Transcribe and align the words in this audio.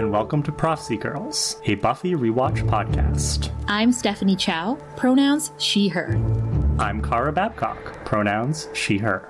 and 0.00 0.10
welcome 0.10 0.42
to 0.42 0.50
Prophecy 0.50 0.96
Girls, 0.96 1.60
a 1.66 1.74
Buffy 1.74 2.12
rewatch 2.12 2.66
podcast. 2.66 3.52
I'm 3.68 3.92
Stephanie 3.92 4.34
Chow, 4.34 4.78
pronouns 4.96 5.52
she, 5.58 5.88
her. 5.88 6.14
I'm 6.78 7.02
Kara 7.02 7.30
Babcock, 7.30 8.02
pronouns 8.06 8.70
she, 8.72 8.96
her. 8.96 9.28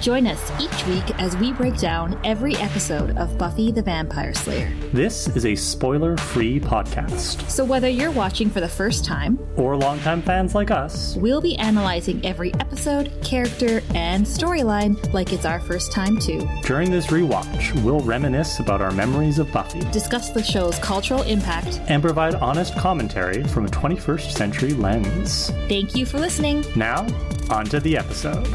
Join 0.00 0.26
us 0.26 0.50
each 0.58 0.86
week 0.86 1.20
as 1.20 1.36
we 1.36 1.52
break 1.52 1.76
down 1.76 2.18
every 2.24 2.56
episode 2.56 3.16
of 3.18 3.36
Buffy 3.36 3.70
the 3.70 3.82
Vampire 3.82 4.32
Slayer. 4.32 4.72
This 4.94 5.28
is 5.36 5.44
a 5.44 5.54
spoiler 5.54 6.16
free 6.16 6.58
podcast. 6.58 7.48
So, 7.50 7.66
whether 7.66 7.88
you're 7.88 8.10
watching 8.10 8.48
for 8.48 8.60
the 8.60 8.68
first 8.68 9.04
time 9.04 9.38
or 9.56 9.76
longtime 9.76 10.22
fans 10.22 10.54
like 10.54 10.70
us, 10.70 11.16
we'll 11.16 11.42
be 11.42 11.56
analyzing 11.58 12.24
every 12.24 12.54
episode, 12.54 13.12
character, 13.22 13.82
and 13.94 14.24
storyline 14.24 15.12
like 15.12 15.34
it's 15.34 15.44
our 15.44 15.60
first 15.60 15.92
time, 15.92 16.18
too. 16.18 16.48
During 16.62 16.90
this 16.90 17.08
rewatch, 17.08 17.82
we'll 17.84 18.00
reminisce 18.00 18.58
about 18.58 18.80
our 18.80 18.92
memories 18.92 19.38
of 19.38 19.52
Buffy, 19.52 19.80
discuss 19.92 20.30
the 20.30 20.42
show's 20.42 20.78
cultural 20.78 21.22
impact, 21.22 21.78
and 21.88 22.02
provide 22.02 22.36
honest 22.36 22.74
commentary 22.76 23.44
from 23.44 23.66
a 23.66 23.68
21st 23.68 24.32
century 24.32 24.72
lens. 24.72 25.50
Thank 25.68 25.94
you 25.94 26.06
for 26.06 26.18
listening. 26.18 26.64
Now, 26.74 27.06
on 27.50 27.66
to 27.66 27.80
the 27.80 27.98
episode. 27.98 28.46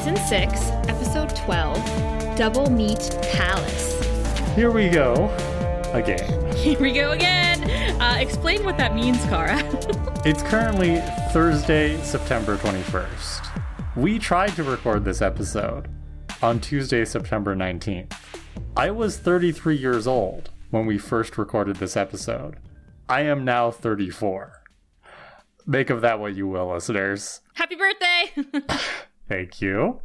Season 0.00 0.16
6, 0.16 0.60
Episode 0.88 1.36
12 1.36 1.76
Doublemeat 2.38 3.20
Palace. 3.32 4.54
Here 4.56 4.70
we 4.70 4.88
go 4.88 5.28
again. 5.92 6.56
Here 6.56 6.80
we 6.80 6.92
go 6.92 7.10
again. 7.10 8.00
Uh, 8.00 8.16
explain 8.18 8.64
what 8.64 8.78
that 8.78 8.94
means, 8.94 9.22
Kara. 9.26 9.58
it's 10.24 10.42
currently 10.42 11.02
Thursday, 11.32 12.02
September 12.02 12.56
21st. 12.56 13.62
We 13.94 14.18
tried 14.18 14.56
to 14.56 14.62
record 14.62 15.04
this 15.04 15.20
episode 15.20 15.90
on 16.40 16.60
Tuesday, 16.60 17.04
September 17.04 17.54
19th. 17.54 18.14
I 18.78 18.92
was 18.92 19.18
33 19.18 19.76
years 19.76 20.06
old 20.06 20.48
when 20.70 20.86
we 20.86 20.96
first 20.96 21.36
recorded 21.36 21.76
this 21.76 21.94
episode. 21.94 22.56
I 23.06 23.20
am 23.20 23.44
now 23.44 23.70
34. 23.70 24.62
Make 25.66 25.90
of 25.90 26.00
that 26.00 26.18
what 26.18 26.34
you 26.34 26.48
will, 26.48 26.72
listeners. 26.72 27.42
Happy 27.52 27.74
birthday! 27.74 28.70
Thank 29.30 29.62
you. 29.62 30.00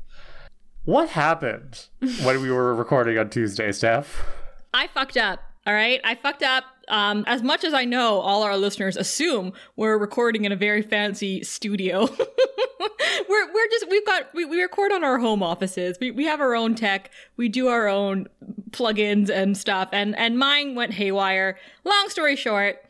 What 0.83 1.09
happened 1.09 1.87
when 2.21 2.43
we 2.43 2.51
were 2.51 2.75
recording 2.75 3.17
on 3.17 3.31
Tuesday, 3.31 3.71
Steph? 3.71 4.23
I 4.71 4.85
fucked 4.85 5.17
up. 5.17 5.39
All 5.65 5.73
right, 5.73 5.99
I 6.03 6.13
fucked 6.13 6.43
up. 6.43 6.63
Um, 6.89 7.23
as 7.25 7.41
much 7.41 7.63
as 7.63 7.73
I 7.73 7.85
know, 7.85 8.19
all 8.19 8.43
our 8.43 8.55
listeners 8.55 8.95
assume 8.95 9.53
we're 9.75 9.97
recording 9.97 10.45
in 10.45 10.51
a 10.51 10.55
very 10.55 10.83
fancy 10.83 11.43
studio. 11.43 12.01
we're 13.29 13.51
we're 13.51 13.67
just 13.71 13.89
we've 13.89 14.05
got 14.05 14.31
we, 14.35 14.45
we 14.45 14.61
record 14.61 14.91
on 14.91 15.03
our 15.03 15.17
home 15.17 15.41
offices. 15.41 15.97
We 15.99 16.11
we 16.11 16.25
have 16.25 16.39
our 16.39 16.53
own 16.53 16.75
tech. 16.75 17.09
We 17.35 17.49
do 17.49 17.67
our 17.67 17.87
own 17.87 18.27
plugins 18.69 19.31
and 19.31 19.57
stuff. 19.57 19.89
And 19.91 20.15
and 20.17 20.37
mine 20.37 20.75
went 20.75 20.93
haywire. 20.93 21.57
Long 21.83 22.09
story 22.09 22.35
short, 22.35 22.84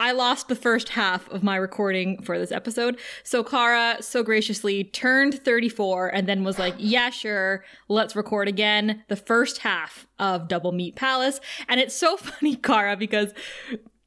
I 0.00 0.12
lost 0.12 0.48
the 0.48 0.56
first 0.56 0.88
half 0.88 1.28
of 1.30 1.42
my 1.42 1.56
recording 1.56 2.22
for 2.22 2.38
this 2.38 2.50
episode. 2.50 2.98
So 3.22 3.44
Kara 3.44 3.98
so 4.00 4.22
graciously 4.22 4.84
turned 4.84 5.44
34 5.44 6.08
and 6.08 6.26
then 6.26 6.42
was 6.42 6.58
like, 6.58 6.74
yeah, 6.78 7.10
sure, 7.10 7.62
let's 7.88 8.16
record 8.16 8.48
again 8.48 9.04
the 9.08 9.16
first 9.16 9.58
half 9.58 10.06
of 10.18 10.48
Doublemeat 10.48 10.96
Palace. 10.96 11.38
And 11.68 11.78
it's 11.78 11.94
so 11.94 12.16
funny, 12.16 12.56
Kara, 12.56 12.96
because 12.96 13.34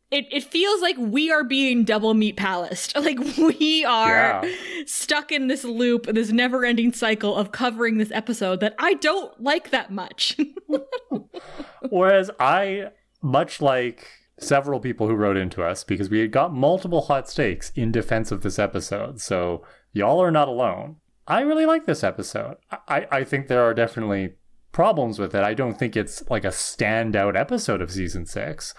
it, 0.09 0.25
it 0.31 0.43
feels 0.43 0.81
like 0.81 0.95
we 0.97 1.31
are 1.31 1.43
being 1.43 1.83
double 1.83 2.15
meat 2.15 2.37
palaced. 2.37 2.97
Like 3.03 3.19
we 3.37 3.85
are 3.85 4.41
yeah. 4.43 4.53
stuck 4.87 5.31
in 5.31 5.47
this 5.47 5.63
loop, 5.63 6.07
this 6.07 6.31
never 6.31 6.65
ending 6.65 6.91
cycle 6.91 7.35
of 7.35 7.51
covering 7.51 7.99
this 7.99 8.11
episode 8.11 8.61
that 8.61 8.73
I 8.79 8.95
don't 8.95 9.39
like 9.39 9.69
that 9.69 9.91
much. 9.91 10.37
Whereas 11.89 12.31
I, 12.39 12.91
much 13.21 13.61
like 13.61 14.07
several 14.39 14.79
people 14.79 15.07
who 15.07 15.15
wrote 15.15 15.37
into 15.37 15.63
us 15.63 15.83
because 15.83 16.09
we 16.09 16.19
had 16.19 16.31
got 16.31 16.53
multiple 16.53 17.01
hot 17.01 17.29
stakes 17.29 17.71
in 17.75 17.91
defense 17.91 18.31
of 18.31 18.41
this 18.41 18.59
episode. 18.59 19.21
So 19.21 19.63
y'all 19.91 20.21
are 20.21 20.31
not 20.31 20.47
alone. 20.47 20.97
I 21.27 21.41
really 21.41 21.65
like 21.65 21.85
this 21.85 22.03
episode. 22.03 22.57
I, 22.87 23.07
I 23.11 23.23
think 23.23 23.47
there 23.47 23.63
are 23.63 23.73
definitely 23.73 24.33
problems 24.71 25.19
with 25.19 25.33
it. 25.35 25.43
I 25.43 25.53
don't 25.53 25.77
think 25.77 25.95
it's 25.95 26.27
like 26.29 26.43
a 26.43 26.49
standout 26.49 27.37
episode 27.37 27.81
of 27.81 27.91
season 27.91 28.25
six 28.25 28.73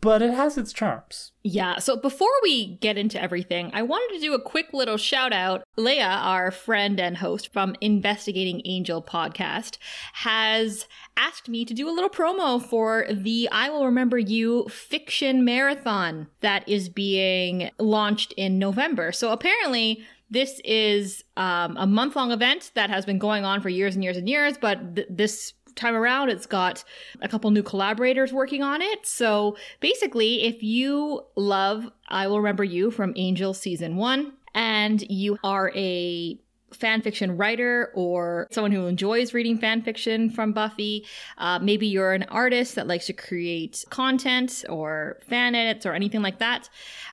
but 0.00 0.22
it 0.22 0.32
has 0.32 0.56
its 0.56 0.72
charms. 0.72 1.32
Yeah. 1.42 1.78
So 1.78 1.96
before 1.96 2.32
we 2.42 2.76
get 2.76 2.96
into 2.96 3.20
everything, 3.20 3.70
I 3.74 3.82
wanted 3.82 4.14
to 4.14 4.20
do 4.20 4.34
a 4.34 4.40
quick 4.40 4.72
little 4.72 4.96
shout 4.96 5.32
out. 5.32 5.64
Leah, 5.76 6.04
our 6.22 6.50
friend 6.50 6.98
and 6.98 7.18
host 7.18 7.52
from 7.52 7.76
Investigating 7.80 8.62
Angel 8.64 9.02
podcast, 9.02 9.78
has 10.14 10.88
asked 11.16 11.48
me 11.48 11.64
to 11.64 11.74
do 11.74 11.88
a 11.88 11.92
little 11.92 12.10
promo 12.10 12.62
for 12.62 13.06
the 13.10 13.48
I 13.52 13.68
Will 13.70 13.84
Remember 13.84 14.18
You 14.18 14.66
fiction 14.68 15.44
marathon 15.44 16.28
that 16.40 16.68
is 16.68 16.88
being 16.88 17.70
launched 17.78 18.32
in 18.32 18.58
November. 18.58 19.12
So 19.12 19.30
apparently, 19.30 20.02
this 20.30 20.60
is 20.64 21.22
um, 21.36 21.76
a 21.76 21.86
month 21.86 22.16
long 22.16 22.32
event 22.32 22.72
that 22.74 22.90
has 22.90 23.06
been 23.06 23.18
going 23.18 23.44
on 23.44 23.60
for 23.60 23.68
years 23.68 23.94
and 23.94 24.02
years 24.02 24.16
and 24.16 24.28
years, 24.28 24.58
but 24.58 24.96
th- 24.96 25.06
this 25.08 25.52
time 25.76 25.94
around, 25.94 26.30
it's 26.30 26.46
got 26.46 26.82
a 27.20 27.28
couple 27.28 27.50
new 27.50 27.62
collaborators 27.62 28.32
working 28.32 28.62
on 28.62 28.82
it. 28.82 29.06
So 29.06 29.56
basically, 29.80 30.44
if 30.44 30.62
you 30.62 31.22
love 31.36 31.90
I 32.08 32.26
Will 32.26 32.38
Remember 32.38 32.64
You 32.64 32.90
from 32.90 33.12
Angel 33.16 33.54
Season 33.54 33.96
1, 33.96 34.32
and 34.54 35.02
you 35.10 35.38
are 35.44 35.70
a 35.76 36.38
fan 36.76 37.02
fiction 37.02 37.36
writer 37.36 37.90
or 37.94 38.46
someone 38.50 38.72
who 38.72 38.86
enjoys 38.86 39.34
reading 39.34 39.58
fan 39.58 39.82
fiction 39.82 40.30
from 40.30 40.52
Buffy. 40.52 41.04
Uh, 41.38 41.58
maybe 41.58 41.86
you're 41.86 42.12
an 42.12 42.24
artist 42.24 42.74
that 42.74 42.86
likes 42.86 43.06
to 43.06 43.12
create 43.12 43.84
content 43.90 44.64
or 44.68 45.18
fan 45.28 45.54
edits 45.54 45.84
or 45.86 45.94
anything 45.94 46.22
like 46.22 46.38
that. 46.38 46.68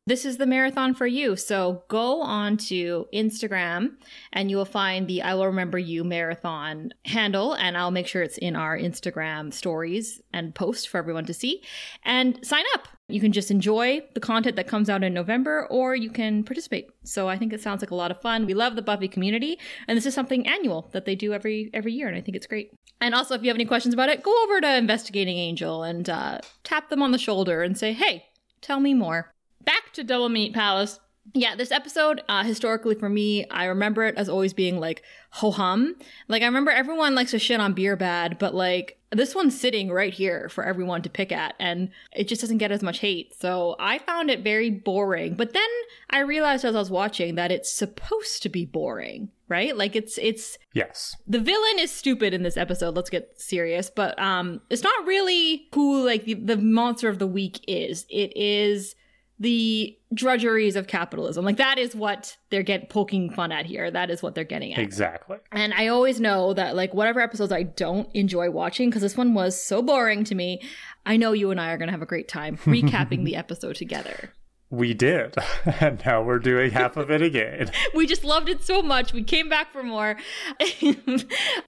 This 0.05 0.25
is 0.25 0.37
the 0.37 0.45
marathon 0.45 0.93
for 0.93 1.07
you. 1.07 1.35
So 1.37 1.83
go 1.87 2.21
on 2.21 2.57
to 2.57 3.07
Instagram 3.13 3.93
and 4.33 4.51
you 4.51 4.57
will 4.57 4.65
find 4.65 5.07
the 5.07 5.21
I 5.21 5.33
Will 5.33 5.47
Remember 5.47 5.79
You 5.79 6.03
marathon 6.03 6.91
handle, 7.05 7.53
and 7.53 7.77
I'll 7.77 7.91
make 7.91 8.07
sure 8.07 8.21
it's 8.21 8.37
in 8.37 8.55
our 8.55 8.77
Instagram 8.77 9.53
stories 9.53 10.21
and 10.33 10.53
post 10.53 10.89
for 10.89 10.97
everyone 10.97 11.25
to 11.25 11.33
see. 11.33 11.63
And 12.03 12.45
sign 12.45 12.65
up. 12.73 12.87
You 13.09 13.19
can 13.19 13.31
just 13.31 13.51
enjoy 13.51 14.01
the 14.13 14.19
content 14.19 14.55
that 14.55 14.67
comes 14.67 14.89
out 14.89 15.03
in 15.03 15.13
November, 15.13 15.67
or 15.69 15.95
you 15.95 16.09
can 16.09 16.43
participate. 16.43 16.89
So 17.03 17.27
I 17.27 17.37
think 17.37 17.51
it 17.51 17.61
sounds 17.61 17.81
like 17.81 17.91
a 17.91 17.95
lot 17.95 18.11
of 18.11 18.21
fun. 18.21 18.45
We 18.45 18.53
love 18.53 18.75
the 18.75 18.81
Buffy 18.81 19.07
community, 19.07 19.59
and 19.87 19.97
this 19.97 20.05
is 20.05 20.13
something 20.13 20.47
annual 20.47 20.89
that 20.93 21.05
they 21.05 21.15
do 21.15 21.33
every 21.33 21.69
every 21.73 21.93
year, 21.93 22.07
and 22.07 22.15
I 22.15 22.21
think 22.21 22.37
it's 22.37 22.47
great. 22.47 22.71
And 23.01 23.13
also, 23.13 23.35
if 23.35 23.43
you 23.43 23.49
have 23.49 23.57
any 23.57 23.65
questions 23.65 23.93
about 23.93 24.09
it, 24.09 24.23
go 24.23 24.33
over 24.43 24.61
to 24.61 24.75
Investigating 24.75 25.37
Angel 25.37 25.83
and 25.83 26.09
uh, 26.09 26.39
tap 26.63 26.89
them 26.89 27.01
on 27.01 27.11
the 27.11 27.17
shoulder 27.17 27.61
and 27.61 27.77
say, 27.77 27.93
"Hey, 27.93 28.25
tell 28.61 28.79
me 28.79 28.93
more." 28.93 29.33
back 29.63 29.93
to 29.93 30.03
Doublemeat 30.03 30.53
Palace. 30.53 30.99
Yeah, 31.33 31.55
this 31.55 31.71
episode, 31.71 32.21
uh, 32.27 32.43
historically 32.43 32.95
for 32.95 33.07
me, 33.07 33.47
I 33.49 33.65
remember 33.65 34.03
it 34.03 34.15
as 34.17 34.27
always 34.27 34.53
being 34.53 34.79
like 34.79 35.03
ho 35.29 35.51
hum. 35.51 35.95
Like, 36.27 36.41
I 36.41 36.45
remember 36.45 36.69
everyone 36.69 37.15
likes 37.15 37.31
to 37.31 37.39
shit 37.39 37.59
on 37.59 37.73
beer 37.73 37.95
bad, 37.95 38.37
but 38.37 38.53
like, 38.53 38.99
this 39.11 39.33
one's 39.33 39.59
sitting 39.59 39.89
right 39.89 40.13
here 40.13 40.49
for 40.49 40.63
everyone 40.63 41.01
to 41.03 41.09
pick 41.09 41.31
at, 41.31 41.55
and 41.59 41.89
it 42.13 42.27
just 42.27 42.41
doesn't 42.41 42.57
get 42.57 42.71
as 42.71 42.83
much 42.83 42.99
hate. 42.99 43.33
So 43.39 43.75
I 43.79 43.99
found 43.99 44.29
it 44.29 44.43
very 44.43 44.69
boring. 44.69 45.35
But 45.35 45.53
then 45.53 45.69
I 46.09 46.19
realized 46.19 46.65
as 46.65 46.75
I 46.75 46.79
was 46.79 46.89
watching 46.89 47.35
that 47.35 47.51
it's 47.51 47.71
supposed 47.71 48.43
to 48.43 48.49
be 48.49 48.65
boring, 48.65 49.29
right? 49.47 49.77
Like 49.77 49.95
it's 49.95 50.17
it's 50.17 50.57
yes. 50.73 51.15
The 51.27 51.39
villain 51.39 51.79
is 51.79 51.91
stupid 51.91 52.33
in 52.33 52.43
this 52.43 52.57
episode. 52.57 52.95
Let's 52.95 53.09
get 53.09 53.39
serious, 53.39 53.89
but 53.89 54.17
um, 54.19 54.61
it's 54.69 54.83
not 54.83 55.05
really 55.05 55.67
who 55.73 56.05
like 56.05 56.25
the, 56.25 56.33
the 56.33 56.57
monster 56.57 57.07
of 57.07 57.19
the 57.19 57.27
week 57.27 57.63
is. 57.67 58.05
It 58.09 58.35
is 58.35 58.95
the 59.39 59.97
drudgeries 60.13 60.75
of 60.75 60.87
capitalism. 60.87 61.43
Like 61.43 61.57
that 61.57 61.77
is 61.77 61.95
what 61.95 62.37
they're 62.49 62.63
get 62.63 62.89
poking 62.89 63.29
fun 63.29 63.51
at 63.51 63.65
here. 63.65 63.89
That 63.89 64.09
is 64.09 64.21
what 64.21 64.35
they're 64.35 64.43
getting 64.43 64.73
at. 64.73 64.79
Exactly. 64.79 65.37
And 65.51 65.73
I 65.73 65.87
always 65.87 66.19
know 66.19 66.53
that 66.53 66.75
like 66.75 66.93
whatever 66.93 67.19
episodes 67.19 67.51
I 67.51 67.63
don't 67.63 68.09
enjoy 68.13 68.49
watching 68.51 68.89
because 68.89 69.01
this 69.01 69.17
one 69.17 69.33
was 69.33 69.61
so 69.61 69.81
boring 69.81 70.23
to 70.25 70.35
me, 70.35 70.61
I 71.05 71.17
know 71.17 71.33
you 71.33 71.51
and 71.51 71.59
I 71.59 71.71
are 71.71 71.77
going 71.77 71.87
to 71.87 71.93
have 71.93 72.01
a 72.01 72.07
great 72.07 72.27
time 72.27 72.57
recapping 72.65 73.25
the 73.25 73.35
episode 73.35 73.75
together. 73.75 74.31
We 74.69 74.93
did. 74.93 75.35
And 75.79 76.01
now 76.05 76.21
we're 76.21 76.39
doing 76.39 76.71
half 76.71 76.97
of 76.97 77.09
it 77.09 77.21
again. 77.21 77.71
we 77.95 78.05
just 78.05 78.23
loved 78.23 78.49
it 78.49 78.63
so 78.63 78.81
much. 78.81 79.13
We 79.13 79.23
came 79.23 79.49
back 79.49 79.71
for 79.71 79.81
more. 79.81 80.17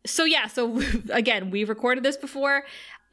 so 0.06 0.26
yeah, 0.26 0.48
so 0.48 0.82
again, 1.10 1.50
we've 1.50 1.70
recorded 1.70 2.04
this 2.04 2.18
before. 2.18 2.64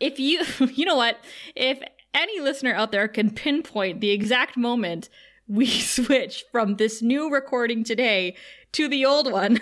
If 0.00 0.18
you 0.18 0.44
you 0.74 0.84
know 0.84 0.96
what? 0.96 1.18
If 1.54 1.80
any 2.14 2.40
listener 2.40 2.74
out 2.74 2.92
there 2.92 3.08
can 3.08 3.30
pinpoint 3.30 4.00
the 4.00 4.10
exact 4.10 4.56
moment 4.56 5.08
we 5.48 5.66
switch 5.80 6.44
from 6.50 6.76
this 6.76 7.02
new 7.02 7.30
recording 7.30 7.84
today 7.84 8.36
to 8.72 8.88
the 8.88 9.04
old 9.04 9.30
one 9.30 9.60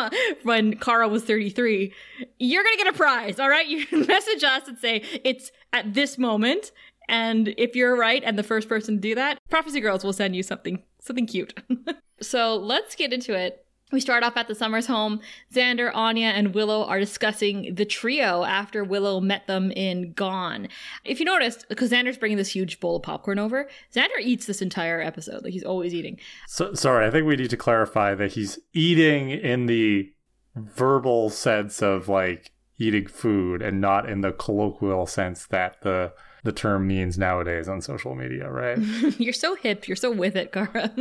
when 0.44 0.76
Kara 0.78 1.08
was 1.08 1.24
33, 1.24 1.92
you're 2.38 2.62
going 2.62 2.76
to 2.78 2.84
get 2.84 2.94
a 2.94 2.96
prize, 2.96 3.40
all 3.40 3.48
right? 3.48 3.66
You 3.72 3.86
message 4.06 4.44
us 4.44 4.68
and 4.68 4.78
say 4.78 5.02
it's 5.24 5.50
at 5.72 5.94
this 5.94 6.18
moment. 6.18 6.70
And 7.08 7.54
if 7.58 7.74
you're 7.74 7.96
right 7.96 8.22
and 8.24 8.38
the 8.38 8.44
first 8.44 8.68
person 8.68 8.94
to 8.94 9.00
do 9.00 9.14
that, 9.16 9.38
Prophecy 9.50 9.80
Girls 9.80 10.04
will 10.04 10.12
send 10.12 10.36
you 10.36 10.42
something 10.42 10.82
something 11.00 11.26
cute. 11.26 11.60
so 12.20 12.56
let's 12.56 12.94
get 12.94 13.12
into 13.12 13.34
it. 13.34 13.66
We 13.92 14.00
start 14.00 14.24
off 14.24 14.36
at 14.36 14.48
the 14.48 14.54
Summers 14.54 14.86
home. 14.86 15.20
Xander, 15.54 15.94
Anya, 15.94 16.28
and 16.28 16.54
Willow 16.54 16.84
are 16.84 16.98
discussing 16.98 17.74
the 17.74 17.84
trio 17.84 18.42
after 18.42 18.82
Willow 18.82 19.20
met 19.20 19.46
them 19.46 19.70
in 19.72 20.14
Gone. 20.14 20.68
If 21.04 21.20
you 21.20 21.26
noticed, 21.26 21.68
because 21.68 21.90
Xander's 21.90 22.16
bringing 22.16 22.38
this 22.38 22.48
huge 22.48 22.80
bowl 22.80 22.96
of 22.96 23.02
popcorn 23.02 23.38
over, 23.38 23.68
Xander 23.94 24.18
eats 24.20 24.46
this 24.46 24.62
entire 24.62 25.02
episode. 25.02 25.44
Like 25.44 25.52
he's 25.52 25.62
always 25.62 25.92
eating. 25.92 26.18
So, 26.48 26.72
sorry, 26.72 27.06
I 27.06 27.10
think 27.10 27.26
we 27.26 27.36
need 27.36 27.50
to 27.50 27.56
clarify 27.56 28.14
that 28.14 28.32
he's 28.32 28.58
eating 28.72 29.28
in 29.30 29.66
the 29.66 30.10
verbal 30.56 31.28
sense 31.28 31.82
of 31.82 32.08
like 32.08 32.50
eating 32.78 33.06
food 33.06 33.60
and 33.60 33.80
not 33.80 34.08
in 34.08 34.22
the 34.22 34.32
colloquial 34.32 35.06
sense 35.06 35.46
that 35.46 35.82
the 35.82 36.12
the 36.44 36.52
term 36.52 36.86
means 36.86 37.16
nowadays 37.16 37.68
on 37.68 37.80
social 37.80 38.14
media, 38.14 38.50
right? 38.50 38.78
you're 39.18 39.32
so 39.32 39.54
hip. 39.54 39.86
You're 39.86 39.96
so 39.96 40.10
with 40.10 40.34
it, 40.34 40.52
Kara. 40.52 40.92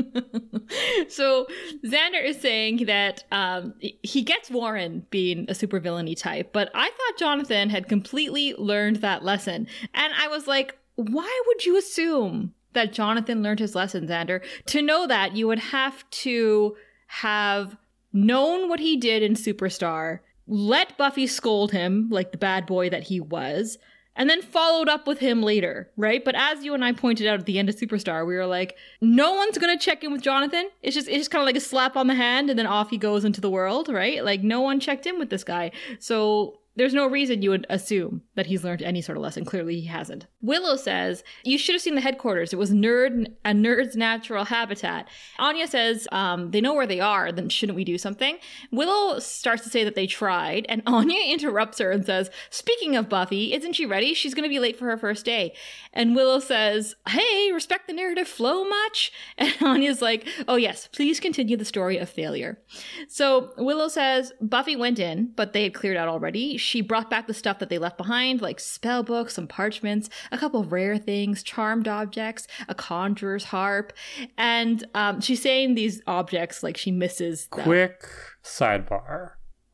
so 1.09 1.47
Xander 1.83 2.23
is 2.23 2.39
saying 2.39 2.85
that 2.85 3.23
um, 3.31 3.73
he 3.79 4.21
gets 4.21 4.51
Warren 4.51 5.05
being 5.09 5.45
a 5.49 5.53
supervillainy 5.53 6.17
type, 6.17 6.53
but 6.53 6.69
I 6.75 6.89
thought 6.89 7.19
Jonathan 7.19 7.69
had 7.69 7.87
completely 7.87 8.53
learned 8.53 8.97
that 8.97 9.23
lesson. 9.23 9.67
And 9.93 10.13
I 10.13 10.27
was 10.27 10.47
like, 10.47 10.77
why 10.95 11.41
would 11.47 11.65
you 11.65 11.77
assume 11.77 12.53
that 12.73 12.93
Jonathan 12.93 13.41
learned 13.41 13.59
his 13.59 13.73
lesson, 13.73 14.07
Xander? 14.07 14.43
To 14.67 14.81
know 14.81 15.07
that, 15.07 15.35
you 15.35 15.47
would 15.47 15.59
have 15.59 16.07
to 16.11 16.75
have 17.07 17.75
known 18.13 18.69
what 18.69 18.79
he 18.79 18.97
did 18.97 19.23
in 19.23 19.33
Superstar, 19.33 20.19
let 20.47 20.97
Buffy 20.97 21.27
scold 21.27 21.71
him 21.71 22.09
like 22.11 22.31
the 22.31 22.37
bad 22.37 22.65
boy 22.65 22.89
that 22.89 23.03
he 23.03 23.19
was, 23.19 23.77
and 24.21 24.29
then 24.29 24.43
followed 24.43 24.87
up 24.87 25.07
with 25.07 25.17
him 25.17 25.41
later, 25.41 25.89
right? 25.97 26.23
But 26.23 26.35
as 26.35 26.63
you 26.63 26.75
and 26.75 26.85
I 26.85 26.91
pointed 26.91 27.25
out 27.25 27.39
at 27.39 27.47
the 27.47 27.57
end 27.57 27.69
of 27.69 27.75
Superstar, 27.75 28.23
we 28.23 28.35
were 28.35 28.45
like, 28.45 28.77
no 29.01 29.33
one's 29.33 29.57
gonna 29.57 29.79
check 29.79 30.03
in 30.03 30.11
with 30.11 30.21
Jonathan. 30.21 30.69
It's 30.83 30.93
just 30.93 31.07
it's 31.07 31.17
just 31.17 31.31
kind 31.31 31.41
of 31.41 31.47
like 31.47 31.55
a 31.55 31.59
slap 31.59 31.97
on 31.97 32.05
the 32.05 32.13
hand, 32.13 32.51
and 32.51 32.59
then 32.59 32.67
off 32.67 32.91
he 32.91 32.99
goes 32.99 33.25
into 33.25 33.41
the 33.41 33.49
world, 33.49 33.89
right? 33.89 34.23
Like 34.23 34.43
no 34.43 34.61
one 34.61 34.79
checked 34.79 35.07
in 35.07 35.17
with 35.17 35.31
this 35.31 35.43
guy. 35.43 35.71
So 35.97 36.59
there's 36.75 36.93
no 36.93 37.05
reason 37.07 37.41
you 37.41 37.49
would 37.49 37.67
assume 37.69 38.21
that 38.35 38.45
he's 38.45 38.63
learned 38.63 38.81
any 38.81 39.01
sort 39.01 39.17
of 39.17 39.23
lesson. 39.23 39.43
Clearly, 39.43 39.81
he 39.81 39.87
hasn't. 39.87 40.27
Willow 40.41 40.77
says, 40.77 41.23
You 41.43 41.57
should 41.57 41.75
have 41.75 41.81
seen 41.81 41.95
the 41.95 42.01
headquarters. 42.01 42.53
It 42.53 42.59
was 42.59 42.71
nerd 42.71 43.27
a 43.43 43.51
nerd's 43.51 43.97
natural 43.97 44.45
habitat. 44.45 45.09
Anya 45.37 45.67
says, 45.67 46.07
um, 46.11 46.51
They 46.51 46.61
know 46.61 46.73
where 46.73 46.87
they 46.87 47.01
are, 47.01 47.31
then 47.31 47.49
shouldn't 47.49 47.75
we 47.75 47.83
do 47.83 47.97
something? 47.97 48.37
Willow 48.71 49.19
starts 49.19 49.63
to 49.63 49.69
say 49.69 49.83
that 49.83 49.95
they 49.95 50.07
tried, 50.07 50.65
and 50.69 50.81
Anya 50.87 51.21
interrupts 51.31 51.79
her 51.79 51.91
and 51.91 52.05
says, 52.05 52.29
Speaking 52.49 52.95
of 52.95 53.09
Buffy, 53.09 53.53
isn't 53.53 53.73
she 53.73 53.85
ready? 53.85 54.13
She's 54.13 54.33
going 54.33 54.47
to 54.47 54.49
be 54.49 54.59
late 54.59 54.77
for 54.79 54.85
her 54.85 54.97
first 54.97 55.25
day. 55.25 55.53
And 55.91 56.15
Willow 56.15 56.39
says, 56.39 56.95
Hey, 57.07 57.51
respect 57.51 57.87
the 57.87 57.93
narrative 57.93 58.27
flow 58.27 58.63
much? 58.63 59.11
And 59.37 59.53
Anya's 59.61 60.01
like, 60.01 60.27
Oh, 60.47 60.55
yes, 60.55 60.87
please 60.87 61.19
continue 61.19 61.57
the 61.57 61.65
story 61.65 61.97
of 61.97 62.09
failure. 62.09 62.59
So 63.07 63.51
Willow 63.57 63.87
says, 63.87 64.31
Buffy 64.39 64.75
went 64.75 64.99
in, 64.99 65.33
but 65.35 65.51
they 65.53 65.63
had 65.63 65.73
cleared 65.73 65.97
out 65.97 66.07
already 66.07 66.57
she 66.61 66.81
brought 66.81 67.09
back 67.09 67.27
the 67.27 67.33
stuff 67.33 67.59
that 67.59 67.69
they 67.69 67.77
left 67.77 67.97
behind, 67.97 68.41
like 68.41 68.59
spell 68.59 69.03
books, 69.03 69.33
some 69.35 69.47
parchments, 69.47 70.09
a 70.31 70.37
couple 70.37 70.63
rare 70.63 70.97
things, 70.97 71.43
charmed 71.43 71.87
objects, 71.87 72.47
a 72.67 72.75
conjurer's 72.75 73.45
harp, 73.45 73.93
and 74.37 74.85
um, 74.93 75.21
she's 75.21 75.41
saying 75.41 75.75
these 75.75 76.01
objects 76.07 76.63
like 76.63 76.77
she 76.77 76.91
misses. 76.91 77.47
Them. 77.47 77.63
Quick 77.63 78.05
sidebar. 78.43 79.31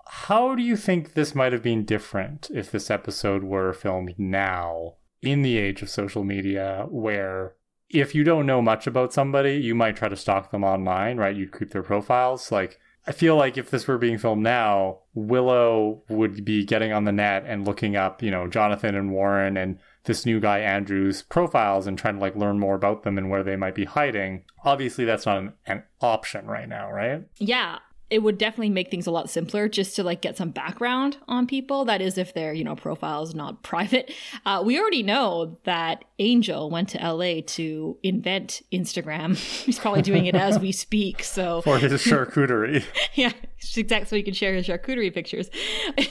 How 0.09 0.55
do 0.55 0.63
you 0.63 0.77
think 0.77 1.13
this 1.13 1.35
might 1.35 1.51
have 1.53 1.63
been 1.63 1.83
different 1.83 2.49
if 2.53 2.71
this 2.71 2.89
episode 2.89 3.43
were 3.43 3.73
filmed 3.73 4.15
now 4.17 4.95
in 5.21 5.41
the 5.41 5.57
age 5.57 5.81
of 5.81 5.89
social 5.89 6.23
media 6.23 6.85
where 6.89 7.55
if 7.89 8.13
you 8.13 8.23
don't 8.23 8.45
know 8.45 8.61
much 8.61 8.87
about 8.87 9.13
somebody, 9.13 9.55
you 9.55 9.73
might 9.73 9.95
try 9.95 10.09
to 10.09 10.15
stalk 10.15 10.51
them 10.51 10.63
online, 10.63 11.17
right? 11.17 11.35
You'd 11.35 11.51
creep 11.51 11.71
their 11.71 11.83
profiles. 11.83 12.51
Like, 12.51 12.79
I 13.07 13.13
feel 13.13 13.37
like 13.37 13.57
if 13.57 13.69
this 13.69 13.87
were 13.87 13.97
being 13.97 14.17
filmed 14.17 14.43
now, 14.43 14.99
Willow 15.13 16.03
would 16.09 16.43
be 16.43 16.65
getting 16.65 16.91
on 16.91 17.05
the 17.05 17.11
net 17.11 17.45
and 17.47 17.65
looking 17.65 17.95
up, 17.95 18.21
you 18.21 18.29
know, 18.29 18.47
Jonathan 18.47 18.95
and 18.95 19.11
Warren 19.11 19.55
and 19.55 19.79
this 20.03 20.25
new 20.25 20.39
guy 20.39 20.59
Andrew's 20.59 21.21
profiles 21.21 21.87
and 21.87 21.97
trying 21.97 22.15
to 22.15 22.21
like 22.21 22.35
learn 22.35 22.59
more 22.59 22.75
about 22.75 23.03
them 23.03 23.17
and 23.17 23.29
where 23.29 23.43
they 23.43 23.55
might 23.55 23.75
be 23.75 23.85
hiding. 23.85 24.43
Obviously, 24.63 25.05
that's 25.05 25.25
not 25.25 25.37
an, 25.37 25.53
an 25.65 25.83
option 26.01 26.47
right 26.47 26.67
now, 26.67 26.91
right? 26.91 27.23
Yeah 27.37 27.79
it 28.09 28.19
would 28.19 28.37
definitely 28.37 28.69
make 28.69 28.89
things 28.89 29.05
a 29.05 29.11
lot 29.11 29.29
simpler 29.29 29.67
just 29.67 29.95
to 29.97 30.03
like 30.03 30.21
get 30.21 30.37
some 30.37 30.51
background 30.51 31.17
on 31.27 31.45
people. 31.45 31.83
That 31.85 32.01
is, 32.01 32.17
if 32.17 32.33
their 32.33 32.53
you 32.53 32.63
know 32.63 32.75
profile 32.75 33.23
is 33.23 33.35
not 33.35 33.63
private. 33.67 34.13
Uh, 34.45 34.63
we 34.65 34.79
already 34.79 35.03
know 35.03 35.57
that 35.65 36.05
Angel 36.19 36.69
went 36.69 36.89
to 36.89 36.97
LA 36.99 37.41
to 37.45 37.97
invent 38.03 38.61
Instagram. 38.71 39.35
He's 39.65 39.79
probably 39.79 40.01
doing 40.01 40.25
it 40.25 40.35
as 40.35 40.59
we 40.59 40.71
speak. 40.71 41.23
So 41.23 41.61
for 41.63 41.77
his 41.77 41.93
charcuterie. 42.03 42.83
yeah, 43.15 43.33
exactly. 43.75 44.07
So 44.07 44.15
he 44.15 44.23
can 44.23 44.33
share 44.33 44.53
his 44.53 44.67
charcuterie 44.67 45.13
pictures, 45.13 45.49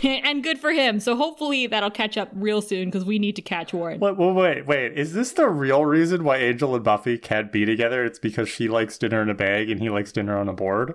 and 0.03 0.43
good 0.43 0.59
for 0.59 0.73
him. 0.73 1.01
So 1.01 1.17
hopefully 1.17 1.67
that'll 1.67 1.91
catch 1.91 2.19
up 2.19 2.29
real 2.35 2.61
soon 2.61 2.87
because 2.87 3.05
we 3.05 3.19
need 3.19 3.37
to 3.37 3.43
catch 3.43 3.73
Warren. 3.73 4.01
Wait, 4.01 4.17
wait, 4.17 4.67
wait. 4.67 4.99
Is 4.99 5.15
this 5.15 5.33
the 5.33 5.49
real 5.49 5.85
reason 5.87 6.25
why 6.25 6.37
Angel 6.37 6.75
and 6.75 6.85
Buffy 6.85 7.17
can't 7.17 7.51
be 7.51 7.65
together? 7.65 8.05
It's 8.05 8.19
because 8.19 8.49
she 8.49 8.69
likes 8.69 8.99
dinner 8.99 9.23
in 9.23 9.31
a 9.31 9.35
bag 9.35 9.71
and 9.71 9.81
he 9.81 9.89
likes 9.89 10.13
dinner 10.13 10.39
on 10.39 10.49
a 10.49 10.53
board. 10.53 10.95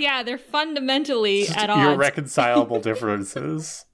Yeah, 0.00 0.22
they're 0.22 0.38
fundamentally 0.38 1.48
at 1.48 1.70
odds. 1.70 1.94
Irreconcilable 1.94 2.80
differences. 2.82 3.84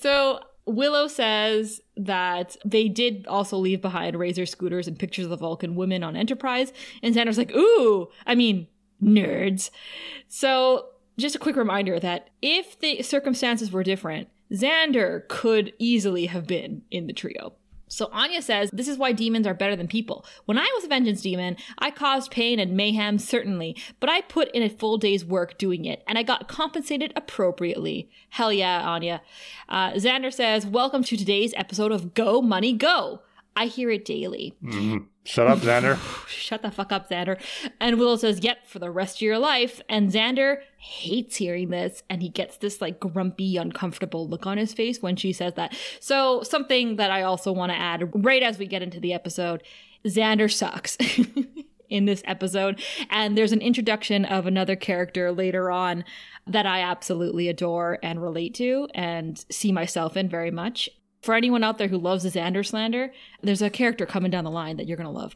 so 0.00 0.40
Willow 0.66 1.08
says 1.08 1.80
that 1.96 2.56
they 2.64 2.88
did 2.88 3.26
also 3.26 3.56
leave 3.56 3.80
behind 3.80 4.18
razor 4.18 4.46
scooters 4.46 4.86
and 4.86 4.98
pictures 4.98 5.24
of 5.24 5.30
the 5.30 5.36
Vulcan 5.36 5.74
women 5.74 6.02
on 6.04 6.16
Enterprise. 6.16 6.72
And 7.02 7.14
Xander's 7.14 7.38
like, 7.38 7.52
ooh, 7.52 8.08
I 8.26 8.34
mean, 8.34 8.68
nerds. 9.02 9.70
So 10.28 10.86
just 11.16 11.34
a 11.34 11.38
quick 11.38 11.56
reminder 11.56 11.98
that 11.98 12.30
if 12.42 12.78
the 12.80 13.02
circumstances 13.02 13.72
were 13.72 13.82
different, 13.82 14.28
Xander 14.52 15.26
could 15.28 15.72
easily 15.78 16.26
have 16.26 16.46
been 16.46 16.82
in 16.90 17.06
the 17.06 17.12
trio. 17.12 17.54
So 17.88 18.08
Anya 18.12 18.42
says, 18.42 18.70
This 18.72 18.88
is 18.88 18.98
why 18.98 19.12
demons 19.12 19.46
are 19.46 19.54
better 19.54 19.76
than 19.76 19.88
people. 19.88 20.24
When 20.44 20.58
I 20.58 20.70
was 20.74 20.84
a 20.84 20.88
vengeance 20.88 21.22
demon, 21.22 21.56
I 21.78 21.90
caused 21.90 22.30
pain 22.30 22.58
and 22.58 22.76
mayhem, 22.76 23.18
certainly, 23.18 23.76
but 24.00 24.08
I 24.08 24.20
put 24.22 24.50
in 24.52 24.62
a 24.62 24.68
full 24.68 24.98
day's 24.98 25.24
work 25.24 25.58
doing 25.58 25.84
it, 25.84 26.02
and 26.06 26.18
I 26.18 26.22
got 26.22 26.48
compensated 26.48 27.12
appropriately. 27.16 28.10
Hell 28.30 28.52
yeah, 28.52 28.88
Anya. 28.88 29.22
Uh, 29.68 29.92
Xander 29.92 30.32
says, 30.32 30.66
Welcome 30.66 31.02
to 31.04 31.16
today's 31.16 31.54
episode 31.56 31.92
of 31.92 32.14
Go 32.14 32.40
Money 32.40 32.72
Go. 32.72 33.22
I 33.56 33.66
hear 33.66 33.90
it 33.90 34.04
daily. 34.04 34.54
Mm-hmm. 34.62 35.04
Shut 35.24 35.48
up, 35.48 35.58
Xander. 35.58 35.98
Shut 36.28 36.62
the 36.62 36.70
fuck 36.70 36.92
up, 36.92 37.10
Xander. 37.10 37.40
And 37.80 37.98
Willow 37.98 38.16
says, 38.16 38.40
Yep, 38.42 38.66
for 38.66 38.78
the 38.78 38.90
rest 38.90 39.16
of 39.18 39.22
your 39.22 39.38
life. 39.38 39.82
And 39.88 40.12
Xander 40.12 40.60
hates 40.78 41.36
hearing 41.36 41.70
this. 41.70 42.02
And 42.08 42.22
he 42.22 42.28
gets 42.28 42.56
this 42.56 42.80
like 42.80 43.00
grumpy, 43.00 43.56
uncomfortable 43.56 44.28
look 44.28 44.46
on 44.46 44.56
his 44.56 44.72
face 44.72 45.02
when 45.02 45.16
she 45.16 45.32
says 45.32 45.54
that. 45.54 45.76
So, 46.00 46.42
something 46.42 46.96
that 46.96 47.10
I 47.10 47.22
also 47.22 47.52
want 47.52 47.72
to 47.72 47.78
add 47.78 48.10
right 48.24 48.42
as 48.42 48.58
we 48.58 48.66
get 48.66 48.82
into 48.82 49.00
the 49.00 49.12
episode 49.12 49.62
Xander 50.04 50.50
sucks. 50.50 50.96
in 51.88 52.04
this 52.04 52.22
episode. 52.26 52.80
And 53.10 53.36
there's 53.36 53.52
an 53.52 53.60
introduction 53.60 54.24
of 54.26 54.46
another 54.46 54.76
character 54.76 55.32
later 55.32 55.70
on 55.70 56.04
that 56.46 56.66
I 56.66 56.80
absolutely 56.80 57.48
adore 57.48 57.98
and 58.02 58.22
relate 58.22 58.54
to 58.54 58.88
and 58.94 59.42
see 59.50 59.72
myself 59.72 60.16
in 60.16 60.28
very 60.28 60.50
much. 60.50 60.88
For 61.22 61.34
anyone 61.34 61.64
out 61.64 61.78
there 61.78 61.88
who 61.88 61.98
loves 61.98 62.22
the 62.22 62.30
Xander 62.30 62.64
slander, 62.64 63.12
there's 63.42 63.62
a 63.62 63.70
character 63.70 64.06
coming 64.06 64.30
down 64.30 64.44
the 64.44 64.50
line 64.50 64.76
that 64.76 64.86
you're 64.86 64.96
going 64.96 65.08
to 65.08 65.10
love. 65.10 65.34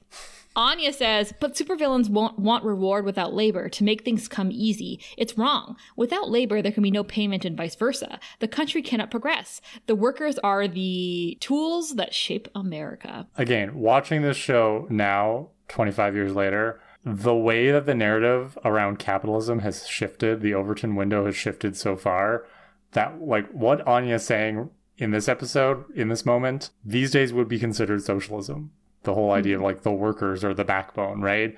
Anya 0.54 0.92
says, 0.92 1.32
but 1.40 1.54
supervillains 1.54 2.10
won't 2.10 2.38
want 2.38 2.64
reward 2.64 3.04
without 3.04 3.32
labor 3.32 3.68
to 3.70 3.84
make 3.84 4.04
things 4.04 4.28
come 4.28 4.50
easy. 4.52 5.00
It's 5.16 5.38
wrong. 5.38 5.76
Without 5.96 6.30
labor, 6.30 6.60
there 6.60 6.72
can 6.72 6.82
be 6.82 6.90
no 6.90 7.04
payment 7.04 7.44
and 7.44 7.56
vice 7.56 7.74
versa. 7.74 8.20
The 8.40 8.48
country 8.48 8.82
cannot 8.82 9.10
progress. 9.10 9.60
The 9.86 9.94
workers 9.94 10.38
are 10.40 10.68
the 10.68 11.38
tools 11.40 11.94
that 11.96 12.14
shape 12.14 12.48
America. 12.54 13.26
Again, 13.36 13.74
watching 13.74 14.22
this 14.22 14.36
show 14.36 14.86
now, 14.90 15.48
25 15.68 16.14
years 16.14 16.34
later, 16.34 16.80
the 17.04 17.34
way 17.34 17.70
that 17.70 17.86
the 17.86 17.94
narrative 17.94 18.56
around 18.64 18.98
capitalism 18.98 19.60
has 19.60 19.88
shifted, 19.88 20.40
the 20.40 20.54
Overton 20.54 20.94
window 20.94 21.24
has 21.26 21.34
shifted 21.34 21.76
so 21.76 21.96
far, 21.96 22.46
that 22.92 23.20
like 23.20 23.50
what 23.50 23.86
Anya's 23.86 24.24
saying 24.24 24.70
in 24.98 25.10
this 25.10 25.28
episode, 25.28 25.84
in 25.96 26.08
this 26.08 26.24
moment, 26.24 26.70
these 26.84 27.10
days 27.10 27.32
would 27.32 27.48
be 27.48 27.58
considered 27.58 28.02
socialism. 28.02 28.70
The 29.04 29.14
whole 29.14 29.32
idea 29.32 29.56
of 29.56 29.62
like 29.62 29.82
the 29.82 29.92
workers 29.92 30.44
are 30.44 30.54
the 30.54 30.64
backbone, 30.64 31.20
right? 31.20 31.56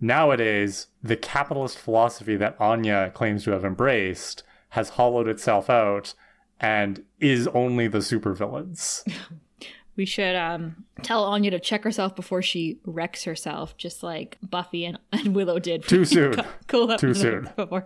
Nowadays, 0.00 0.88
the 1.02 1.16
capitalist 1.16 1.78
philosophy 1.78 2.36
that 2.36 2.56
Anya 2.60 3.10
claims 3.14 3.44
to 3.44 3.52
have 3.52 3.64
embraced 3.64 4.42
has 4.70 4.90
hollowed 4.90 5.26
itself 5.26 5.70
out 5.70 6.14
and 6.60 7.04
is 7.18 7.48
only 7.48 7.88
the 7.88 7.98
supervillains. 7.98 9.02
We 9.96 10.04
should 10.04 10.36
um, 10.36 10.84
tell 11.02 11.24
Anya 11.24 11.50
to 11.52 11.58
check 11.58 11.82
herself 11.82 12.14
before 12.14 12.42
she 12.42 12.78
wrecks 12.84 13.24
herself, 13.24 13.76
just 13.78 14.02
like 14.02 14.36
Buffy 14.42 14.84
and, 14.84 14.98
and 15.12 15.34
Willow 15.34 15.58
did. 15.58 15.84
Too 15.88 16.04
soon. 16.04 16.36
cool 16.66 16.94
Too 16.98 17.14
soon. 17.14 17.50
Before. 17.56 17.84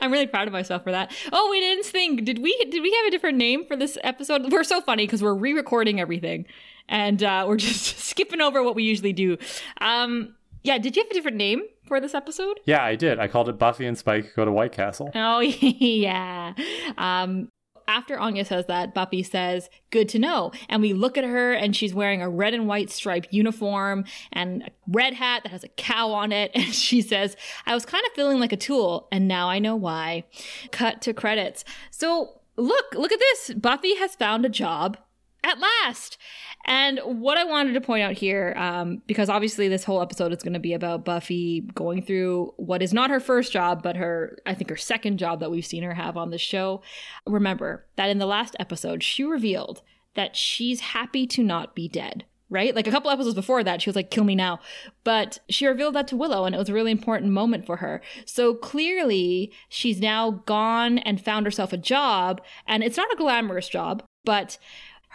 I'm 0.00 0.10
really 0.10 0.26
proud 0.26 0.48
of 0.48 0.52
myself 0.52 0.82
for 0.82 0.90
that. 0.90 1.14
Oh, 1.32 1.48
we 1.50 1.60
didn't 1.60 1.84
think. 1.84 2.24
Did 2.24 2.42
we? 2.42 2.56
Did 2.70 2.82
we 2.82 2.92
have 2.92 3.06
a 3.06 3.10
different 3.10 3.38
name 3.38 3.64
for 3.66 3.76
this 3.76 3.96
episode? 4.02 4.50
We're 4.50 4.64
so 4.64 4.80
funny 4.80 5.04
because 5.06 5.22
we're 5.22 5.34
re-recording 5.34 6.00
everything, 6.00 6.46
and 6.88 7.22
uh, 7.22 7.44
we're 7.46 7.56
just 7.56 7.98
skipping 7.98 8.40
over 8.40 8.62
what 8.62 8.74
we 8.74 8.82
usually 8.82 9.12
do. 9.12 9.38
Um, 9.80 10.34
yeah. 10.62 10.78
Did 10.78 10.96
you 10.96 11.02
have 11.02 11.10
a 11.10 11.14
different 11.14 11.36
name 11.36 11.62
for 11.86 12.00
this 12.00 12.14
episode? 12.14 12.58
Yeah, 12.64 12.82
I 12.82 12.96
did. 12.96 13.18
I 13.18 13.28
called 13.28 13.48
it 13.48 13.58
Buffy 13.58 13.86
and 13.86 13.96
Spike 13.96 14.32
Go 14.34 14.44
to 14.44 14.52
White 14.52 14.72
Castle. 14.72 15.10
Oh, 15.14 15.40
yeah. 15.40 16.54
Um, 16.98 17.48
after 17.88 18.18
Anya 18.18 18.44
says 18.44 18.66
that, 18.66 18.94
Buffy 18.94 19.22
says, 19.22 19.70
Good 19.90 20.08
to 20.10 20.18
know. 20.18 20.52
And 20.68 20.82
we 20.82 20.92
look 20.92 21.16
at 21.16 21.24
her 21.24 21.52
and 21.52 21.74
she's 21.74 21.94
wearing 21.94 22.20
a 22.20 22.28
red 22.28 22.54
and 22.54 22.66
white 22.66 22.90
striped 22.90 23.32
uniform 23.32 24.04
and 24.32 24.64
a 24.64 24.70
red 24.88 25.14
hat 25.14 25.42
that 25.44 25.52
has 25.52 25.64
a 25.64 25.68
cow 25.68 26.10
on 26.12 26.32
it. 26.32 26.50
And 26.56 26.74
she 26.74 27.00
says, 27.00 27.36
I 27.64 27.74
was 27.74 27.86
kind 27.86 28.04
of 28.06 28.12
feeling 28.14 28.40
like 28.40 28.52
a 28.52 28.56
tool, 28.56 29.08
and 29.12 29.28
now 29.28 29.48
I 29.48 29.58
know 29.58 29.76
why. 29.76 30.24
Cut 30.72 31.00
to 31.02 31.12
credits. 31.12 31.64
So 31.90 32.40
look, 32.56 32.86
look 32.94 33.12
at 33.12 33.20
this. 33.20 33.54
Buffy 33.54 33.94
has 33.96 34.14
found 34.16 34.44
a 34.44 34.48
job 34.48 34.96
at 35.44 35.58
last. 35.60 36.18
And 36.66 37.00
what 37.04 37.38
I 37.38 37.44
wanted 37.44 37.74
to 37.74 37.80
point 37.80 38.02
out 38.02 38.14
here, 38.14 38.52
um, 38.56 39.00
because 39.06 39.28
obviously 39.28 39.68
this 39.68 39.84
whole 39.84 40.02
episode 40.02 40.32
is 40.32 40.42
going 40.42 40.54
to 40.54 40.60
be 40.60 40.72
about 40.72 41.04
Buffy 41.04 41.60
going 41.74 42.02
through 42.02 42.52
what 42.56 42.82
is 42.82 42.92
not 42.92 43.10
her 43.10 43.20
first 43.20 43.52
job, 43.52 43.82
but 43.82 43.96
her, 43.96 44.38
I 44.44 44.54
think, 44.54 44.70
her 44.70 44.76
second 44.76 45.18
job 45.18 45.40
that 45.40 45.50
we've 45.50 45.64
seen 45.64 45.84
her 45.84 45.94
have 45.94 46.16
on 46.16 46.30
the 46.30 46.38
show. 46.38 46.82
Remember 47.24 47.86
that 47.94 48.10
in 48.10 48.18
the 48.18 48.26
last 48.26 48.56
episode, 48.58 49.04
she 49.04 49.22
revealed 49.22 49.82
that 50.14 50.34
she's 50.34 50.80
happy 50.80 51.26
to 51.28 51.42
not 51.42 51.74
be 51.74 51.88
dead. 51.88 52.24
Right? 52.48 52.76
Like 52.76 52.86
a 52.86 52.92
couple 52.92 53.10
episodes 53.10 53.34
before 53.34 53.64
that, 53.64 53.82
she 53.82 53.90
was 53.90 53.96
like, 53.96 54.12
kill 54.12 54.22
me 54.22 54.36
now. 54.36 54.60
But 55.02 55.40
she 55.48 55.66
revealed 55.66 55.96
that 55.96 56.06
to 56.08 56.16
Willow, 56.16 56.44
and 56.44 56.54
it 56.54 56.58
was 56.58 56.68
a 56.68 56.72
really 56.72 56.92
important 56.92 57.32
moment 57.32 57.66
for 57.66 57.78
her. 57.78 58.00
So 58.24 58.54
clearly, 58.54 59.52
she's 59.68 60.00
now 60.00 60.30
gone 60.46 60.98
and 60.98 61.20
found 61.20 61.44
herself 61.44 61.72
a 61.72 61.76
job, 61.76 62.40
and 62.64 62.84
it's 62.84 62.96
not 62.96 63.12
a 63.12 63.16
glamorous 63.16 63.68
job, 63.68 64.04
but 64.24 64.58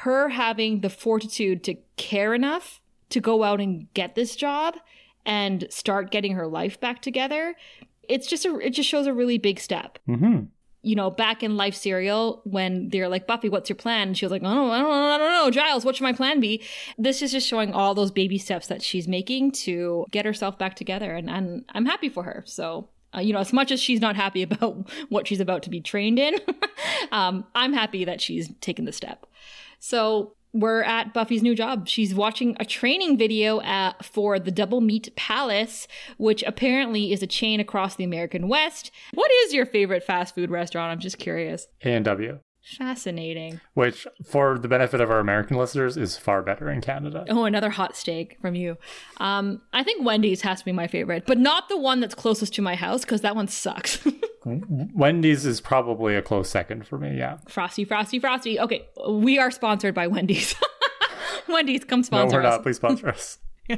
her 0.01 0.29
having 0.29 0.81
the 0.81 0.89
fortitude 0.89 1.63
to 1.63 1.75
care 1.97 2.33
enough 2.33 2.81
to 3.09 3.19
go 3.19 3.43
out 3.43 3.59
and 3.59 3.91
get 3.93 4.15
this 4.15 4.35
job 4.35 4.75
and 5.25 5.67
start 5.69 6.11
getting 6.11 6.33
her 6.33 6.47
life 6.47 6.79
back 6.79 7.01
together 7.01 7.55
it's 8.11 8.27
just 8.27 8.45
a 8.45 8.57
it 8.59 8.71
just 8.71 8.89
shows 8.89 9.07
a 9.07 9.13
really 9.13 9.37
big 9.37 9.59
step. 9.59 9.97
Mm-hmm. 10.07 10.45
you 10.81 10.95
know 10.95 11.09
back 11.09 11.43
in 11.43 11.55
life 11.55 11.75
serial 11.75 12.41
when 12.43 12.89
they're 12.89 13.07
like 13.07 13.25
buffy 13.25 13.49
what's 13.49 13.69
your 13.69 13.77
plan? 13.77 14.09
And 14.09 14.17
she 14.17 14.25
was 14.25 14.31
like 14.31 14.41
oh 14.43 14.69
i 14.71 14.79
don't 14.79 14.89
know 14.89 15.13
i 15.13 15.17
don't 15.17 15.31
know. 15.31 15.51
Giles 15.51 15.85
what 15.85 15.95
should 15.95 16.03
my 16.03 16.13
plan 16.13 16.39
be? 16.39 16.61
This 16.97 17.21
is 17.21 17.31
just 17.31 17.47
showing 17.47 17.73
all 17.73 17.95
those 17.95 18.11
baby 18.11 18.37
steps 18.37 18.67
that 18.67 18.81
she's 18.81 19.07
making 19.07 19.51
to 19.63 20.05
get 20.11 20.25
herself 20.25 20.57
back 20.57 20.75
together 20.75 21.15
and, 21.15 21.29
and 21.29 21.65
i'm 21.73 21.85
happy 21.85 22.09
for 22.09 22.23
her. 22.23 22.43
So 22.45 22.89
uh, 23.13 23.19
you 23.19 23.33
know, 23.33 23.39
as 23.39 23.51
much 23.51 23.71
as 23.71 23.81
she's 23.81 24.01
not 24.01 24.15
happy 24.15 24.41
about 24.47 24.89
what 25.09 25.27
she's 25.27 25.39
about 25.39 25.63
to 25.63 25.69
be 25.69 25.81
trained 25.81 26.19
in, 26.19 26.35
um, 27.11 27.45
I'm 27.55 27.73
happy 27.73 28.05
that 28.05 28.21
she's 28.21 28.49
taken 28.61 28.85
the 28.85 28.93
step. 28.93 29.25
So 29.81 30.35
we're 30.53 30.83
at 30.83 31.11
Buffy's 31.13 31.41
new 31.41 31.55
job. 31.55 31.87
She's 31.87 32.13
watching 32.13 32.55
a 32.59 32.65
training 32.65 33.17
video 33.17 33.61
at, 33.61 34.05
for 34.05 34.37
the 34.37 34.51
Double 34.51 34.79
Meat 34.79 35.09
Palace, 35.15 35.87
which 36.17 36.43
apparently 36.43 37.11
is 37.11 37.23
a 37.23 37.27
chain 37.27 37.59
across 37.59 37.95
the 37.95 38.03
American 38.03 38.47
West. 38.47 38.91
What 39.13 39.31
is 39.43 39.53
your 39.53 39.65
favorite 39.65 40.03
fast 40.03 40.35
food 40.35 40.51
restaurant? 40.51 40.91
I'm 40.91 40.99
just 40.99 41.17
curious. 41.17 41.67
A&W, 41.83 42.39
Fascinating. 42.77 43.59
which, 43.73 44.05
for 44.23 44.59
the 44.59 44.67
benefit 44.67 45.01
of 45.01 45.09
our 45.09 45.19
American 45.19 45.57
listeners, 45.57 45.97
is 45.97 46.15
far 46.15 46.43
better 46.43 46.69
in 46.69 46.79
Canada. 46.81 47.25
Oh, 47.27 47.45
another 47.45 47.71
hot 47.71 47.95
steak 47.95 48.37
from 48.39 48.53
you. 48.53 48.77
Um, 49.17 49.61
I 49.73 49.83
think 49.83 50.05
Wendy's 50.05 50.41
has 50.41 50.59
to 50.59 50.65
be 50.65 50.71
my 50.71 50.85
favorite, 50.85 51.25
but 51.25 51.39
not 51.39 51.69
the 51.69 51.77
one 51.77 52.01
that's 52.01 52.13
closest 52.13 52.53
to 52.55 52.61
my 52.61 52.75
house 52.75 53.01
because 53.01 53.21
that 53.21 53.35
one 53.35 53.47
sucks. 53.47 54.05
Wendy's 54.45 55.45
is 55.45 55.61
probably 55.61 56.15
a 56.15 56.21
close 56.21 56.49
second 56.49 56.87
for 56.87 56.97
me, 56.97 57.17
yeah. 57.17 57.37
frosty, 57.47 57.85
frosty, 57.85 58.19
frosty. 58.19 58.59
Okay, 58.59 58.87
we 59.09 59.37
are 59.37 59.51
sponsored 59.51 59.93
by 59.93 60.07
Wendy's. 60.07 60.55
Wendy's, 61.47 61.83
come 61.83 61.99
No, 61.99 62.03
sponsor 62.03 62.37
we're 62.37 62.45
us. 62.45 62.55
not. 62.55 62.63
Please 62.63 62.77
sponsor 62.77 63.09
us. 63.09 63.37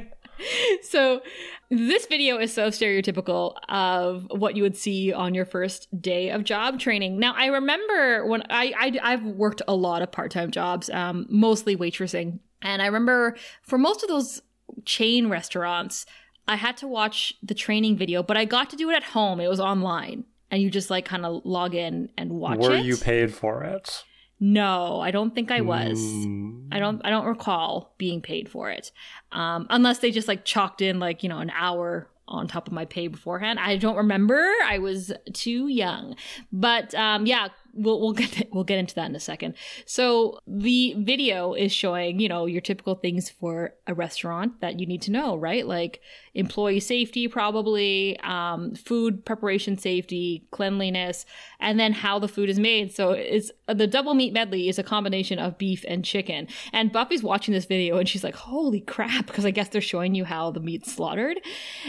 So, 0.82 1.22
this 1.70 2.06
video 2.06 2.38
is 2.38 2.52
so 2.52 2.68
stereotypical 2.68 3.54
of 3.68 4.26
what 4.30 4.56
you 4.56 4.64
would 4.64 4.76
see 4.76 5.12
on 5.12 5.32
your 5.32 5.44
first 5.44 5.86
day 6.02 6.30
of 6.30 6.42
job 6.42 6.80
training. 6.80 7.18
Now, 7.20 7.34
I 7.36 7.46
remember 7.46 8.26
when 8.26 8.42
I, 8.50 8.98
I 9.00 9.10
have 9.12 9.22
worked 9.24 9.62
a 9.68 9.74
lot 9.76 10.02
of 10.02 10.10
part 10.10 10.32
time 10.32 10.50
jobs, 10.50 10.90
um, 10.90 11.26
mostly 11.28 11.76
waitressing, 11.76 12.40
and 12.62 12.82
I 12.82 12.86
remember 12.86 13.36
for 13.62 13.78
most 13.78 14.02
of 14.02 14.08
those 14.08 14.42
chain 14.84 15.28
restaurants, 15.28 16.04
I 16.48 16.56
had 16.56 16.76
to 16.78 16.88
watch 16.88 17.34
the 17.42 17.54
training 17.54 17.96
video, 17.96 18.22
but 18.22 18.36
I 18.36 18.44
got 18.44 18.70
to 18.70 18.76
do 18.76 18.90
it 18.90 18.96
at 18.96 19.04
home. 19.04 19.38
It 19.40 19.48
was 19.48 19.60
online, 19.60 20.24
and 20.54 20.62
you 20.62 20.70
just 20.70 20.88
like 20.88 21.04
kind 21.04 21.26
of 21.26 21.44
log 21.44 21.74
in 21.74 22.08
and 22.16 22.30
watch 22.30 22.58
Were 22.60 22.66
it. 22.66 22.78
Were 22.78 22.84
you 22.84 22.96
paid 22.96 23.34
for 23.34 23.64
it? 23.64 24.04
No, 24.38 25.00
I 25.00 25.10
don't 25.10 25.34
think 25.34 25.50
I 25.50 25.62
was. 25.62 25.98
Mm. 25.98 26.68
I 26.70 26.78
don't 26.78 27.00
I 27.04 27.10
don't 27.10 27.26
recall 27.26 27.92
being 27.98 28.20
paid 28.20 28.48
for 28.48 28.70
it. 28.70 28.92
Um, 29.32 29.66
unless 29.68 29.98
they 29.98 30.12
just 30.12 30.28
like 30.28 30.44
chalked 30.44 30.80
in 30.80 31.00
like, 31.00 31.24
you 31.24 31.28
know, 31.28 31.38
an 31.38 31.50
hour 31.50 32.08
on 32.28 32.46
top 32.46 32.68
of 32.68 32.72
my 32.72 32.84
pay 32.84 33.08
beforehand. 33.08 33.58
I 33.58 33.76
don't 33.76 33.96
remember. 33.96 34.48
I 34.64 34.78
was 34.78 35.12
too 35.32 35.66
young. 35.66 36.14
But 36.52 36.94
um, 36.94 37.26
yeah, 37.26 37.48
we'll 37.74 38.00
we'll 38.00 38.12
get 38.24 38.48
we'll 38.52 38.64
get 38.64 38.78
into 38.78 38.94
that 38.94 39.08
in 39.08 39.16
a 39.16 39.20
second. 39.20 39.54
So 39.86 40.38
the 40.46 40.94
video 40.98 41.54
is 41.54 41.72
showing, 41.72 42.20
you 42.20 42.28
know, 42.28 42.46
your 42.46 42.60
typical 42.60 42.94
things 42.94 43.30
for 43.30 43.74
a 43.86 43.94
restaurant 43.94 44.60
that 44.60 44.80
you 44.80 44.86
need 44.86 45.02
to 45.02 45.10
know, 45.10 45.36
right? 45.36 45.66
Like 45.66 46.00
employee 46.34 46.80
safety 46.80 47.28
probably, 47.28 48.18
um, 48.20 48.74
food 48.74 49.24
preparation 49.24 49.78
safety, 49.78 50.46
cleanliness, 50.50 51.26
and 51.60 51.78
then 51.78 51.92
how 51.92 52.18
the 52.18 52.28
food 52.28 52.48
is 52.48 52.58
made. 52.58 52.92
So 52.92 53.12
it's 53.12 53.50
the 53.66 53.86
double 53.86 54.14
meat 54.14 54.32
medley 54.32 54.68
is 54.68 54.78
a 54.78 54.82
combination 54.82 55.38
of 55.38 55.58
beef 55.58 55.84
and 55.88 56.04
chicken. 56.04 56.48
And 56.72 56.92
Buffy's 56.92 57.22
watching 57.22 57.54
this 57.54 57.66
video 57.66 57.98
and 57.98 58.08
she's 58.08 58.24
like, 58.24 58.36
"Holy 58.36 58.80
crap!" 58.80 59.26
Because 59.26 59.44
I 59.44 59.50
guess 59.50 59.68
they're 59.68 59.80
showing 59.80 60.14
you 60.14 60.24
how 60.24 60.50
the 60.50 60.60
meat's 60.60 60.92
slaughtered. 60.92 61.40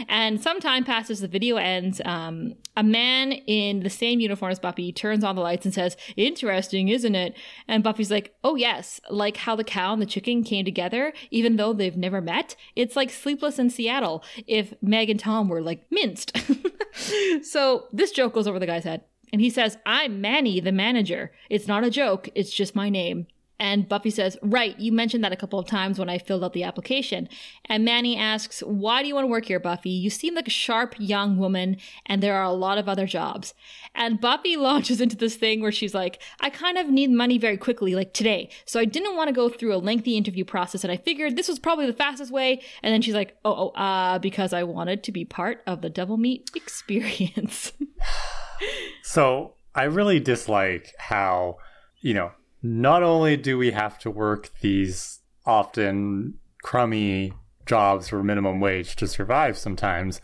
And 0.08 0.40
some 0.40 0.60
time 0.60 0.84
passes, 0.84 1.20
the 1.20 1.28
video 1.28 1.56
ends. 1.56 2.00
Um, 2.04 2.54
a 2.76 2.82
man 2.82 3.32
in 3.32 3.80
the 3.80 3.90
same 3.90 4.20
uniform 4.20 4.52
as 4.52 4.58
Buffy 4.58 4.92
turns 4.92 5.24
on 5.24 5.36
the 5.36 5.42
lights 5.42 5.64
and 5.64 5.74
says, 5.74 5.96
"Interesting, 6.16 6.88
isn't 6.88 7.14
it?" 7.14 7.36
And 7.66 7.82
Buffy's 7.82 8.10
like, 8.10 8.34
"Oh 8.44 8.54
yes, 8.54 9.00
like 9.10 9.38
how 9.38 9.56
the 9.56 9.64
cow 9.64 9.92
and 9.92 10.02
the 10.02 10.06
chicken 10.06 10.44
came 10.44 10.64
together, 10.64 11.12
even 11.30 11.56
though 11.56 11.72
they've 11.72 11.96
never 11.96 12.20
met. 12.20 12.56
It's 12.74 12.96
like 12.96 13.10
Sleepless 13.10 13.58
in 13.58 13.70
Seattle 13.70 14.22
if 14.46 14.74
Meg 14.82 15.10
and 15.10 15.20
Tom 15.20 15.48
were 15.48 15.62
like 15.62 15.86
minced." 15.90 16.36
so 17.42 17.86
this 17.92 18.10
joke 18.12 18.34
goes 18.34 18.46
over 18.46 18.58
the 18.58 18.66
guy's 18.66 18.84
head. 18.84 19.02
And 19.32 19.40
he 19.40 19.50
says, 19.50 19.76
I'm 19.84 20.20
Manny, 20.20 20.60
the 20.60 20.72
manager. 20.72 21.32
It's 21.50 21.66
not 21.66 21.84
a 21.84 21.90
joke, 21.90 22.28
it's 22.34 22.52
just 22.52 22.76
my 22.76 22.88
name. 22.88 23.26
And 23.58 23.88
Buffy 23.88 24.10
says, 24.10 24.36
Right, 24.42 24.78
you 24.78 24.92
mentioned 24.92 25.24
that 25.24 25.32
a 25.32 25.36
couple 25.36 25.58
of 25.58 25.66
times 25.66 25.98
when 25.98 26.08
I 26.08 26.18
filled 26.18 26.44
out 26.44 26.52
the 26.52 26.64
application. 26.64 27.28
And 27.64 27.84
Manny 27.84 28.16
asks, 28.16 28.60
Why 28.60 29.02
do 29.02 29.08
you 29.08 29.14
want 29.14 29.24
to 29.24 29.30
work 29.30 29.46
here, 29.46 29.60
Buffy? 29.60 29.90
You 29.90 30.10
seem 30.10 30.34
like 30.34 30.46
a 30.46 30.50
sharp 30.50 30.94
young 30.98 31.38
woman, 31.38 31.78
and 32.04 32.22
there 32.22 32.34
are 32.34 32.44
a 32.44 32.52
lot 32.52 32.78
of 32.78 32.88
other 32.88 33.06
jobs. 33.06 33.54
And 33.94 34.20
Buffy 34.20 34.56
launches 34.56 35.00
into 35.00 35.16
this 35.16 35.36
thing 35.36 35.60
where 35.60 35.72
she's 35.72 35.94
like, 35.94 36.20
I 36.40 36.50
kind 36.50 36.78
of 36.78 36.88
need 36.88 37.10
money 37.10 37.38
very 37.38 37.56
quickly, 37.56 37.94
like 37.94 38.12
today. 38.12 38.50
So 38.64 38.78
I 38.80 38.84
didn't 38.84 39.16
want 39.16 39.28
to 39.28 39.34
go 39.34 39.48
through 39.48 39.74
a 39.74 39.78
lengthy 39.78 40.16
interview 40.16 40.44
process, 40.44 40.84
and 40.84 40.92
I 40.92 40.96
figured 40.96 41.36
this 41.36 41.48
was 41.48 41.58
probably 41.58 41.86
the 41.86 41.92
fastest 41.92 42.32
way. 42.32 42.60
And 42.82 42.92
then 42.92 43.02
she's 43.02 43.14
like, 43.14 43.36
Oh, 43.44 43.72
oh, 43.74 43.80
uh, 43.80 44.18
because 44.18 44.52
I 44.52 44.62
wanted 44.62 45.02
to 45.04 45.12
be 45.12 45.24
part 45.24 45.62
of 45.66 45.82
the 45.82 45.90
Doublemeat 45.90 46.54
Experience. 46.54 47.72
So 49.02 49.54
I 49.74 49.84
really 49.84 50.20
dislike 50.20 50.92
how, 50.98 51.56
you 52.00 52.14
know, 52.14 52.32
not 52.66 53.02
only 53.02 53.36
do 53.36 53.56
we 53.58 53.70
have 53.70 53.98
to 54.00 54.10
work 54.10 54.50
these 54.60 55.20
often 55.44 56.34
crummy 56.62 57.32
jobs 57.64 58.08
for 58.08 58.22
minimum 58.22 58.60
wage 58.60 58.96
to 58.96 59.06
survive 59.06 59.56
sometimes, 59.56 60.20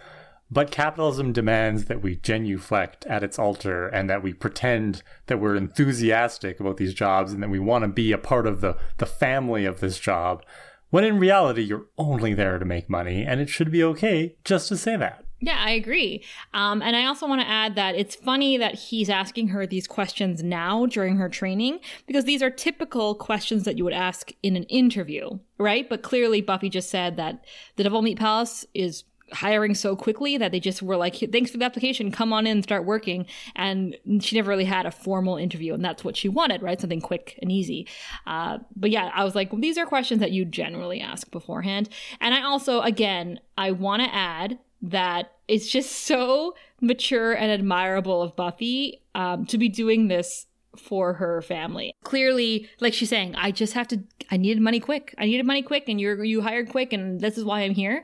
but 0.50 0.70
capitalism 0.70 1.32
demands 1.32 1.86
that 1.86 2.02
we 2.02 2.16
genuflect 2.16 3.06
at 3.06 3.22
its 3.22 3.38
altar 3.38 3.88
and 3.88 4.10
that 4.10 4.22
we 4.22 4.34
pretend 4.34 5.02
that 5.26 5.40
we're 5.40 5.56
enthusiastic 5.56 6.60
about 6.60 6.76
these 6.76 6.92
jobs 6.92 7.32
and 7.32 7.42
that 7.42 7.48
we 7.48 7.58
want 7.58 7.84
to 7.84 7.88
be 7.88 8.12
a 8.12 8.18
part 8.18 8.46
of 8.46 8.60
the, 8.60 8.76
the 8.98 9.06
family 9.06 9.64
of 9.64 9.80
this 9.80 9.98
job, 9.98 10.44
when 10.90 11.04
in 11.04 11.18
reality, 11.18 11.62
you're 11.62 11.86
only 11.96 12.34
there 12.34 12.58
to 12.58 12.66
make 12.66 12.90
money, 12.90 13.24
and 13.24 13.40
it 13.40 13.48
should 13.48 13.70
be 13.70 13.82
okay 13.82 14.36
just 14.44 14.68
to 14.68 14.76
say 14.76 14.94
that. 14.94 15.24
Yeah, 15.44 15.58
I 15.58 15.72
agree. 15.72 16.22
Um, 16.54 16.82
and 16.82 16.94
I 16.94 17.06
also 17.06 17.26
want 17.26 17.40
to 17.40 17.48
add 17.48 17.74
that 17.74 17.96
it's 17.96 18.14
funny 18.14 18.56
that 18.58 18.76
he's 18.76 19.10
asking 19.10 19.48
her 19.48 19.66
these 19.66 19.88
questions 19.88 20.40
now 20.40 20.86
during 20.86 21.16
her 21.16 21.28
training 21.28 21.80
because 22.06 22.24
these 22.24 22.44
are 22.44 22.50
typical 22.50 23.16
questions 23.16 23.64
that 23.64 23.76
you 23.76 23.82
would 23.82 23.92
ask 23.92 24.30
in 24.44 24.54
an 24.54 24.62
interview, 24.64 25.40
right? 25.58 25.88
But 25.88 26.02
clearly, 26.02 26.42
Buffy 26.42 26.68
just 26.68 26.90
said 26.90 27.16
that 27.16 27.44
the 27.74 27.82
Doublemeat 27.82 28.20
Palace 28.20 28.64
is 28.72 29.02
hiring 29.32 29.74
so 29.74 29.96
quickly 29.96 30.36
that 30.36 30.52
they 30.52 30.60
just 30.60 30.80
were 30.80 30.96
like, 30.96 31.16
thanks 31.32 31.50
for 31.50 31.58
the 31.58 31.64
application, 31.64 32.12
come 32.12 32.32
on 32.32 32.46
in 32.46 32.62
start 32.62 32.84
working. 32.84 33.26
And 33.56 33.96
she 34.20 34.36
never 34.36 34.50
really 34.50 34.64
had 34.64 34.86
a 34.86 34.92
formal 34.92 35.38
interview, 35.38 35.74
and 35.74 35.84
that's 35.84 36.04
what 36.04 36.16
she 36.16 36.28
wanted, 36.28 36.62
right? 36.62 36.80
Something 36.80 37.00
quick 37.00 37.36
and 37.42 37.50
easy. 37.50 37.88
Uh, 38.28 38.58
but 38.76 38.90
yeah, 38.90 39.10
I 39.12 39.24
was 39.24 39.34
like, 39.34 39.50
these 39.60 39.76
are 39.76 39.86
questions 39.86 40.20
that 40.20 40.30
you 40.30 40.44
generally 40.44 41.00
ask 41.00 41.32
beforehand. 41.32 41.88
And 42.20 42.32
I 42.32 42.44
also, 42.44 42.80
again, 42.82 43.40
I 43.58 43.72
want 43.72 44.02
to 44.02 44.14
add 44.14 44.60
that 44.82 45.32
it's 45.48 45.68
just 45.68 45.90
so 45.90 46.54
mature 46.80 47.32
and 47.32 47.50
admirable 47.50 48.22
of 48.22 48.34
Buffy 48.36 49.00
um, 49.14 49.46
to 49.46 49.58
be 49.58 49.68
doing 49.68 50.08
this 50.08 50.46
for 50.76 51.14
her 51.14 51.42
family. 51.42 51.94
Clearly, 52.02 52.68
like 52.80 52.94
she's 52.94 53.10
saying, 53.10 53.34
I 53.36 53.50
just 53.50 53.74
have 53.74 53.88
to 53.88 54.02
I 54.30 54.36
needed 54.36 54.62
money 54.62 54.80
quick. 54.80 55.14
I 55.18 55.26
needed 55.26 55.46
money 55.46 55.62
quick 55.62 55.88
and 55.88 56.00
you're 56.00 56.24
you 56.24 56.40
hired 56.40 56.70
quick 56.70 56.92
and 56.92 57.20
this 57.20 57.38
is 57.38 57.44
why 57.44 57.60
I'm 57.60 57.74
here. 57.74 58.02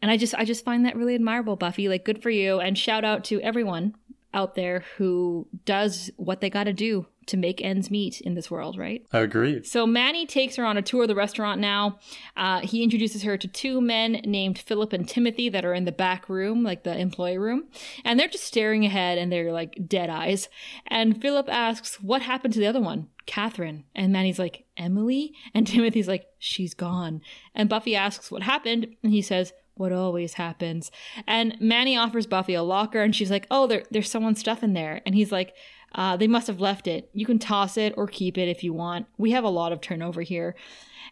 And 0.00 0.10
I 0.10 0.16
just 0.16 0.34
I 0.34 0.44
just 0.44 0.64
find 0.64 0.84
that 0.86 0.96
really 0.96 1.14
admirable, 1.14 1.56
Buffy. 1.56 1.88
Like 1.88 2.04
good 2.04 2.22
for 2.22 2.30
you 2.30 2.60
and 2.60 2.76
shout 2.76 3.04
out 3.04 3.24
to 3.24 3.40
everyone 3.42 3.94
out 4.34 4.54
there 4.54 4.84
who 4.96 5.46
does 5.64 6.10
what 6.16 6.40
they 6.40 6.50
got 6.50 6.64
to 6.64 6.72
do 6.72 7.06
to 7.28 7.36
make 7.36 7.62
ends 7.62 7.90
meet 7.90 8.20
in 8.22 8.34
this 8.34 8.50
world, 8.50 8.76
right? 8.78 9.04
I 9.12 9.20
agree. 9.20 9.62
So 9.62 9.86
Manny 9.86 10.26
takes 10.26 10.56
her 10.56 10.64
on 10.64 10.76
a 10.76 10.82
tour 10.82 11.02
of 11.02 11.08
the 11.08 11.14
restaurant 11.14 11.60
now. 11.60 11.98
Uh, 12.36 12.60
he 12.60 12.82
introduces 12.82 13.22
her 13.22 13.36
to 13.36 13.46
two 13.46 13.80
men 13.80 14.20
named 14.24 14.58
Philip 14.58 14.92
and 14.92 15.06
Timothy 15.06 15.48
that 15.50 15.64
are 15.64 15.74
in 15.74 15.84
the 15.84 15.92
back 15.92 16.28
room, 16.28 16.62
like 16.62 16.84
the 16.84 16.96
employee 16.96 17.38
room. 17.38 17.64
And 18.04 18.18
they're 18.18 18.28
just 18.28 18.44
staring 18.44 18.84
ahead 18.84 19.18
and 19.18 19.30
they're 19.30 19.52
like 19.52 19.76
dead 19.86 20.10
eyes. 20.10 20.48
And 20.86 21.20
Philip 21.20 21.48
asks, 21.50 22.00
What 22.00 22.22
happened 22.22 22.54
to 22.54 22.60
the 22.60 22.66
other 22.66 22.80
one? 22.80 23.08
Catherine. 23.26 23.84
And 23.94 24.10
Manny's 24.10 24.38
like, 24.38 24.64
Emily? 24.76 25.34
And 25.52 25.66
Timothy's 25.66 26.08
like, 26.08 26.26
She's 26.38 26.72
gone. 26.74 27.20
And 27.54 27.68
Buffy 27.68 27.94
asks 27.94 28.30
what 28.30 28.42
happened. 28.42 28.96
And 29.02 29.12
he 29.12 29.22
says, 29.22 29.52
what 29.78 29.92
always 29.92 30.34
happens. 30.34 30.90
And 31.26 31.56
Manny 31.60 31.96
offers 31.96 32.26
Buffy 32.26 32.54
a 32.54 32.62
locker 32.62 33.02
and 33.02 33.14
she's 33.14 33.30
like, 33.30 33.46
Oh, 33.50 33.66
there, 33.66 33.84
there's 33.90 34.10
someone's 34.10 34.40
stuff 34.40 34.62
in 34.62 34.72
there. 34.72 35.00
And 35.06 35.14
he's 35.14 35.32
like, 35.32 35.54
uh, 35.94 36.16
they 36.16 36.28
must 36.28 36.46
have 36.46 36.60
left 36.60 36.86
it. 36.86 37.08
You 37.12 37.24
can 37.24 37.38
toss 37.38 37.76
it 37.76 37.94
or 37.96 38.06
keep 38.06 38.36
it 38.36 38.48
if 38.48 38.62
you 38.62 38.72
want. 38.72 39.06
We 39.16 39.30
have 39.30 39.44
a 39.44 39.48
lot 39.48 39.72
of 39.72 39.80
turnover 39.80 40.22
here. 40.22 40.54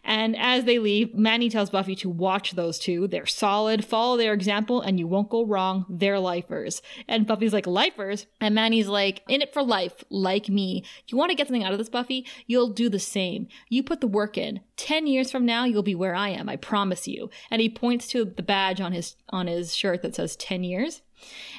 And 0.03 0.35
as 0.37 0.65
they 0.65 0.79
leave, 0.79 1.13
Manny 1.15 1.49
tells 1.49 1.69
Buffy 1.69 1.95
to 1.97 2.09
watch 2.09 2.51
those 2.51 2.79
two. 2.79 3.07
They're 3.07 3.25
solid, 3.25 3.85
follow 3.85 4.17
their 4.17 4.33
example, 4.33 4.81
and 4.81 4.99
you 4.99 5.07
won't 5.07 5.29
go 5.29 5.45
wrong. 5.45 5.85
They're 5.89 6.19
lifers. 6.19 6.81
And 7.07 7.27
Buffy's 7.27 7.53
like, 7.53 7.67
lifers? 7.67 8.25
And 8.39 8.55
Manny's 8.55 8.87
like, 8.87 9.23
in 9.27 9.41
it 9.41 9.53
for 9.53 9.63
life, 9.63 10.03
like 10.09 10.49
me. 10.49 10.83
You 11.07 11.17
want 11.17 11.29
to 11.31 11.35
get 11.35 11.47
something 11.47 11.63
out 11.63 11.71
of 11.71 11.77
this, 11.77 11.89
Buffy? 11.89 12.25
You'll 12.45 12.69
do 12.69 12.89
the 12.89 12.99
same. 12.99 13.47
You 13.69 13.83
put 13.83 14.01
the 14.01 14.07
work 14.07 14.37
in. 14.37 14.61
Ten 14.75 15.07
years 15.07 15.31
from 15.31 15.45
now, 15.45 15.65
you'll 15.65 15.83
be 15.83 15.95
where 15.95 16.15
I 16.15 16.29
am. 16.29 16.49
I 16.49 16.55
promise 16.55 17.07
you. 17.07 17.29
And 17.49 17.61
he 17.61 17.69
points 17.69 18.07
to 18.09 18.25
the 18.25 18.43
badge 18.43 18.79
on 18.79 18.91
his 18.91 19.15
on 19.29 19.47
his 19.47 19.75
shirt 19.75 20.01
that 20.01 20.15
says 20.15 20.35
10 20.35 20.63
years. 20.63 21.01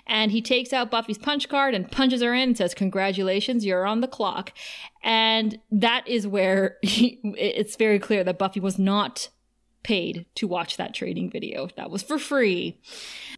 And 0.06 0.32
he 0.32 0.40
takes 0.40 0.72
out 0.72 0.90
Buffy's 0.90 1.18
punch 1.18 1.48
card 1.48 1.74
and 1.74 1.90
punches 1.90 2.22
her 2.22 2.34
in 2.34 2.50
and 2.50 2.56
says, 2.56 2.74
Congratulations, 2.74 3.64
you're 3.64 3.86
on 3.86 4.00
the 4.00 4.08
clock. 4.08 4.52
And 5.02 5.58
that 5.70 6.06
is 6.08 6.26
where 6.26 6.76
he, 6.82 7.20
it's 7.24 7.76
very 7.76 7.98
clear 7.98 8.24
that 8.24 8.38
Buffy 8.38 8.60
was 8.60 8.78
not 8.78 9.28
paid 9.82 10.26
to 10.34 10.46
watch 10.46 10.76
that 10.76 10.94
training 10.94 11.30
video. 11.30 11.68
That 11.76 11.90
was 11.90 12.02
for 12.02 12.18
free. 12.18 12.80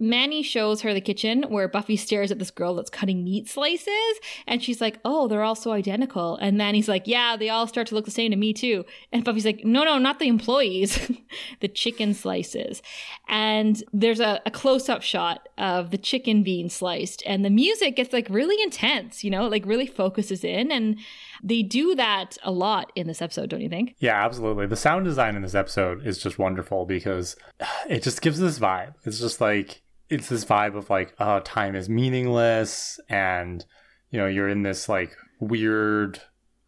Manny 0.00 0.42
shows 0.42 0.80
her 0.82 0.94
the 0.94 1.00
kitchen 1.00 1.44
where 1.48 1.68
Buffy 1.68 1.96
stares 1.96 2.30
at 2.30 2.38
this 2.38 2.50
girl 2.50 2.74
that's 2.74 2.90
cutting 2.90 3.24
meat 3.24 3.48
slices 3.48 4.20
and 4.46 4.62
she's 4.62 4.80
like, 4.80 4.98
"Oh, 5.04 5.28
they're 5.28 5.42
all 5.42 5.54
so 5.54 5.72
identical." 5.72 6.36
And 6.36 6.56
Manny's 6.56 6.88
like, 6.88 7.06
"Yeah, 7.06 7.36
they 7.36 7.50
all 7.50 7.66
start 7.66 7.86
to 7.88 7.94
look 7.94 8.04
the 8.04 8.10
same 8.10 8.30
to 8.30 8.36
me 8.36 8.52
too." 8.52 8.84
And 9.12 9.24
Buffy's 9.24 9.44
like, 9.44 9.64
"No, 9.64 9.84
no, 9.84 9.98
not 9.98 10.18
the 10.18 10.28
employees. 10.28 11.10
the 11.60 11.68
chicken 11.68 12.14
slices." 12.14 12.82
And 13.28 13.82
there's 13.92 14.20
a, 14.20 14.40
a 14.46 14.50
close-up 14.50 15.02
shot 15.02 15.48
of 15.58 15.90
the 15.90 15.98
chicken 15.98 16.42
being 16.42 16.68
sliced 16.68 17.22
and 17.26 17.44
the 17.44 17.50
music 17.50 17.96
gets 17.96 18.12
like 18.12 18.28
really 18.30 18.60
intense, 18.62 19.22
you 19.22 19.30
know, 19.30 19.46
like 19.46 19.64
really 19.66 19.86
focuses 19.86 20.44
in 20.44 20.72
and 20.72 20.98
they 21.42 21.62
do 21.62 21.94
that 21.94 22.36
a 22.42 22.50
lot 22.50 22.92
in 22.94 23.06
this 23.06 23.22
episode, 23.22 23.50
don't 23.50 23.60
you 23.60 23.68
think? 23.68 23.94
Yeah, 23.98 24.24
absolutely. 24.24 24.66
The 24.66 24.76
sound 24.76 25.04
design 25.04 25.36
in 25.36 25.42
this 25.42 25.54
episode 25.54 26.06
is 26.06 26.18
just 26.18 26.38
wonderful 26.38 26.86
because 26.86 27.36
it 27.88 28.02
just 28.02 28.22
gives 28.22 28.38
this 28.38 28.58
vibe. 28.58 28.94
It's 29.04 29.20
just 29.20 29.40
like 29.40 29.82
it's 30.08 30.28
this 30.28 30.44
vibe 30.44 30.76
of 30.76 30.90
like, 30.90 31.14
oh, 31.18 31.40
time 31.40 31.74
is 31.76 31.88
meaningless 31.88 32.98
and 33.08 33.64
you 34.10 34.18
know, 34.18 34.26
you're 34.26 34.48
in 34.48 34.62
this 34.62 34.88
like 34.88 35.16
weird 35.38 36.20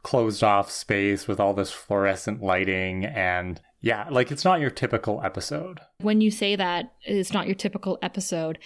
closed 0.03 0.43
off 0.43 0.71
space 0.71 1.29
with 1.29 1.39
all 1.39 1.55
this 1.55 1.71
fluorescent 1.71 2.43
lighting 2.43 3.05
and 3.05 3.61
yeah, 3.81 4.09
like 4.11 4.31
it's 4.31 4.45
not 4.45 4.61
your 4.61 4.71
typical 4.71 5.21
episode. 5.25 5.81
When 5.99 6.21
you 6.21 6.31
say 6.31 6.55
that 6.57 6.93
it's 7.03 7.33
not 7.33 7.47
your 7.47 7.57
typical 7.57 7.99
episode, 8.01 8.59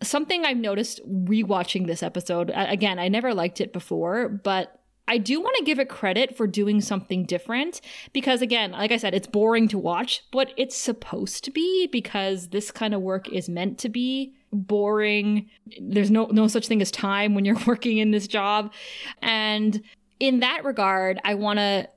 something 0.00 0.44
I've 0.44 0.56
noticed 0.56 1.00
rewatching 1.08 1.86
this 1.86 2.02
episode, 2.02 2.52
again, 2.54 3.00
I 3.00 3.08
never 3.08 3.34
liked 3.34 3.60
it 3.60 3.72
before, 3.72 4.28
but 4.28 4.80
I 5.06 5.18
do 5.18 5.40
want 5.40 5.56
to 5.58 5.64
give 5.64 5.78
it 5.78 5.88
credit 5.88 6.36
for 6.36 6.46
doing 6.46 6.80
something 6.80 7.24
different 7.24 7.80
because, 8.12 8.40
again, 8.40 8.72
like 8.72 8.90
I 8.90 8.96
said, 8.96 9.14
it's 9.14 9.26
boring 9.26 9.68
to 9.68 9.78
watch, 9.78 10.24
but 10.30 10.52
it's 10.56 10.76
supposed 10.76 11.44
to 11.44 11.50
be 11.50 11.86
because 11.88 12.48
this 12.48 12.70
kind 12.70 12.94
of 12.94 13.02
work 13.02 13.28
is 13.28 13.48
meant 13.48 13.78
to 13.80 13.88
be 13.88 14.34
boring. 14.52 15.50
There's 15.80 16.10
no 16.10 16.26
no 16.26 16.48
such 16.48 16.68
thing 16.68 16.80
as 16.80 16.90
time 16.90 17.34
when 17.34 17.44
you're 17.44 17.58
working 17.66 17.98
in 17.98 18.12
this 18.12 18.26
job, 18.26 18.72
and 19.20 19.82
in 20.20 20.40
that 20.40 20.64
regard, 20.64 21.20
I 21.24 21.34
want 21.34 21.58
to 21.58 21.88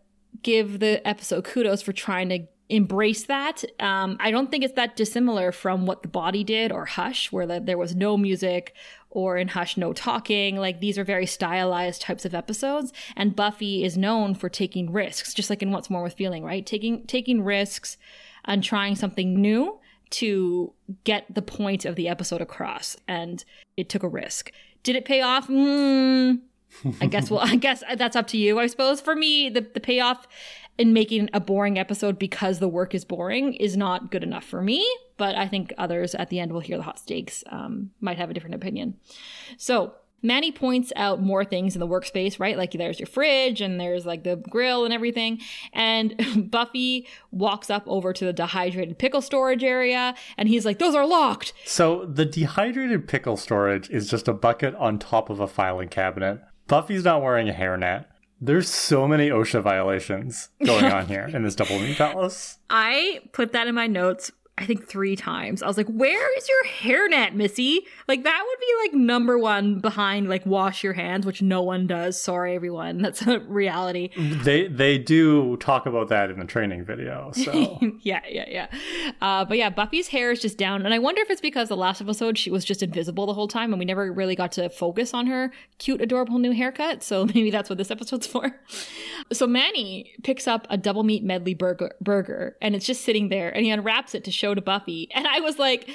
give 0.43 0.79
the 0.79 1.05
episode 1.07 1.45
kudos 1.45 1.81
for 1.81 1.93
trying 1.93 2.29
to 2.29 2.39
embrace 2.69 3.23
that. 3.25 3.63
Um, 3.79 4.17
I 4.19 4.31
don't 4.31 4.51
think 4.51 4.63
it's 4.63 4.73
that 4.73 4.95
dissimilar 4.95 5.51
from 5.51 5.85
what 5.85 6.01
The 6.01 6.07
Body 6.09 6.43
did 6.43 6.71
or 6.71 6.85
Hush, 6.85 7.31
where 7.31 7.47
the, 7.47 7.59
there 7.59 7.77
was 7.77 7.95
no 7.95 8.17
music 8.17 8.75
or 9.09 9.37
in 9.37 9.49
Hush, 9.49 9.77
no 9.77 9.93
talking. 9.93 10.57
Like 10.57 10.79
these 10.79 10.97
are 10.97 11.03
very 11.03 11.25
stylized 11.25 12.01
types 12.01 12.25
of 12.25 12.35
episodes. 12.35 12.91
And 13.15 13.35
Buffy 13.35 13.83
is 13.83 13.97
known 13.97 14.35
for 14.35 14.49
taking 14.49 14.91
risks, 14.91 15.33
just 15.33 15.49
like 15.49 15.61
in 15.61 15.71
Once 15.71 15.89
More 15.89 16.03
with 16.03 16.13
Feeling, 16.13 16.43
right? 16.43 16.65
Taking 16.65 17.05
taking 17.07 17.43
risks 17.43 17.97
and 18.45 18.63
trying 18.63 18.95
something 18.95 19.39
new 19.39 19.79
to 20.09 20.73
get 21.03 21.25
the 21.33 21.41
point 21.41 21.85
of 21.85 21.95
the 21.95 22.07
episode 22.07 22.41
across. 22.41 22.95
And 23.07 23.43
it 23.75 23.89
took 23.89 24.03
a 24.03 24.07
risk. 24.07 24.51
Did 24.83 24.95
it 24.95 25.05
pay 25.05 25.21
off? 25.21 25.47
Mm, 25.47 26.39
I 27.01 27.07
guess. 27.07 27.29
Well, 27.29 27.41
I 27.43 27.55
guess 27.55 27.83
that's 27.95 28.15
up 28.15 28.27
to 28.27 28.37
you. 28.37 28.59
I 28.59 28.67
suppose 28.67 29.01
for 29.01 29.15
me, 29.15 29.49
the 29.49 29.61
the 29.61 29.79
payoff 29.79 30.27
in 30.77 30.93
making 30.93 31.29
a 31.33 31.39
boring 31.39 31.77
episode 31.77 32.19
because 32.19 32.59
the 32.59 32.67
work 32.67 32.93
is 32.93 33.05
boring 33.05 33.53
is 33.53 33.75
not 33.75 34.11
good 34.11 34.23
enough 34.23 34.43
for 34.43 34.61
me. 34.61 34.85
But 35.17 35.35
I 35.35 35.47
think 35.47 35.73
others 35.77 36.13
at 36.15 36.29
the 36.29 36.39
end 36.39 36.51
will 36.51 36.59
hear 36.59 36.77
the 36.77 36.83
hot 36.83 36.99
stakes 36.99 37.43
um, 37.49 37.91
might 37.99 38.17
have 38.17 38.29
a 38.29 38.33
different 38.33 38.55
opinion. 38.55 38.95
So 39.57 39.95
Manny 40.23 40.51
points 40.51 40.91
out 40.95 41.21
more 41.21 41.45
things 41.45 41.75
in 41.75 41.79
the 41.79 41.87
workspace, 41.87 42.39
right? 42.39 42.57
Like 42.57 42.71
there's 42.71 42.99
your 42.99 43.07
fridge 43.07 43.61
and 43.61 43.79
there's 43.79 44.05
like 44.05 44.23
the 44.23 44.35
grill 44.35 44.83
and 44.83 44.93
everything. 44.93 45.39
And 45.73 46.51
Buffy 46.51 47.07
walks 47.31 47.69
up 47.69 47.83
over 47.85 48.13
to 48.13 48.25
the 48.25 48.33
dehydrated 48.33 48.97
pickle 48.97 49.21
storage 49.21 49.63
area 49.63 50.15
and 50.37 50.49
he's 50.49 50.65
like, 50.65 50.79
those 50.79 50.95
are 50.95 51.05
locked. 51.05 51.53
So 51.65 52.05
the 52.05 52.25
dehydrated 52.25 53.07
pickle 53.07 53.37
storage 53.37 53.89
is 53.89 54.09
just 54.09 54.27
a 54.27 54.33
bucket 54.33 54.73
on 54.75 54.97
top 54.97 55.29
of 55.29 55.39
a 55.39 55.47
filing 55.47 55.89
cabinet. 55.89 56.41
Buffy's 56.67 57.03
not 57.03 57.21
wearing 57.21 57.47
a 57.47 57.53
hairnet. 57.53 58.05
There's 58.39 58.69
so 58.69 59.07
many 59.07 59.29
OSHA 59.29 59.63
violations 59.63 60.49
going 60.63 60.85
on 60.85 61.07
here 61.07 61.25
in 61.25 61.43
this 61.43 61.55
Doublemeat 61.55 61.97
Palace. 61.97 62.59
I 62.69 63.21
put 63.31 63.51
that 63.53 63.67
in 63.67 63.73
my 63.73 63.87
notes 63.87 64.31
I 64.59 64.65
think 64.65 64.87
three 64.87 65.15
times. 65.15 65.61
I 65.61 65.67
was 65.67 65.77
like, 65.77 65.87
"Where 65.87 66.37
is 66.37 66.49
your 66.49 66.65
hairnet, 66.81 67.33
Missy?" 67.33 67.85
Like 68.07 68.23
that 68.23 68.43
would 68.43 68.59
be 68.59 68.73
like 68.83 68.93
number 68.93 69.37
one 69.37 69.79
behind 69.79 70.29
like 70.29 70.45
wash 70.47 70.83
your 70.83 70.93
hands, 70.93 71.27
which 71.27 71.43
no 71.43 71.61
one 71.61 71.85
does. 71.85 72.19
Sorry, 72.19 72.55
everyone. 72.55 73.01
That's 73.01 73.21
a 73.27 73.39
reality. 73.39 74.09
They 74.17 74.67
they 74.67 74.97
do 74.97 75.57
talk 75.57 75.85
about 75.85 76.09
that 76.09 76.31
in 76.31 76.39
the 76.39 76.45
training 76.45 76.83
video. 76.83 77.31
So 77.33 77.79
yeah, 78.01 78.21
yeah, 78.27 78.45
yeah. 78.47 78.67
Uh, 79.21 79.45
but 79.45 79.57
yeah, 79.57 79.69
Buffy's 79.69 80.07
hair 80.07 80.31
is 80.31 80.41
just 80.41 80.57
down, 80.57 80.83
and 80.85 80.93
I 80.93 80.99
wonder 80.99 81.21
if 81.21 81.29
it's 81.29 81.41
because 81.41 81.69
the 81.69 81.77
last 81.77 82.01
episode 82.01 82.37
she 82.37 82.49
was 82.49 82.65
just 82.65 82.81
invisible 82.81 83.27
the 83.27 83.33
whole 83.33 83.47
time, 83.47 83.71
and 83.73 83.79
we 83.79 83.85
never 83.85 84.11
really 84.11 84.35
got 84.35 84.51
to 84.53 84.69
focus 84.69 85.13
on 85.13 85.27
her 85.27 85.51
cute, 85.77 86.01
adorable 86.01 86.39
new 86.39 86.51
haircut. 86.51 87.03
So 87.03 87.25
maybe 87.35 87.51
that's 87.51 87.69
what 87.69 87.77
this 87.77 87.91
episode's 87.91 88.25
for. 88.25 88.59
So 89.31 89.45
Manny 89.45 90.13
picks 90.23 90.47
up 90.47 90.65
a 90.69 90.77
double 90.77 91.03
meat 91.03 91.23
medley 91.23 91.53
burger, 91.53 91.93
burger, 92.01 92.55
and 92.61 92.75
it's 92.75 92.85
just 92.85 93.03
sitting 93.03 93.29
there, 93.29 93.49
and 93.49 93.63
he 93.63 93.71
unwraps 93.71 94.15
it 94.15 94.23
to 94.23 94.31
show 94.31 94.46
show 94.47 94.55
to 94.55 94.61
Buffy. 94.61 95.09
And 95.13 95.27
I 95.27 95.39
was 95.39 95.59
like, 95.59 95.89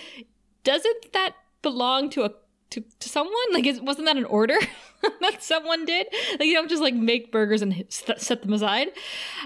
doesn't 0.65 1.13
that 1.13 1.35
belong 1.63 2.11
to 2.11 2.25
a 2.25 2.31
to, 2.71 2.83
to 3.01 3.09
someone? 3.09 3.35
Like, 3.53 3.67
is, 3.67 3.83
wasn't 3.83 4.07
that 4.07 4.17
an 4.17 4.25
order 4.25 4.57
that 5.21 5.43
someone 5.43 5.85
did? 5.85 6.07
Like, 6.33 6.49
you 6.49 6.55
don't 6.55 6.71
just 6.71 6.81
like 6.81 6.95
make 6.95 7.31
burgers 7.31 7.61
and 7.61 7.85
set 7.89 8.43
them 8.43 8.53
aside. 8.53 8.89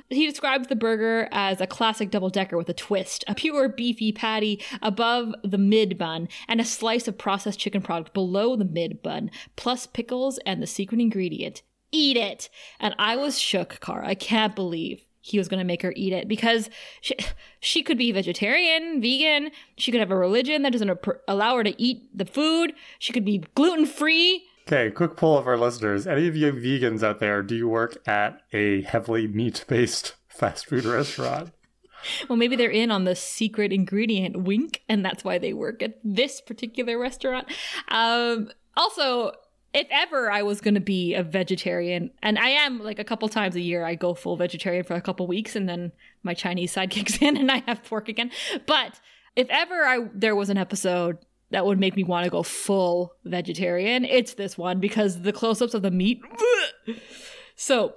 He 0.08 0.28
describes 0.28 0.68
the 0.68 0.76
burger 0.76 1.28
as 1.32 1.60
a 1.60 1.66
classic 1.66 2.12
double 2.12 2.30
decker 2.30 2.56
with 2.56 2.68
a 2.68 2.74
twist, 2.74 3.24
a 3.26 3.34
pure 3.34 3.68
beefy 3.68 4.12
patty 4.12 4.62
above 4.80 5.34
the 5.42 5.58
mid 5.58 5.98
bun, 5.98 6.28
and 6.46 6.60
a 6.60 6.64
slice 6.64 7.08
of 7.08 7.18
processed 7.18 7.58
chicken 7.58 7.82
product 7.82 8.14
below 8.14 8.54
the 8.54 8.64
mid 8.64 9.02
bun, 9.02 9.30
plus 9.56 9.86
pickles 9.86 10.38
and 10.46 10.62
the 10.62 10.66
secret 10.66 11.00
ingredient. 11.00 11.62
Eat 11.90 12.16
it! 12.16 12.48
And 12.78 12.94
I 12.98 13.16
was 13.16 13.40
shook, 13.40 13.80
Kara. 13.80 14.06
I 14.06 14.14
can't 14.14 14.54
believe 14.54 15.05
he 15.26 15.38
was 15.38 15.48
going 15.48 15.58
to 15.58 15.64
make 15.64 15.82
her 15.82 15.92
eat 15.96 16.12
it 16.12 16.28
because 16.28 16.70
she, 17.00 17.16
she 17.58 17.82
could 17.82 17.98
be 17.98 18.12
vegetarian, 18.12 19.00
vegan. 19.00 19.50
She 19.76 19.90
could 19.90 19.98
have 19.98 20.12
a 20.12 20.16
religion 20.16 20.62
that 20.62 20.70
doesn't 20.70 21.00
allow 21.26 21.56
her 21.56 21.64
to 21.64 21.82
eat 21.82 22.16
the 22.16 22.24
food. 22.24 22.72
She 23.00 23.12
could 23.12 23.24
be 23.24 23.42
gluten 23.56 23.86
free. 23.86 24.44
Okay, 24.68 24.90
quick 24.92 25.16
poll 25.16 25.36
of 25.36 25.48
our 25.48 25.56
listeners. 25.56 26.06
Any 26.06 26.28
of 26.28 26.36
you 26.36 26.52
vegans 26.52 27.02
out 27.02 27.18
there, 27.18 27.42
do 27.42 27.56
you 27.56 27.68
work 27.68 27.96
at 28.06 28.42
a 28.52 28.82
heavily 28.82 29.26
meat 29.26 29.64
based 29.66 30.14
fast 30.28 30.66
food 30.66 30.84
restaurant? 30.84 31.50
Well, 32.28 32.36
maybe 32.36 32.54
they're 32.54 32.70
in 32.70 32.92
on 32.92 33.02
the 33.02 33.16
secret 33.16 33.72
ingredient 33.72 34.44
wink, 34.44 34.82
and 34.88 35.04
that's 35.04 35.24
why 35.24 35.38
they 35.38 35.52
work 35.52 35.82
at 35.82 35.98
this 36.04 36.40
particular 36.40 37.00
restaurant. 37.00 37.48
Um, 37.88 38.50
also, 38.76 39.32
if 39.76 39.86
ever 39.90 40.30
I 40.30 40.42
was 40.42 40.62
going 40.62 40.74
to 40.74 40.80
be 40.80 41.12
a 41.12 41.22
vegetarian, 41.22 42.10
and 42.22 42.38
I 42.38 42.48
am 42.48 42.82
like 42.82 42.98
a 42.98 43.04
couple 43.04 43.28
times 43.28 43.56
a 43.56 43.60
year, 43.60 43.84
I 43.84 43.94
go 43.94 44.14
full 44.14 44.36
vegetarian 44.36 44.84
for 44.84 44.94
a 44.94 45.02
couple 45.02 45.26
weeks 45.26 45.54
and 45.54 45.68
then 45.68 45.92
my 46.22 46.32
Chinese 46.32 46.72
side 46.76 46.90
kicks 46.90 47.20
in 47.20 47.36
and 47.36 47.52
I 47.52 47.62
have 47.66 47.84
pork 47.84 48.08
again. 48.08 48.30
But 48.66 48.98
if 49.36 49.46
ever 49.50 49.84
I 49.84 50.08
there 50.14 50.34
was 50.34 50.48
an 50.48 50.56
episode 50.56 51.18
that 51.50 51.66
would 51.66 51.78
make 51.78 51.94
me 51.94 52.04
want 52.04 52.24
to 52.24 52.30
go 52.30 52.42
full 52.42 53.14
vegetarian, 53.24 54.06
it's 54.06 54.34
this 54.34 54.56
one 54.56 54.80
because 54.80 55.20
the 55.20 55.32
close-ups 55.32 55.74
of 55.74 55.82
the 55.82 55.90
meat. 55.90 56.22
so 57.54 57.94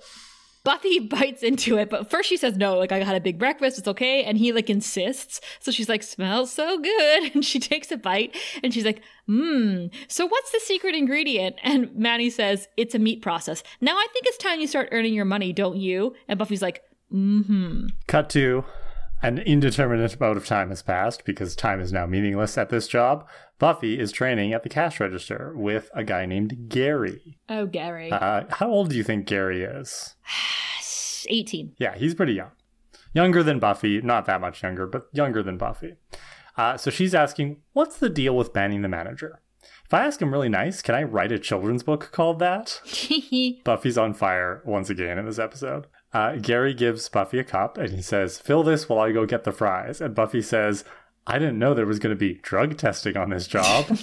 Buffy 0.69 0.99
bites 1.15 1.41
into 1.41 1.79
it, 1.79 1.89
but 1.89 2.11
first 2.11 2.29
she 2.29 2.37
says 2.37 2.55
no, 2.55 2.77
like 2.77 2.91
I 2.91 3.03
had 3.03 3.15
a 3.15 3.19
big 3.19 3.39
breakfast, 3.39 3.79
it's 3.79 3.87
okay, 3.87 4.23
and 4.23 4.37
he 4.37 4.53
like 4.53 4.69
insists. 4.69 5.41
So 5.59 5.71
she's 5.71 5.89
like, 5.89 6.03
smells 6.03 6.51
so 6.51 6.77
good, 6.77 7.31
and 7.33 7.43
she 7.43 7.59
takes 7.59 7.91
a 7.91 7.97
bite, 7.97 8.37
and 8.61 8.71
she's 8.71 8.85
like, 8.85 9.01
mmm. 9.27 9.91
So 10.07 10.27
what's 10.27 10.51
the 10.51 10.59
secret 10.59 10.93
ingredient? 10.93 11.55
And 11.63 11.95
Manny 11.95 12.29
says 12.29 12.67
it's 12.77 12.93
a 12.93 12.99
meat 12.99 13.23
process. 13.23 13.63
Now 13.81 13.95
I 13.95 14.05
think 14.13 14.27
it's 14.27 14.37
time 14.37 14.59
you 14.59 14.67
start 14.67 14.89
earning 14.91 15.15
your 15.15 15.25
money, 15.25 15.53
don't 15.53 15.77
you? 15.77 16.13
And 16.27 16.37
Buffy's 16.37 16.61
like, 16.61 16.83
mm-hmm. 17.11 17.87
Cut 18.05 18.29
to 18.29 18.63
an 19.21 19.37
indeterminate 19.39 20.15
amount 20.15 20.37
of 20.37 20.45
time 20.45 20.69
has 20.69 20.81
passed 20.81 21.25
because 21.25 21.55
time 21.55 21.79
is 21.81 21.91
now 21.91 22.05
meaningless 22.05 22.57
at 22.57 22.69
this 22.69 22.87
job. 22.87 23.27
Buffy 23.57 23.99
is 23.99 24.11
training 24.11 24.53
at 24.53 24.63
the 24.63 24.69
cash 24.69 24.99
register 24.99 25.53
with 25.55 25.89
a 25.93 26.03
guy 26.03 26.25
named 26.25 26.69
Gary. 26.69 27.37
Oh, 27.49 27.65
Gary. 27.65 28.11
Uh, 28.11 28.43
how 28.49 28.69
old 28.69 28.89
do 28.89 28.95
you 28.95 29.03
think 29.03 29.25
Gary 29.25 29.63
is? 29.63 30.15
18. 31.27 31.75
Yeah, 31.77 31.95
he's 31.95 32.15
pretty 32.15 32.33
young. 32.33 32.51
Younger 33.13 33.43
than 33.43 33.59
Buffy, 33.59 34.01
not 34.01 34.25
that 34.25 34.39
much 34.39 34.63
younger, 34.63 34.87
but 34.87 35.07
younger 35.11 35.43
than 35.43 35.57
Buffy. 35.57 35.95
Uh, 36.55 36.77
so 36.77 36.89
she's 36.89 37.15
asking, 37.15 37.57
What's 37.73 37.97
the 37.97 38.09
deal 38.09 38.35
with 38.35 38.53
Manny 38.55 38.77
the 38.77 38.87
manager? 38.87 39.41
If 39.85 39.93
I 39.93 40.05
ask 40.05 40.21
him 40.21 40.31
really 40.31 40.49
nice, 40.49 40.81
can 40.81 40.93
I 40.95 41.03
write 41.03 41.31
a 41.31 41.39
children's 41.39 41.83
book 41.83 42.11
called 42.11 42.39
that? 42.39 42.79
Buffy's 43.63 43.97
on 43.97 44.13
fire 44.13 44.61
once 44.63 44.89
again 44.89 45.17
in 45.17 45.25
this 45.25 45.39
episode. 45.39 45.87
Uh, 46.11 46.35
Gary 46.37 46.73
gives 46.73 47.07
Buffy 47.07 47.39
a 47.39 47.43
cup 47.43 47.77
and 47.77 47.91
he 47.91 48.01
says, 48.01 48.39
Fill 48.39 48.63
this 48.63 48.89
while 48.89 48.99
I 48.99 49.11
go 49.11 49.25
get 49.25 49.43
the 49.43 49.51
fries. 49.51 50.01
And 50.01 50.15
Buffy 50.15 50.41
says, 50.41 50.83
I 51.27 51.37
didn't 51.37 51.59
know 51.59 51.73
there 51.73 51.85
was 51.85 51.99
going 51.99 52.15
to 52.15 52.19
be 52.19 52.39
drug 52.41 52.77
testing 52.77 53.15
on 53.15 53.29
this 53.29 53.47
job. 53.47 53.85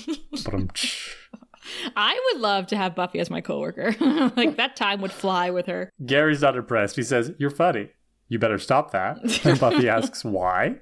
I 1.97 2.21
would 2.33 2.40
love 2.40 2.69
to 2.69 2.77
have 2.77 2.95
Buffy 2.95 3.19
as 3.19 3.31
my 3.31 3.40
coworker. 3.40 3.97
like 4.37 4.57
that 4.57 4.77
time 4.77 5.01
would 5.01 5.12
fly 5.12 5.51
with 5.51 5.66
her. 5.66 5.90
Gary's 6.05 6.42
not 6.42 6.57
impressed. 6.57 6.95
He 6.97 7.03
says, 7.03 7.33
You're 7.38 7.51
funny. 7.51 7.90
You 8.29 8.38
better 8.38 8.59
stop 8.59 8.92
that. 8.92 9.19
And 9.45 9.59
Buffy 9.59 9.88
asks, 9.88 10.25
Why? 10.25 10.77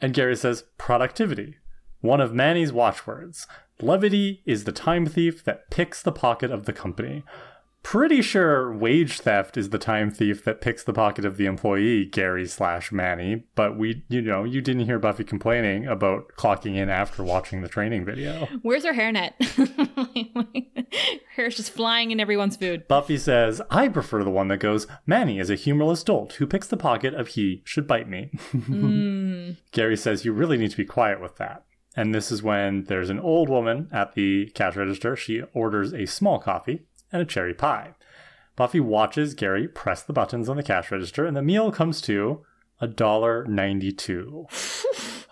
And 0.00 0.14
Gary 0.14 0.36
says, 0.36 0.64
Productivity. 0.78 1.56
One 2.00 2.20
of 2.20 2.32
Manny's 2.32 2.72
watchwords. 2.72 3.46
Levity 3.80 4.42
is 4.46 4.64
the 4.64 4.72
time 4.72 5.04
thief 5.04 5.44
that 5.44 5.70
picks 5.70 6.02
the 6.02 6.12
pocket 6.12 6.50
of 6.50 6.64
the 6.64 6.72
company 6.72 7.24
pretty 7.86 8.20
sure 8.20 8.72
wage 8.72 9.20
theft 9.20 9.56
is 9.56 9.70
the 9.70 9.78
time 9.78 10.10
thief 10.10 10.42
that 10.42 10.60
picks 10.60 10.82
the 10.82 10.92
pocket 10.92 11.24
of 11.24 11.36
the 11.36 11.46
employee, 11.46 12.04
Gary 12.04 12.44
slash 12.44 12.90
Manny. 12.90 13.44
But 13.54 13.78
we, 13.78 14.02
you 14.08 14.20
know, 14.20 14.42
you 14.42 14.60
didn't 14.60 14.86
hear 14.86 14.98
Buffy 14.98 15.22
complaining 15.22 15.86
about 15.86 16.32
clocking 16.36 16.74
in 16.74 16.90
after 16.90 17.22
watching 17.22 17.62
the 17.62 17.68
training 17.68 18.04
video. 18.04 18.48
Where's 18.62 18.84
her 18.84 18.92
hairnet? 18.92 19.34
Hair's 21.36 21.54
just 21.54 21.70
flying 21.70 22.10
in 22.10 22.18
everyone's 22.18 22.56
food. 22.56 22.88
Buffy 22.88 23.16
says, 23.16 23.62
I 23.70 23.86
prefer 23.86 24.24
the 24.24 24.30
one 24.30 24.48
that 24.48 24.58
goes, 24.58 24.88
Manny 25.06 25.38
is 25.38 25.48
a 25.48 25.54
humorless 25.54 26.02
dolt 26.02 26.32
who 26.32 26.46
picks 26.48 26.66
the 26.66 26.76
pocket 26.76 27.14
of 27.14 27.28
he 27.28 27.62
should 27.64 27.86
bite 27.86 28.08
me. 28.08 28.30
mm. 28.52 29.58
Gary 29.70 29.96
says, 29.96 30.24
You 30.24 30.32
really 30.32 30.58
need 30.58 30.72
to 30.72 30.76
be 30.76 30.84
quiet 30.84 31.20
with 31.20 31.36
that. 31.36 31.62
And 31.94 32.12
this 32.12 32.32
is 32.32 32.42
when 32.42 32.84
there's 32.84 33.10
an 33.10 33.20
old 33.20 33.48
woman 33.48 33.88
at 33.92 34.14
the 34.14 34.50
cash 34.56 34.74
register. 34.74 35.14
She 35.14 35.42
orders 35.54 35.94
a 35.94 36.06
small 36.06 36.40
coffee 36.40 36.80
and 37.12 37.22
a 37.22 37.24
cherry 37.24 37.54
pie. 37.54 37.94
Buffy 38.56 38.80
watches 38.80 39.34
Gary 39.34 39.68
press 39.68 40.02
the 40.02 40.12
buttons 40.12 40.48
on 40.48 40.56
the 40.56 40.62
cash 40.62 40.90
register, 40.90 41.26
and 41.26 41.36
the 41.36 41.42
meal 41.42 41.70
comes 41.70 42.00
to 42.02 42.42
a 42.80 42.86
dollar 42.86 43.44
ninety-two. 43.44 44.46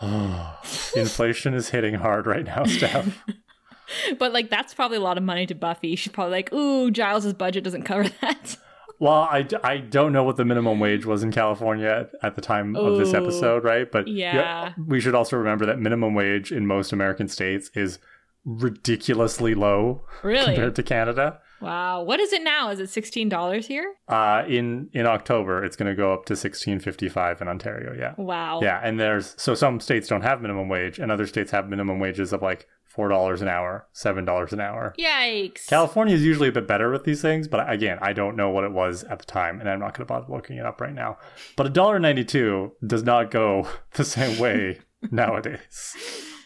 Inflation 0.97 1.55
is 1.55 1.71
hitting 1.71 1.95
hard 1.95 2.27
right 2.27 2.45
now, 2.45 2.65
Steph. 2.65 3.25
but 4.19 4.33
like 4.33 4.51
that's 4.51 4.75
probably 4.75 4.97
a 4.97 5.01
lot 5.01 5.19
of 5.19 5.25
money 5.25 5.47
to 5.47 5.55
Buffy. 5.55 5.97
She's 5.97 6.13
probably 6.13 6.33
like, 6.33 6.53
"Ooh, 6.53 6.91
Giles's 6.91 7.35
budget 7.35 7.65
doesn't 7.65 7.85
cover 7.85 8.09
that." 8.21 8.57
Well, 9.01 9.29
I, 9.29 9.47
I 9.65 9.79
don't 9.79 10.13
know 10.13 10.23
what 10.23 10.37
the 10.37 10.45
minimum 10.45 10.79
wage 10.79 11.05
was 11.05 11.25
in 11.25 11.33
California 11.33 12.09
at 12.23 12.37
the 12.37 12.41
time 12.41 12.77
Ooh, 12.77 12.81
of 12.81 12.97
this 12.97 13.13
episode, 13.13 13.65
right? 13.65 13.91
But 13.91 14.07
yeah. 14.07 14.35
yeah, 14.35 14.73
we 14.87 15.01
should 15.01 15.17
also 15.17 15.37
remember 15.37 15.67
that 15.67 15.81
minimum 15.81 16.15
wage 16.15 16.53
in 16.53 16.65
most 16.65 16.93
American 16.93 17.27
states 17.27 17.71
is 17.75 17.99
ridiculously 18.45 19.55
low 19.55 20.07
really? 20.23 20.45
compared 20.45 20.77
to 20.77 20.83
Canada. 20.85 21.41
Wow. 21.65 22.03
What 22.03 22.21
is 22.21 22.33
it 22.33 22.43
now? 22.43 22.71
Is 22.71 22.79
it 22.81 22.91
$16 22.91 23.65
here? 23.65 23.95
Uh 24.09 24.43
in 24.47 24.91
in 24.93 25.07
October 25.07 25.65
it's 25.65 25.77
going 25.77 25.91
to 25.91 25.97
go 25.97 26.13
up 26.13 26.27
to 26.27 26.35
16.55 26.35 27.41
in 27.41 27.49
Ontario, 27.49 27.95
yeah. 27.99 28.15
Wow. 28.19 28.61
Yeah, 28.63 28.81
and 28.83 29.01
there's 29.01 29.35
so 29.39 29.55
some 29.55 29.81
states 29.81 30.09
don't 30.09 30.23
have 30.23 30.43
minimum 30.43 30.69
wage 30.69 30.99
and 30.99 31.11
other 31.11 31.27
states 31.27 31.51
have 31.53 31.69
minimum 31.69 31.99
wages 32.01 32.33
of 32.33 32.43
like 32.43 32.67
$4 32.97 33.43
an 33.43 33.49
hour, 33.49 33.89
$7 33.95 34.53
an 34.53 34.61
hour. 34.61 34.95
Yikes. 34.99 35.67
California 35.67 36.15
is 36.15 36.23
usually 36.25 36.49
a 36.49 36.53
bit 36.53 36.69
better 36.69 36.91
with 36.93 37.05
these 37.05 37.21
things, 37.21 37.49
but 37.49 37.69
again, 37.69 37.99
I 38.01 38.13
don't 38.13 38.37
know 38.37 38.51
what 38.51 38.63
it 38.65 38.73
was 38.73 39.03
at 39.05 39.19
the 39.19 39.25
time 39.25 39.59
and 39.59 39.69
I'm 39.69 39.81
not 39.81 39.95
going 39.95 40.07
to 40.07 40.13
bother 40.13 40.33
looking 40.33 40.59
it 40.59 40.67
up 40.67 40.81
right 40.81 40.95
now. 40.95 41.19
But 41.57 41.73
$1.92 41.73 42.71
does 42.87 43.03
not 43.03 43.31
go 43.31 43.67
the 43.95 44.05
same 44.05 44.39
way 44.39 44.79
nowadays. 45.11 45.97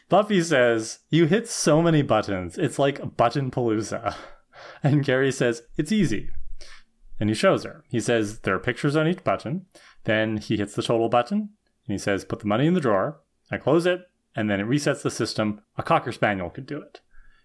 Buffy 0.09 0.43
says, 0.43 1.01
You 1.11 1.27
hit 1.27 1.49
so 1.49 1.83
many 1.83 2.03
buttons. 2.03 2.57
It's 2.57 2.79
like 2.79 3.17
button 3.17 3.51
palooza. 3.51 4.15
And 4.83 5.05
Gary 5.05 5.33
says, 5.33 5.63
It's 5.77 5.93
easy. 5.93 6.31
And 7.21 7.29
he 7.29 7.35
shows 7.35 7.65
her. 7.65 7.85
He 7.89 8.01
says, 8.01 8.41
There 8.41 8.55
are 8.55 8.61
pictures 8.61 8.97
on 8.97 9.09
each 9.09 9.25
button. 9.25 9.67
Then 10.05 10.37
he 10.37 10.57
hits 10.57 10.75
the 10.75 10.83
total 10.83 11.09
button 11.09 11.39
and 11.39 11.95
he 11.95 11.99
says, 11.99 12.25
Put 12.25 12.41
the 12.41 12.47
money 12.47 12.67
in 12.67 12.75
the 12.75 12.81
drawer. 12.81 13.21
I 13.51 13.59
close 13.59 13.87
it 13.87 14.09
and 14.37 14.49
then 14.49 14.61
it 14.61 14.67
resets 14.67 15.03
the 15.03 15.11
system. 15.11 15.61
A 15.77 15.83
Cocker 15.83 16.13
Spaniel 16.13 16.51
could 16.51 16.67
do 16.67 16.81
it. 16.81 17.01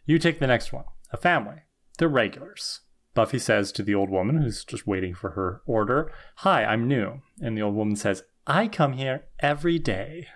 You 0.06 0.20
take 0.20 0.40
the 0.40 0.48
next 0.48 0.72
one 0.72 0.86
a 1.12 1.18
family. 1.18 1.64
They're 1.98 2.08
regulars. 2.08 2.82
Buffy 3.14 3.38
says 3.40 3.72
to 3.74 3.84
the 3.84 3.94
old 3.94 4.10
woman 4.10 4.42
who's 4.42 4.66
just 4.66 4.88
waiting 4.88 5.14
for 5.14 5.32
her 5.32 5.62
order, 5.66 6.12
Hi, 6.38 6.66
I'm 6.66 6.88
new. 6.88 7.22
And 7.42 7.58
the 7.58 7.62
old 7.62 7.76
woman 7.76 7.96
says, 7.96 8.24
I 8.48 8.68
come 8.68 8.94
here 8.94 9.26
every 9.40 9.80
day. 9.80 10.28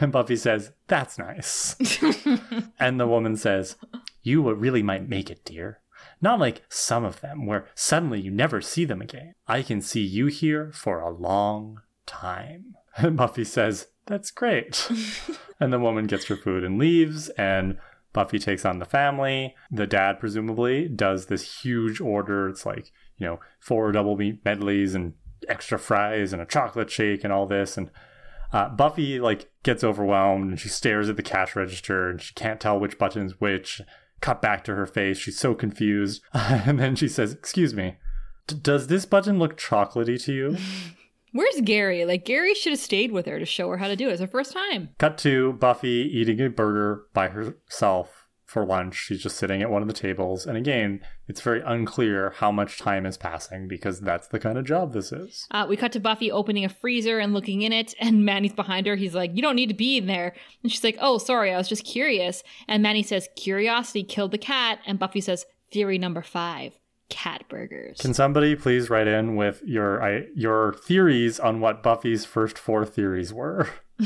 And 0.00 0.10
Buffy 0.10 0.36
says, 0.36 0.72
That's 0.88 1.18
nice. 1.18 1.76
and 2.80 2.98
the 2.98 3.06
woman 3.06 3.36
says, 3.36 3.76
You 4.22 4.52
really 4.52 4.82
might 4.82 5.08
make 5.08 5.30
it, 5.30 5.44
dear. 5.44 5.80
Not 6.20 6.40
like 6.40 6.62
some 6.68 7.04
of 7.04 7.20
them, 7.20 7.46
where 7.46 7.68
suddenly 7.74 8.20
you 8.20 8.30
never 8.30 8.60
see 8.60 8.84
them 8.84 9.00
again. 9.00 9.34
I 9.46 9.62
can 9.62 9.80
see 9.80 10.02
you 10.02 10.26
here 10.26 10.72
for 10.72 11.00
a 11.00 11.10
long 11.10 11.80
time. 12.06 12.74
And 12.96 13.16
Buffy 13.16 13.44
says, 13.44 13.86
That's 14.06 14.30
great. 14.30 14.90
and 15.60 15.72
the 15.72 15.78
woman 15.78 16.06
gets 16.06 16.26
her 16.26 16.36
food 16.36 16.64
and 16.64 16.78
leaves, 16.78 17.28
and 17.30 17.78
Buffy 18.12 18.38
takes 18.38 18.64
on 18.64 18.78
the 18.78 18.84
family. 18.84 19.54
The 19.70 19.86
dad, 19.86 20.18
presumably, 20.18 20.88
does 20.88 21.26
this 21.26 21.62
huge 21.62 22.00
order. 22.00 22.48
It's 22.48 22.66
like, 22.66 22.90
you 23.16 23.26
know, 23.26 23.40
four 23.60 23.92
double 23.92 24.16
meat 24.16 24.44
medleys 24.44 24.94
and 24.94 25.14
extra 25.48 25.78
fries 25.78 26.32
and 26.32 26.42
a 26.42 26.46
chocolate 26.46 26.90
shake 26.90 27.22
and 27.22 27.32
all 27.32 27.46
this. 27.46 27.76
And 27.76 27.90
uh, 28.52 28.70
Buffy, 28.70 29.20
like, 29.20 29.50
gets 29.62 29.84
overwhelmed 29.84 30.50
and 30.50 30.58
she 30.58 30.68
stares 30.68 31.08
at 31.08 31.16
the 31.16 31.22
cash 31.22 31.54
register 31.54 32.10
and 32.10 32.20
she 32.20 32.34
can't 32.34 32.60
tell 32.60 32.80
which 32.80 32.98
button's 32.98 33.40
which 33.40 33.82
cut 34.20 34.42
back 34.42 34.64
to 34.64 34.74
her 34.74 34.86
face. 34.86 35.18
She's 35.18 35.38
so 35.38 35.54
confused. 35.54 36.22
and 36.32 36.78
then 36.78 36.96
she 36.96 37.08
says, 37.08 37.32
Excuse 37.32 37.74
me, 37.74 37.96
does 38.46 38.86
this 38.86 39.04
button 39.04 39.38
look 39.38 39.56
chocolatey 39.56 40.22
to 40.24 40.32
you? 40.32 40.56
Where's 41.32 41.60
Gary? 41.62 42.06
Like, 42.06 42.24
Gary 42.24 42.54
should 42.54 42.72
have 42.72 42.80
stayed 42.80 43.12
with 43.12 43.26
her 43.26 43.38
to 43.38 43.44
show 43.44 43.68
her 43.68 43.76
how 43.76 43.88
to 43.88 43.96
do 43.96 44.08
it. 44.08 44.12
It's 44.12 44.20
her 44.20 44.26
first 44.26 44.52
time. 44.52 44.88
Cut 44.98 45.18
to 45.18 45.52
Buffy 45.52 46.10
eating 46.12 46.40
a 46.40 46.48
burger 46.48 47.02
by 47.12 47.28
herself 47.28 48.17
for 48.48 48.64
lunch. 48.64 48.94
She's 48.94 49.22
just 49.22 49.36
sitting 49.36 49.60
at 49.60 49.70
one 49.70 49.82
of 49.82 49.88
the 49.88 49.94
tables. 49.94 50.46
And 50.46 50.56
again, 50.56 51.02
it's 51.28 51.42
very 51.42 51.60
unclear 51.60 52.30
how 52.30 52.50
much 52.50 52.78
time 52.78 53.04
is 53.04 53.18
passing 53.18 53.68
because 53.68 54.00
that's 54.00 54.26
the 54.28 54.40
kind 54.40 54.56
of 54.56 54.64
job 54.64 54.94
this 54.94 55.12
is. 55.12 55.46
Uh, 55.50 55.66
we 55.68 55.76
cut 55.76 55.92
to 55.92 56.00
Buffy 56.00 56.32
opening 56.32 56.64
a 56.64 56.70
freezer 56.70 57.18
and 57.18 57.34
looking 57.34 57.60
in 57.60 57.74
it, 57.74 57.94
and 58.00 58.24
Manny's 58.24 58.54
behind 58.54 58.86
her. 58.86 58.96
He's 58.96 59.14
like, 59.14 59.36
You 59.36 59.42
don't 59.42 59.54
need 59.54 59.68
to 59.68 59.74
be 59.74 59.98
in 59.98 60.06
there. 60.06 60.34
And 60.62 60.72
she's 60.72 60.82
like, 60.82 60.96
Oh, 60.98 61.18
sorry, 61.18 61.52
I 61.52 61.58
was 61.58 61.68
just 61.68 61.84
curious. 61.84 62.42
And 62.66 62.82
Manny 62.82 63.02
says, 63.02 63.28
Curiosity 63.36 64.02
killed 64.02 64.30
the 64.30 64.38
cat. 64.38 64.78
And 64.86 64.98
Buffy 64.98 65.20
says, 65.20 65.44
Theory 65.70 65.98
number 65.98 66.22
five 66.22 66.72
cat 67.10 67.44
burgers. 67.50 67.98
Can 67.98 68.14
somebody 68.14 68.56
please 68.56 68.88
write 68.88 69.08
in 69.08 69.36
with 69.36 69.62
your 69.62 70.02
I, 70.02 70.26
your 70.34 70.72
theories 70.72 71.38
on 71.38 71.60
what 71.60 71.82
Buffy's 71.82 72.24
first 72.24 72.56
four 72.56 72.86
theories 72.86 73.32
were? 73.32 73.68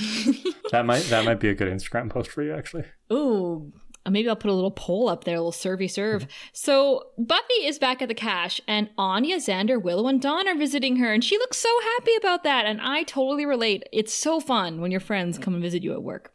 that 0.73 0.85
might 0.85 1.03
that 1.05 1.25
might 1.25 1.39
be 1.39 1.49
a 1.49 1.55
good 1.55 1.73
Instagram 1.73 2.11
post 2.11 2.31
for 2.31 2.43
you 2.43 2.55
actually. 2.55 2.85
Ooh, 3.13 3.73
Uh, 4.05 4.11
maybe 4.11 4.29
I'll 4.29 4.37
put 4.37 4.51
a 4.51 4.55
little 4.55 4.71
poll 4.71 5.09
up 5.09 5.25
there, 5.25 5.37
a 5.37 5.38
little 5.38 5.53
servy 5.53 5.91
serve. 5.91 6.27
So 6.53 7.09
Buffy 7.19 7.65
is 7.65 7.79
back 7.79 8.03
at 8.03 8.09
the 8.09 8.15
cash, 8.15 8.61
and 8.67 8.91
Anya, 8.99 9.37
Xander, 9.37 9.81
Willow, 9.81 10.09
and 10.09 10.21
Dawn 10.21 10.49
are 10.49 10.57
visiting 10.57 10.97
her, 10.97 11.12
and 11.12 11.23
she 11.23 11.38
looks 11.38 11.59
so 11.59 11.71
happy 11.97 12.12
about 12.17 12.43
that. 12.45 12.67
And 12.67 12.81
I 12.81 13.05
totally 13.05 13.47
relate. 13.47 13.85
It's 13.93 14.12
so 14.12 14.41
fun 14.41 14.81
when 14.81 14.91
your 14.91 15.01
friends 15.01 15.38
come 15.38 15.55
and 15.55 15.62
visit 15.62 15.83
you 15.83 15.93
at 15.93 16.03
work. 16.03 16.35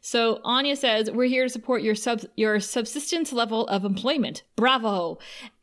So 0.00 0.40
Anya 0.44 0.76
says, 0.76 1.10
"We're 1.10 1.28
here 1.28 1.44
to 1.44 1.48
support 1.48 1.82
your 1.82 1.94
sub 1.94 2.22
your 2.36 2.60
subsistence 2.60 3.32
level 3.32 3.66
of 3.68 3.84
employment. 3.84 4.42
Bravo!" 4.56 5.18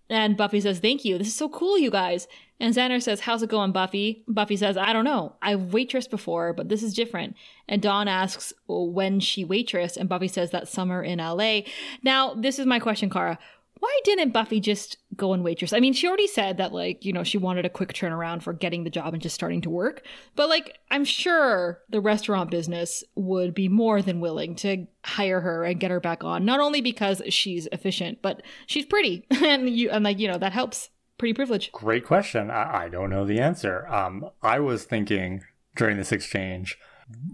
And 0.09 0.35
Buffy 0.35 0.61
says, 0.61 0.79
"Thank 0.79 1.05
you. 1.05 1.17
This 1.17 1.27
is 1.27 1.35
so 1.35 1.47
cool, 1.47 1.77
you 1.77 1.91
guys." 1.91 2.27
And 2.61 2.73
Xander 2.73 3.01
says, 3.01 3.21
How's 3.21 3.43
it 3.43 3.49
going, 3.49 3.73
Buffy? 3.73 4.23
Buffy 4.27 4.55
says, 4.55 4.77
I 4.77 4.93
don't 4.93 5.03
know. 5.03 5.35
I've 5.41 5.59
waitressed 5.59 6.09
before, 6.09 6.53
but 6.53 6.69
this 6.69 6.83
is 6.83 6.93
different. 6.93 7.35
And 7.67 7.81
Dawn 7.81 8.07
asks 8.07 8.53
when 8.67 9.19
she 9.19 9.43
waitress, 9.43 9.97
and 9.97 10.07
Buffy 10.07 10.27
says 10.29 10.51
that 10.51 10.67
summer 10.67 11.03
in 11.03 11.19
LA. 11.19 11.61
Now, 12.03 12.33
this 12.33 12.59
is 12.59 12.65
my 12.65 12.79
question, 12.79 13.09
Kara 13.09 13.37
why 13.81 13.99
didn't 14.03 14.29
Buffy 14.29 14.59
just 14.59 14.97
go 15.15 15.33
and 15.33 15.43
waitress? 15.43 15.73
I 15.73 15.79
mean, 15.79 15.93
she 15.93 16.07
already 16.07 16.27
said 16.27 16.57
that, 16.57 16.71
like, 16.71 17.03
you 17.03 17.11
know, 17.11 17.23
she 17.23 17.39
wanted 17.39 17.65
a 17.65 17.69
quick 17.69 17.93
turnaround 17.93 18.43
for 18.43 18.53
getting 18.53 18.83
the 18.83 18.91
job 18.91 19.13
and 19.13 19.23
just 19.23 19.33
starting 19.33 19.59
to 19.61 19.71
work. 19.71 20.03
But, 20.35 20.49
like, 20.49 20.77
I'm 20.91 21.03
sure 21.03 21.81
the 21.89 21.99
restaurant 21.99 22.51
business 22.51 23.03
would 23.15 23.55
be 23.55 23.69
more 23.69 24.03
than 24.03 24.19
willing 24.19 24.53
to 24.57 24.85
hire 25.03 25.41
her 25.41 25.63
and 25.63 25.79
get 25.79 25.89
her 25.89 25.99
back 25.99 26.23
on, 26.23 26.45
not 26.45 26.59
only 26.59 26.79
because 26.79 27.23
she's 27.29 27.67
efficient, 27.71 28.21
but 28.21 28.43
she's 28.67 28.85
pretty. 28.85 29.25
and, 29.31 29.67
you, 29.67 29.89
and 29.89 30.05
like, 30.05 30.19
you 30.19 30.27
know, 30.27 30.37
that 30.37 30.53
helps. 30.53 30.91
Pretty 31.21 31.35
privilege. 31.35 31.71
Great 31.71 32.03
question. 32.03 32.49
I, 32.49 32.85
I 32.85 32.89
don't 32.89 33.11
know 33.11 33.25
the 33.25 33.39
answer. 33.39 33.85
Um, 33.89 34.31
I 34.41 34.59
was 34.59 34.85
thinking 34.85 35.43
during 35.75 35.97
this 35.97 36.11
exchange, 36.11 36.79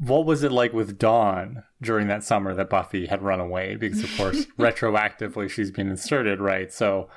what 0.01 0.25
was 0.25 0.43
it 0.43 0.51
like 0.51 0.73
with 0.73 0.99
Dawn 0.99 1.63
during 1.81 2.09
that 2.09 2.25
summer 2.25 2.53
that 2.53 2.69
Buffy 2.69 3.05
had 3.05 3.21
run 3.21 3.39
away? 3.39 3.77
Because 3.77 4.03
of 4.03 4.13
course, 4.17 4.45
retroactively 4.59 5.49
she's 5.49 5.71
been 5.71 5.87
inserted, 5.87 6.41
right? 6.41 6.69
So 6.73 7.07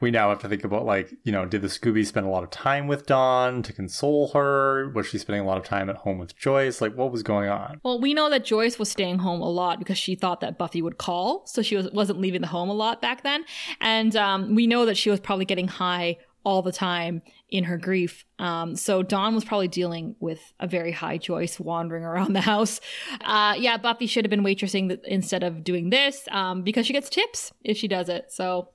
we 0.00 0.10
now 0.10 0.30
have 0.30 0.38
to 0.40 0.48
think 0.48 0.64
about 0.64 0.84
like, 0.86 1.14
you 1.24 1.32
know, 1.32 1.44
did 1.44 1.62
the 1.62 1.68
Scooby 1.68 2.06
spend 2.06 2.26
a 2.26 2.30
lot 2.30 2.42
of 2.42 2.50
time 2.50 2.86
with 2.86 3.06
Dawn 3.06 3.62
to 3.62 3.72
console 3.72 4.28
her? 4.28 4.90
Was 4.90 5.06
she 5.06 5.18
spending 5.18 5.42
a 5.42 5.46
lot 5.46 5.58
of 5.58 5.64
time 5.64 5.90
at 5.90 5.96
home 5.96 6.18
with 6.18 6.36
Joyce? 6.36 6.80
Like, 6.80 6.94
what 6.96 7.12
was 7.12 7.22
going 7.22 7.50
on? 7.50 7.80
Well, 7.82 8.00
we 8.00 8.14
know 8.14 8.30
that 8.30 8.44
Joyce 8.44 8.78
was 8.78 8.90
staying 8.90 9.18
home 9.18 9.40
a 9.42 9.50
lot 9.50 9.78
because 9.78 9.98
she 9.98 10.14
thought 10.14 10.40
that 10.40 10.58
Buffy 10.58 10.80
would 10.80 10.98
call, 10.98 11.46
so 11.46 11.60
she 11.60 11.76
was, 11.76 11.90
wasn't 11.92 12.20
leaving 12.20 12.40
the 12.40 12.46
home 12.46 12.70
a 12.70 12.74
lot 12.74 13.02
back 13.02 13.22
then. 13.22 13.44
And 13.80 14.16
um, 14.16 14.54
we 14.54 14.66
know 14.66 14.86
that 14.86 14.96
she 14.96 15.10
was 15.10 15.20
probably 15.20 15.44
getting 15.44 15.68
high 15.68 16.16
all 16.42 16.62
the 16.62 16.72
time 16.72 17.20
in 17.50 17.64
her 17.64 17.76
grief. 17.76 18.24
Um, 18.38 18.76
so 18.76 19.02
Dawn 19.02 19.34
was 19.34 19.44
probably 19.44 19.68
dealing 19.68 20.16
with 20.20 20.40
a 20.58 20.66
very 20.66 20.92
high 20.92 21.18
Joyce 21.18 21.60
wandering 21.60 22.04
around 22.04 22.32
the 22.32 22.40
house. 22.40 22.80
Uh, 23.20 23.54
yeah, 23.58 23.76
Buffy 23.76 24.06
should 24.06 24.24
have 24.24 24.30
been 24.30 24.44
waitressing 24.44 24.98
instead 25.04 25.42
of 25.42 25.62
doing 25.62 25.90
this 25.90 26.26
um, 26.30 26.62
because 26.62 26.86
she 26.86 26.94
gets 26.94 27.10
tips 27.10 27.52
if 27.62 27.76
she 27.76 27.88
does 27.88 28.08
it. 28.08 28.32
So 28.32 28.70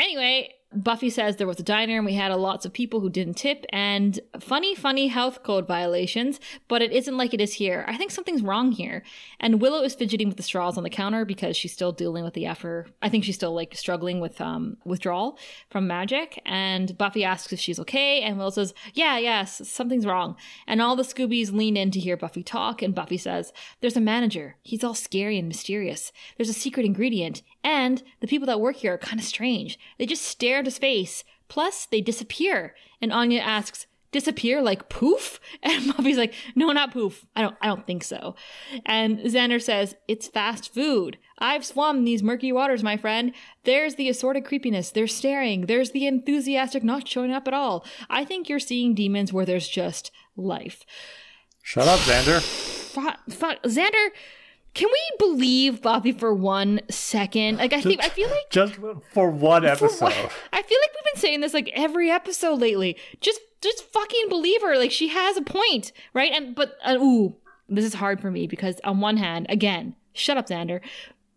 anyway, 0.00 0.54
Buffy 0.72 1.10
says 1.10 1.36
there 1.36 1.48
was 1.48 1.58
a 1.58 1.64
diner 1.64 1.96
and 1.96 2.06
we 2.06 2.14
had 2.14 2.30
a 2.30 2.36
lots 2.36 2.64
of 2.64 2.72
people 2.72 3.00
who 3.00 3.10
didn't 3.10 3.34
tip 3.34 3.66
and 3.70 4.20
funny, 4.38 4.72
funny 4.76 5.08
health 5.08 5.42
code 5.42 5.66
violations, 5.66 6.38
but 6.68 6.80
it 6.80 6.92
isn't 6.92 7.16
like 7.16 7.34
it 7.34 7.40
is 7.40 7.54
here. 7.54 7.84
I 7.88 7.96
think 7.96 8.12
something's 8.12 8.42
wrong 8.42 8.70
here. 8.70 9.02
And 9.40 9.60
Willow 9.60 9.82
is 9.82 9.96
fidgeting 9.96 10.28
with 10.28 10.36
the 10.36 10.44
straws 10.44 10.76
on 10.76 10.84
the 10.84 10.90
counter 10.90 11.24
because 11.24 11.56
she's 11.56 11.72
still 11.72 11.90
dealing 11.90 12.22
with 12.22 12.34
the 12.34 12.46
after. 12.46 12.86
I 13.02 13.08
think 13.08 13.24
she's 13.24 13.34
still 13.34 13.52
like 13.52 13.74
struggling 13.74 14.20
with 14.20 14.40
um, 14.40 14.76
withdrawal 14.84 15.38
from 15.70 15.88
magic. 15.88 16.40
And 16.46 16.96
Buffy 16.96 17.24
asks 17.24 17.52
if 17.52 17.58
she's 17.58 17.80
okay, 17.80 18.20
and 18.20 18.38
Willow 18.38 18.50
says, 18.50 18.72
"Yeah, 18.94 19.18
yes, 19.18 19.68
something's 19.68 20.06
wrong." 20.06 20.36
And 20.68 20.80
all 20.80 20.94
the 20.94 21.02
Scoobies 21.02 21.52
lean 21.52 21.76
in 21.76 21.90
to 21.90 21.98
hear 21.98 22.16
Buffy 22.16 22.44
talk, 22.44 22.80
and 22.80 22.94
Buffy 22.94 23.16
says, 23.16 23.52
"There's 23.80 23.96
a 23.96 24.00
manager. 24.00 24.54
He's 24.62 24.84
all 24.84 24.94
scary 24.94 25.36
and 25.36 25.48
mysterious. 25.48 26.12
There's 26.36 26.48
a 26.48 26.54
secret 26.54 26.86
ingredient, 26.86 27.42
and 27.62 28.02
the 28.20 28.26
people 28.26 28.46
that 28.46 28.60
work 28.60 28.76
here 28.76 28.94
are 28.94 28.98
kind 28.98 29.20
of 29.20 29.26
strange. 29.26 29.78
They 29.98 30.06
just 30.06 30.24
stare 30.24 30.58
into 30.58 30.70
space. 30.70 31.24
Plus, 31.48 31.86
they 31.86 32.00
disappear. 32.00 32.74
And 33.00 33.12
Anya 33.12 33.40
asks, 33.40 33.86
disappear 34.12 34.62
like 34.62 34.88
poof? 34.88 35.40
And 35.62 35.94
Buffy's 35.94 36.16
like, 36.16 36.34
no, 36.54 36.72
not 36.72 36.92
poof. 36.92 37.26
I 37.36 37.42
don't 37.42 37.56
I 37.60 37.66
don't 37.66 37.86
think 37.86 38.02
so. 38.04 38.34
And 38.86 39.18
Xander 39.20 39.60
says, 39.60 39.94
it's 40.08 40.28
fast 40.28 40.72
food. 40.72 41.18
I've 41.38 41.64
swum 41.64 42.04
these 42.04 42.22
murky 42.22 42.52
waters, 42.52 42.82
my 42.82 42.96
friend. 42.96 43.32
There's 43.64 43.96
the 43.96 44.08
assorted 44.08 44.44
creepiness. 44.44 44.90
There's 44.90 45.14
staring. 45.14 45.66
There's 45.66 45.90
the 45.90 46.06
enthusiastic 46.06 46.82
not 46.84 47.08
showing 47.08 47.32
up 47.32 47.48
at 47.48 47.54
all. 47.54 47.84
I 48.08 48.24
think 48.24 48.48
you're 48.48 48.58
seeing 48.58 48.94
demons 48.94 49.32
where 49.32 49.46
there's 49.46 49.68
just 49.68 50.10
life. 50.36 50.84
Shut 51.62 51.88
up, 51.88 52.00
Xander. 52.00 52.40
Fuck, 52.40 53.20
fuck. 53.30 53.62
Xander, 53.64 54.08
can 54.74 54.88
we 54.88 55.16
believe 55.18 55.82
Buffy 55.82 56.12
for 56.12 56.32
one 56.32 56.80
second? 56.88 57.58
Like 57.58 57.72
I 57.72 57.80
think 57.80 58.02
I 58.04 58.08
feel 58.08 58.28
like 58.28 58.50
just 58.50 58.78
for 59.12 59.30
one 59.30 59.64
episode. 59.64 59.90
For 59.90 60.04
one, 60.04 60.12
I 60.52 60.62
feel 60.62 60.78
like 60.80 60.90
we've 60.94 61.14
been 61.14 61.20
saying 61.20 61.40
this 61.40 61.54
like 61.54 61.70
every 61.74 62.10
episode 62.10 62.60
lately. 62.60 62.96
Just 63.20 63.40
just 63.60 63.82
fucking 63.92 64.28
believe 64.28 64.62
her. 64.62 64.76
Like 64.76 64.92
she 64.92 65.08
has 65.08 65.36
a 65.36 65.42
point, 65.42 65.92
right? 66.14 66.32
And 66.32 66.54
but 66.54 66.76
uh, 66.84 66.96
ooh, 67.00 67.34
this 67.68 67.84
is 67.84 67.94
hard 67.94 68.20
for 68.20 68.30
me 68.30 68.46
because 68.46 68.80
on 68.84 69.00
one 69.00 69.16
hand, 69.16 69.46
again, 69.48 69.96
shut 70.12 70.36
up, 70.36 70.48
Xander. 70.48 70.80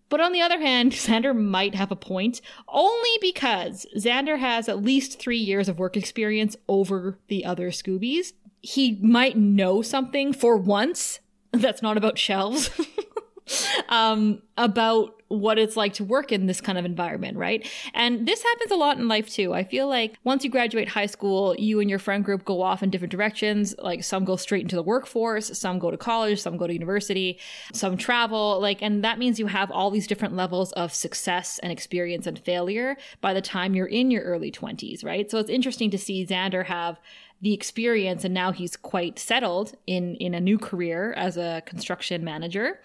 But 0.10 0.22
on 0.22 0.32
the 0.32 0.42
other 0.42 0.60
hand, 0.60 0.92
Xander 0.94 1.36
might 1.36 1.74
have 1.74 1.92
a 1.92 1.96
point 1.96 2.40
only 2.68 3.18
because 3.20 3.88
Xander 3.98 4.38
has 4.38 4.70
at 4.70 4.84
least 4.84 5.20
three 5.20 5.40
years 5.40 5.68
of 5.68 5.80
work 5.80 5.98
experience 5.98 6.56
over 6.68 7.18
the 7.30 7.46
other 7.46 7.72
Scoobies. 7.72 8.34
He 8.62 9.00
might 9.02 9.36
know 9.36 9.82
something 9.82 10.32
for 10.32 10.56
once 10.56 11.20
that's 11.54 11.82
not 11.82 11.98
about 11.98 12.18
shelves. 12.18 12.70
um, 13.90 14.42
about 14.58 15.22
what 15.28 15.58
it's 15.58 15.76
like 15.76 15.94
to 15.94 16.04
work 16.04 16.32
in 16.32 16.46
this 16.46 16.62
kind 16.62 16.78
of 16.78 16.86
environment, 16.86 17.38
right? 17.38 17.68
And 17.94 18.28
this 18.28 18.44
happens 18.44 18.72
a 18.72 18.76
lot 18.76 18.98
in 18.98 19.08
life 19.08 19.30
too. 19.30 19.54
I 19.54 19.64
feel 19.64 19.88
like 19.88 20.16
once 20.24 20.44
you 20.44 20.50
graduate 20.50 20.88
high 20.88 21.08
school, 21.08 21.56
you 21.58 21.80
and 21.80 21.90
your 21.90 21.98
friend 21.98 22.24
group 22.24 22.46
go 22.46 22.62
off 22.62 22.84
in 22.84 22.92
different 22.92 23.12
directions. 23.12 23.74
Like 23.80 24.04
some 24.04 24.26
go 24.26 24.36
straight 24.36 24.62
into 24.62 24.76
the 24.76 24.84
workforce, 24.84 25.58
some 25.58 25.80
go 25.80 25.90
to 25.90 25.98
college, 25.98 26.40
some 26.40 26.56
go 26.58 26.68
to 26.68 26.74
university, 26.74 27.40
some 27.74 27.98
travel. 27.98 28.60
Like, 28.62 28.82
and 28.82 29.04
that 29.04 29.18
means 29.18 29.40
you 29.40 29.48
have 29.48 29.72
all 29.72 29.90
these 29.90 30.08
different 30.08 30.36
levels 30.36 30.72
of 30.74 30.94
success 30.94 31.60
and 31.64 31.72
experience 31.72 32.28
and 32.28 32.38
failure 32.38 32.96
by 33.20 33.34
the 33.34 33.42
time 33.42 33.74
you're 33.74 33.88
in 33.88 34.12
your 34.12 34.24
early 34.24 34.52
20s, 34.52 35.04
right? 35.04 35.30
So 35.32 35.40
it's 35.40 35.50
interesting 35.50 35.90
to 35.92 35.98
see 35.98 36.26
Xander 36.26 36.66
have 36.66 37.00
the 37.44 37.54
experience 37.54 38.24
and 38.24 38.34
now 38.34 38.54
he's 38.54 38.78
quite 38.78 39.20
settled 39.20 39.76
in 39.86 40.16
in 40.16 40.34
a 40.34 40.40
new 40.40 40.58
career 40.58 41.12
as 41.14 41.36
a 41.36 41.62
construction 41.66 42.24
manager. 42.24 42.80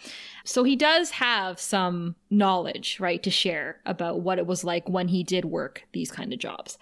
So 0.45 0.65
he 0.65 0.75
does 0.75 1.11
have 1.13 1.61
some 1.61 2.17
knowledge 2.29 2.99
right 2.99 3.23
to 3.23 3.31
share 3.31 3.81
about 3.87 4.21
what 4.21 4.39
it 4.39 4.47
was 4.47 4.65
like 4.65 4.89
when 4.89 5.09
he 5.09 5.23
did 5.23 5.45
work 5.45 5.85
these 5.93 6.11
kind 6.11 6.33
of 6.33 6.41
jobs. 6.41 6.77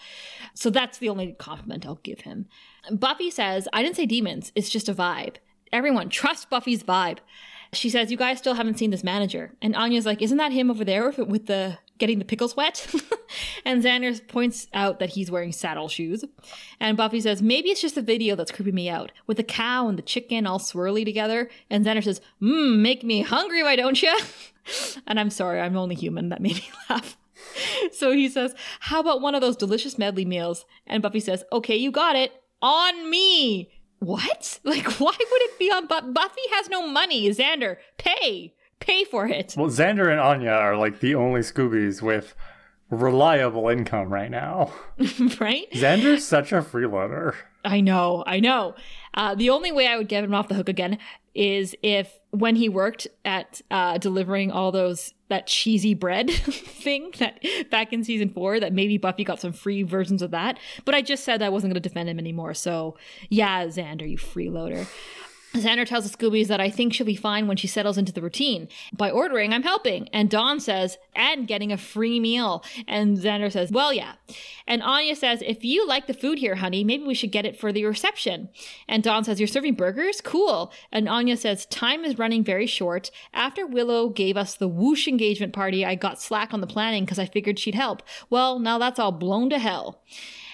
So 0.54 0.70
that's 0.70 0.96
the 0.96 1.10
only 1.10 1.32
compliment 1.34 1.86
i'll 1.86 1.96
give 1.96 2.22
him. 2.22 2.46
Buffy 2.90 3.30
says 3.30 3.68
i 3.74 3.82
didn't 3.82 3.96
say 3.96 4.06
demons. 4.06 4.52
It's 4.54 4.70
just 4.70 4.88
a 4.88 4.94
vibe. 4.94 5.36
Everyone 5.70 6.08
trust 6.08 6.48
buffy's 6.48 6.82
vibe. 6.82 7.18
She 7.74 7.90
says, 7.90 8.10
You 8.10 8.16
guys 8.16 8.38
still 8.38 8.54
haven't 8.54 8.78
seen 8.78 8.90
this 8.90 9.04
manager. 9.04 9.52
And 9.60 9.76
Anya's 9.76 10.06
like, 10.06 10.22
Isn't 10.22 10.38
that 10.38 10.52
him 10.52 10.70
over 10.70 10.84
there 10.84 11.10
with 11.10 11.46
the 11.46 11.78
getting 11.98 12.18
the 12.18 12.24
pickles 12.24 12.56
wet? 12.56 12.87
and 13.64 13.82
Xander 13.82 14.26
points 14.28 14.66
out 14.74 14.98
that 14.98 15.11
he's 15.11 15.30
wearing 15.30 15.52
saddle 15.52 15.88
shoes. 15.88 16.24
And 16.80 16.96
Buffy 16.96 17.20
says, 17.20 17.42
Maybe 17.42 17.70
it's 17.70 17.80
just 17.80 17.94
the 17.94 18.02
video 18.02 18.37
that's 18.37 18.52
creeping 18.52 18.74
me 18.74 18.88
out, 18.88 19.12
with 19.26 19.37
the 19.37 19.42
cow 19.42 19.88
and 19.88 19.98
the 19.98 20.02
chicken 20.02 20.46
all 20.46 20.59
swirly 20.59 21.04
together. 21.04 21.48
And 21.70 21.85
Xander 21.85 22.04
says, 22.04 22.20
Mmm, 22.40 22.80
make 22.80 23.04
me 23.04 23.22
hungry, 23.22 23.62
why 23.62 23.76
don't 23.76 24.02
you? 24.02 24.16
and 25.06 25.18
I'm 25.20 25.30
sorry, 25.30 25.61
I'm 25.61 25.76
only 25.76 25.94
human. 25.94 26.28
That 26.30 26.40
made 26.40 26.56
me 26.56 26.70
laugh. 26.90 27.16
so 27.92 28.12
he 28.12 28.28
says, 28.28 28.54
How 28.80 29.00
about 29.00 29.20
one 29.20 29.35
of 29.35 29.40
those 29.40 29.56
delicious 29.56 29.98
medley 29.98 30.24
meals? 30.24 30.64
And 30.87 31.02
Buffy 31.02 31.20
says, 31.20 31.44
Okay, 31.52 31.76
you 31.76 31.90
got 31.90 32.16
it. 32.16 32.32
On 32.62 33.11
me 33.11 33.70
what? 33.98 34.61
Like, 34.64 34.87
why 35.00 35.14
would 35.18 35.42
it 35.42 35.59
be 35.59 35.70
on 35.70 35.87
Buffy? 35.87 36.11
Buffy 36.12 36.40
has 36.52 36.68
no 36.68 36.87
money. 36.87 37.28
Xander, 37.30 37.76
pay. 37.98 38.54
Pay 38.80 39.04
for 39.04 39.26
it. 39.26 39.54
Well, 39.56 39.68
Xander 39.68 40.10
and 40.10 40.20
Anya 40.20 40.50
are 40.50 40.76
like 40.76 41.00
the 41.00 41.14
only 41.14 41.40
Scoobies 41.40 42.02
with 42.02 42.34
reliable 42.90 43.68
income 43.68 44.08
right 44.12 44.30
now. 44.30 44.72
right? 45.40 45.70
Xander's 45.72 46.24
such 46.24 46.52
a 46.52 46.62
freeloader. 46.62 47.34
I 47.64 47.80
know, 47.80 48.22
I 48.26 48.38
know. 48.38 48.76
Uh, 49.14 49.34
the 49.34 49.50
only 49.50 49.72
way 49.72 49.88
I 49.88 49.96
would 49.96 50.08
get 50.08 50.22
him 50.22 50.34
off 50.34 50.48
the 50.48 50.54
hook 50.54 50.68
again 50.68 50.98
is 51.34 51.74
if 51.82 52.18
when 52.30 52.56
he 52.56 52.68
worked 52.68 53.06
at 53.24 53.60
uh, 53.70 53.98
delivering 53.98 54.50
all 54.50 54.72
those 54.72 55.12
that 55.28 55.46
cheesy 55.46 55.92
bread 55.94 56.30
thing 56.30 57.12
that 57.18 57.44
back 57.70 57.92
in 57.92 58.04
season 58.04 58.28
four 58.28 58.60
that 58.60 58.72
maybe 58.72 58.98
Buffy 58.98 59.24
got 59.24 59.40
some 59.40 59.52
free 59.52 59.82
versions 59.82 60.22
of 60.22 60.30
that. 60.30 60.58
But 60.84 60.94
I 60.94 61.02
just 61.02 61.24
said 61.24 61.42
I 61.42 61.48
wasn't 61.48 61.72
going 61.72 61.82
to 61.82 61.88
defend 61.88 62.08
him 62.08 62.18
anymore. 62.18 62.54
So 62.54 62.96
yeah, 63.28 63.66
Xander, 63.66 64.08
you 64.08 64.16
freeloader. 64.18 64.86
Xander 65.56 65.86
tells 65.86 66.10
the 66.10 66.16
Scoobies 66.16 66.48
that 66.48 66.60
I 66.60 66.70
think 66.70 66.92
she'll 66.92 67.06
be 67.06 67.16
fine 67.16 67.46
when 67.46 67.56
she 67.56 67.66
settles 67.66 67.98
into 67.98 68.12
the 68.12 68.22
routine. 68.22 68.68
By 68.92 69.10
ordering, 69.10 69.52
I'm 69.52 69.62
helping. 69.62 70.08
And 70.12 70.30
Dawn 70.30 70.60
says, 70.60 70.98
and 71.14 71.46
getting 71.46 71.72
a 71.72 71.76
free 71.76 72.20
meal. 72.20 72.64
And 72.86 73.16
Xander 73.16 73.50
says, 73.50 73.70
well, 73.70 73.92
yeah. 73.92 74.14
And 74.66 74.82
Anya 74.82 75.16
says, 75.16 75.42
if 75.46 75.64
you 75.64 75.86
like 75.86 76.06
the 76.06 76.14
food 76.14 76.38
here, 76.38 76.56
honey, 76.56 76.84
maybe 76.84 77.04
we 77.04 77.14
should 77.14 77.32
get 77.32 77.46
it 77.46 77.58
for 77.58 77.72
the 77.72 77.84
reception. 77.84 78.48
And 78.88 79.02
Dawn 79.02 79.24
says, 79.24 79.40
you're 79.40 79.46
serving 79.46 79.74
burgers? 79.74 80.20
Cool. 80.20 80.72
And 80.92 81.08
Anya 81.08 81.36
says, 81.36 81.66
time 81.66 82.04
is 82.04 82.18
running 82.18 82.44
very 82.44 82.66
short. 82.66 83.10
After 83.32 83.66
Willow 83.66 84.08
gave 84.08 84.36
us 84.36 84.54
the 84.56 84.68
whoosh 84.68 85.06
engagement 85.06 85.52
party, 85.52 85.84
I 85.84 85.94
got 85.94 86.20
slack 86.20 86.52
on 86.52 86.60
the 86.60 86.66
planning 86.66 87.04
because 87.04 87.18
I 87.18 87.26
figured 87.26 87.58
she'd 87.58 87.74
help. 87.74 88.02
Well, 88.30 88.58
now 88.58 88.78
that's 88.78 88.98
all 88.98 89.12
blown 89.12 89.50
to 89.50 89.58
hell. 89.58 90.02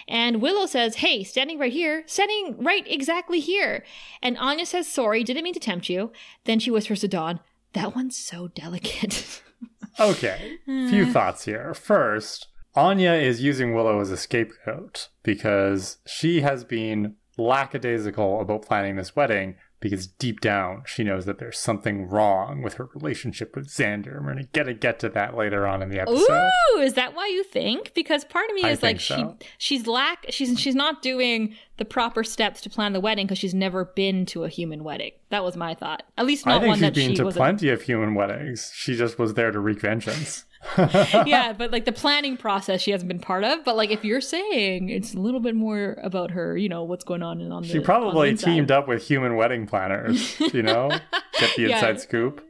And 0.09 0.43
Willow 0.43 0.67
says, 0.67 0.97
Hey, 0.97 1.25
standing 1.25 1.59
right 1.59 1.73
here, 1.73 2.05
standing 2.07 2.57
right 2.63 2.85
exactly 2.87 3.41
here. 3.41 3.85
And 4.23 4.39
Anya 4.39 4.67
says, 4.67 4.87
Sorry, 4.87 5.25
didn't 5.25 5.45
mean 5.45 5.55
to 5.55 5.61
tempt 5.61 5.89
you. 5.89 6.13
Then 6.45 6.59
she 6.59 6.71
whispers 6.71 7.01
to 7.01 7.09
Dawn, 7.09 7.41
That 7.73 7.95
one's 7.95 8.17
so 8.17 8.49
delicate. 8.49 9.43
okay, 10.01 10.59
few 10.67 11.11
thoughts 11.11 11.45
here. 11.45 11.75
First, 11.75 12.49
Anya 12.75 13.13
is 13.13 13.43
using 13.43 13.75
Willow 13.75 14.01
as 14.01 14.11
a 14.11 14.17
scapegoat 14.17 15.09
because 15.23 15.99
she 16.07 16.41
has 16.41 16.65
been 16.65 17.17
lackadaisical 17.37 18.41
about 18.41 18.63
planning 18.63 18.97
this 18.97 19.17
wedding 19.17 19.57
because 19.83 20.07
deep 20.07 20.41
down 20.41 20.83
she 20.87 21.05
knows 21.05 21.27
that 21.27 21.39
there's 21.39 21.59
something 21.59 22.09
wrong 22.09 22.63
with 22.63 22.75
her 22.75 22.89
relationship 22.95 23.55
with 23.55 23.69
Xander. 23.69 24.23
We're 24.23 24.29
gonna 24.29 24.45
get 24.45 24.65
to 24.65 24.75
get 24.75 24.99
to 25.01 25.11
that 25.11 25.37
later 25.37 25.67
on 25.67 25.83
in 25.83 25.91
the 25.91 26.01
episode. 26.01 26.51
Ooh, 26.75 26.81
is 26.81 26.95
that 26.95 27.15
why 27.15 27.27
you 27.27 27.45
think? 27.45 27.93
Because 27.93 28.25
part 28.25 28.49
of 28.49 28.55
me 28.55 28.63
I 28.63 28.71
is 28.71 28.83
like 28.83 29.01
so. 29.01 29.37
she 29.41 29.47
she's 29.59 29.87
lack 29.87 30.25
she's 30.31 30.59
she's 30.59 30.75
not 30.75 31.03
doing 31.03 31.55
the 31.77 31.85
proper 31.85 32.23
steps 32.23 32.61
to 32.63 32.71
plan 32.71 32.93
the 32.93 33.01
wedding 33.01 33.27
because 33.27 33.39
she's 33.39 33.55
never 33.55 33.85
been 33.85 34.25
to 34.27 34.45
a 34.45 34.49
human 34.49 34.85
wedding. 34.85 35.13
That 35.31 35.45
was 35.45 35.57
my 35.57 35.75
thought. 35.75 36.05
At 36.17 36.25
least 36.27 36.47
not 36.47 36.57
I 36.57 36.61
think 36.61 36.69
one 36.69 36.77
she's 36.77 36.83
that 36.83 36.95
been 36.95 37.11
she 37.11 37.17
to 37.17 37.31
plenty 37.31 37.69
of 37.69 37.83
human 37.83 38.15
weddings. 38.15 38.71
She 38.75 38.95
just 38.95 39.19
was 39.19 39.35
there 39.35 39.51
to 39.51 39.59
wreak 39.59 39.81
vengeance. 39.81 40.45
yeah, 41.27 41.53
but 41.53 41.71
like 41.73 41.85
the 41.85 41.93
planning 41.93 42.37
process 42.37 42.81
she 42.81 42.91
hasn't 42.91 43.09
been 43.09 43.19
part 43.19 43.45
of. 43.45 43.65
But 43.65 43.77
like 43.77 43.91
if 43.91 44.05
you're 44.05 44.21
saying 44.21 44.89
it's 44.89 45.15
a 45.15 45.19
little 45.19 45.41
bit 45.41 45.55
more 45.55 45.99
about 46.03 46.31
her, 46.33 46.57
you 46.57 46.69
know 46.69 46.85
what's 46.85 47.05
going 47.05 47.23
on 47.23 47.41
and 47.41 47.53
on 47.53 47.63
the 47.63 47.69
She 47.69 47.81
probably 47.81 48.31
on 48.31 48.37
the 48.37 48.43
teamed 48.43 48.71
up 48.71 48.89
with 48.89 49.07
human 49.07 49.37
wedding 49.37 49.67
planners, 49.67 50.39
you 50.53 50.63
know? 50.63 50.89
Get 51.39 51.57
the 51.57 51.63
Yeah. 51.63 51.75
inside 51.77 52.01
scoop. 52.01 52.45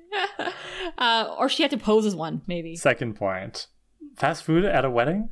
uh, 0.98 1.34
or 1.38 1.48
she 1.48 1.62
had 1.62 1.70
to 1.70 1.78
pose 1.78 2.06
as 2.06 2.14
one 2.14 2.42
maybe. 2.46 2.76
Second 2.76 3.14
point. 3.16 3.66
Fast 4.16 4.44
food 4.44 4.64
at 4.64 4.84
a 4.84 4.90
wedding? 4.90 5.30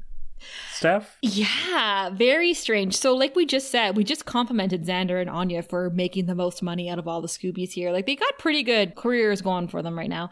Steph? 0.73 1.19
Yeah, 1.21 2.09
very 2.11 2.55
strange. 2.55 2.97
So, 2.97 3.15
like 3.15 3.37
we 3.37 3.45
just 3.45 3.71
said, 3.71 3.95
we 3.97 4.05
just 4.05 4.25
complimented 4.25 4.87
Xander 4.87 5.21
and 5.21 5.29
Anya 5.29 5.63
for 5.63 5.91
making 5.91 6.27
the 6.27 6.35
most 6.35 6.63
money 6.63 6.89
out 6.89 6.99
of 6.99 7.07
all 7.07 7.21
the 7.21 7.29
Scoobies 7.29 7.73
here. 7.73 7.93
Like, 7.93 8.07
they 8.07 8.17
got 8.17 8.39
pretty 8.39 8.63
good 8.63 8.95
careers 8.95 9.43
going 9.43 9.69
for 9.69 9.83
them 9.83 9.99
right 9.99 10.09
now. 10.09 10.31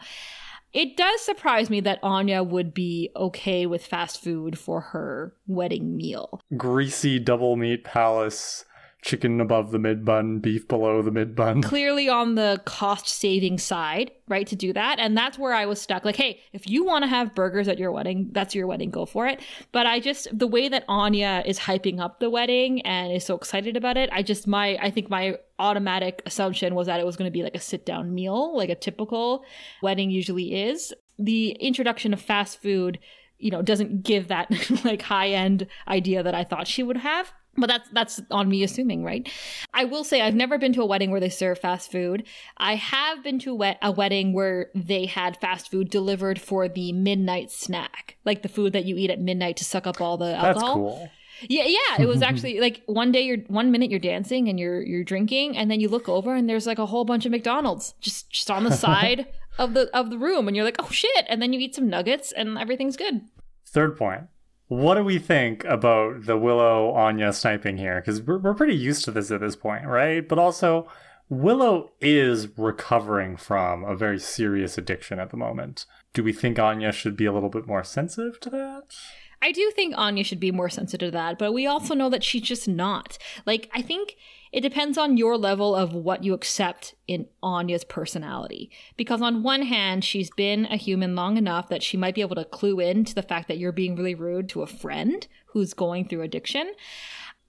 It 0.73 0.95
does 0.97 1.21
surprise 1.21 1.69
me 1.69 1.79
that 1.81 1.99
Anya 2.03 2.43
would 2.43 2.73
be 2.73 3.09
okay 3.15 3.65
with 3.65 3.85
fast 3.85 4.21
food 4.23 4.57
for 4.57 4.81
her 4.81 5.33
wedding 5.47 5.97
meal. 5.97 6.41
Greasy 6.55 7.19
Doublemeat 7.19 7.83
Palace, 7.83 8.65
chicken 9.01 9.41
above 9.41 9.71
the 9.71 9.79
mid 9.79 10.05
bun, 10.05 10.37
beef 10.39 10.67
below 10.67 11.01
the 11.01 11.09
mid 11.09 11.35
bun. 11.35 11.61
Clearly 11.63 12.07
on 12.07 12.35
the 12.35 12.61
cost 12.65 13.07
saving 13.07 13.57
side, 13.57 14.11
right, 14.27 14.45
to 14.45 14.55
do 14.55 14.71
that. 14.73 14.99
And 14.99 15.17
that's 15.17 15.39
where 15.39 15.53
I 15.53 15.65
was 15.65 15.81
stuck. 15.81 16.05
Like, 16.05 16.17
hey, 16.17 16.39
if 16.53 16.69
you 16.69 16.85
want 16.85 17.03
to 17.03 17.07
have 17.07 17.33
burgers 17.33 17.67
at 17.67 17.79
your 17.79 17.91
wedding, 17.91 18.29
that's 18.31 18.53
your 18.53 18.67
wedding, 18.67 18.91
go 18.91 19.07
for 19.07 19.25
it. 19.25 19.41
But 19.71 19.87
I 19.87 19.99
just, 19.99 20.27
the 20.37 20.47
way 20.47 20.69
that 20.69 20.85
Anya 20.87 21.41
is 21.47 21.57
hyping 21.57 21.99
up 21.99 22.19
the 22.19 22.29
wedding 22.29 22.81
and 22.81 23.11
is 23.11 23.25
so 23.25 23.35
excited 23.35 23.75
about 23.75 23.97
it, 23.97 24.09
I 24.11 24.21
just, 24.21 24.45
my, 24.45 24.77
I 24.79 24.91
think 24.91 25.09
my 25.09 25.37
automatic 25.59 26.21
assumption 26.25 26.73
was 26.73 26.87
that 26.87 26.99
it 26.99 27.05
was 27.05 27.17
going 27.17 27.27
to 27.27 27.31
be 27.31 27.43
like 27.43 27.55
a 27.55 27.59
sit 27.59 27.85
down 27.85 28.13
meal, 28.13 28.55
like 28.55 28.69
a 28.69 28.75
typical 28.75 29.43
wedding 29.81 30.09
usually 30.09 30.63
is. 30.63 30.93
The 31.17 31.51
introduction 31.51 32.13
of 32.13 32.21
fast 32.21 32.61
food, 32.61 32.99
you 33.37 33.51
know, 33.51 33.61
doesn't 33.61 34.03
give 34.03 34.29
that 34.29 34.49
like 34.85 35.01
high 35.01 35.29
end 35.29 35.67
idea 35.87 36.23
that 36.23 36.33
I 36.33 36.43
thought 36.43 36.67
she 36.67 36.83
would 36.83 36.97
have. 36.97 37.31
But 37.57 37.67
that's 37.67 37.89
that's 37.89 38.21
on 38.31 38.47
me 38.47 38.63
assuming, 38.63 39.03
right? 39.03 39.27
I 39.73 39.83
will 39.83 40.05
say 40.05 40.21
I've 40.21 40.35
never 40.35 40.57
been 40.57 40.71
to 40.73 40.81
a 40.81 40.85
wedding 40.85 41.11
where 41.11 41.19
they 41.19 41.29
serve 41.29 41.59
fast 41.59 41.91
food. 41.91 42.23
I 42.57 42.75
have 42.75 43.21
been 43.21 43.37
to 43.39 43.51
a, 43.51 43.55
wed- 43.55 43.77
a 43.81 43.91
wedding 43.91 44.31
where 44.31 44.69
they 44.73 45.07
had 45.07 45.35
fast 45.41 45.69
food 45.69 45.89
delivered 45.89 46.39
for 46.39 46.69
the 46.69 46.93
midnight 46.93 47.51
snack, 47.51 48.15
like 48.23 48.43
the 48.43 48.49
food 48.49 48.71
that 48.73 48.85
you 48.85 48.95
eat 48.95 49.09
at 49.09 49.19
midnight 49.19 49.57
to 49.57 49.65
suck 49.65 49.87
up 49.87 49.99
all 49.99 50.15
the 50.15 50.33
alcohol. 50.35 50.53
That's 50.53 50.73
cool. 50.73 51.11
Yeah, 51.47 51.65
yeah. 51.65 52.01
It 52.01 52.07
was 52.07 52.21
actually 52.29 52.59
like 52.59 52.81
one 52.85 53.11
day 53.11 53.21
you're 53.21 53.37
one 53.47 53.71
minute 53.71 53.91
you're 53.91 53.99
dancing 53.99 54.49
and 54.49 54.59
you're 54.59 54.81
you're 54.81 55.03
drinking, 55.03 55.57
and 55.57 55.69
then 55.69 55.79
you 55.79 55.89
look 55.89 56.09
over 56.09 56.33
and 56.33 56.49
there's 56.49 56.67
like 56.67 56.79
a 56.79 56.85
whole 56.85 57.05
bunch 57.05 57.25
of 57.25 57.31
McDonald's 57.31 57.93
just 57.99 58.29
just 58.29 58.51
on 58.51 58.63
the 58.63 58.71
side 58.75 59.27
of 59.57 59.73
the 59.73 59.89
of 59.95 60.09
the 60.09 60.17
room, 60.17 60.47
and 60.47 60.55
you're 60.55 60.65
like, 60.65 60.77
oh 60.79 60.89
shit! 60.89 61.25
And 61.27 61.41
then 61.41 61.53
you 61.53 61.59
eat 61.59 61.75
some 61.75 61.89
nuggets 61.89 62.31
and 62.31 62.57
everything's 62.57 62.97
good. 62.97 63.21
Third 63.65 63.97
point. 63.97 64.23
What 64.67 64.95
do 64.95 65.03
we 65.03 65.17
think 65.17 65.63
about 65.65 66.25
the 66.25 66.37
Willow 66.37 66.91
Anya 66.91 67.33
sniping 67.33 67.77
here? 67.77 67.99
Because 67.99 68.21
we're, 68.21 68.37
we're 68.37 68.53
pretty 68.53 68.75
used 68.75 69.03
to 69.05 69.11
this 69.11 69.31
at 69.31 69.41
this 69.41 69.55
point, 69.55 69.87
right? 69.87 70.27
But 70.27 70.37
also, 70.37 70.87
Willow 71.27 71.91
is 71.99 72.47
recovering 72.55 73.35
from 73.35 73.83
a 73.83 73.95
very 73.95 74.19
serious 74.19 74.77
addiction 74.77 75.19
at 75.19 75.31
the 75.31 75.37
moment. 75.37 75.85
Do 76.13 76.23
we 76.23 76.33
think 76.33 76.59
Anya 76.59 76.91
should 76.91 77.17
be 77.17 77.25
a 77.25 77.31
little 77.31 77.49
bit 77.49 77.65
more 77.65 77.83
sensitive 77.83 78.39
to 78.41 78.49
that? 78.51 78.95
I 79.41 79.51
do 79.51 79.71
think 79.73 79.93
Anya 79.97 80.23
should 80.23 80.39
be 80.39 80.51
more 80.51 80.69
sensitive 80.69 81.07
to 81.07 81.11
that, 81.11 81.39
but 81.39 81.53
we 81.53 81.65
also 81.65 81.93
know 81.93 82.09
that 82.09 82.23
she's 82.23 82.41
just 82.41 82.67
not. 82.67 83.17
Like, 83.45 83.69
I 83.73 83.81
think 83.81 84.17
it 84.51 84.61
depends 84.61 84.97
on 84.97 85.17
your 85.17 85.37
level 85.37 85.75
of 85.75 85.93
what 85.93 86.23
you 86.23 86.33
accept 86.33 86.95
in 87.07 87.27
Anya's 87.41 87.83
personality. 87.83 88.71
Because 88.97 89.21
on 89.21 89.43
one 89.43 89.61
hand, 89.61 90.03
she's 90.03 90.29
been 90.31 90.65
a 90.65 90.75
human 90.75 91.15
long 91.15 91.37
enough 91.37 91.69
that 91.69 91.83
she 91.83 91.97
might 91.97 92.15
be 92.15 92.21
able 92.21 92.35
to 92.35 92.45
clue 92.45 92.79
in 92.79 93.05
to 93.05 93.15
the 93.15 93.21
fact 93.21 93.47
that 93.47 93.57
you're 93.57 93.71
being 93.71 93.95
really 93.95 94.15
rude 94.15 94.49
to 94.49 94.61
a 94.61 94.67
friend 94.67 95.27
who's 95.47 95.73
going 95.73 96.07
through 96.07 96.23
addiction. 96.23 96.73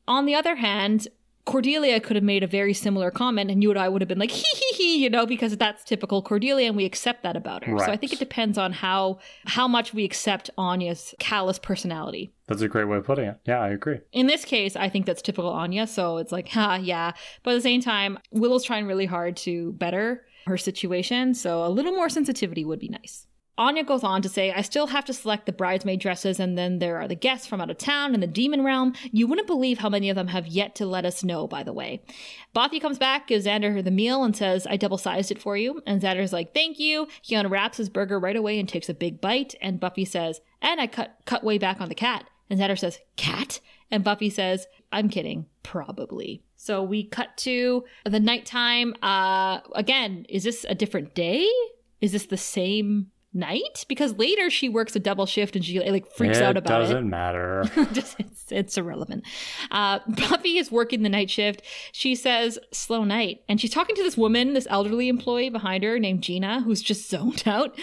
On 0.06 0.26
the 0.26 0.34
other 0.34 0.56
hand, 0.56 1.08
Cordelia 1.46 2.00
could 2.00 2.16
have 2.16 2.24
made 2.24 2.42
a 2.42 2.46
very 2.46 2.74
similar 2.74 3.10
comment, 3.10 3.50
and 3.50 3.62
you 3.62 3.70
and 3.70 3.78
I 3.78 3.88
would 3.88 4.02
have 4.02 4.08
been 4.08 4.18
like, 4.18 4.30
hee 4.30 4.44
hee 4.52 4.74
hee, 4.76 5.02
you 5.02 5.10
know, 5.10 5.26
because 5.26 5.56
that's 5.56 5.82
typical 5.84 6.22
Cordelia, 6.22 6.68
and 6.68 6.76
we 6.76 6.84
accept 6.84 7.22
that 7.22 7.36
about 7.36 7.64
her. 7.64 7.78
So 7.78 7.86
I 7.86 7.96
think 7.96 8.12
it 8.12 8.18
depends 8.18 8.58
on 8.58 8.72
how 8.72 9.18
how 9.46 9.66
much 9.66 9.94
we 9.94 10.04
accept 10.04 10.50
Anya's 10.58 11.14
callous 11.18 11.58
personality. 11.58 12.30
That's 12.46 12.62
a 12.62 12.68
great 12.68 12.84
way 12.84 12.98
of 12.98 13.04
putting 13.04 13.26
it. 13.26 13.38
Yeah, 13.46 13.60
I 13.60 13.68
agree. 13.68 14.00
In 14.12 14.26
this 14.26 14.44
case, 14.44 14.76
I 14.76 14.88
think 14.88 15.06
that's 15.06 15.22
typical 15.22 15.50
Anya, 15.50 15.86
so 15.86 16.18
it's 16.18 16.32
like, 16.32 16.48
ha, 16.50 16.76
yeah. 16.76 17.12
But 17.42 17.52
at 17.52 17.54
the 17.54 17.62
same 17.62 17.80
time, 17.80 18.18
Willow's 18.30 18.64
trying 18.64 18.86
really 18.86 19.06
hard 19.06 19.36
to 19.38 19.72
better 19.72 20.24
her 20.46 20.58
situation, 20.58 21.34
so 21.34 21.64
a 21.64 21.68
little 21.68 21.92
more 21.92 22.08
sensitivity 22.08 22.64
would 22.64 22.80
be 22.80 22.88
nice. 22.88 23.26
Anya 23.58 23.84
goes 23.84 24.02
on 24.02 24.22
to 24.22 24.28
say, 24.28 24.52
I 24.52 24.62
still 24.62 24.86
have 24.86 25.04
to 25.04 25.12
select 25.12 25.44
the 25.44 25.52
bridesmaid 25.52 26.00
dresses, 26.00 26.40
and 26.40 26.56
then 26.56 26.78
there 26.78 26.96
are 26.96 27.08
the 27.08 27.14
guests 27.14 27.46
from 27.46 27.60
out 27.60 27.70
of 27.70 27.78
town 27.78 28.14
and 28.14 28.22
the 28.22 28.26
demon 28.26 28.64
realm. 28.64 28.94
You 29.12 29.26
wouldn't 29.26 29.46
believe 29.46 29.78
how 29.78 29.90
many 29.90 30.08
of 30.08 30.16
them 30.16 30.28
have 30.28 30.46
yet 30.46 30.74
to 30.76 30.86
let 30.86 31.04
us 31.04 31.22
know, 31.22 31.46
by 31.46 31.62
the 31.62 31.72
way. 31.72 32.02
Buffy 32.54 32.80
comes 32.80 32.98
back, 32.98 33.26
gives 33.26 33.46
Xander 33.46 33.84
the 33.84 33.90
meal, 33.90 34.24
and 34.24 34.34
says, 34.34 34.66
I 34.68 34.76
double 34.76 34.98
sized 34.98 35.30
it 35.30 35.42
for 35.42 35.56
you. 35.56 35.82
And 35.86 36.00
Xander's 36.00 36.32
like, 36.32 36.54
Thank 36.54 36.78
you. 36.78 37.08
He 37.20 37.34
unwraps 37.34 37.76
his 37.76 37.90
burger 37.90 38.18
right 38.18 38.36
away 38.36 38.58
and 38.58 38.68
takes 38.68 38.88
a 38.88 38.94
big 38.94 39.20
bite. 39.20 39.54
And 39.60 39.80
Buffy 39.80 40.04
says, 40.04 40.40
And 40.62 40.80
I 40.80 40.86
cut, 40.86 41.18
cut 41.26 41.44
way 41.44 41.58
back 41.58 41.80
on 41.80 41.88
the 41.88 41.94
cat. 41.94 42.24
And 42.48 42.58
Xander 42.58 42.78
says, 42.78 42.98
Cat? 43.16 43.60
And 43.90 44.04
Buffy 44.04 44.30
says, 44.30 44.66
I'm 44.92 45.08
kidding. 45.08 45.46
Probably. 45.62 46.42
So 46.56 46.82
we 46.82 47.04
cut 47.04 47.36
to 47.38 47.84
the 48.04 48.20
nighttime. 48.20 48.94
Uh, 49.02 49.60
again, 49.74 50.26
is 50.28 50.44
this 50.44 50.64
a 50.68 50.74
different 50.74 51.14
day? 51.14 51.46
Is 52.00 52.12
this 52.12 52.26
the 52.26 52.36
same 52.36 53.10
night? 53.32 53.84
Because 53.88 54.16
later 54.16 54.50
she 54.50 54.68
works 54.68 54.96
a 54.96 55.00
double 55.00 55.26
shift 55.26 55.56
and 55.56 55.64
she 55.64 55.78
like 55.90 56.10
freaks 56.12 56.38
it 56.38 56.42
out 56.42 56.56
about 56.56 56.80
it. 56.80 56.84
It 56.84 56.86
doesn't 56.88 57.10
matter. 57.10 57.64
It's, 58.00 58.16
it's 58.50 58.78
irrelevant. 58.78 59.24
Uh, 59.70 60.00
Buffy 60.08 60.58
is 60.58 60.70
working 60.72 61.02
the 61.02 61.08
night 61.08 61.30
shift. 61.30 61.62
She 61.92 62.14
says, 62.14 62.58
slow 62.72 63.04
night. 63.04 63.42
And 63.48 63.60
she's 63.60 63.70
talking 63.70 63.94
to 63.96 64.02
this 64.02 64.16
woman, 64.16 64.54
this 64.54 64.66
elderly 64.70 65.08
employee 65.08 65.50
behind 65.50 65.84
her 65.84 65.98
named 65.98 66.22
Gina, 66.22 66.62
who's 66.62 66.82
just 66.82 67.08
zoned 67.10 67.44
out. 67.46 67.78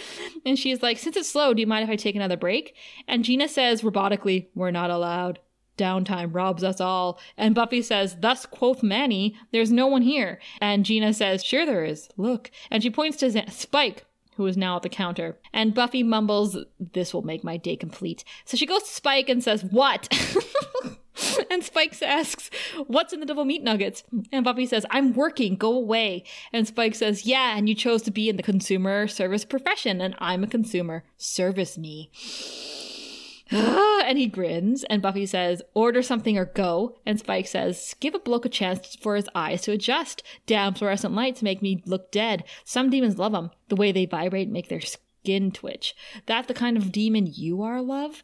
And 0.46 0.58
she's 0.58 0.82
like, 0.82 0.98
since 0.98 1.16
it's 1.16 1.30
slow, 1.30 1.54
do 1.54 1.62
you 1.62 1.68
mind 1.68 1.84
if 1.84 1.90
I 1.90 1.96
take 1.96 2.16
another 2.16 2.38
break? 2.38 2.76
And 3.08 3.24
Gina 3.24 3.48
says 3.48 3.82
robotically, 3.82 4.48
we're 4.56 4.72
not 4.72 4.90
allowed. 4.90 5.40
Downtime 5.78 6.34
robs 6.34 6.64
us 6.64 6.82
all. 6.82 7.20
And 7.38 7.54
Buffy 7.54 7.82
says, 7.82 8.18
Thus 8.20 8.46
quoth 8.46 8.82
Manny, 8.82 9.36
there's 9.52 9.72
no 9.72 9.88
one 9.88 10.02
here. 10.02 10.40
And 10.60 10.84
Gina 10.84 11.14
says, 11.14 11.44
Sure 11.44 11.66
there 11.66 11.86
is. 11.86 12.10
Look. 12.18 12.50
And 12.72 12.82
she 12.82 12.90
points 12.90 13.18
to 13.18 13.52
Spike, 13.52 14.06
who 14.38 14.46
is 14.46 14.56
now 14.56 14.78
at 14.78 14.84
the 14.84 14.90
counter. 14.90 15.38
And 15.52 15.74
Buffy 15.74 16.04
mumbles, 16.04 16.58
This 16.80 17.14
will 17.14 17.24
make 17.24 17.44
my 17.44 17.58
day 17.58 17.76
complete. 17.76 18.24
So 18.46 18.56
she 18.56 18.66
goes 18.66 18.84
to 18.84 18.90
Spike 18.90 19.30
and 19.30 19.44
says, 19.44 19.64
What? 19.64 20.08
and 21.52 21.64
Spike 21.64 22.02
asks, 22.02 22.50
What's 22.86 23.14
in 23.14 23.20
the 23.20 23.26
double 23.26 23.46
meat 23.46 23.64
nuggets? 23.64 24.04
And 24.32 24.46
Buffy 24.46 24.66
says, 24.66 24.86
I'm 24.90 25.14
working, 25.14 25.56
go 25.56 25.74
away. 25.74 26.24
And 26.54 26.68
Spike 26.68 26.96
says, 26.96 27.26
Yeah, 27.26 27.58
and 27.58 27.68
you 27.68 27.76
chose 27.76 28.04
to 28.04 28.12
be 28.12 28.30
in 28.30 28.38
the 28.38 28.44
consumer 28.44 29.08
service 29.08 29.44
profession, 29.44 30.02
and 30.02 30.16
I'm 30.20 30.44
a 30.44 30.48
consumer. 30.48 31.04
Service 31.18 31.78
me. 31.78 32.12
and 33.52 34.18
he 34.18 34.28
grins, 34.28 34.84
and 34.86 35.02
Buffy 35.02 35.26
says, 35.26 35.62
Order 35.74 36.02
something 36.02 36.38
or 36.38 36.46
go. 36.46 36.96
And 37.06 37.20
Spike 37.20 37.48
says, 37.48 37.96
Give 38.00 38.16
a 38.16 38.20
bloke 38.20 38.46
a 38.46 38.50
chance 38.50 38.96
for 38.96 39.16
his 39.16 39.30
eyes 39.34 39.62
to 39.64 39.72
adjust. 39.72 40.24
Damn 40.46 40.74
fluorescent 40.74 41.14
lights 41.14 41.42
make 41.42 41.62
me 41.62 41.82
look 41.86 42.12
dead. 42.12 42.44
Some 42.64 42.90
demons 42.90 43.18
love 43.18 43.32
them. 43.32 43.52
The 43.70 43.76
way 43.76 43.92
they 43.92 44.06
vibrate 44.06 44.50
make 44.50 44.70
their 44.70 44.82
skin 44.82 45.52
twitch. 45.52 45.96
That 46.26 46.48
the 46.48 46.54
kind 46.54 46.78
of 46.78 46.92
demon 46.92 47.28
you 47.32 47.62
are, 47.62 47.82
love? 47.82 48.24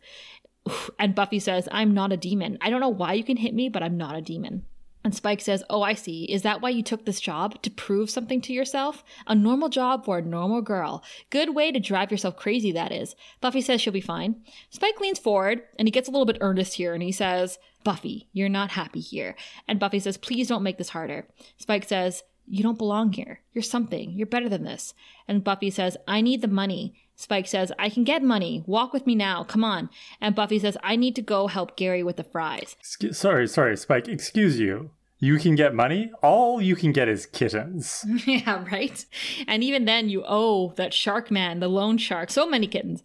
And 0.97 1.13
Buffy 1.13 1.39
says, 1.39 1.67
I'm 1.71 1.93
not 1.93 2.13
a 2.13 2.17
demon. 2.17 2.57
I 2.61 2.69
don't 2.69 2.79
know 2.79 2.87
why 2.87 3.13
you 3.13 3.23
can 3.23 3.37
hit 3.37 3.53
me, 3.53 3.67
but 3.67 3.83
I'm 3.83 3.97
not 3.97 4.15
a 4.15 4.21
demon. 4.21 4.65
And 5.03 5.13
Spike 5.13 5.41
says, 5.41 5.63
Oh, 5.69 5.81
I 5.81 5.93
see. 5.93 6.23
Is 6.25 6.43
that 6.43 6.61
why 6.61 6.69
you 6.69 6.81
took 6.81 7.05
this 7.05 7.19
job? 7.19 7.61
To 7.63 7.69
prove 7.69 8.09
something 8.09 8.41
to 8.41 8.53
yourself? 8.53 9.03
A 9.27 9.35
normal 9.35 9.69
job 9.69 10.05
for 10.05 10.17
a 10.17 10.21
normal 10.21 10.61
girl. 10.61 11.03
Good 11.29 11.53
way 11.53 11.71
to 11.71 11.79
drive 11.79 12.11
yourself 12.11 12.37
crazy, 12.37 12.71
that 12.71 12.91
is. 12.91 13.15
Buffy 13.41 13.61
says 13.61 13.81
she'll 13.81 13.93
be 13.93 14.01
fine. 14.01 14.41
Spike 14.69 14.99
leans 14.99 15.19
forward 15.19 15.63
and 15.77 15.87
he 15.87 15.91
gets 15.91 16.07
a 16.07 16.11
little 16.11 16.25
bit 16.25 16.37
earnest 16.39 16.75
here 16.75 16.93
and 16.93 17.03
he 17.03 17.11
says, 17.11 17.59
Buffy, 17.83 18.29
you're 18.31 18.49
not 18.49 18.71
happy 18.71 19.01
here. 19.01 19.35
And 19.67 19.79
Buffy 19.79 19.99
says, 19.99 20.17
Please 20.17 20.47
don't 20.47 20.63
make 20.63 20.77
this 20.77 20.89
harder. 20.89 21.27
Spike 21.57 21.83
says, 21.83 22.23
You 22.47 22.63
don't 22.63 22.77
belong 22.77 23.11
here. 23.13 23.41
You're 23.53 23.63
something. 23.63 24.11
You're 24.11 24.27
better 24.27 24.49
than 24.49 24.63
this. 24.63 24.93
And 25.27 25.43
Buffy 25.43 25.69
says, 25.69 25.97
I 26.07 26.21
need 26.21 26.41
the 26.41 26.47
money. 26.47 26.93
Spike 27.15 27.47
says, 27.47 27.71
I 27.77 27.89
can 27.89 28.03
get 28.03 28.23
money. 28.23 28.63
Walk 28.65 28.91
with 28.91 29.05
me 29.05 29.15
now. 29.15 29.43
Come 29.43 29.63
on. 29.63 29.89
And 30.19 30.35
Buffy 30.35 30.59
says, 30.59 30.77
I 30.83 30.95
need 30.95 31.15
to 31.15 31.21
go 31.21 31.47
help 31.47 31.75
Gary 31.75 32.03
with 32.03 32.17
the 32.17 32.23
fries. 32.23 32.75
Excuse- 32.79 33.17
sorry, 33.17 33.47
sorry, 33.47 33.77
Spike. 33.77 34.07
Excuse 34.07 34.59
you. 34.59 34.91
You 35.19 35.37
can 35.37 35.55
get 35.55 35.73
money? 35.73 36.11
All 36.21 36.61
you 36.61 36.75
can 36.75 36.91
get 36.91 37.07
is 37.07 37.25
kittens. 37.25 38.05
yeah, 38.27 38.65
right? 38.69 39.05
And 39.47 39.63
even 39.63 39.85
then, 39.85 40.09
you 40.09 40.23
owe 40.27 40.73
that 40.75 40.93
shark 40.93 41.31
man, 41.31 41.61
the 41.61 41.69
loan 41.69 41.97
shark, 41.97 42.29
so 42.29 42.45
many 42.45 42.67
kittens. 42.67 43.03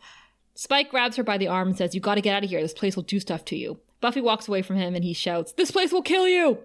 Spike 0.55 0.91
grabs 0.91 1.15
her 1.15 1.23
by 1.23 1.39
the 1.39 1.47
arm 1.47 1.69
and 1.69 1.77
says, 1.77 1.95
You 1.95 2.01
gotta 2.01 2.21
get 2.21 2.35
out 2.35 2.43
of 2.43 2.51
here. 2.51 2.61
This 2.61 2.73
place 2.73 2.97
will 2.97 3.05
do 3.05 3.21
stuff 3.21 3.45
to 3.45 3.57
you. 3.57 3.79
Buffy 4.01 4.21
walks 4.21 4.49
away 4.49 4.63
from 4.63 4.75
him 4.75 4.97
and 4.97 5.05
he 5.05 5.13
shouts, 5.13 5.53
This 5.53 5.71
place 5.71 5.93
will 5.93 6.03
kill 6.03 6.27
you! 6.27 6.59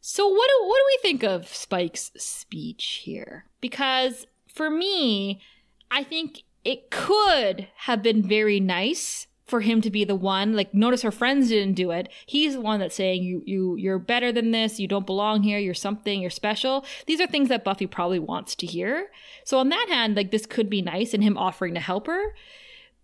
So, 0.00 0.26
what 0.26 0.48
do, 0.48 0.66
what 0.66 0.78
do 0.78 0.84
we 0.86 0.98
think 1.02 1.22
of 1.22 1.54
Spike's 1.54 2.12
speech 2.16 3.02
here? 3.04 3.44
Because 3.60 4.26
for 4.54 4.70
me, 4.70 5.42
I 5.90 6.02
think 6.04 6.44
it 6.68 6.90
could 6.90 7.66
have 7.76 8.02
been 8.02 8.22
very 8.22 8.60
nice 8.60 9.26
for 9.46 9.62
him 9.62 9.80
to 9.80 9.90
be 9.90 10.04
the 10.04 10.14
one 10.14 10.52
like 10.52 10.74
notice 10.74 11.00
her 11.00 11.10
friends 11.10 11.48
didn't 11.48 11.72
do 11.72 11.90
it. 11.90 12.10
He's 12.26 12.52
the 12.52 12.60
one 12.60 12.78
that's 12.78 12.96
saying 12.96 13.22
you 13.22 13.42
you 13.46 13.76
you're 13.76 13.98
better 13.98 14.30
than 14.32 14.50
this. 14.50 14.78
You 14.78 14.86
don't 14.86 15.06
belong 15.06 15.42
here. 15.42 15.58
You're 15.58 15.72
something. 15.72 16.20
You're 16.20 16.28
special. 16.28 16.84
These 17.06 17.22
are 17.22 17.26
things 17.26 17.48
that 17.48 17.64
buffy 17.64 17.86
probably 17.86 18.18
wants 18.18 18.54
to 18.56 18.66
hear. 18.66 19.08
So 19.44 19.58
on 19.58 19.70
that 19.70 19.86
hand 19.88 20.14
like 20.14 20.30
this 20.30 20.44
could 20.44 20.68
be 20.68 20.82
nice 20.82 21.14
and 21.14 21.24
him 21.24 21.38
offering 21.38 21.72
to 21.72 21.80
help 21.80 22.06
her. 22.06 22.34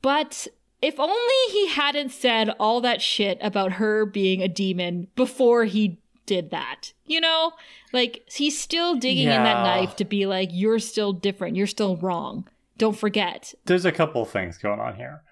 But 0.03 0.47
if 0.83 1.01
only 1.01 1.51
he 1.51 1.69
hadn't 1.69 2.11
said 2.11 2.51
all 2.61 2.83
that 2.83 3.01
shit 3.01 3.39
about 3.41 3.73
her 3.73 4.05
being 4.05 4.43
a 4.43 4.49
demon 4.49 5.09
before 5.17 5.65
he 5.65 5.97
did 6.27 6.51
that 6.51 6.93
you 7.07 7.21
know? 7.21 7.53
Like 7.95 8.29
he's 8.31 8.59
still 8.61 8.97
digging 8.97 9.29
in 9.29 9.43
that 9.43 9.63
knife 9.63 9.97
to 9.97 10.05
be 10.05 10.27
like 10.27 10.51
you're 10.53 10.79
still 10.79 11.15
different. 11.15 11.57
You're 11.57 11.67
still 11.67 11.97
wrong 11.97 12.47
don't 12.79 12.97
forget 12.97 13.55
There's 13.65 13.85
a 13.85 13.93
couple 13.93 14.25
things 14.25 14.59
going 14.59 14.81
on 14.81 14.97
here. 14.97 15.23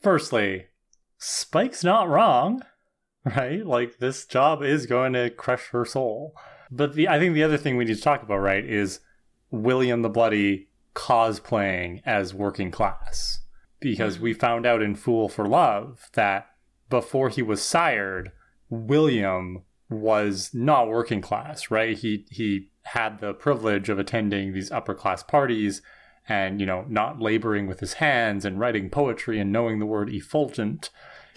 Firstly, 0.00 0.66
Spike's 1.18 1.84
not 1.84 2.08
wrong, 2.08 2.62
right? 3.24 3.64
Like 3.64 3.98
this 3.98 4.24
job 4.24 4.62
is 4.62 4.86
going 4.86 5.12
to 5.14 5.30
crush 5.30 5.68
her 5.68 5.84
soul. 5.84 6.34
But 6.70 6.94
the 6.94 7.08
I 7.08 7.18
think 7.18 7.34
the 7.34 7.42
other 7.42 7.56
thing 7.56 7.76
we 7.76 7.84
need 7.84 7.96
to 7.96 8.02
talk 8.02 8.22
about, 8.22 8.38
right, 8.38 8.64
is 8.64 9.00
William 9.50 10.02
the 10.02 10.08
Bloody 10.08 10.68
cosplaying 10.94 12.02
as 12.04 12.34
working 12.34 12.70
class. 12.70 13.40
Because 13.80 14.16
hmm. 14.16 14.24
we 14.24 14.32
found 14.34 14.66
out 14.66 14.82
in 14.82 14.94
Fool 14.94 15.28
for 15.28 15.46
Love 15.46 16.10
that 16.12 16.46
before 16.88 17.28
he 17.28 17.42
was 17.42 17.62
sired, 17.62 18.32
William 18.68 19.62
was 19.88 20.50
not 20.52 20.88
working 20.88 21.20
class, 21.20 21.70
right? 21.70 21.96
He 21.96 22.26
he 22.30 22.70
had 22.82 23.20
the 23.20 23.34
privilege 23.34 23.88
of 23.88 23.98
attending 23.98 24.52
these 24.52 24.70
upper 24.70 24.94
class 24.94 25.22
parties 25.22 25.82
and 26.30 26.60
you 26.60 26.66
know 26.66 26.86
not 26.88 27.20
laboring 27.20 27.66
with 27.66 27.80
his 27.80 27.94
hands 27.94 28.44
and 28.44 28.60
writing 28.60 28.88
poetry 28.88 29.40
and 29.40 29.52
knowing 29.52 29.80
the 29.80 29.86
word 29.86 30.08
effulgent. 30.08 30.88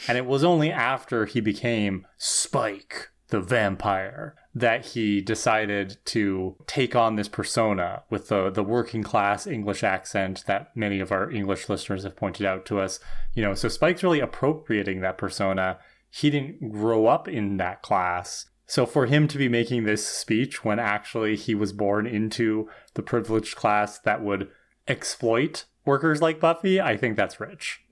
And 0.07 0.17
it 0.17 0.25
was 0.25 0.43
only 0.43 0.71
after 0.71 1.25
he 1.25 1.41
became 1.41 2.05
spike 2.17 3.09
the 3.29 3.41
vampire 3.41 4.35
that 4.53 4.85
he 4.87 5.19
decided 5.19 5.97
to 6.05 6.55
take 6.67 6.95
on 6.95 7.15
this 7.15 7.27
persona 7.27 8.03
with 8.11 8.27
the 8.27 8.51
the 8.51 8.63
working 8.63 9.01
class 9.01 9.47
english 9.47 9.83
accent 9.83 10.43
that 10.45 10.67
many 10.75 10.99
of 10.99 11.11
our 11.11 11.31
english 11.31 11.67
listeners 11.67 12.03
have 12.03 12.15
pointed 12.15 12.45
out 12.45 12.63
to 12.65 12.79
us. 12.79 12.99
You 13.33 13.41
know 13.43 13.55
so 13.55 13.67
spike's 13.67 14.03
really 14.03 14.19
appropriating 14.19 15.01
that 15.01 15.17
persona. 15.17 15.79
He 16.11 16.29
didn't 16.29 16.71
grow 16.71 17.07
up 17.07 17.27
in 17.27 17.57
that 17.57 17.81
class. 17.81 18.45
So 18.67 18.85
for 18.85 19.07
him 19.07 19.27
to 19.29 19.39
be 19.39 19.49
making 19.49 19.83
this 19.83 20.05
speech 20.07 20.63
when 20.63 20.77
actually 20.77 21.35
he 21.35 21.55
was 21.55 21.73
born 21.73 22.05
into 22.05 22.69
the 22.93 23.01
privileged 23.01 23.55
class 23.55 23.97
that 23.99 24.21
would 24.21 24.49
exploit 24.88 25.65
workers 25.86 26.21
like 26.21 26.39
Buffy, 26.39 26.79
I 26.79 26.97
think 26.97 27.17
that's 27.17 27.39
rich. 27.39 27.81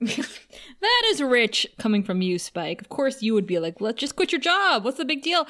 That 0.80 1.02
is 1.10 1.22
rich 1.22 1.66
coming 1.78 2.02
from 2.02 2.22
you, 2.22 2.38
Spike. 2.38 2.80
Of 2.80 2.88
course, 2.88 3.22
you 3.22 3.34
would 3.34 3.46
be 3.46 3.58
like, 3.58 3.80
let's 3.80 4.00
just 4.00 4.16
quit 4.16 4.32
your 4.32 4.40
job. 4.40 4.84
What's 4.84 4.98
the 4.98 5.04
big 5.04 5.22
deal? 5.22 5.46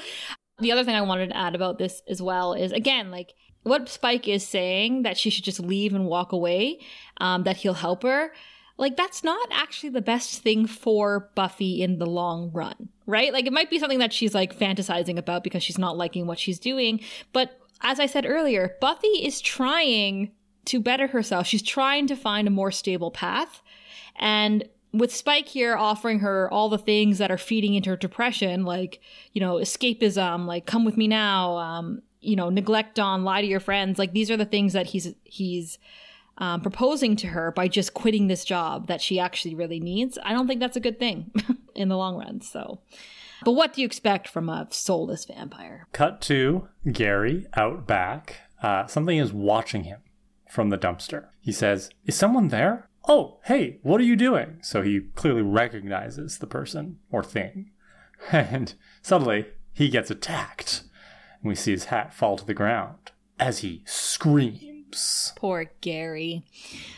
The 0.59 0.71
other 0.71 0.85
thing 0.85 0.95
I 0.95 1.01
wanted 1.01 1.31
to 1.31 1.37
add 1.37 1.55
about 1.55 1.79
this 1.79 2.03
as 2.07 2.21
well 2.21 2.53
is 2.53 2.71
again, 2.71 3.11
like 3.11 3.33
what 3.63 3.89
Spike 3.89 4.29
is 4.29 4.47
saying 4.47 5.03
that 5.03 5.17
she 5.17 5.31
should 5.31 5.45
just 5.45 5.61
leave 5.61 5.95
and 5.95 6.07
walk 6.07 6.33
away, 6.33 6.81
um, 7.19 7.45
that 7.45 7.59
he'll 7.59 7.75
help 7.75 8.03
her. 8.03 8.33
Like, 8.77 8.97
that's 8.97 9.23
not 9.23 9.49
actually 9.53 9.91
the 9.91 10.03
best 10.03 10.43
thing 10.43 10.67
for 10.67 11.31
Buffy 11.35 11.83
in 11.83 11.99
the 11.99 12.07
long 12.07 12.51
run, 12.53 12.89
right? 13.07 13.33
Like, 13.33 13.47
it 13.47 13.53
might 13.53 13.71
be 13.71 13.79
something 13.79 14.01
that 14.01 14.13
she's 14.13 14.35
like 14.35 14.59
fantasizing 14.59 15.19
about 15.19 15.45
because 15.45 15.63
she's 15.63 15.79
not 15.79 15.97
liking 15.97 16.27
what 16.27 16.39
she's 16.39 16.59
doing. 16.59 17.01
But 17.33 17.59
as 17.83 18.01
I 18.01 18.07
said 18.07 18.27
earlier, 18.27 18.77
Buffy 18.81 19.09
is 19.09 19.41
trying 19.41 20.33
to 20.67 20.81
better 20.81 21.09
herself. 21.09 21.47
She's 21.47 21.63
trying 21.63 22.07
to 22.07 22.17
find 22.17 22.47
a 22.47 22.51
more 22.51 22.71
stable 22.71 23.11
path. 23.11 23.63
And 24.17 24.69
with 24.93 25.15
Spike 25.15 25.49
here 25.49 25.77
offering 25.77 26.21
her 26.21 26.53
all 26.53 26.69
the 26.69 26.79
things 26.79 27.19
that 27.19 27.31
are 27.31 27.39
feeding 27.39 27.75
into 27.75 27.91
her 27.91 27.97
depression, 27.97 28.65
like, 28.65 29.01
you 29.33 29.41
know, 29.41 29.55
escapism, 29.57 30.47
like 30.47 30.67
come 30.67 30.85
with 30.85 30.97
me 30.97 31.09
now, 31.09 31.57
um, 31.57 32.03
you 32.21 32.37
know, 32.37 32.51
neglect 32.51 32.99
on, 32.99 33.25
lie 33.25 33.41
to 33.41 33.47
your 33.47 33.61
friends, 33.61 33.99
like 33.99 34.13
these 34.13 34.31
are 34.31 34.37
the 34.37 34.45
things 34.45 34.75
that 34.75 34.87
he's 34.87 35.15
he's 35.25 35.79
um, 36.39 36.61
proposing 36.61 37.17
to 37.17 37.27
her 37.29 37.53
by 37.53 37.69
just 37.69 37.95
quitting 37.95 38.29
this 38.29 38.45
job 38.45 38.87
that 38.87 39.01
she 39.01 39.19
actually 39.19 39.55
really 39.55 39.81
needs. 39.81 40.19
I 40.23 40.33
don't 40.33 40.47
think 40.47 40.61
that's 40.61 40.77
a 40.77 40.81
good 40.81 40.99
thing 40.99 41.31
in 41.75 41.89
the 41.89 41.97
long 41.97 42.17
run. 42.17 42.41
So, 42.41 42.81
but 43.45 43.53
what 43.53 43.75
do 43.75 43.81
you 43.81 43.87
expect 43.87 44.29
from 44.29 44.49
a 44.49 44.69
soulless 44.71 45.25
vampire? 45.25 45.87
Cut 45.93 46.21
to 46.23 46.69
Gary 46.91 47.47
out 47.55 47.87
back. 47.87 48.37
Uh, 48.63 48.87
something 48.87 49.19
is 49.19 49.33
watching 49.33 49.85
him 49.85 50.01
from 50.53 50.69
the 50.69 50.77
dumpster. 50.77 51.29
He 51.41 51.51
says, 51.51 51.89
Is 52.05 52.15
someone 52.15 52.49
there? 52.49 52.91
Oh, 53.09 53.39
hey, 53.45 53.79
what 53.83 54.03
are 54.03 54.05
you 54.05 54.17
doing? 54.17 54.59
So 54.61 54.83
he 54.83 55.01
clearly 55.15 55.41
recognizes 55.41 56.39
the 56.39 56.47
person 56.47 56.99
or 57.11 57.25
thing. 57.25 57.71
And 58.31 58.75
suddenly 59.01 59.47
he 59.73 59.89
gets 59.89 60.11
attacked. 60.11 60.83
And 61.41 61.49
we 61.49 61.55
see 61.55 61.73
his 61.73 61.87
hat 61.87 62.13
fall 62.13 62.37
to 62.37 62.45
the 62.45 62.55
ground 62.55 63.13
as 63.41 63.61
he 63.61 63.83
screams. 63.87 64.72
Poor 65.37 65.71
Gary. 65.81 66.45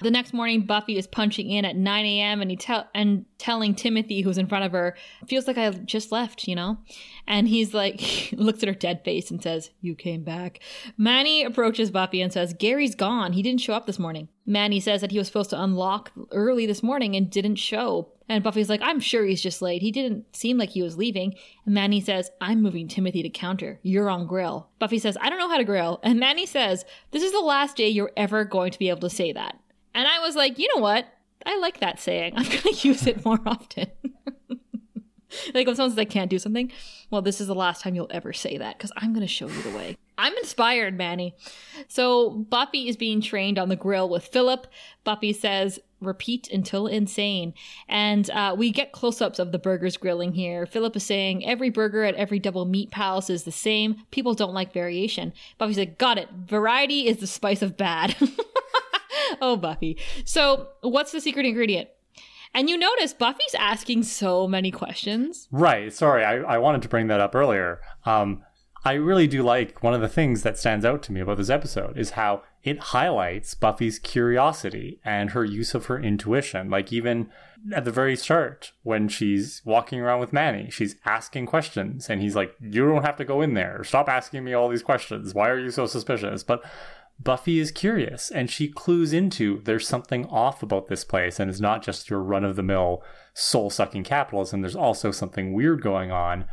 The 0.02 0.10
next 0.10 0.32
morning, 0.32 0.62
Buffy 0.62 0.96
is 0.96 1.06
punching 1.06 1.50
in 1.50 1.64
at 1.64 1.76
9 1.76 2.04
a.m. 2.04 2.42
and 2.42 2.50
he 2.50 2.56
tell 2.56 2.88
and 2.94 3.24
telling 3.38 3.74
Timothy, 3.74 4.20
who's 4.20 4.38
in 4.38 4.46
front 4.46 4.64
of 4.64 4.72
her, 4.72 4.96
feels 5.26 5.46
like 5.46 5.58
I 5.58 5.70
just 5.70 6.12
left, 6.12 6.48
you 6.48 6.54
know. 6.54 6.78
And 7.26 7.48
he's 7.48 7.74
like, 7.74 8.30
looks 8.32 8.62
at 8.62 8.68
her 8.68 8.74
dead 8.74 9.04
face 9.04 9.30
and 9.30 9.42
says, 9.42 9.70
"You 9.80 9.94
came 9.94 10.22
back." 10.22 10.60
Manny 10.96 11.44
approaches 11.44 11.90
Buffy 11.90 12.20
and 12.20 12.32
says, 12.32 12.54
"Gary's 12.54 12.94
gone. 12.94 13.32
He 13.32 13.42
didn't 13.42 13.60
show 13.60 13.74
up 13.74 13.86
this 13.86 13.98
morning." 13.98 14.28
Manny 14.46 14.80
says 14.80 15.00
that 15.00 15.10
he 15.10 15.18
was 15.18 15.26
supposed 15.26 15.50
to 15.50 15.62
unlock 15.62 16.12
early 16.30 16.66
this 16.66 16.82
morning 16.82 17.16
and 17.16 17.30
didn't 17.30 17.56
show. 17.56 18.10
And 18.28 18.42
Buffy's 18.42 18.68
like, 18.68 18.80
I'm 18.82 19.00
sure 19.00 19.24
he's 19.24 19.42
just 19.42 19.62
late. 19.62 19.82
He 19.82 19.90
didn't 19.90 20.34
seem 20.34 20.58
like 20.58 20.70
he 20.70 20.82
was 20.82 20.96
leaving. 20.96 21.34
And 21.64 21.74
Manny 21.74 22.00
says, 22.00 22.30
I'm 22.40 22.62
moving 22.62 22.88
Timothy 22.88 23.22
to 23.22 23.28
counter. 23.30 23.80
You're 23.82 24.10
on 24.10 24.26
grill. 24.26 24.68
Buffy 24.78 24.98
says, 24.98 25.16
I 25.20 25.28
don't 25.28 25.38
know 25.38 25.48
how 25.48 25.58
to 25.58 25.64
grill. 25.64 26.00
And 26.02 26.18
Manny 26.18 26.46
says, 26.46 26.84
This 27.10 27.22
is 27.22 27.32
the 27.32 27.40
last 27.40 27.76
day 27.76 27.88
you're 27.88 28.12
ever 28.16 28.44
going 28.44 28.72
to 28.72 28.78
be 28.78 28.88
able 28.88 29.00
to 29.00 29.10
say 29.10 29.32
that. 29.32 29.58
And 29.94 30.08
I 30.08 30.20
was 30.20 30.36
like, 30.36 30.58
you 30.58 30.68
know 30.74 30.82
what? 30.82 31.06
I 31.46 31.58
like 31.58 31.80
that 31.80 32.00
saying. 32.00 32.34
I'm 32.36 32.44
going 32.44 32.60
to 32.74 32.88
use 32.88 33.06
it 33.06 33.24
more 33.24 33.40
often. 33.46 33.90
like 35.54 35.66
when 35.66 35.76
someone 35.76 35.90
says 35.90 35.98
I 35.98 36.04
can't 36.04 36.30
do 36.30 36.38
something, 36.38 36.70
well, 37.10 37.22
this 37.22 37.40
is 37.40 37.46
the 37.46 37.54
last 37.54 37.82
time 37.82 37.94
you'll 37.94 38.08
ever 38.10 38.32
say 38.32 38.58
that 38.58 38.78
because 38.78 38.92
I'm 38.96 39.12
going 39.12 39.26
to 39.26 39.32
show 39.32 39.48
you 39.48 39.62
the 39.62 39.76
way. 39.76 39.96
I'm 40.16 40.36
inspired, 40.38 40.96
Manny. 40.96 41.34
So 41.88 42.30
Buffy 42.30 42.88
is 42.88 42.96
being 42.96 43.20
trained 43.20 43.58
on 43.58 43.68
the 43.68 43.76
grill 43.76 44.08
with 44.08 44.26
Philip. 44.26 44.68
Buffy 45.02 45.32
says, 45.32 45.80
repeat 46.00 46.48
until 46.52 46.86
insane. 46.86 47.54
And 47.88 48.30
uh, 48.30 48.54
we 48.56 48.70
get 48.70 48.92
close 48.92 49.20
ups 49.20 49.38
of 49.38 49.50
the 49.50 49.58
burgers 49.58 49.96
grilling 49.96 50.32
here. 50.32 50.66
Philip 50.66 50.96
is 50.96 51.04
saying, 51.04 51.44
every 51.44 51.70
burger 51.70 52.04
at 52.04 52.14
every 52.14 52.38
Doublemeat 52.38 52.90
Palace 52.90 53.30
is 53.30 53.44
the 53.44 53.52
same. 53.52 53.96
People 54.10 54.34
don't 54.34 54.54
like 54.54 54.72
variation. 54.72 55.32
Buffy's 55.58 55.78
like, 55.78 55.98
got 55.98 56.18
it. 56.18 56.28
Variety 56.46 57.08
is 57.08 57.18
the 57.18 57.26
spice 57.26 57.62
of 57.62 57.76
bad. 57.76 58.14
oh, 59.40 59.56
Buffy. 59.56 59.98
So, 60.24 60.68
what's 60.82 61.12
the 61.12 61.20
secret 61.20 61.46
ingredient? 61.46 61.88
And 62.54 62.70
you 62.70 62.78
notice 62.78 63.12
Buffy's 63.12 63.54
asking 63.58 64.04
so 64.04 64.46
many 64.46 64.70
questions. 64.70 65.48
Right. 65.50 65.92
Sorry, 65.92 66.24
I, 66.24 66.36
I 66.36 66.58
wanted 66.58 66.82
to 66.82 66.88
bring 66.88 67.08
that 67.08 67.20
up 67.20 67.34
earlier. 67.34 67.80
Um, 68.04 68.42
I 68.84 68.92
really 68.92 69.26
do 69.26 69.42
like 69.42 69.82
one 69.82 69.94
of 69.94 70.02
the 70.02 70.08
things 70.08 70.42
that 70.42 70.58
stands 70.58 70.84
out 70.84 71.02
to 71.04 71.12
me 71.12 71.20
about 71.20 71.38
this 71.38 71.48
episode 71.48 71.98
is 71.98 72.10
how 72.10 72.42
it 72.62 72.78
highlights 72.78 73.54
Buffy's 73.54 73.98
curiosity 73.98 75.00
and 75.04 75.30
her 75.30 75.44
use 75.44 75.74
of 75.74 75.86
her 75.86 75.98
intuition. 75.98 76.68
Like, 76.68 76.92
even 76.92 77.30
at 77.72 77.84
the 77.84 77.90
very 77.90 78.14
start, 78.14 78.72
when 78.82 79.08
she's 79.08 79.62
walking 79.64 80.00
around 80.00 80.20
with 80.20 80.34
Manny, 80.34 80.68
she's 80.70 80.96
asking 81.06 81.46
questions, 81.46 82.10
and 82.10 82.20
he's 82.20 82.36
like, 82.36 82.54
You 82.60 82.86
don't 82.86 83.04
have 83.04 83.16
to 83.16 83.24
go 83.24 83.40
in 83.40 83.54
there. 83.54 83.84
Stop 83.84 84.08
asking 84.08 84.44
me 84.44 84.52
all 84.52 84.68
these 84.68 84.82
questions. 84.82 85.34
Why 85.34 85.48
are 85.48 85.58
you 85.58 85.70
so 85.70 85.86
suspicious? 85.86 86.42
But 86.42 86.62
Buffy 87.20 87.58
is 87.58 87.70
curious 87.70 88.30
and 88.30 88.50
she 88.50 88.68
clues 88.68 89.12
into 89.12 89.60
there's 89.64 89.86
something 89.86 90.26
off 90.26 90.62
about 90.62 90.88
this 90.88 91.04
place 91.04 91.38
and 91.38 91.48
it's 91.48 91.60
not 91.60 91.82
just 91.82 92.10
your 92.10 92.20
run 92.20 92.44
of 92.44 92.56
the 92.56 92.62
mill 92.62 93.02
soul 93.34 93.70
sucking 93.70 94.04
capitalism. 94.04 94.60
There's 94.60 94.76
also 94.76 95.10
something 95.10 95.52
weird 95.52 95.82
going 95.82 96.10
on. 96.10 96.46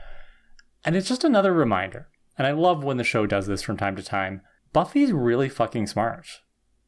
And 0.84 0.96
it's 0.96 1.08
just 1.08 1.24
another 1.24 1.54
reminder. 1.54 2.10
And 2.38 2.48
I 2.48 2.52
love 2.52 2.84
when 2.84 2.98
the 2.98 3.04
show 3.04 3.26
does 3.26 3.48
this 3.48 3.62
from 3.62 3.78
time 3.78 3.96
to 3.96 4.04
time. 4.04 4.42
Buffy's 4.74 5.12
really 5.12 5.50
fucking 5.50 5.88
smart. 5.88 6.28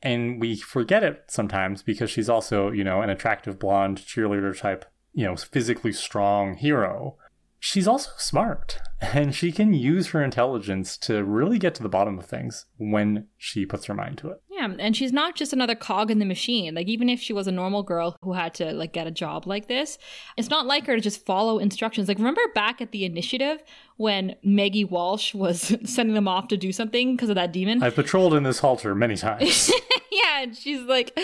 And 0.02 0.40
we 0.42 0.56
forget 0.58 1.04
it 1.04 1.24
sometimes 1.28 1.82
because 1.82 2.10
she's 2.10 2.30
also, 2.30 2.72
you 2.72 2.84
know, 2.84 3.02
an 3.02 3.10
attractive 3.10 3.60
blonde 3.60 4.00
cheerleader 4.00 4.58
type, 4.58 4.86
you 5.14 5.26
know, 5.26 5.36
physically 5.36 5.94
strong 5.94 6.56
hero. 6.56 7.18
She's 7.66 7.88
also 7.88 8.12
smart 8.18 8.82
and 9.02 9.34
she 9.34 9.54
can 9.54 9.74
use 9.74 10.08
her 10.08 10.22
intelligence 10.22 10.98
to 10.98 11.24
really 11.24 11.58
get 11.58 11.74
to 11.76 11.84
the 11.84 11.88
bottom 11.88 12.20
of 12.20 12.26
things 12.26 12.66
when 12.78 13.28
she 13.38 13.66
puts 13.66 13.86
her 13.86 13.94
mind 13.94 14.18
to 14.18 14.32
it. 14.32 14.42
Yeah, 14.52 14.74
and 14.78 14.98
she's 14.98 15.14
not 15.14 15.36
just 15.36 15.54
another 15.54 15.74
cog 15.74 16.12
in 16.12 16.20
the 16.20 16.26
machine. 16.26 16.76
Like 16.76 16.88
even 16.88 17.08
if 17.08 17.22
she 17.22 17.32
was 17.32 17.48
a 17.48 17.54
normal 17.54 17.82
girl 17.82 18.18
who 18.22 18.34
had 18.34 18.54
to 18.56 18.74
like 18.74 18.92
get 18.92 19.08
a 19.08 19.12
job 19.12 19.48
like 19.48 19.70
this, 19.70 19.98
it's 20.36 20.50
not 20.50 20.66
like 20.66 20.86
her 20.88 20.96
to 20.96 21.02
just 21.02 21.26
follow 21.26 21.58
instructions. 21.58 22.10
Like 22.10 22.18
remember 22.18 22.42
back 22.54 22.82
at 22.82 22.92
the 22.92 23.06
initiative 23.06 23.64
when 23.96 24.36
Maggie 24.44 24.84
Walsh 24.84 25.34
was 25.34 25.74
sending 25.86 26.16
them 26.16 26.28
off 26.28 26.50
to 26.50 26.58
do 26.58 26.74
something 26.74 27.16
because 27.16 27.30
of 27.30 27.36
that 27.36 27.54
demon? 27.54 27.82
I've 27.82 27.96
patrolled 27.96 28.34
in 28.34 28.44
this 28.44 28.60
halter 28.60 28.94
many 28.94 29.16
times. 29.16 29.72
and 30.42 30.56
she's 30.56 30.82
like, 30.82 31.18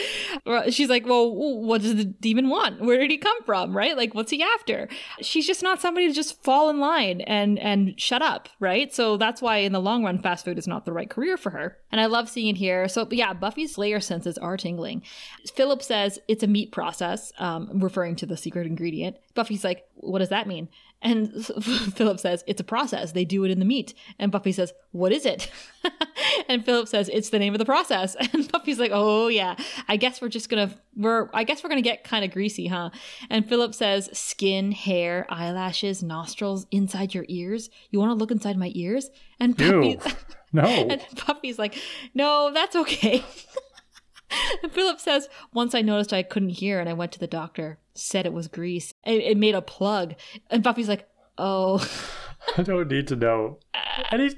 she's 0.70 0.90
like, 0.90 1.06
well, 1.06 1.34
what 1.34 1.82
does 1.82 1.96
the 1.96 2.06
demon 2.06 2.50
want? 2.50 2.82
Where 2.82 3.00
did 3.00 3.12
he 3.12 3.18
come 3.18 3.44
from? 3.44 3.76
Right? 3.76 3.98
Like, 3.98 4.14
what's 4.14 4.32
he 4.32 4.44
after? 4.44 4.88
She's 5.22 5.48
just 5.48 5.64
not 5.64 5.82
somebody 5.82 6.08
to 6.08 6.14
just 6.14 6.42
fall 6.44 6.70
in 6.70 6.80
line 6.80 7.22
and 7.22 7.58
and 7.60 8.00
shut 8.00 8.22
up, 8.22 8.50
right? 8.60 8.94
So 8.94 9.18
that's 9.18 9.42
why 9.42 9.58
in 9.58 9.72
the 9.72 9.82
long 9.82 10.04
run, 10.04 10.20
fast 10.20 10.46
food 10.46 10.58
is 10.58 10.68
not 10.68 10.86
the 10.86 10.94
right 10.94 11.10
career 11.10 11.38
for 11.38 11.50
her. 11.52 11.78
And 11.92 12.00
I 12.00 12.06
love 12.06 12.30
seeing 12.30 12.48
it 12.48 12.58
here. 12.58 12.88
So 12.88 13.08
yeah, 13.12 13.34
Buffy's 13.34 13.76
Slayer 13.76 14.00
senses 14.00 14.38
are 14.38 14.58
tingling. 14.58 15.04
Philip 15.56 15.82
says 15.82 16.20
it's 16.28 16.44
a 16.44 16.48
meat 16.48 16.72
process, 16.72 17.32
um, 17.40 17.80
referring 17.80 18.16
to 18.18 18.26
the 18.26 18.38
secret 18.38 18.68
ingredient. 18.68 19.18
Buffy's 19.34 19.64
like, 19.64 19.86
what 19.96 20.20
does 20.20 20.30
that 20.30 20.48
mean? 20.48 20.70
And 21.02 21.46
Philip 21.96 22.20
says, 22.20 22.44
It's 22.48 22.60
a 22.62 22.64
process. 22.64 23.14
They 23.14 23.26
do 23.26 23.44
it 23.46 23.52
in 23.52 23.60
the 23.60 23.66
meat. 23.66 23.94
And 24.18 24.32
Buffy 24.32 24.52
says, 24.52 24.74
What 24.92 25.12
is 25.12 25.26
it? 25.26 25.50
and 26.50 26.66
Philip 26.66 26.88
says, 26.88 27.10
It's 27.14 27.30
the 27.30 27.40
name 27.40 27.54
of 27.54 27.60
the 27.60 27.66
process. 27.66 28.16
And 28.34 28.52
Buffy's 28.52 28.80
like, 28.80 28.92
Oh, 28.94 29.28
yeah. 29.28 29.56
I 29.88 29.98
guess 29.98 30.22
we're 30.22 30.30
just 30.30 30.50
gonna, 30.50 30.74
we're, 30.96 31.30
I 31.34 31.44
guess 31.44 31.64
we're 31.64 31.70
gonna 31.70 31.82
get 31.82 32.04
kind 32.04 32.26
of 32.26 32.32
greasy, 32.32 32.68
huh? 32.68 32.90
And 33.30 33.48
Philip 33.48 33.74
says, 33.74 34.10
Skin, 34.18 34.72
hair, 34.72 35.26
eyelashes, 35.30 36.04
nostrils, 36.04 36.68
inside 36.72 37.14
your 37.14 37.26
ears. 37.28 37.70
You 37.92 38.00
wanna 38.00 38.16
look 38.16 38.32
inside 38.32 38.58
my 38.58 38.72
ears? 38.76 39.10
And 39.40 39.56
Buffy, 39.56 40.00
no. 40.52 40.64
and 40.64 41.02
Buffy's 41.26 41.58
like, 41.58 41.76
No, 42.14 42.52
that's 42.54 42.76
okay. 42.76 43.24
And 44.64 44.72
Philip 44.72 45.00
says, 45.00 45.30
Once 45.54 45.76
I 45.76 45.82
noticed 45.82 46.14
I 46.14 46.24
couldn't 46.24 46.50
hear 46.50 46.80
and 46.80 46.90
I 46.90 46.94
went 46.94 47.12
to 47.14 47.20
the 47.20 47.28
doctor, 47.28 47.80
said 47.94 48.26
it 48.26 48.34
was 48.34 48.48
grease. 48.48 48.94
It, 49.06 49.24
it 49.24 49.38
made 49.38 49.56
a 49.56 49.62
plug. 49.62 50.16
And 50.50 50.64
Buffy's 50.64 50.90
like, 50.90 51.08
Oh. 51.38 51.86
I 52.58 52.64
don't 52.64 52.90
need 52.90 53.08
to 53.08 53.16
know. 53.16 53.60
Any, 54.12 54.32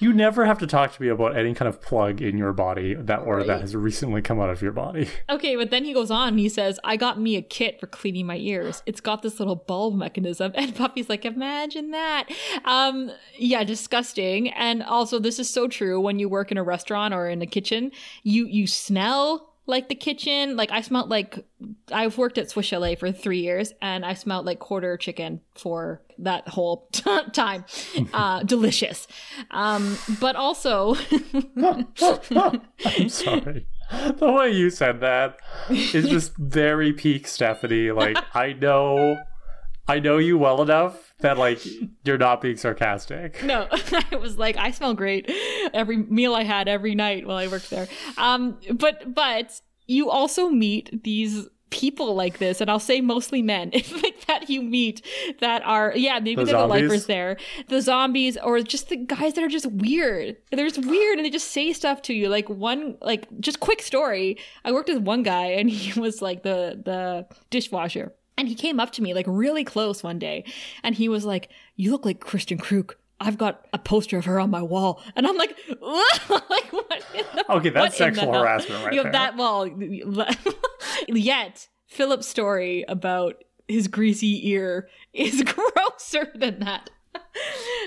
you 0.00 0.12
never 0.12 0.44
have 0.44 0.58
to 0.58 0.66
talk 0.66 0.92
to 0.94 1.02
me 1.02 1.08
about 1.08 1.36
any 1.36 1.54
kind 1.54 1.68
of 1.68 1.80
plug 1.80 2.20
in 2.20 2.36
your 2.36 2.52
body 2.52 2.94
that 2.94 3.20
or 3.20 3.38
right. 3.38 3.46
that 3.46 3.60
has 3.60 3.74
recently 3.74 4.22
come 4.22 4.40
out 4.40 4.50
of 4.50 4.62
your 4.62 4.72
body. 4.72 5.08
Okay, 5.30 5.56
but 5.56 5.70
then 5.70 5.84
he 5.84 5.92
goes 5.92 6.10
on 6.10 6.28
and 6.28 6.38
he 6.38 6.48
says, 6.48 6.78
I 6.84 6.96
got 6.96 7.18
me 7.18 7.36
a 7.36 7.42
kit 7.42 7.80
for 7.80 7.86
cleaning 7.86 8.26
my 8.26 8.36
ears. 8.36 8.82
It's 8.86 9.00
got 9.00 9.22
this 9.22 9.38
little 9.40 9.56
bulb 9.56 9.94
mechanism. 9.94 10.52
And 10.64 10.74
Buffy's 10.76 11.08
like, 11.08 11.24
imagine 11.24 11.90
that. 11.90 12.28
Um, 12.64 13.10
yeah, 13.36 13.64
disgusting. 13.64 14.50
And 14.50 14.82
also 14.82 15.18
this 15.18 15.38
is 15.38 15.50
so 15.50 15.66
true 15.66 16.00
when 16.00 16.18
you 16.18 16.28
work 16.28 16.50
in 16.50 16.58
a 16.58 16.62
restaurant 16.62 17.12
or 17.12 17.28
in 17.28 17.42
a 17.42 17.46
kitchen, 17.46 17.90
you 18.22 18.46
you 18.46 18.66
smell 18.66 19.53
like 19.66 19.88
the 19.88 19.94
kitchen. 19.94 20.56
Like 20.56 20.70
I 20.70 20.80
smelled 20.80 21.08
like 21.08 21.44
I've 21.90 22.18
worked 22.18 22.38
at 22.38 22.50
Swiss 22.50 22.66
Chalet 22.66 22.96
for 22.96 23.10
three 23.12 23.40
years, 23.40 23.72
and 23.80 24.04
I 24.04 24.14
smelled 24.14 24.46
like 24.46 24.58
quarter 24.58 24.96
chicken 24.96 25.40
for 25.54 26.02
that 26.18 26.48
whole 26.48 26.88
t- 26.92 27.02
time. 27.32 27.64
Uh, 28.12 28.42
delicious, 28.42 29.06
um, 29.50 29.96
but 30.20 30.36
also. 30.36 30.96
I'm 31.56 33.08
sorry. 33.08 33.66
The 33.90 34.32
way 34.32 34.50
you 34.50 34.70
said 34.70 35.00
that 35.00 35.36
is 35.70 36.08
just 36.08 36.36
very 36.36 36.92
peak 36.92 37.26
Stephanie. 37.26 37.90
Like 37.90 38.18
I 38.34 38.54
know, 38.54 39.18
I 39.86 39.98
know 40.00 40.18
you 40.18 40.38
well 40.38 40.62
enough 40.62 41.12
that 41.20 41.38
like 41.38 41.60
you're 42.04 42.18
not 42.18 42.40
being 42.40 42.56
sarcastic. 42.56 43.42
No, 43.44 43.68
I 44.10 44.16
was 44.16 44.38
like, 44.38 44.56
I 44.56 44.70
smell 44.70 44.94
great 44.94 45.30
every 45.74 45.98
meal 45.98 46.34
I 46.34 46.44
had 46.44 46.66
every 46.68 46.94
night 46.94 47.26
while 47.26 47.36
I 47.36 47.46
worked 47.48 47.70
there. 47.70 47.88
Um, 48.16 48.58
but 48.72 49.14
but 49.14 49.60
you 49.86 50.10
also 50.10 50.48
meet 50.48 51.04
these 51.04 51.46
people 51.70 52.14
like 52.14 52.38
this, 52.38 52.60
and 52.60 52.70
I'll 52.70 52.78
say 52.78 53.00
mostly 53.00 53.42
men, 53.42 53.70
like 54.02 54.26
that 54.26 54.48
you 54.48 54.62
meet 54.62 55.04
that 55.40 55.62
are 55.64 55.92
yeah 55.94 56.18
maybe 56.20 56.36
the 56.36 56.44
they're 56.44 56.52
zombies. 56.52 56.80
the 56.80 56.88
lifers 56.88 57.06
there, 57.06 57.36
the 57.68 57.82
zombies, 57.82 58.38
or 58.38 58.60
just 58.60 58.88
the 58.88 58.96
guys 58.96 59.34
that 59.34 59.44
are 59.44 59.48
just 59.48 59.66
weird. 59.66 60.36
They're 60.50 60.68
just 60.68 60.86
weird, 60.86 61.18
and 61.18 61.26
they 61.26 61.30
just 61.30 61.50
say 61.50 61.72
stuff 61.74 62.00
to 62.02 62.14
you. 62.14 62.28
Like 62.28 62.48
one 62.48 62.96
like 63.02 63.28
just 63.40 63.60
quick 63.60 63.82
story. 63.82 64.38
I 64.64 64.72
worked 64.72 64.88
with 64.88 65.02
one 65.02 65.22
guy, 65.22 65.46
and 65.48 65.68
he 65.68 65.98
was 66.00 66.22
like 66.22 66.42
the 66.42 66.80
the 66.82 67.26
dishwasher 67.50 68.14
and 68.36 68.48
he 68.48 68.54
came 68.54 68.80
up 68.80 68.90
to 68.92 69.02
me 69.02 69.14
like 69.14 69.26
really 69.28 69.64
close 69.64 70.02
one 70.02 70.18
day 70.18 70.44
and 70.82 70.94
he 70.94 71.08
was 71.08 71.24
like, 71.24 71.48
You 71.76 71.90
look 71.90 72.04
like 72.04 72.20
Kristin 72.20 72.58
Kreuk. 72.58 72.94
I've 73.20 73.38
got 73.38 73.66
a 73.72 73.78
poster 73.78 74.18
of 74.18 74.24
her 74.24 74.40
on 74.40 74.50
my 74.50 74.60
wall. 74.60 75.00
And 75.14 75.26
I'm 75.26 75.36
like, 75.36 75.56
like 75.80 76.72
what 76.72 77.04
the, 77.12 77.44
Okay, 77.50 77.70
that's 77.70 77.96
sexual 77.96 78.32
harassment 78.32 78.84
right 78.84 78.92
you 78.92 78.98
know, 78.98 79.04
there. 79.04 79.12
That 79.12 79.36
well 79.36 79.66
yet 81.08 81.68
Philip's 81.86 82.26
story 82.26 82.84
about 82.88 83.42
his 83.68 83.88
greasy 83.88 84.48
ear 84.50 84.88
is 85.12 85.42
grosser 85.42 86.32
than 86.34 86.60
that. 86.60 86.90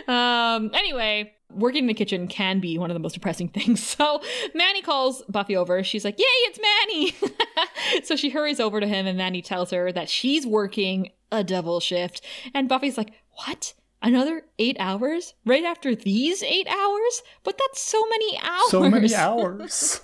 um 0.08 0.72
anyway, 0.74 1.34
working 1.54 1.84
in 1.84 1.88
the 1.88 1.94
kitchen 1.94 2.28
can 2.28 2.60
be 2.60 2.78
one 2.78 2.90
of 2.90 2.96
the 2.96 3.00
most 3.00 3.14
depressing 3.14 3.48
things. 3.54 3.84
So 3.84 4.22
Manny 4.54 4.82
calls 4.82 5.24
Buffy 5.30 5.56
over. 5.56 5.84
She's 5.84 6.06
like, 6.06 6.20
Yay, 6.20 6.26
it's 6.26 6.60
Manny. 6.60 8.04
so 8.04 8.16
she 8.16 8.30
hurries 8.30 8.60
over 8.60 8.80
to 8.80 8.88
him, 8.88 9.08
and 9.08 9.18
Manny 9.18 9.42
tells 9.42 9.72
her 9.72 9.92
that 9.92 10.10
she's 10.10 10.46
working 10.46 11.12
a 11.32 11.44
double 11.44 11.80
shift. 11.80 12.22
And 12.54 12.70
Buffy's 12.70 12.98
like, 12.98 13.12
What? 13.46 13.74
Another 14.02 14.44
eight 14.60 14.78
hours? 14.80 15.34
Right 15.44 15.64
after 15.64 15.96
these 15.96 16.44
eight 16.44 16.68
hours? 16.68 17.24
But 17.44 17.58
that's 17.58 17.82
so 17.82 18.06
many 18.08 18.38
hours. 18.40 18.70
So 18.70 18.90
many 18.90 19.16
hours. 19.16 20.02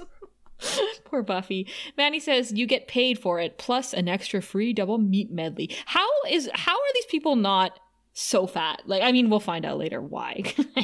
Poor 1.04 1.22
Buffy. 1.22 1.68
Manny 1.98 2.20
says 2.20 2.54
you 2.54 2.66
get 2.66 2.88
paid 2.88 3.20
for 3.20 3.39
it, 3.39 3.58
plus 3.58 3.94
an 3.94 4.08
extra 4.08 4.41
free 4.41 4.74
double 4.74 4.98
meat 4.98 5.32
medley. 5.32 5.70
How 5.86 6.08
is 6.30 6.50
how 6.54 6.74
are 6.74 6.94
these 6.94 7.06
people 7.06 7.36
not 7.36 7.80
so 8.14 8.47
fat. 8.47 8.84
Like, 8.86 9.03
I 9.03 9.11
mean, 9.11 9.30
we'll 9.30 9.39
find 9.39 9.66
out 9.66 9.78
later 9.78 10.01
why. 10.01 10.43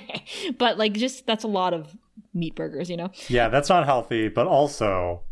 but 0.58 0.78
like, 0.78 0.94
just 0.94 1.26
that's 1.26 1.44
a 1.44 1.48
lot 1.48 1.74
of 1.74 1.96
meat 2.34 2.56
burgers, 2.56 2.90
you 2.90 2.98
know? 2.98 3.12
Yeah, 3.28 3.50
that's 3.50 3.70
not 3.70 3.86
healthy. 3.86 4.28
But 4.28 4.48
also, 4.48 5.24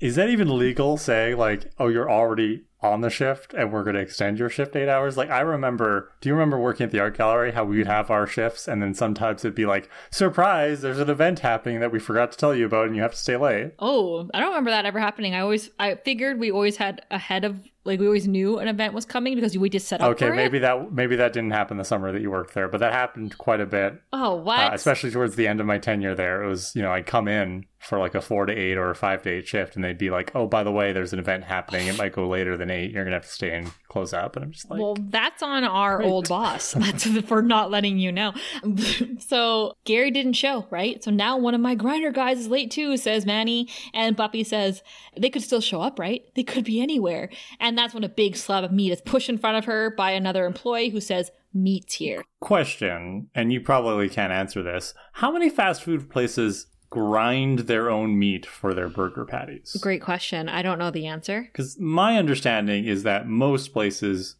is 0.00 0.16
that 0.16 0.28
even 0.28 0.58
legal? 0.58 0.96
Say 0.96 1.34
like, 1.34 1.70
oh, 1.78 1.88
you're 1.88 2.10
already 2.10 2.64
on 2.80 3.00
the 3.00 3.10
shift 3.10 3.52
and 3.54 3.72
we're 3.72 3.82
going 3.82 3.96
to 3.96 4.00
extend 4.00 4.38
your 4.38 4.48
shift 4.48 4.76
eight 4.76 4.88
hours. 4.88 5.16
Like 5.16 5.30
I 5.30 5.40
remember, 5.40 6.12
do 6.20 6.28
you 6.28 6.34
remember 6.34 6.58
working 6.58 6.84
at 6.84 6.92
the 6.92 7.00
art 7.00 7.16
gallery? 7.16 7.52
How 7.52 7.64
we'd 7.64 7.86
have 7.86 8.10
our 8.10 8.26
shifts 8.26 8.68
and 8.68 8.80
then 8.80 8.94
sometimes 8.94 9.44
it'd 9.44 9.54
be 9.54 9.66
like, 9.66 9.88
surprise, 10.10 10.80
there's 10.80 11.00
an 11.00 11.10
event 11.10 11.40
happening 11.40 11.80
that 11.80 11.90
we 11.90 11.98
forgot 11.98 12.30
to 12.32 12.38
tell 12.38 12.54
you 12.54 12.66
about 12.66 12.86
and 12.86 12.94
you 12.94 13.02
have 13.02 13.12
to 13.12 13.18
stay 13.18 13.36
late. 13.36 13.72
Oh, 13.80 14.28
I 14.32 14.38
don't 14.38 14.50
remember 14.50 14.70
that 14.70 14.86
ever 14.86 15.00
happening. 15.00 15.34
I 15.34 15.40
always, 15.40 15.70
I 15.78 15.96
figured 15.96 16.38
we 16.38 16.52
always 16.52 16.76
had 16.76 17.02
ahead 17.10 17.44
of 17.44 17.68
like 17.88 17.98
we 17.98 18.06
always 18.06 18.28
knew 18.28 18.58
an 18.58 18.68
event 18.68 18.94
was 18.94 19.04
coming 19.04 19.34
because 19.34 19.56
we 19.56 19.68
just 19.68 19.88
set 19.88 20.00
up. 20.00 20.10
Okay, 20.10 20.30
maybe 20.30 20.58
it. 20.58 20.60
that 20.60 20.92
maybe 20.92 21.16
that 21.16 21.32
didn't 21.32 21.50
happen 21.50 21.76
the 21.76 21.84
summer 21.84 22.12
that 22.12 22.22
you 22.22 22.30
worked 22.30 22.54
there, 22.54 22.68
but 22.68 22.78
that 22.78 22.92
happened 22.92 23.36
quite 23.38 23.60
a 23.60 23.66
bit. 23.66 24.00
Oh, 24.12 24.36
what? 24.36 24.60
Uh, 24.60 24.70
especially 24.74 25.10
towards 25.10 25.34
the 25.34 25.48
end 25.48 25.60
of 25.60 25.66
my 25.66 25.78
tenure 25.78 26.14
there, 26.14 26.42
it 26.42 26.48
was 26.48 26.72
you 26.76 26.82
know 26.82 26.92
I'd 26.92 27.06
come 27.06 27.26
in 27.26 27.66
for 27.78 27.98
like 27.98 28.14
a 28.14 28.20
four 28.20 28.46
to 28.46 28.52
eight 28.52 28.76
or 28.76 28.90
a 28.90 28.94
five 28.94 29.22
to 29.22 29.30
eight 29.30 29.48
shift, 29.48 29.74
and 29.74 29.84
they'd 29.84 29.98
be 29.98 30.10
like, 30.10 30.30
"Oh, 30.34 30.46
by 30.46 30.62
the 30.62 30.72
way, 30.72 30.92
there's 30.92 31.12
an 31.12 31.18
event 31.18 31.44
happening. 31.44 31.88
It 31.88 31.98
might 31.98 32.12
go 32.12 32.28
later 32.28 32.56
than 32.56 32.70
eight. 32.70 32.92
You're 32.92 33.04
gonna 33.04 33.16
have 33.16 33.24
to 33.24 33.30
stay 33.30 33.56
and 33.56 33.72
close 33.88 34.12
up." 34.12 34.36
And 34.36 34.44
I'm 34.44 34.52
just 34.52 34.70
like, 34.70 34.80
"Well, 34.80 34.96
that's 34.98 35.42
on 35.42 35.64
our 35.64 35.98
great. 35.98 36.08
old 36.08 36.28
boss. 36.28 36.72
That's 36.78 37.04
for 37.26 37.42
not 37.42 37.70
letting 37.70 37.98
you 37.98 38.12
know." 38.12 38.32
so 39.18 39.74
Gary 39.84 40.10
didn't 40.10 40.34
show, 40.34 40.66
right? 40.70 41.02
So 41.02 41.10
now 41.10 41.36
one 41.36 41.54
of 41.54 41.60
my 41.60 41.74
grinder 41.74 42.10
guys 42.10 42.38
is 42.38 42.48
late 42.48 42.70
too, 42.70 42.96
says 42.96 43.26
Manny, 43.26 43.68
and 43.92 44.16
Buffy 44.16 44.44
says 44.44 44.82
they 45.16 45.30
could 45.30 45.42
still 45.42 45.60
show 45.60 45.80
up, 45.80 45.98
right? 45.98 46.22
They 46.34 46.44
could 46.44 46.64
be 46.64 46.80
anywhere, 46.80 47.30
and 47.60 47.76
that's 47.76 47.94
when 47.94 48.04
a 48.04 48.08
big 48.08 48.36
slab 48.36 48.64
of 48.64 48.72
meat 48.72 48.92
is 48.92 49.00
pushed 49.00 49.28
in 49.28 49.38
front 49.38 49.56
of 49.56 49.64
her 49.64 49.90
by 49.90 50.12
another 50.12 50.46
employee 50.46 50.90
who 50.90 51.00
says, 51.00 51.30
"Meat's 51.52 51.94
here." 51.94 52.24
Question, 52.40 53.28
and 53.34 53.52
you 53.52 53.60
probably 53.60 54.08
can't 54.08 54.32
answer 54.32 54.62
this: 54.62 54.94
How 55.14 55.30
many 55.32 55.48
fast 55.48 55.82
food 55.82 56.10
places 56.10 56.66
grind 56.90 57.60
their 57.60 57.90
own 57.90 58.18
meat 58.18 58.46
for 58.46 58.74
their 58.74 58.88
burger 58.88 59.24
patties? 59.24 59.76
Great 59.80 60.02
question. 60.02 60.48
I 60.48 60.62
don't 60.62 60.78
know 60.78 60.90
the 60.90 61.06
answer. 61.06 61.42
Because 61.42 61.78
my 61.78 62.16
understanding 62.16 62.86
is 62.86 63.02
that 63.02 63.28
most 63.28 63.72
places 63.72 64.36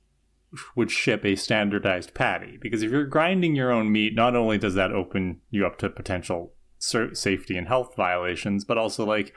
would 0.75 0.91
ship 0.91 1.25
a 1.25 1.37
standardized 1.37 2.15
patty. 2.15 2.59
Because 2.61 2.83
if 2.83 2.91
you're 2.91 3.05
grinding 3.05 3.55
your 3.55 3.71
own 3.71 3.93
meat, 3.93 4.15
not 4.15 4.35
only 4.35 4.57
does 4.59 4.75
that 4.75 4.93
open 4.93 5.41
you 5.51 5.67
up 5.67 5.79
to 5.79 5.91
potential 5.91 6.55
safety 6.79 7.57
and 7.57 7.69
health 7.69 7.95
violations, 7.97 8.65
but 8.65 8.79
also 8.79 9.05
like, 9.05 9.35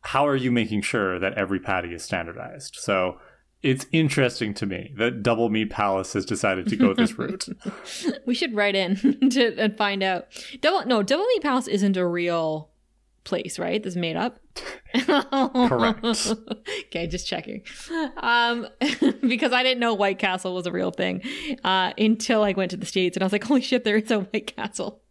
how 0.00 0.26
are 0.26 0.36
you 0.36 0.52
making 0.52 0.82
sure 0.82 1.18
that 1.18 1.34
every 1.34 1.58
patty 1.58 1.94
is 1.94 2.04
standardized? 2.04 2.76
So 2.78 3.18
it's 3.66 3.84
interesting 3.90 4.54
to 4.54 4.64
me 4.64 4.92
that 4.96 5.24
Doublemeat 5.24 5.70
Palace 5.70 6.12
has 6.12 6.24
decided 6.24 6.68
to 6.68 6.76
go 6.76 6.94
this 6.94 7.18
route. 7.18 7.48
we 8.24 8.32
should 8.32 8.54
write 8.54 8.76
in 8.76 8.94
to 9.30 9.58
and 9.58 9.76
find 9.76 10.04
out. 10.04 10.28
Double 10.60 10.86
no, 10.86 11.02
Doublemeat 11.02 11.42
Palace 11.42 11.66
isn't 11.66 11.96
a 11.96 12.06
real 12.06 12.70
place, 13.24 13.58
right? 13.58 13.82
This 13.82 13.94
is 13.94 13.96
made 13.96 14.14
up. 14.14 14.38
Correct. 14.94 16.04
okay, 16.04 17.08
just 17.08 17.26
checking. 17.26 17.64
Um, 18.18 18.68
because 19.26 19.52
I 19.52 19.64
didn't 19.64 19.80
know 19.80 19.94
White 19.94 20.20
Castle 20.20 20.54
was 20.54 20.68
a 20.68 20.72
real 20.72 20.92
thing 20.92 21.22
uh, 21.64 21.92
until 21.98 22.44
I 22.44 22.52
went 22.52 22.70
to 22.70 22.76
the 22.76 22.86
states, 22.86 23.16
and 23.16 23.24
I 23.24 23.26
was 23.26 23.32
like, 23.32 23.44
"Holy 23.44 23.62
shit, 23.62 23.82
there 23.82 23.96
is 23.96 24.12
a 24.12 24.20
White 24.20 24.54
Castle." 24.54 25.02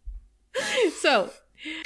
so 1.00 1.30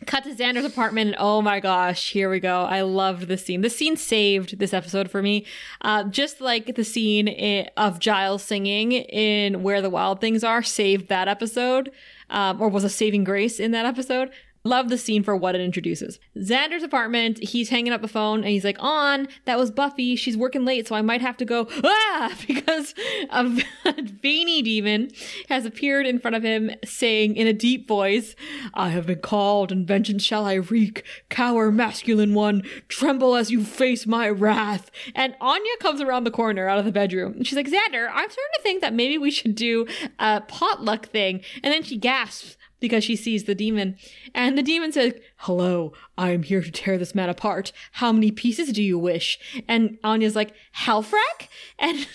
cut 0.07 0.24
to 0.24 0.35
Xander's 0.35 0.64
apartment, 0.64 1.09
and 1.09 1.16
oh 1.18 1.43
my 1.43 1.61
gosh, 1.61 2.12
here 2.12 2.31
we 2.31 2.41
go. 2.41 2.62
I 2.62 2.83
loved 2.83 3.22
this 3.22 3.45
scene. 3.45 3.61
The 3.61 3.70
scene 3.70 3.97
saved 3.97 4.59
this 4.59 4.72
episode 4.72 5.11
for 5.11 5.22
me. 5.22 5.45
Uh, 5.81 6.05
just 6.05 6.41
like 6.41 6.74
the 6.74 6.85
scene 6.85 7.28
in, 7.28 7.68
of 7.76 7.99
Giles 7.99 8.43
singing 8.43 8.93
in 8.93 9.62
Where 9.62 9.83
the 9.83 9.91
Wild 9.91 10.20
Things 10.20 10.45
Are 10.45 10.62
saved 10.62 11.09
that 11.09 11.28
episode, 11.28 11.91
um, 12.28 12.61
or 12.61 12.68
was 12.68 12.85
a 12.85 12.89
saving 12.89 13.24
grace 13.24 13.59
in 13.59 13.72
that 13.72 13.87
episode. 13.87 14.31
Love 14.65 14.89
the 14.89 14.99
scene 14.99 15.23
for 15.23 15.35
what 15.35 15.55
it 15.55 15.61
introduces. 15.61 16.19
Xander's 16.37 16.83
apartment, 16.83 17.39
he's 17.43 17.71
hanging 17.71 17.93
up 17.93 18.03
the 18.03 18.09
phone 18.09 18.41
and 18.41 18.49
he's 18.49 18.65
like, 18.65 18.77
On, 18.81 19.27
that 19.45 19.59
was 19.59 19.71
Buffy. 19.71 20.17
She's 20.17 20.37
working 20.37 20.65
late, 20.65 20.87
so 20.87 20.95
I 20.95 21.03
might 21.03 21.21
have 21.21 21.37
to 21.39 21.45
go, 21.45 21.67
ah, 21.85 22.37
because 22.47 22.95
a 23.31 23.63
veiny 24.23 24.63
demon 24.63 25.11
has 25.49 25.65
appeared 25.67 26.07
in 26.07 26.19
front 26.19 26.37
of 26.37 26.43
him 26.43 26.71
saying 26.85 27.37
in 27.37 27.47
a 27.47 27.53
deep 27.53 27.89
voice, 27.89 28.37
I 28.75 28.91
have 28.91 29.07
been 29.07 29.21
called 29.21 29.73
and 29.73 29.87
vengeance 29.87 30.23
shall 30.23 30.47
I 30.47 30.55
wreak. 30.55 31.05
Cower, 31.29 31.71
masculine 31.71 32.35
one, 32.35 32.63
tremble 32.89 33.37
as 33.37 33.51
you 33.51 33.65
face 33.65 34.07
my 34.07 34.29
wrath. 34.29 34.91
And 35.15 35.35
Anya 35.41 35.77
comes 35.81 36.01
around 36.01 36.25
the 36.25 36.31
corner 36.31 36.69
out 36.69 36.79
of 36.79 36.85
the 36.85 36.93
bedroom 36.93 37.41
she's 37.45 37.57
like, 37.57 37.67
Xander, 37.67 38.09
I'm 38.09 38.31
starting 38.31 38.55
to 38.57 38.63
think 38.63 38.81
that 38.83 38.95
maybe 38.95 39.19
we 39.19 39.31
should 39.31 39.55
do 39.55 39.87
a 40.19 40.41
potluck 40.41 41.07
thing. 41.07 41.43
And 41.63 41.73
then 41.73 41.83
she 41.83 41.97
gasps 41.97 42.57
because 42.81 43.05
she 43.05 43.16
sees 43.16 43.45
the 43.45 43.55
demon. 43.55 43.97
And 44.35 44.59
the 44.59 44.62
demon 44.62 44.93
says, 44.93 45.14
Hello, 45.37 45.93
I 46.18 46.31
am 46.31 46.43
here 46.43 46.62
to 46.62 46.70
tear 46.70 46.99
this 46.99 47.14
man 47.14 47.28
apart. 47.28 47.72
How 47.93 48.12
many 48.12 48.31
pieces 48.31 48.72
do 48.72 48.83
you 48.83 48.99
wish? 48.99 49.39
And 49.68 49.99
Anya's 50.03 50.35
like, 50.37 50.53
Halfrek? 50.85 51.49
And 51.78 52.07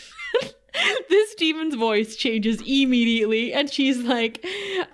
this 1.09 1.36
demon's 1.36 1.76
voice 1.76 2.16
changes 2.16 2.61
immediately. 2.61 3.53
And 3.53 3.72
she's 3.72 3.99
like, 3.99 4.41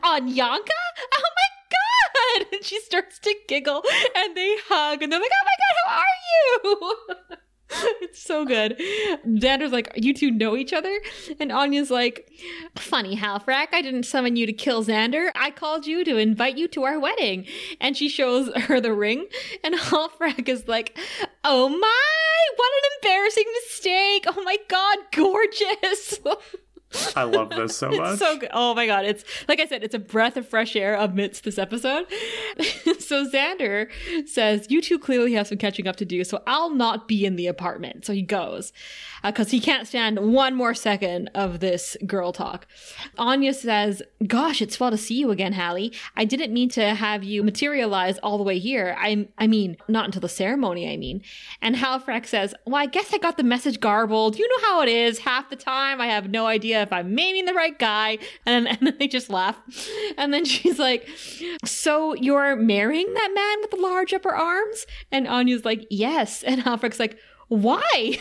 Anyanka? 0.04 0.70
Oh 1.14 1.24
my 1.24 1.48
god! 1.72 2.46
And 2.54 2.64
she 2.64 2.80
starts 2.82 3.20
to 3.20 3.36
giggle 3.48 3.84
and 4.16 4.38
they 4.38 4.56
hug 4.68 5.02
and 5.02 5.12
they're 5.12 5.20
like, 5.20 5.32
Oh 5.34 5.46
my 5.46 5.58
god, 5.60 5.76
how 5.86 5.98
are 5.98 7.30
you? 7.30 7.38
it's 8.02 8.22
so 8.22 8.46
good. 8.46 8.78
Xander's 9.26 9.72
like, 9.72 9.92
You 9.96 10.14
two 10.14 10.32
know 10.32 10.56
each 10.56 10.74
other? 10.74 11.00
And 11.40 11.52
Anya's 11.52 11.90
like, 11.90 12.30
Funny, 12.76 13.16
Halfrek, 13.16 13.68
I 13.72 13.82
didn't 13.82 14.04
summon 14.04 14.36
you 14.36 14.46
to 14.46 14.54
kill 14.54 14.84
Xander. 14.84 15.32
I 15.36 15.52
called 15.52 15.86
you 15.86 16.04
to 16.04 16.18
invite 16.18 16.58
you 16.58 16.68
to 16.70 16.84
our 16.84 17.00
wedding. 17.00 17.46
And 17.80 17.96
she 17.96 18.10
shows 18.10 18.52
her 18.56 18.80
the 18.82 18.94
ring. 18.94 19.28
And 19.64 19.76
Halfrek 19.76 20.50
is 20.50 20.68
like, 20.68 20.98
Oh 21.44 21.70
my, 21.70 22.56
what 22.56 22.72
an 22.84 22.90
embarrassing 22.98 23.46
mistake. 23.64 24.26
Oh 24.28 24.44
my 24.44 24.58
god, 24.68 24.98
gorgeous. 25.14 26.20
I 27.16 27.24
love 27.24 27.50
this 27.50 27.76
so 27.76 27.90
much. 27.90 28.20
So 28.20 28.38
good. 28.38 28.50
Oh 28.54 28.74
my 28.74 28.86
god, 28.86 29.06
it's 29.06 29.24
like 29.48 29.60
I 29.60 29.66
said, 29.66 29.84
it's 29.84 29.96
a 29.96 30.00
breath 30.00 30.36
of 30.38 30.48
fresh 30.48 30.76
air 30.76 30.96
amidst 30.96 31.44
this 31.44 31.58
episode. 31.58 32.06
so 33.00 33.26
Xander 33.30 33.90
says, 34.28 34.68
"You 34.70 34.82
two 34.82 35.00
clearly 35.00 35.34
have 35.34 35.48
some 35.48 35.58
catching 35.58 35.88
up 35.88 35.96
to 35.98 36.06
do, 36.06 36.24
so 36.24 36.42
I'll 36.48 36.70
not 36.70 37.08
be 37.08 37.26
in 37.26 37.36
the 37.36 37.48
apartment." 37.48 38.06
So 38.06 38.14
he 38.14 38.22
goes 38.22 38.74
because 39.24 39.48
uh, 39.48 39.52
he 39.52 39.60
can't 39.60 39.88
stand 39.88 40.34
one 40.34 40.56
more 40.56 40.74
second 40.74 41.30
of 41.34 41.60
this 41.60 41.96
girl 42.06 42.34
talk. 42.34 42.68
Anya 43.18 43.54
says, 43.54 44.02
"Gosh, 44.28 44.62
it's 44.62 44.76
fun 44.76 44.92
to 44.92 44.98
see 44.98 45.18
you 45.18 45.32
again, 45.32 45.54
Hallie. 45.54 45.94
I 46.18 46.26
didn't 46.26 46.52
mean 46.52 46.70
to 46.70 46.94
have 46.96 47.24
you 47.24 47.44
materialize 47.44 48.18
all 48.20 48.38
the 48.38 48.44
way 48.44 48.60
here. 48.60 48.96
I, 49.00 49.28
I 49.38 49.48
mean, 49.48 49.78
not 49.88 50.06
until 50.06 50.22
the 50.22 50.30
ceremony. 50.30 50.92
I 50.92 50.98
mean." 50.98 51.22
And 51.62 51.76
Halfrek 51.76 52.26
says, 52.26 52.54
"Well, 52.66 52.76
I 52.76 52.86
guess 52.86 53.14
I 53.14 53.18
got 53.18 53.38
the 53.38 53.44
message 53.44 53.80
garbled. 53.80 54.38
You 54.38 54.48
know 54.48 54.68
how 54.68 54.82
it 54.82 54.90
is. 54.90 55.20
Half 55.20 55.50
the 55.50 55.56
time, 55.56 56.02
I 56.02 56.08
have 56.08 56.30
no 56.30 56.48
idea." 56.48 56.81
If 56.82 56.92
I'm 56.94 57.16
maiming 57.16 57.46
the 57.46 57.54
right 57.54 57.78
guy. 57.78 58.18
And 58.46 58.66
then, 58.66 58.68
and 58.80 58.88
then 58.88 58.96
they 59.00 59.08
just 59.08 59.30
laugh. 59.30 59.58
And 60.18 60.34
then 60.34 60.46
she's 60.46 60.80
like, 60.80 61.08
So 61.66 62.14
you're 62.16 62.56
marrying 62.56 63.14
that 63.14 63.32
man 63.34 63.62
with 63.62 63.72
the 63.72 63.78
large 63.78 64.14
upper 64.14 64.34
arms? 64.34 64.86
And 65.12 65.28
Anya's 65.28 65.66
like, 65.66 65.86
Yes. 65.90 66.44
And 66.44 66.62
Halfrek's 66.64 67.00
like, 67.00 67.18
Why? 67.48 68.18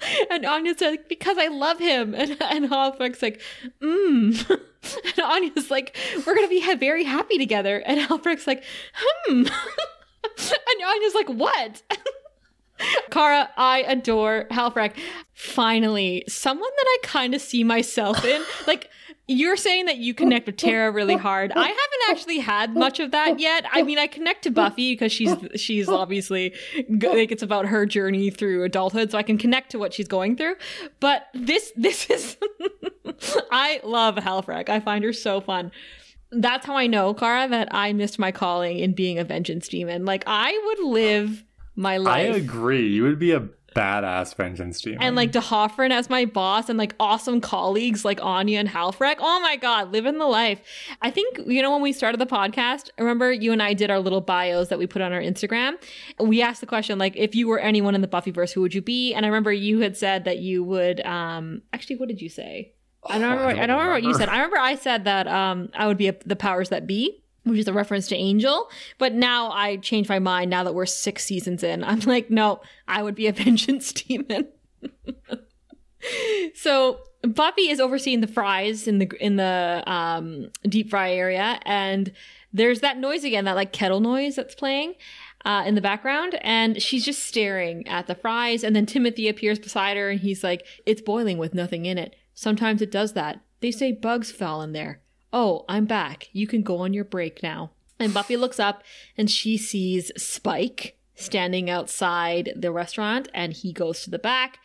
and 0.30 0.44
Anya's 0.44 0.80
like, 0.80 1.08
Because 1.08 1.38
I 1.38 1.48
love 1.48 1.78
him. 1.78 2.14
And, 2.20 2.36
and 2.40 2.70
Halfrek's 2.70 3.22
like, 3.22 3.40
Mmm. 3.82 4.60
And 5.04 5.18
Anya's 5.24 5.70
like, 5.70 5.96
We're 6.26 6.34
going 6.34 6.46
to 6.46 6.48
be 6.48 6.74
very 6.76 7.04
happy 7.04 7.38
together. 7.38 7.82
And 7.84 8.00
Halfrek's 8.00 8.46
like, 8.46 8.64
Hmm. 8.94 9.46
and 9.46 10.84
Anya's 10.86 11.14
like, 11.14 11.28
What? 11.28 11.82
Kara, 13.10 13.48
I 13.56 13.84
adore 13.86 14.46
Halfrek. 14.50 14.98
Finally, 15.32 16.24
someone 16.28 16.70
that 16.76 16.86
I 16.86 16.98
kind 17.02 17.34
of 17.34 17.40
see 17.40 17.64
myself 17.64 18.24
in. 18.24 18.42
Like, 18.66 18.90
you're 19.26 19.56
saying 19.56 19.86
that 19.86 19.98
you 19.98 20.12
connect 20.12 20.46
with 20.46 20.56
Tara 20.56 20.90
really 20.92 21.16
hard. 21.16 21.50
I 21.52 21.66
haven't 21.66 22.10
actually 22.10 22.38
had 22.38 22.74
much 22.74 23.00
of 23.00 23.10
that 23.12 23.40
yet. 23.40 23.64
I 23.72 23.82
mean, 23.82 23.98
I 23.98 24.06
connect 24.06 24.42
to 24.42 24.50
Buffy 24.50 24.92
because 24.92 25.12
she's 25.12 25.34
she's 25.56 25.88
obviously 25.88 26.54
like 26.88 27.32
it's 27.32 27.42
about 27.42 27.66
her 27.66 27.86
journey 27.86 28.30
through 28.30 28.64
adulthood, 28.64 29.10
so 29.10 29.18
I 29.18 29.22
can 29.22 29.38
connect 29.38 29.70
to 29.70 29.78
what 29.78 29.94
she's 29.94 30.08
going 30.08 30.36
through. 30.36 30.56
But 31.00 31.26
this 31.32 31.72
this 31.76 32.08
is 32.10 32.36
I 33.50 33.80
love 33.82 34.16
Halfrek. 34.16 34.68
I 34.68 34.80
find 34.80 35.04
her 35.04 35.12
so 35.12 35.40
fun 35.40 35.70
that's 36.32 36.66
how 36.66 36.76
I 36.76 36.86
know, 36.86 37.12
Kara, 37.12 37.48
that 37.48 37.68
I 37.72 37.92
missed 37.92 38.18
my 38.18 38.30
calling 38.30 38.78
in 38.78 38.92
being 38.92 39.18
a 39.18 39.24
vengeance 39.24 39.68
demon. 39.68 40.04
Like 40.04 40.22
I 40.26 40.60
would 40.66 40.88
live 40.88 41.44
my 41.80 41.96
life. 41.96 42.34
I 42.34 42.36
agree. 42.36 42.88
You 42.88 43.02
would 43.04 43.18
be 43.18 43.32
a 43.32 43.48
badass 43.74 44.34
vengeance 44.34 44.80
team. 44.80 44.98
And 45.00 45.16
like 45.16 45.32
D'Hoffryn 45.32 45.90
as 45.90 46.10
my 46.10 46.24
boss 46.24 46.68
and 46.68 46.78
like 46.78 46.94
awesome 47.00 47.40
colleagues 47.40 48.04
like 48.04 48.22
Anya 48.22 48.58
and 48.58 48.68
Halfrek. 48.68 49.16
Oh 49.18 49.40
my 49.40 49.56
god, 49.56 49.92
living 49.92 50.18
the 50.18 50.26
life. 50.26 50.60
I 51.02 51.10
think 51.10 51.38
you 51.46 51.62
know 51.62 51.72
when 51.72 51.82
we 51.82 51.92
started 51.92 52.20
the 52.20 52.26
podcast, 52.26 52.90
remember 52.98 53.32
you 53.32 53.52
and 53.52 53.62
I 53.62 53.74
did 53.74 53.90
our 53.90 54.00
little 54.00 54.20
bios 54.20 54.68
that 54.68 54.78
we 54.78 54.86
put 54.86 55.02
on 55.02 55.12
our 55.12 55.20
Instagram. 55.20 55.74
We 56.18 56.42
asked 56.42 56.60
the 56.60 56.66
question 56.66 56.98
like 56.98 57.16
if 57.16 57.34
you 57.34 57.48
were 57.48 57.58
anyone 57.58 57.94
in 57.94 58.00
the 58.00 58.08
Buffyverse, 58.08 58.52
who 58.52 58.60
would 58.60 58.74
you 58.74 58.82
be? 58.82 59.14
And 59.14 59.24
I 59.24 59.28
remember 59.28 59.52
you 59.52 59.80
had 59.80 59.96
said 59.96 60.24
that 60.24 60.38
you 60.38 60.62
would 60.64 61.04
um 61.06 61.62
actually 61.72 61.96
what 61.96 62.08
did 62.08 62.20
you 62.20 62.28
say? 62.28 62.74
I 63.08 63.18
don't, 63.18 63.30
remember, 63.30 63.44
I 63.44 63.52
don't, 63.52 63.62
I 63.62 63.66
don't 63.66 63.76
remember. 63.78 63.92
what 63.92 64.02
you 64.02 64.14
said. 64.14 64.28
I 64.28 64.36
remember 64.36 64.58
I 64.58 64.74
said 64.74 65.04
that 65.04 65.26
um, 65.26 65.70
I 65.72 65.86
would 65.86 65.96
be 65.96 66.08
a, 66.08 66.16
the 66.26 66.36
powers 66.36 66.68
that 66.68 66.86
be 66.86 67.22
which 67.44 67.58
is 67.58 67.68
a 67.68 67.72
reference 67.72 68.08
to 68.08 68.16
Angel. 68.16 68.68
But 68.98 69.14
now 69.14 69.50
I 69.50 69.76
changed 69.76 70.08
my 70.08 70.18
mind 70.18 70.50
now 70.50 70.64
that 70.64 70.74
we're 70.74 70.86
six 70.86 71.24
seasons 71.24 71.62
in. 71.62 71.82
I'm 71.84 72.00
like, 72.00 72.30
no, 72.30 72.60
I 72.86 73.02
would 73.02 73.14
be 73.14 73.26
a 73.26 73.32
vengeance 73.34 73.92
demon. 73.92 74.48
so 76.54 77.00
Buffy 77.22 77.68
is 77.68 77.80
overseeing 77.80 78.20
the 78.20 78.26
fries 78.26 78.88
in 78.88 78.98
the 78.98 79.10
in 79.20 79.36
the 79.36 79.82
um, 79.86 80.50
deep 80.64 80.90
fry 80.90 81.12
area, 81.12 81.60
and 81.64 82.12
there's 82.52 82.80
that 82.80 82.98
noise 82.98 83.24
again, 83.24 83.44
that 83.44 83.56
like 83.56 83.72
kettle 83.72 84.00
noise 84.00 84.36
that's 84.36 84.54
playing. 84.54 84.94
Uh, 85.42 85.64
in 85.64 85.74
the 85.74 85.80
background, 85.80 86.38
and 86.42 86.82
she's 86.82 87.02
just 87.02 87.24
staring 87.24 87.88
at 87.88 88.06
the 88.06 88.14
fries. 88.14 88.62
And 88.62 88.76
then 88.76 88.84
Timothy 88.84 89.26
appears 89.26 89.58
beside 89.58 89.96
her, 89.96 90.10
and 90.10 90.20
he's 90.20 90.44
like, 90.44 90.66
It's 90.84 91.00
boiling 91.00 91.38
with 91.38 91.54
nothing 91.54 91.86
in 91.86 91.96
it. 91.96 92.14
Sometimes 92.34 92.82
it 92.82 92.90
does 92.90 93.14
that. 93.14 93.40
They 93.60 93.70
say 93.70 93.90
bugs 93.90 94.30
fell 94.30 94.60
in 94.60 94.72
there. 94.72 95.00
Oh, 95.32 95.64
I'm 95.68 95.86
back. 95.86 96.28
You 96.32 96.46
can 96.46 96.62
go 96.62 96.78
on 96.78 96.92
your 96.92 97.04
break 97.04 97.42
now. 97.42 97.70
And 97.98 98.14
Buffy 98.14 98.36
looks 98.36 98.58
up 98.58 98.82
and 99.16 99.30
she 99.30 99.56
sees 99.56 100.10
Spike 100.16 100.96
standing 101.14 101.68
outside 101.68 102.52
the 102.56 102.72
restaurant 102.72 103.28
and 103.34 103.52
he 103.52 103.72
goes 103.72 104.02
to 104.02 104.10
the 104.10 104.18
back. 104.18 104.58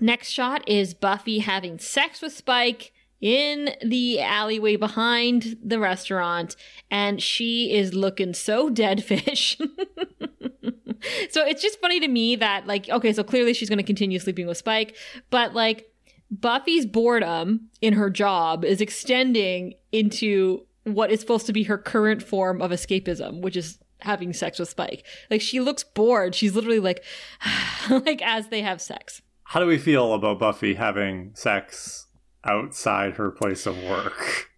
Next 0.00 0.30
shot 0.30 0.66
is 0.68 0.94
Buffy 0.94 1.40
having 1.40 1.78
sex 1.78 2.22
with 2.22 2.32
Spike 2.32 2.92
in 3.20 3.70
the 3.82 4.20
alleyway 4.20 4.76
behind 4.76 5.56
the 5.62 5.80
restaurant 5.80 6.54
and 6.90 7.22
she 7.22 7.72
is 7.72 7.94
looking 7.94 8.34
so 8.34 8.70
dead 8.70 9.02
fish. 9.02 9.58
so 11.30 11.44
it's 11.44 11.62
just 11.62 11.80
funny 11.80 11.98
to 12.00 12.08
me 12.08 12.36
that 12.36 12.66
like 12.66 12.88
okay, 12.88 13.12
so 13.12 13.24
clearly 13.24 13.52
she's 13.52 13.68
going 13.68 13.78
to 13.78 13.82
continue 13.82 14.18
sleeping 14.18 14.46
with 14.46 14.58
Spike, 14.58 14.96
but 15.30 15.54
like 15.54 15.90
Buffy's 16.30 16.86
boredom 16.86 17.68
in 17.80 17.94
her 17.94 18.10
job 18.10 18.64
is 18.64 18.80
extending 18.80 19.74
into 19.92 20.66
what 20.84 21.10
is 21.10 21.20
supposed 21.20 21.46
to 21.46 21.52
be 21.52 21.64
her 21.64 21.78
current 21.78 22.22
form 22.22 22.60
of 22.60 22.70
escapism, 22.70 23.40
which 23.40 23.56
is 23.56 23.78
having 24.00 24.32
sex 24.32 24.58
with 24.58 24.68
Spike. 24.68 25.04
Like 25.30 25.40
she 25.40 25.60
looks 25.60 25.84
bored. 25.84 26.34
She's 26.34 26.54
literally 26.54 26.80
like 26.80 27.04
like 27.90 28.22
as 28.22 28.48
they 28.48 28.62
have 28.62 28.80
sex. 28.80 29.22
How 29.44 29.60
do 29.60 29.66
we 29.66 29.78
feel 29.78 30.12
about 30.12 30.38
Buffy 30.38 30.74
having 30.74 31.30
sex 31.34 32.06
outside 32.44 33.14
her 33.14 33.30
place 33.30 33.66
of 33.66 33.76
work? 33.82 34.48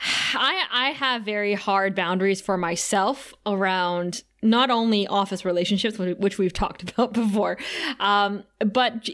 I 0.34 0.64
I 0.70 0.90
have 0.90 1.22
very 1.22 1.54
hard 1.54 1.94
boundaries 1.94 2.40
for 2.40 2.56
myself 2.56 3.32
around 3.46 4.24
not 4.42 4.70
only 4.70 5.06
office 5.06 5.44
relationships, 5.44 5.98
which 5.98 6.38
we've 6.38 6.52
talked 6.62 6.82
about 6.82 7.12
before, 7.12 7.58
um, 8.00 8.44
but 8.60 9.08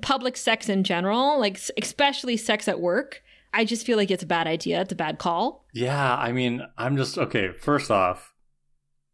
public 0.00 0.36
sex 0.36 0.68
in 0.68 0.84
general, 0.84 1.38
like 1.38 1.60
especially 1.80 2.36
sex 2.36 2.68
at 2.68 2.80
work. 2.80 3.22
I 3.52 3.64
just 3.64 3.84
feel 3.84 3.96
like 3.96 4.12
it's 4.12 4.22
a 4.22 4.26
bad 4.26 4.46
idea. 4.46 4.80
It's 4.80 4.92
a 4.92 4.96
bad 4.96 5.18
call. 5.18 5.66
Yeah, 5.74 6.14
I 6.16 6.30
mean, 6.30 6.62
I'm 6.78 6.96
just 6.96 7.18
okay. 7.18 7.50
First 7.50 7.90
off, 7.90 8.32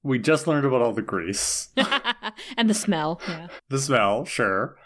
we 0.03 0.19
just 0.19 0.47
learned 0.47 0.67
about 0.67 0.83
all 0.83 0.93
the 0.93 1.03
grease, 1.03 1.71
and 2.57 2.69
the 2.69 2.75
smell. 2.75 3.21
Yeah. 3.27 3.49
the 3.71 3.79
smell, 3.79 4.25
sure. 4.25 4.77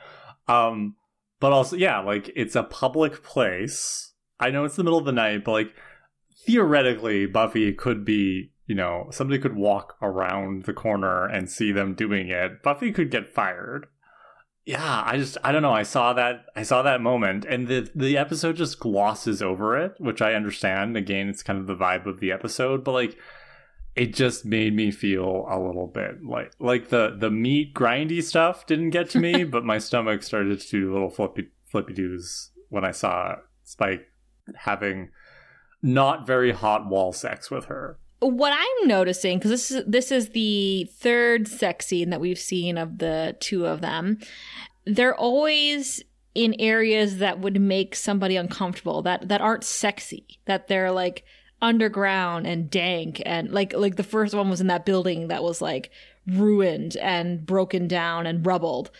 Um, 0.47 0.97
but 1.41 1.53
also, 1.53 1.77
yeah, 1.77 1.99
like 1.99 2.31
it's 2.37 2.55
a 2.55 2.63
public 2.63 3.23
place. 3.23 4.13
I 4.39 4.51
know 4.51 4.65
it's 4.65 4.77
the 4.77 4.85
middle 4.85 4.99
of 4.99 5.05
the 5.05 5.13
night, 5.13 5.45
but 5.45 5.53
like 5.53 5.75
theoretically, 6.47 7.27
Buffy 7.27 7.73
could 7.73 8.05
be, 8.05 8.53
you 8.71 8.77
know, 8.77 9.09
somebody 9.11 9.41
could 9.41 9.57
walk 9.57 9.97
around 10.01 10.63
the 10.63 10.73
corner 10.73 11.27
and 11.27 11.51
see 11.51 11.73
them 11.73 11.93
doing 11.93 12.29
it. 12.29 12.63
Buffy 12.63 12.93
could 12.93 13.11
get 13.11 13.35
fired. 13.35 13.89
Yeah, 14.65 15.03
I 15.05 15.17
just 15.17 15.37
I 15.43 15.51
don't 15.51 15.63
know. 15.63 15.73
I 15.73 15.83
saw 15.83 16.13
that 16.13 16.45
I 16.55 16.63
saw 16.63 16.81
that 16.83 17.01
moment 17.01 17.45
and 17.45 17.67
the 17.67 17.91
the 17.97 18.17
episode 18.17 18.55
just 18.55 18.79
glosses 18.79 19.43
over 19.43 19.77
it, 19.77 19.95
which 19.99 20.23
I 20.23 20.35
understand. 20.35 20.97
Again, 20.97 21.29
it's 21.29 21.43
kind 21.43 21.59
of 21.59 21.67
the 21.67 21.75
vibe 21.75 22.07
of 22.07 22.21
the 22.21 22.31
episode, 22.31 22.85
but 22.85 22.93
like 22.93 23.19
it 23.97 24.15
just 24.15 24.45
made 24.45 24.77
me 24.77 24.93
feel 24.93 25.47
a 25.51 25.59
little 25.59 25.89
bit 25.89 26.23
like 26.23 26.53
like 26.61 26.91
the 26.91 27.17
the 27.19 27.29
meat 27.29 27.75
grindy 27.75 28.23
stuff 28.23 28.69
didn't 28.69 28.91
get 28.91 29.11
to 29.11 29.19
me, 29.19 29.43
but 29.57 29.65
my 29.65 29.79
stomach 29.79 30.23
started 30.23 30.61
to 30.61 30.71
do 30.71 30.93
little 30.93 31.11
flippy 31.11 31.49
flippy 31.67 31.93
doos 31.93 32.53
when 32.69 32.85
I 32.85 32.93
saw 32.93 33.35
Spike 33.65 34.07
having 34.55 35.11
not 35.83 36.25
very 36.25 36.53
hot 36.53 36.89
wall 36.89 37.13
sex 37.13 37.51
with 37.51 37.65
her. 37.65 37.99
What 38.21 38.53
I'm 38.53 38.89
noticing, 38.89 39.39
because 39.39 39.51
this 39.51 39.71
is 39.71 39.85
this 39.87 40.13
is 40.13 40.31
the 40.31 40.89
third 40.99 41.49
sex 41.49 41.87
scene 41.87 42.11
that 42.11 42.21
we've 42.21 42.39
seen 42.39 42.77
of 42.77 42.99
the 42.99 43.37
two 43.41 43.67
of 43.67 43.81
them, 43.81 44.19
they're 44.85 45.17
always 45.17 46.03
in 46.35 46.55
areas 46.59 47.19
that 47.19 47.41
would 47.41 47.61
make 47.61 47.95
somebody 47.95 48.37
uncomfortable, 48.37 49.03
that 49.03 49.29
that 49.29 49.41
aren't 49.41 49.65
sexy, 49.65 50.27
that 50.45 50.69
they're 50.69 50.93
like 50.93 51.25
underground 51.63 52.47
and 52.47 52.71
dank 52.71 53.21
and 53.27 53.51
like 53.53 53.75
like 53.75 53.97
the 53.97 54.03
first 54.03 54.35
one 54.35 54.49
was 54.49 54.61
in 54.61 54.67
that 54.69 54.87
building 54.87 55.29
that 55.29 55.43
was 55.43 55.61
like 55.61 55.91
ruined 56.27 56.97
and 56.97 57.45
broken 57.45 57.87
down 57.87 58.27
and 58.27 58.47
rubbled 58.47 58.91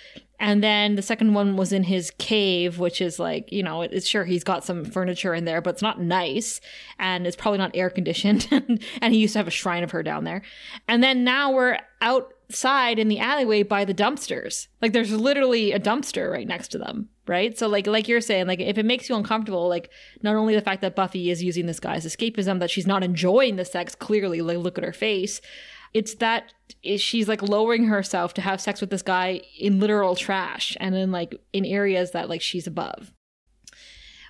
and 0.41 0.65
then 0.65 0.97
the 0.97 1.03
second 1.03 1.35
one 1.35 1.57
was 1.57 1.71
in 1.71 1.85
his 1.85 2.11
cave, 2.13 2.79
which 2.79 3.03
is 3.03 3.19
like, 3.19 3.53
you 3.53 3.63
know, 3.63 3.83
it's 3.83 4.09
sure 4.09 4.25
he's 4.25 4.43
got 4.43 4.65
some 4.65 4.87
furniture 4.87 5.35
in 5.35 5.45
there, 5.45 5.61
but 5.61 5.75
it's 5.75 5.83
not 5.83 6.01
nice. 6.01 6.63
And 6.99 7.27
it's 7.27 7.37
probably 7.37 7.59
not 7.59 7.73
air 7.75 7.91
conditioned. 7.91 8.49
and, 9.03 9.13
he 9.13 9.19
used 9.19 9.35
to 9.35 9.39
have 9.39 9.49
a 9.49 9.53
shrine 9.53 9.85
of 9.85 9.91
her 9.91 10.03
down 10.03 10.25
there. 10.25 10.41
And 10.89 11.05
then 11.05 11.25
now 11.25 11.53
we're 11.53 11.79
outside 12.01 12.99
in 12.99 13.09
the 13.09 13.19
alleyway 13.19 13.63
by 13.63 13.85
the 13.85 13.93
dumpsters. 13.93 14.69
Like 14.81 14.95
there's 14.95 15.13
literally 15.13 15.73
a 15.73 15.79
dumpster 15.79 16.33
right 16.33 16.49
next 16.49 16.69
to 16.69 16.79
them. 16.79 17.11
Right. 17.27 17.57
So 17.59 17.69
like, 17.69 17.87
like 17.87 18.09
you're 18.09 18.23
saying, 18.23 18.47
like 18.47 18.61
if 18.61 18.79
it 18.79 18.87
makes 18.87 19.11
you 19.11 19.17
uncomfortable, 19.17 19.69
like 19.69 19.91
not 20.23 20.37
only 20.37 20.55
the 20.55 20.63
fact 20.63 20.81
that 20.81 20.97
Buffy 20.97 21.31
is 21.31 21.43
using 21.43 21.67
this 21.67 21.81
guy's 21.81 22.07
escapism, 22.07 22.61
that 22.61 22.71
she's 22.71 22.87
not 22.87 23.05
enjoying 23.05 23.57
the 23.57 23.65
sex, 23.67 23.95
clearly, 23.95 24.41
like 24.41 24.57
look 24.57 24.79
at 24.79 24.85
her 24.85 24.93
face. 24.95 25.43
It's 25.93 26.15
that 26.17 26.53
she's 26.97 27.29
like 27.29 27.43
lowering 27.43 27.85
herself 27.85 28.35
to 28.35 28.41
have 28.41 28.61
sex 28.61 28.81
with 28.81 28.91
this 28.91 29.03
guy 29.03 29.43
in 29.59 29.81
literal 29.81 30.15
trash 30.15 30.77
and 30.81 30.95
in 30.95 31.11
like 31.11 31.35
in 31.53 31.65
areas 31.65 32.13
that 32.13 32.29
like 32.29 32.43
she's 32.43 32.67
above. 32.67 33.13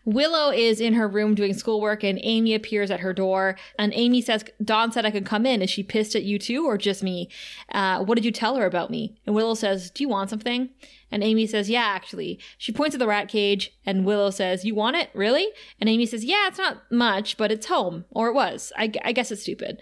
Willow 0.04 0.50
is 0.50 0.80
in 0.80 0.94
her 0.94 1.06
room 1.06 1.34
doing 1.34 1.52
schoolwork 1.52 2.02
and 2.02 2.18
Amy 2.22 2.54
appears 2.54 2.90
at 2.90 3.00
her 3.00 3.12
door 3.12 3.56
and 3.78 3.92
Amy 3.94 4.22
says, 4.22 4.44
Dawn 4.62 4.92
said 4.92 5.04
I 5.04 5.10
could 5.10 5.26
come 5.26 5.44
in. 5.44 5.60
Is 5.60 5.68
she 5.68 5.82
pissed 5.82 6.16
at 6.16 6.22
you 6.22 6.38
too 6.38 6.66
or 6.66 6.78
just 6.78 7.02
me? 7.02 7.28
Uh, 7.70 8.02
what 8.02 8.14
did 8.14 8.24
you 8.24 8.32
tell 8.32 8.56
her 8.56 8.64
about 8.64 8.90
me? 8.90 9.18
And 9.26 9.34
Willow 9.34 9.54
says, 9.54 9.90
Do 9.90 10.02
you 10.02 10.08
want 10.08 10.30
something? 10.30 10.70
And 11.10 11.22
Amy 11.22 11.46
says, 11.46 11.68
Yeah, 11.68 11.84
actually. 11.84 12.38
She 12.56 12.72
points 12.72 12.94
at 12.94 12.98
the 12.98 13.06
rat 13.06 13.28
cage 13.28 13.76
and 13.84 14.06
Willow 14.06 14.30
says, 14.30 14.64
You 14.64 14.74
want 14.74 14.96
it? 14.96 15.10
Really? 15.12 15.48
And 15.78 15.88
Amy 15.88 16.06
says, 16.06 16.24
Yeah, 16.24 16.48
it's 16.48 16.58
not 16.58 16.90
much, 16.90 17.36
but 17.36 17.52
it's 17.52 17.66
home. 17.66 18.06
Or 18.10 18.28
it 18.28 18.34
was. 18.34 18.72
I, 18.78 18.90
I 19.04 19.12
guess 19.12 19.30
it's 19.30 19.42
stupid. 19.42 19.80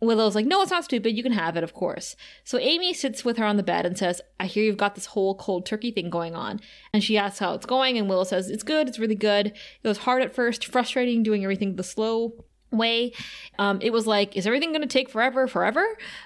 Willow's 0.00 0.34
like, 0.34 0.46
no, 0.46 0.62
it's 0.62 0.70
not 0.70 0.84
stupid. 0.84 1.16
You 1.16 1.22
can 1.22 1.32
have 1.32 1.56
it, 1.56 1.64
of 1.64 1.74
course. 1.74 2.16
So 2.42 2.58
Amy 2.58 2.94
sits 2.94 3.24
with 3.24 3.36
her 3.36 3.44
on 3.44 3.58
the 3.58 3.62
bed 3.62 3.84
and 3.84 3.98
says, 3.98 4.22
I 4.38 4.46
hear 4.46 4.64
you've 4.64 4.76
got 4.78 4.94
this 4.94 5.06
whole 5.06 5.34
cold 5.34 5.66
turkey 5.66 5.90
thing 5.90 6.08
going 6.08 6.34
on. 6.34 6.60
And 6.92 7.04
she 7.04 7.18
asks 7.18 7.38
how 7.38 7.54
it's 7.54 7.66
going, 7.66 7.98
and 7.98 8.08
Willow 8.08 8.24
says, 8.24 8.48
It's 8.48 8.62
good. 8.62 8.88
It's 8.88 8.98
really 8.98 9.14
good. 9.14 9.48
It 9.48 9.88
was 9.88 9.98
hard 9.98 10.22
at 10.22 10.34
first, 10.34 10.64
frustrating 10.66 11.22
doing 11.22 11.42
everything 11.44 11.76
the 11.76 11.84
slow 11.84 12.44
way. 12.70 13.12
Um, 13.58 13.78
it 13.82 13.92
was 13.92 14.06
like, 14.06 14.36
Is 14.36 14.46
everything 14.46 14.70
going 14.70 14.82
to 14.82 14.88
take 14.88 15.10
forever, 15.10 15.46
forever? 15.46 15.84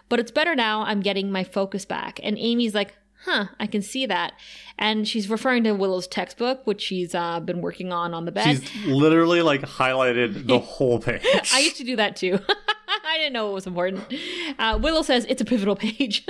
But 0.09 0.21
it's 0.21 0.31
better 0.31 0.55
now. 0.55 0.83
I'm 0.83 1.01
getting 1.01 1.33
my 1.33 1.43
focus 1.43 1.85
back. 1.85 2.21
And 2.23 2.39
Amy's 2.39 2.75
like, 2.75 2.95
Huh, 3.25 3.47
I 3.59 3.67
can 3.67 3.81
see 3.81 4.05
that. 4.07 4.35
And 4.79 5.09
she's 5.09 5.31
referring 5.31 5.65
to 5.65 5.73
Willow's 5.73 6.07
textbook, 6.07 6.67
which 6.67 6.83
she's 6.83 7.15
uh, 7.15 7.41
been 7.41 7.63
working 7.63 7.91
on 7.91 8.13
on 8.13 8.27
the 8.27 8.33
bed. 8.33 8.63
She's 8.63 8.87
literally 8.87 9.41
like 9.41 9.63
highlighted 9.63 10.47
the 10.47 10.59
whole 10.59 10.99
page. 11.01 11.23
I 11.53 11.61
used 11.61 11.77
to 11.79 11.85
do 11.85 11.97
that 11.97 12.17
too. 12.17 12.39
I 13.05 13.19
didn't 13.19 13.33
know 13.33 13.51
it 13.51 13.55
was 13.55 13.67
important. 13.67 14.05
Uh, 14.59 14.79
Willow 14.81 15.03
says 15.03 15.27
it's 15.29 15.43
a 15.43 15.45
pivotal 15.45 15.77
page. 15.77 16.27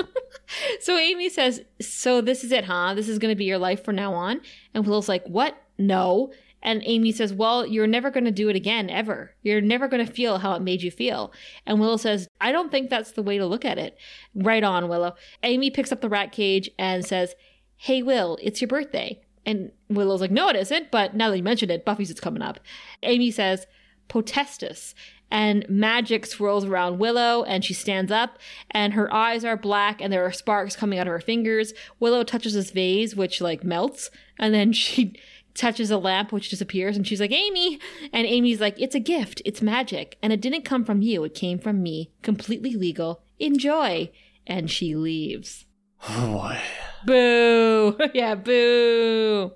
so 0.80 0.96
Amy 0.96 1.28
says, 1.28 1.62
So 1.80 2.20
this 2.20 2.44
is 2.44 2.52
it, 2.52 2.64
huh? 2.64 2.94
This 2.94 3.08
is 3.08 3.18
going 3.18 3.32
to 3.32 3.36
be 3.38 3.44
your 3.44 3.58
life 3.58 3.84
from 3.84 3.96
now 3.96 4.14
on? 4.14 4.40
And 4.72 4.86
Willow's 4.86 5.08
like, 5.08 5.24
What? 5.26 5.56
No. 5.78 6.32
And 6.62 6.82
Amy 6.86 7.12
says, 7.12 7.32
Well, 7.32 7.66
you're 7.66 7.86
never 7.86 8.10
going 8.10 8.24
to 8.24 8.30
do 8.30 8.48
it 8.48 8.56
again, 8.56 8.88
ever. 8.88 9.34
You're 9.42 9.60
never 9.60 9.88
going 9.88 10.04
to 10.04 10.10
feel 10.12 10.38
how 10.38 10.54
it 10.54 10.62
made 10.62 10.82
you 10.82 10.90
feel. 10.90 11.32
And 11.66 11.78
Willow 11.78 11.98
says, 11.98 12.28
I 12.40 12.52
don't 12.52 12.70
think 12.70 12.88
that's 12.88 13.12
the 13.12 13.22
way 13.22 13.38
to 13.38 13.46
look 13.46 13.64
at 13.64 13.78
it. 13.78 13.96
Right 14.34 14.64
on, 14.64 14.88
Willow. 14.88 15.14
Amy 15.42 15.70
picks 15.70 15.92
up 15.92 16.00
the 16.00 16.08
rat 16.08 16.32
cage 16.32 16.70
and 16.78 17.04
says, 17.04 17.34
Hey, 17.76 18.02
Will, 18.02 18.38
it's 18.42 18.60
your 18.60 18.68
birthday. 18.68 19.20
And 19.46 19.72
Willow's 19.90 20.22
like, 20.22 20.30
No, 20.30 20.48
it 20.48 20.56
isn't. 20.56 20.90
But 20.90 21.14
now 21.14 21.30
that 21.30 21.36
you 21.36 21.42
mentioned 21.42 21.70
it, 21.70 21.84
Buffy's 21.84 22.10
it's 22.10 22.20
coming 22.20 22.42
up. 22.42 22.60
Amy 23.02 23.30
says, 23.30 23.66
Potestas 24.08 24.94
and 25.30 25.68
magic 25.68 26.26
swirls 26.26 26.64
around 26.64 26.98
Willow 26.98 27.42
and 27.44 27.64
she 27.64 27.74
stands 27.74 28.12
up 28.12 28.38
and 28.70 28.92
her 28.92 29.12
eyes 29.12 29.44
are 29.44 29.56
black 29.56 30.00
and 30.00 30.12
there 30.12 30.24
are 30.24 30.32
sparks 30.32 30.76
coming 30.76 30.98
out 30.98 31.06
of 31.06 31.12
her 31.12 31.20
fingers. 31.20 31.72
Willow 31.98 32.22
touches 32.22 32.54
this 32.54 32.70
vase 32.70 33.16
which 33.16 33.40
like 33.40 33.64
melts 33.64 34.10
and 34.38 34.54
then 34.54 34.72
she 34.74 35.14
touches 35.54 35.90
a 35.90 35.98
lamp 35.98 36.32
which 36.32 36.50
disappears 36.50 36.96
and 36.96 37.06
she's 37.06 37.20
like 37.20 37.32
amy! 37.32 37.78
And 38.12 38.26
amy's 38.26 38.60
like 38.60 38.80
it's 38.80 38.94
a 38.94 39.00
gift. 39.00 39.42
It's 39.44 39.62
magic. 39.62 40.18
And 40.22 40.32
it 40.32 40.40
didn't 40.40 40.64
come 40.64 40.84
from 40.84 41.02
you. 41.02 41.24
It 41.24 41.34
came 41.34 41.58
from 41.58 41.82
me. 41.82 42.12
Completely 42.22 42.74
legal. 42.74 43.22
Enjoy. 43.38 44.10
And 44.46 44.70
she 44.70 44.94
leaves. 44.94 45.66
Oh 46.08 46.32
boy. 46.38 46.58
Boo. 47.06 47.98
Yeah 48.14 48.34
boo 48.34 49.52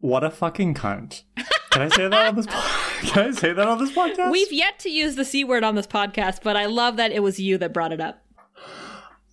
what 0.00 0.24
a 0.24 0.30
fucking 0.30 0.74
cunt 0.74 1.22
can 1.70 1.82
i 1.82 1.88
say 1.88 2.08
that 2.08 2.28
on 2.28 2.36
this 2.36 2.46
podcast 2.46 3.00
can 3.12 3.28
i 3.28 3.30
say 3.30 3.52
that 3.52 3.68
on 3.68 3.78
this 3.78 3.92
podcast 3.92 4.30
we've 4.30 4.52
yet 4.52 4.78
to 4.78 4.90
use 4.90 5.16
the 5.16 5.24
c 5.24 5.44
word 5.44 5.64
on 5.64 5.74
this 5.74 5.86
podcast 5.86 6.42
but 6.42 6.56
i 6.56 6.66
love 6.66 6.96
that 6.96 7.12
it 7.12 7.22
was 7.22 7.38
you 7.38 7.56
that 7.56 7.72
brought 7.72 7.92
it 7.92 8.00
up 8.00 8.24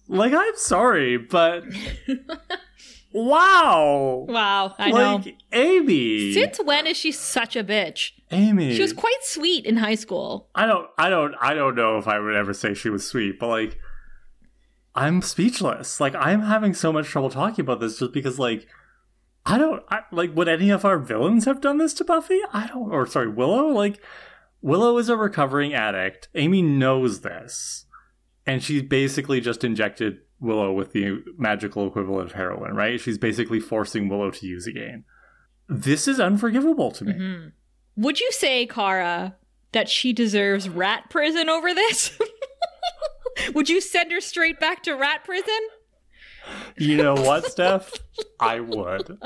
like 0.08 0.34
i'm 0.34 0.56
sorry 0.56 1.18
but 1.18 1.64
Wow. 3.18 4.26
Wow, 4.28 4.76
I 4.78 4.92
like, 4.92 5.26
know. 5.26 5.32
Amy. 5.52 6.34
Since 6.34 6.60
when 6.64 6.86
is 6.86 6.98
she 6.98 7.12
such 7.12 7.56
a 7.56 7.64
bitch? 7.64 8.12
Amy. 8.32 8.76
She 8.76 8.82
was 8.82 8.94
quite 8.94 9.24
sweet 9.24 9.66
in 9.66 9.78
high 9.78 9.96
school. 9.96 10.50
I 10.54 10.68
don't 10.68 10.88
I 10.98 11.10
don't 11.10 11.34
I 11.42 11.54
don't 11.54 11.76
know 11.76 11.98
if 11.98 12.08
I 12.08 12.20
would 12.20 12.36
ever 12.36 12.54
say 12.54 12.74
she 12.74 12.90
was 12.90 13.08
sweet, 13.08 13.40
but 13.40 13.48
like 13.48 13.80
I'm 14.94 15.22
speechless. 15.22 16.00
Like 16.00 16.14
I'm 16.16 16.42
having 16.42 16.74
so 16.74 16.94
much 16.94 17.08
trouble 17.08 17.30
talking 17.30 17.64
about 17.64 17.80
this 17.80 17.98
just 17.98 18.14
because 18.14 18.38
like 18.38 18.68
I 19.48 19.58
don't 19.58 19.82
I, 19.90 20.02
like 20.12 20.36
would 20.36 20.50
any 20.50 20.70
of 20.70 20.84
our 20.84 21.00
villains 21.00 21.46
have 21.46 21.62
done 21.62 21.78
this 21.78 21.94
to 21.96 22.04
Buffy? 22.04 22.40
I 22.52 22.68
don't 22.68 22.92
or 22.92 23.08
sorry, 23.08 23.30
Willow? 23.30 23.68
Like 23.70 24.02
Willow 24.62 24.98
is 24.98 25.08
a 25.08 25.16
recovering 25.16 25.74
addict. 25.74 26.28
Amy 26.36 26.62
knows 26.62 27.22
this. 27.22 27.86
And 28.46 28.62
she's 28.62 28.84
basically 28.84 29.40
just 29.40 29.64
injected 29.64 30.20
Willow 30.40 30.74
with 30.74 30.92
the 30.92 31.24
magical 31.38 31.88
equivalent 31.88 32.28
of 32.28 32.36
heroin, 32.36 32.76
right? 32.76 33.00
She's 33.00 33.18
basically 33.18 33.60
forcing 33.60 34.10
Willow 34.10 34.32
to 34.32 34.46
use 34.46 34.68
again. 34.68 35.06
This 35.70 36.08
is 36.08 36.20
unforgivable 36.20 36.92
to 36.92 37.06
me. 37.06 37.14
Mm-hmm. 37.14 37.48
Would 38.04 38.20
you 38.20 38.32
say, 38.32 38.66
Kara, 38.66 39.36
that 39.72 39.90
she 39.90 40.14
deserves 40.14 40.70
rat 40.70 41.10
prison 41.10 41.50
over 41.50 41.74
this? 41.74 42.18
Would 43.54 43.70
you 43.70 43.82
send 43.82 44.12
her 44.12 44.22
straight 44.22 44.60
back 44.60 44.84
to 44.84 44.94
rat 44.94 45.24
prison? 45.24 45.60
You 46.78 46.98
know 46.98 47.14
what, 47.16 47.46
Steph? 47.46 47.92
I 48.40 48.60
would. 48.60 49.20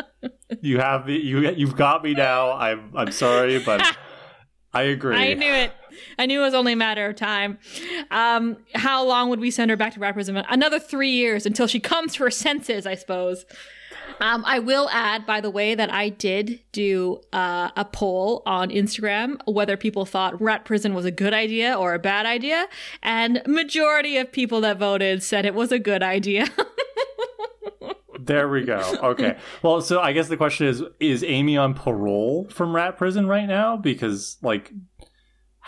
You 0.61 0.79
have 0.79 1.05
me. 1.05 1.17
You 1.17 1.51
you've 1.51 1.75
got 1.75 2.03
me 2.03 2.13
now. 2.13 2.53
I'm 2.53 2.91
I'm 2.95 3.11
sorry, 3.11 3.59
but 3.59 3.81
I 4.73 4.83
agree. 4.83 5.15
I 5.15 5.33
knew 5.33 5.51
it. 5.51 5.71
I 6.17 6.25
knew 6.25 6.41
it 6.41 6.45
was 6.45 6.53
only 6.53 6.73
a 6.73 6.77
matter 6.77 7.05
of 7.07 7.15
time. 7.15 7.59
Um, 8.09 8.57
how 8.73 9.05
long 9.05 9.29
would 9.29 9.39
we 9.39 9.51
send 9.51 9.69
her 9.69 9.77
back 9.77 9.93
to 9.93 9.99
rat 9.99 10.13
prison? 10.13 10.37
Another 10.37 10.79
three 10.79 11.11
years 11.11 11.45
until 11.45 11.67
she 11.67 11.79
comes 11.79 12.13
to 12.13 12.23
her 12.23 12.31
senses, 12.31 12.85
I 12.85 12.95
suppose. 12.95 13.45
Um, 14.19 14.43
I 14.45 14.59
will 14.59 14.87
add, 14.91 15.25
by 15.25 15.41
the 15.41 15.49
way, 15.49 15.73
that 15.73 15.91
I 15.91 16.09
did 16.09 16.59
do 16.71 17.21
uh, 17.33 17.69
a 17.75 17.85
poll 17.85 18.43
on 18.45 18.69
Instagram 18.69 19.37
whether 19.47 19.75
people 19.75 20.05
thought 20.05 20.39
rat 20.41 20.63
prison 20.63 20.93
was 20.93 21.05
a 21.05 21.11
good 21.11 21.33
idea 21.33 21.73
or 21.73 21.93
a 21.93 21.99
bad 21.99 22.25
idea, 22.25 22.67
and 23.01 23.41
majority 23.47 24.17
of 24.17 24.31
people 24.31 24.61
that 24.61 24.77
voted 24.77 25.23
said 25.23 25.45
it 25.45 25.55
was 25.55 25.71
a 25.71 25.79
good 25.79 26.03
idea. 26.03 26.47
there 28.31 28.49
we 28.49 28.63
go. 28.63 28.79
Okay. 29.03 29.37
Well, 29.61 29.81
so 29.81 29.99
I 29.99 30.13
guess 30.13 30.27
the 30.27 30.37
question 30.37 30.67
is: 30.67 30.83
Is 30.99 31.23
Amy 31.23 31.57
on 31.57 31.73
parole 31.73 32.47
from 32.49 32.75
rat 32.75 32.97
prison 32.97 33.27
right 33.27 33.45
now? 33.45 33.77
Because 33.77 34.37
like 34.41 34.71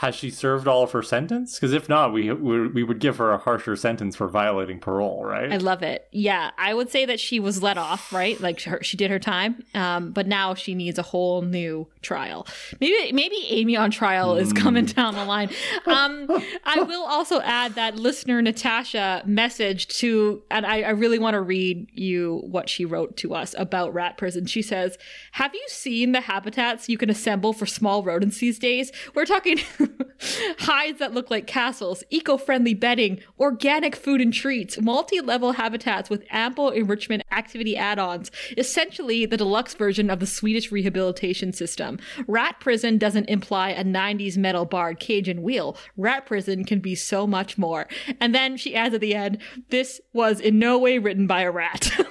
has 0.03 0.15
she 0.15 0.29
served 0.29 0.67
all 0.67 0.83
of 0.83 0.91
her 0.91 1.01
sentence? 1.01 1.55
Because 1.55 1.71
if 1.71 1.87
not, 1.87 2.11
we, 2.11 2.29
we 2.33 2.67
we 2.67 2.83
would 2.83 2.99
give 2.99 3.15
her 3.17 3.31
a 3.31 3.37
harsher 3.37 3.77
sentence 3.77 4.17
for 4.17 4.27
violating 4.27 4.77
parole, 4.77 5.23
right? 5.23 5.49
I 5.49 5.55
love 5.55 5.81
it. 5.81 6.09
Yeah, 6.11 6.51
I 6.57 6.73
would 6.73 6.89
say 6.89 7.05
that 7.05 7.21
she 7.21 7.39
was 7.39 7.63
let 7.63 7.77
off, 7.77 8.11
right? 8.11 8.37
Like 8.41 8.61
her, 8.63 8.83
she 8.83 8.97
did 8.97 9.09
her 9.11 9.19
time, 9.19 9.63
um, 9.73 10.11
but 10.11 10.27
now 10.27 10.55
she 10.55 10.75
needs 10.75 10.99
a 10.99 11.03
whole 11.03 11.41
new 11.41 11.87
trial. 12.01 12.45
Maybe 12.81 13.13
maybe 13.13 13.37
Amy 13.47 13.77
on 13.77 13.91
trial 13.91 14.35
is 14.35 14.51
coming 14.51 14.87
down 14.87 15.15
the 15.15 15.23
line. 15.23 15.49
Um, 15.85 16.27
I 16.65 16.81
will 16.81 17.05
also 17.05 17.39
add 17.39 17.75
that 17.75 17.95
listener 17.95 18.41
Natasha 18.41 19.23
messaged 19.25 19.87
to, 19.99 20.43
and 20.51 20.65
I, 20.65 20.81
I 20.81 20.89
really 20.89 21.17
want 21.17 21.35
to 21.35 21.41
read 21.41 21.87
you 21.93 22.41
what 22.43 22.67
she 22.67 22.83
wrote 22.83 23.15
to 23.17 23.33
us 23.33 23.55
about 23.57 23.93
rat 23.93 24.17
prison. 24.17 24.47
She 24.47 24.61
says, 24.61 24.97
"Have 25.31 25.55
you 25.55 25.63
seen 25.69 26.11
the 26.11 26.19
habitats 26.19 26.89
you 26.89 26.97
can 26.97 27.09
assemble 27.09 27.53
for 27.53 27.65
small 27.65 28.03
rodents 28.03 28.39
these 28.39 28.59
days? 28.59 28.91
We're 29.15 29.23
talking." 29.23 29.59
hides 30.59 30.99
that 30.99 31.13
look 31.13 31.29
like 31.29 31.47
castles, 31.47 32.03
eco 32.09 32.37
friendly 32.37 32.73
bedding, 32.73 33.19
organic 33.39 33.95
food 33.95 34.21
and 34.21 34.33
treats, 34.33 34.79
multi 34.81 35.19
level 35.19 35.53
habitats 35.53 36.09
with 36.09 36.23
ample 36.29 36.69
enrichment 36.69 37.23
activity 37.31 37.75
add 37.75 37.99
ons, 37.99 38.31
essentially 38.57 39.25
the 39.25 39.37
deluxe 39.37 39.73
version 39.73 40.09
of 40.09 40.19
the 40.19 40.27
Swedish 40.27 40.71
rehabilitation 40.71 41.53
system. 41.53 41.99
Rat 42.27 42.59
prison 42.59 42.97
doesn't 42.97 43.29
imply 43.29 43.69
a 43.69 43.83
90s 43.83 44.37
metal 44.37 44.65
barred 44.65 44.99
cage 44.99 45.27
and 45.27 45.43
wheel. 45.43 45.77
Rat 45.97 46.25
prison 46.25 46.63
can 46.63 46.79
be 46.79 46.95
so 46.95 47.27
much 47.27 47.57
more. 47.57 47.87
And 48.19 48.33
then 48.33 48.57
she 48.57 48.75
adds 48.75 48.95
at 48.95 49.01
the 49.01 49.15
end, 49.15 49.39
this 49.69 50.01
was 50.13 50.39
in 50.39 50.59
no 50.59 50.77
way 50.77 50.99
written 50.99 51.27
by 51.27 51.41
a 51.41 51.51
rat. 51.51 51.91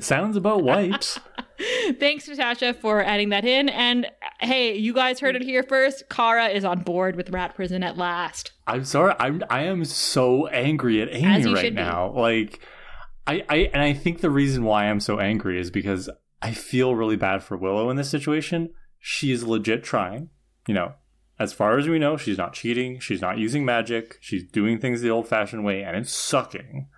Sounds 0.00 0.36
about 0.36 0.62
wipes. 0.62 1.18
Thanks, 1.98 2.28
Natasha, 2.28 2.74
for 2.74 3.02
adding 3.02 3.30
that 3.30 3.44
in. 3.44 3.68
And 3.68 4.06
hey, 4.40 4.76
you 4.76 4.92
guys 4.92 5.20
heard 5.20 5.36
it 5.36 5.42
here 5.42 5.62
first. 5.62 6.04
Kara 6.08 6.48
is 6.48 6.64
on 6.64 6.80
board 6.80 7.16
with 7.16 7.30
Rat 7.30 7.54
Prison 7.54 7.82
at 7.82 7.96
last. 7.96 8.52
I'm 8.66 8.84
sorry. 8.84 9.14
I'm 9.18 9.42
I 9.50 9.62
am 9.62 9.84
so 9.84 10.46
angry 10.48 11.00
at 11.02 11.08
Amy 11.12 11.52
right 11.52 11.72
now. 11.72 12.10
Be. 12.10 12.20
Like, 12.20 12.60
I, 13.26 13.44
I 13.48 13.56
and 13.72 13.82
I 13.82 13.92
think 13.92 14.20
the 14.20 14.30
reason 14.30 14.64
why 14.64 14.86
I'm 14.86 15.00
so 15.00 15.18
angry 15.18 15.60
is 15.60 15.70
because 15.70 16.10
I 16.42 16.52
feel 16.52 16.94
really 16.94 17.16
bad 17.16 17.42
for 17.42 17.56
Willow 17.56 17.90
in 17.90 17.96
this 17.96 18.10
situation. 18.10 18.70
She 18.98 19.32
is 19.32 19.44
legit 19.44 19.84
trying. 19.84 20.30
You 20.66 20.74
know, 20.74 20.94
as 21.38 21.52
far 21.52 21.78
as 21.78 21.88
we 21.88 21.98
know, 21.98 22.16
she's 22.16 22.38
not 22.38 22.52
cheating. 22.52 22.98
She's 22.98 23.20
not 23.20 23.38
using 23.38 23.64
magic. 23.64 24.18
She's 24.20 24.44
doing 24.44 24.78
things 24.78 25.00
the 25.00 25.10
old-fashioned 25.10 25.64
way, 25.64 25.82
and 25.82 25.96
it's 25.96 26.12
sucking. 26.12 26.88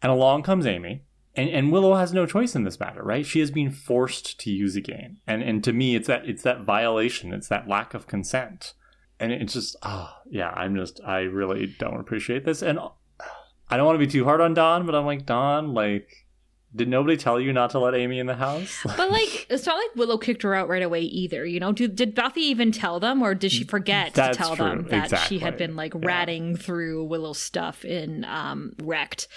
And 0.00 0.12
along 0.12 0.44
comes 0.44 0.66
Amy 0.66 1.04
and, 1.38 1.48
and 1.50 1.72
Willow 1.72 1.94
has 1.94 2.12
no 2.12 2.26
choice 2.26 2.56
in 2.56 2.64
this 2.64 2.80
matter, 2.80 3.02
right? 3.02 3.24
She 3.24 3.40
is 3.40 3.52
being 3.52 3.70
forced 3.70 4.40
to 4.40 4.50
use 4.50 4.74
a 4.74 4.80
game, 4.80 5.18
and 5.26 5.40
and 5.42 5.62
to 5.62 5.72
me, 5.72 5.94
it's 5.94 6.08
that 6.08 6.28
it's 6.28 6.42
that 6.42 6.62
violation, 6.62 7.32
it's 7.32 7.48
that 7.48 7.68
lack 7.68 7.94
of 7.94 8.08
consent, 8.08 8.74
and 9.20 9.30
it's 9.30 9.52
just, 9.52 9.76
oh 9.82 10.10
yeah, 10.28 10.50
I'm 10.50 10.74
just, 10.74 11.00
I 11.06 11.20
really 11.20 11.66
don't 11.78 12.00
appreciate 12.00 12.44
this, 12.44 12.60
and 12.60 12.80
I 13.70 13.76
don't 13.76 13.86
want 13.86 14.00
to 14.00 14.04
be 14.04 14.10
too 14.10 14.24
hard 14.24 14.40
on 14.40 14.52
Dawn, 14.52 14.84
but 14.84 14.96
I'm 14.96 15.06
like 15.06 15.26
Dawn, 15.26 15.74
like 15.74 16.26
did 16.74 16.88
nobody 16.88 17.16
tell 17.16 17.40
you 17.40 17.52
not 17.52 17.70
to 17.70 17.78
let 17.78 17.94
Amy 17.94 18.18
in 18.18 18.26
the 18.26 18.34
house? 18.34 18.80
but 18.96 19.10
like, 19.10 19.46
it's 19.48 19.64
not 19.64 19.76
like 19.76 19.96
Willow 19.96 20.18
kicked 20.18 20.42
her 20.42 20.54
out 20.54 20.68
right 20.68 20.82
away 20.82 21.00
either. 21.00 21.44
You 21.46 21.60
know, 21.60 21.72
did, 21.72 21.96
did 21.96 22.14
Buffy 22.14 22.42
even 22.42 22.72
tell 22.72 23.00
them, 23.00 23.22
or 23.22 23.34
did 23.34 23.52
she 23.52 23.64
forget 23.64 24.12
That's 24.12 24.36
to 24.36 24.42
tell 24.42 24.56
true. 24.56 24.66
them 24.66 24.86
that 24.88 25.04
exactly. 25.04 25.38
she 25.38 25.42
had 25.42 25.56
been 25.56 25.76
like 25.76 25.92
ratting 25.94 26.50
yeah. 26.50 26.56
through 26.58 27.04
Willow's 27.04 27.40
stuff 27.40 27.84
in 27.84 28.24
um, 28.24 28.74
Wrecked? 28.82 29.28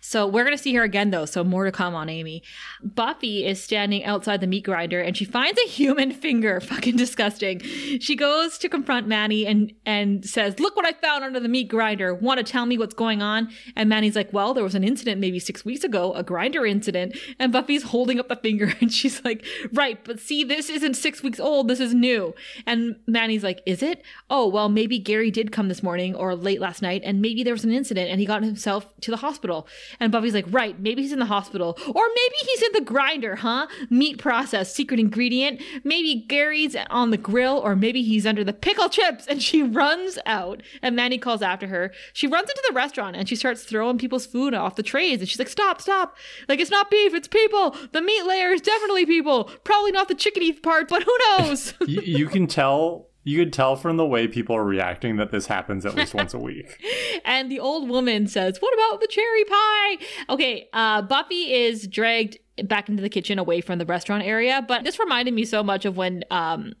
So 0.00 0.26
we're 0.26 0.44
going 0.44 0.56
to 0.56 0.62
see 0.62 0.74
her 0.74 0.82
again, 0.82 1.10
though. 1.10 1.24
So 1.24 1.44
more 1.44 1.64
to 1.64 1.72
come 1.72 1.94
on 1.94 2.08
Amy. 2.08 2.42
Buffy 2.82 3.46
is 3.46 3.62
standing 3.62 4.04
outside 4.04 4.40
the 4.40 4.46
meat 4.46 4.64
grinder 4.64 5.00
and 5.00 5.16
she 5.16 5.24
finds 5.24 5.60
a 5.60 5.68
human 5.68 6.12
finger. 6.12 6.60
Fucking 6.70 6.96
disgusting. 6.96 7.60
She 7.60 8.16
goes 8.16 8.58
to 8.58 8.68
confront 8.68 9.06
Manny 9.06 9.46
and, 9.46 9.72
and 9.84 10.24
says, 10.24 10.58
Look 10.58 10.76
what 10.76 10.86
I 10.86 10.92
found 10.92 11.24
under 11.24 11.40
the 11.40 11.48
meat 11.48 11.68
grinder. 11.68 12.14
Want 12.14 12.38
to 12.38 12.44
tell 12.44 12.66
me 12.66 12.78
what's 12.78 12.94
going 12.94 13.22
on? 13.22 13.50
And 13.76 13.88
Manny's 13.88 14.16
like, 14.16 14.32
Well, 14.32 14.54
there 14.54 14.64
was 14.64 14.74
an 14.74 14.84
incident 14.84 15.20
maybe 15.20 15.38
six 15.38 15.64
weeks 15.64 15.84
ago, 15.84 16.14
a 16.14 16.22
grinder 16.22 16.64
incident. 16.64 17.16
And 17.38 17.52
Buffy's 17.52 17.84
holding 17.84 18.18
up 18.18 18.28
the 18.28 18.36
finger 18.36 18.72
and 18.80 18.92
she's 18.92 19.24
like, 19.24 19.44
Right, 19.72 20.02
but 20.04 20.20
see, 20.20 20.44
this 20.44 20.70
isn't 20.70 20.94
six 20.94 21.22
weeks 21.22 21.40
old. 21.40 21.68
This 21.68 21.80
is 21.80 21.94
new. 21.94 22.34
And 22.66 22.96
Manny's 23.06 23.44
like, 23.44 23.62
Is 23.66 23.82
it? 23.82 24.02
Oh, 24.28 24.48
well, 24.48 24.68
maybe 24.68 24.98
Gary 24.98 25.30
did 25.30 25.52
come 25.52 25.68
this 25.68 25.82
morning 25.82 26.14
or 26.14 26.34
late 26.34 26.60
last 26.60 26.82
night 26.82 27.02
and 27.04 27.20
maybe 27.20 27.42
there 27.42 27.54
was 27.54 27.64
an 27.64 27.72
incident 27.72 28.10
and 28.10 28.20
he 28.20 28.26
got 28.26 28.42
himself 28.42 28.86
to 29.00 29.10
the 29.10 29.18
hospital. 29.18 29.66
And 29.98 30.12
Buffy's 30.12 30.34
like, 30.34 30.46
right, 30.48 30.78
maybe 30.78 31.02
he's 31.02 31.12
in 31.12 31.18
the 31.18 31.26
hospital. 31.26 31.78
Or 31.86 32.04
maybe 32.08 32.34
he's 32.42 32.62
in 32.62 32.72
the 32.74 32.80
grinder, 32.82 33.36
huh? 33.36 33.66
Meat 33.88 34.18
process, 34.18 34.74
secret 34.74 35.00
ingredient. 35.00 35.60
Maybe 35.84 36.24
Gary's 36.28 36.76
on 36.90 37.10
the 37.10 37.16
grill, 37.16 37.58
or 37.58 37.74
maybe 37.74 38.02
he's 38.02 38.26
under 38.26 38.44
the 38.44 38.52
pickle 38.52 38.88
chips. 38.88 39.26
And 39.26 39.42
she 39.42 39.62
runs 39.62 40.18
out, 40.26 40.62
and 40.82 40.94
Manny 40.94 41.18
calls 41.18 41.42
after 41.42 41.66
her. 41.66 41.92
She 42.12 42.26
runs 42.26 42.48
into 42.48 42.62
the 42.68 42.74
restaurant 42.74 43.16
and 43.16 43.28
she 43.28 43.36
starts 43.36 43.64
throwing 43.64 43.98
people's 43.98 44.26
food 44.26 44.54
off 44.54 44.76
the 44.76 44.82
trays. 44.82 45.20
And 45.20 45.28
she's 45.28 45.38
like, 45.38 45.48
stop, 45.48 45.80
stop. 45.80 46.16
Like, 46.48 46.60
it's 46.60 46.70
not 46.70 46.90
beef, 46.90 47.14
it's 47.14 47.28
people. 47.28 47.76
The 47.92 48.02
meat 48.02 48.24
layer 48.24 48.50
is 48.50 48.60
definitely 48.60 49.06
people. 49.06 49.44
Probably 49.64 49.92
not 49.92 50.08
the 50.08 50.14
chickadee 50.14 50.52
part, 50.52 50.88
but 50.88 51.02
who 51.02 51.16
knows? 51.28 51.74
you, 51.86 52.00
you 52.02 52.28
can 52.28 52.46
tell 52.46 53.09
you 53.22 53.38
could 53.38 53.52
tell 53.52 53.76
from 53.76 53.96
the 53.96 54.06
way 54.06 54.26
people 54.26 54.56
are 54.56 54.64
reacting 54.64 55.16
that 55.16 55.30
this 55.30 55.46
happens 55.46 55.84
at 55.84 55.94
least 55.94 56.14
once 56.14 56.32
a 56.32 56.38
week. 56.38 56.82
and 57.24 57.50
the 57.50 57.60
old 57.60 57.88
woman 57.88 58.26
says, 58.26 58.58
What 58.60 58.72
about 58.74 59.00
the 59.00 59.06
cherry 59.06 59.44
pie? 59.44 59.98
Okay, 60.30 60.68
uh, 60.72 61.02
Buffy 61.02 61.52
is 61.52 61.86
dragged 61.86 62.38
back 62.64 62.88
into 62.88 63.02
the 63.02 63.08
kitchen 63.08 63.38
away 63.38 63.60
from 63.60 63.78
the 63.78 63.86
restaurant 63.86 64.24
area. 64.24 64.64
But 64.66 64.84
this 64.84 64.98
reminded 64.98 65.34
me 65.34 65.44
so 65.44 65.62
much 65.62 65.84
of 65.84 65.96
when 65.96 66.24
um, 66.30 66.74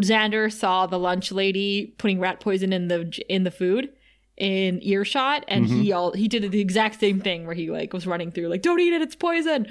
Xander 0.00 0.52
saw 0.52 0.86
the 0.86 0.98
lunch 0.98 1.32
lady 1.32 1.94
putting 1.98 2.20
rat 2.20 2.40
poison 2.40 2.72
in 2.72 2.88
the 2.88 3.20
in 3.28 3.44
the 3.44 3.50
food 3.50 3.90
in 4.38 4.82
earshot 4.82 5.44
and 5.46 5.66
mm-hmm. 5.66 5.80
he 5.82 5.92
all 5.92 6.12
he 6.12 6.26
did 6.26 6.50
the 6.50 6.60
exact 6.60 6.98
same 6.98 7.20
thing 7.20 7.46
where 7.46 7.54
he 7.54 7.70
like 7.70 7.92
was 7.92 8.06
running 8.06 8.32
through 8.32 8.48
like 8.48 8.62
don't 8.62 8.80
eat 8.80 8.94
it 8.94 9.02
it's 9.02 9.14
poison 9.14 9.66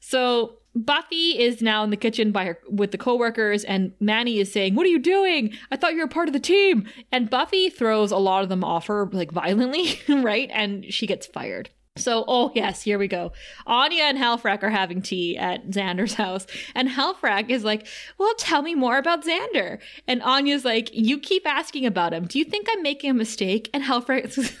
so 0.00 0.58
Buffy 0.74 1.38
is 1.38 1.62
now 1.62 1.84
in 1.84 1.90
the 1.90 1.96
kitchen 1.96 2.32
by 2.32 2.46
her 2.46 2.58
with 2.68 2.90
the 2.90 2.98
coworkers, 2.98 3.64
and 3.64 3.92
Manny 4.00 4.38
is 4.40 4.52
saying, 4.52 4.74
"What 4.74 4.86
are 4.86 4.90
you 4.90 4.98
doing? 4.98 5.52
I 5.70 5.76
thought 5.76 5.94
you 5.94 6.00
were 6.00 6.08
part 6.08 6.28
of 6.28 6.32
the 6.32 6.40
team." 6.40 6.88
And 7.12 7.30
Buffy 7.30 7.70
throws 7.70 8.10
a 8.10 8.16
lot 8.16 8.42
of 8.42 8.48
them 8.48 8.64
off 8.64 8.88
her 8.88 9.08
like 9.12 9.30
violently, 9.30 10.00
right? 10.08 10.50
And 10.52 10.92
she 10.92 11.06
gets 11.06 11.26
fired. 11.26 11.70
So, 11.96 12.24
oh 12.26 12.50
yes, 12.56 12.82
here 12.82 12.98
we 12.98 13.06
go. 13.06 13.30
Anya 13.68 14.02
and 14.02 14.18
Halfrek 14.18 14.64
are 14.64 14.70
having 14.70 15.00
tea 15.00 15.38
at 15.38 15.68
Xander's 15.68 16.14
house, 16.24 16.44
and 16.74 16.88
Halfrek 16.88 17.50
is 17.50 17.62
like, 17.62 17.86
"Well, 18.18 18.34
tell 18.36 18.62
me 18.62 18.74
more 18.74 18.98
about 18.98 19.24
Xander." 19.24 19.78
And 20.08 20.20
Anya's 20.22 20.64
like, 20.64 20.90
"You 20.92 21.20
keep 21.20 21.46
asking 21.46 21.86
about 21.86 22.12
him. 22.12 22.26
Do 22.26 22.40
you 22.40 22.44
think 22.44 22.66
I'm 22.68 22.82
making 22.82 23.10
a 23.10 23.14
mistake?" 23.14 23.70
And 23.72 23.84
Halfrek, 23.84 24.58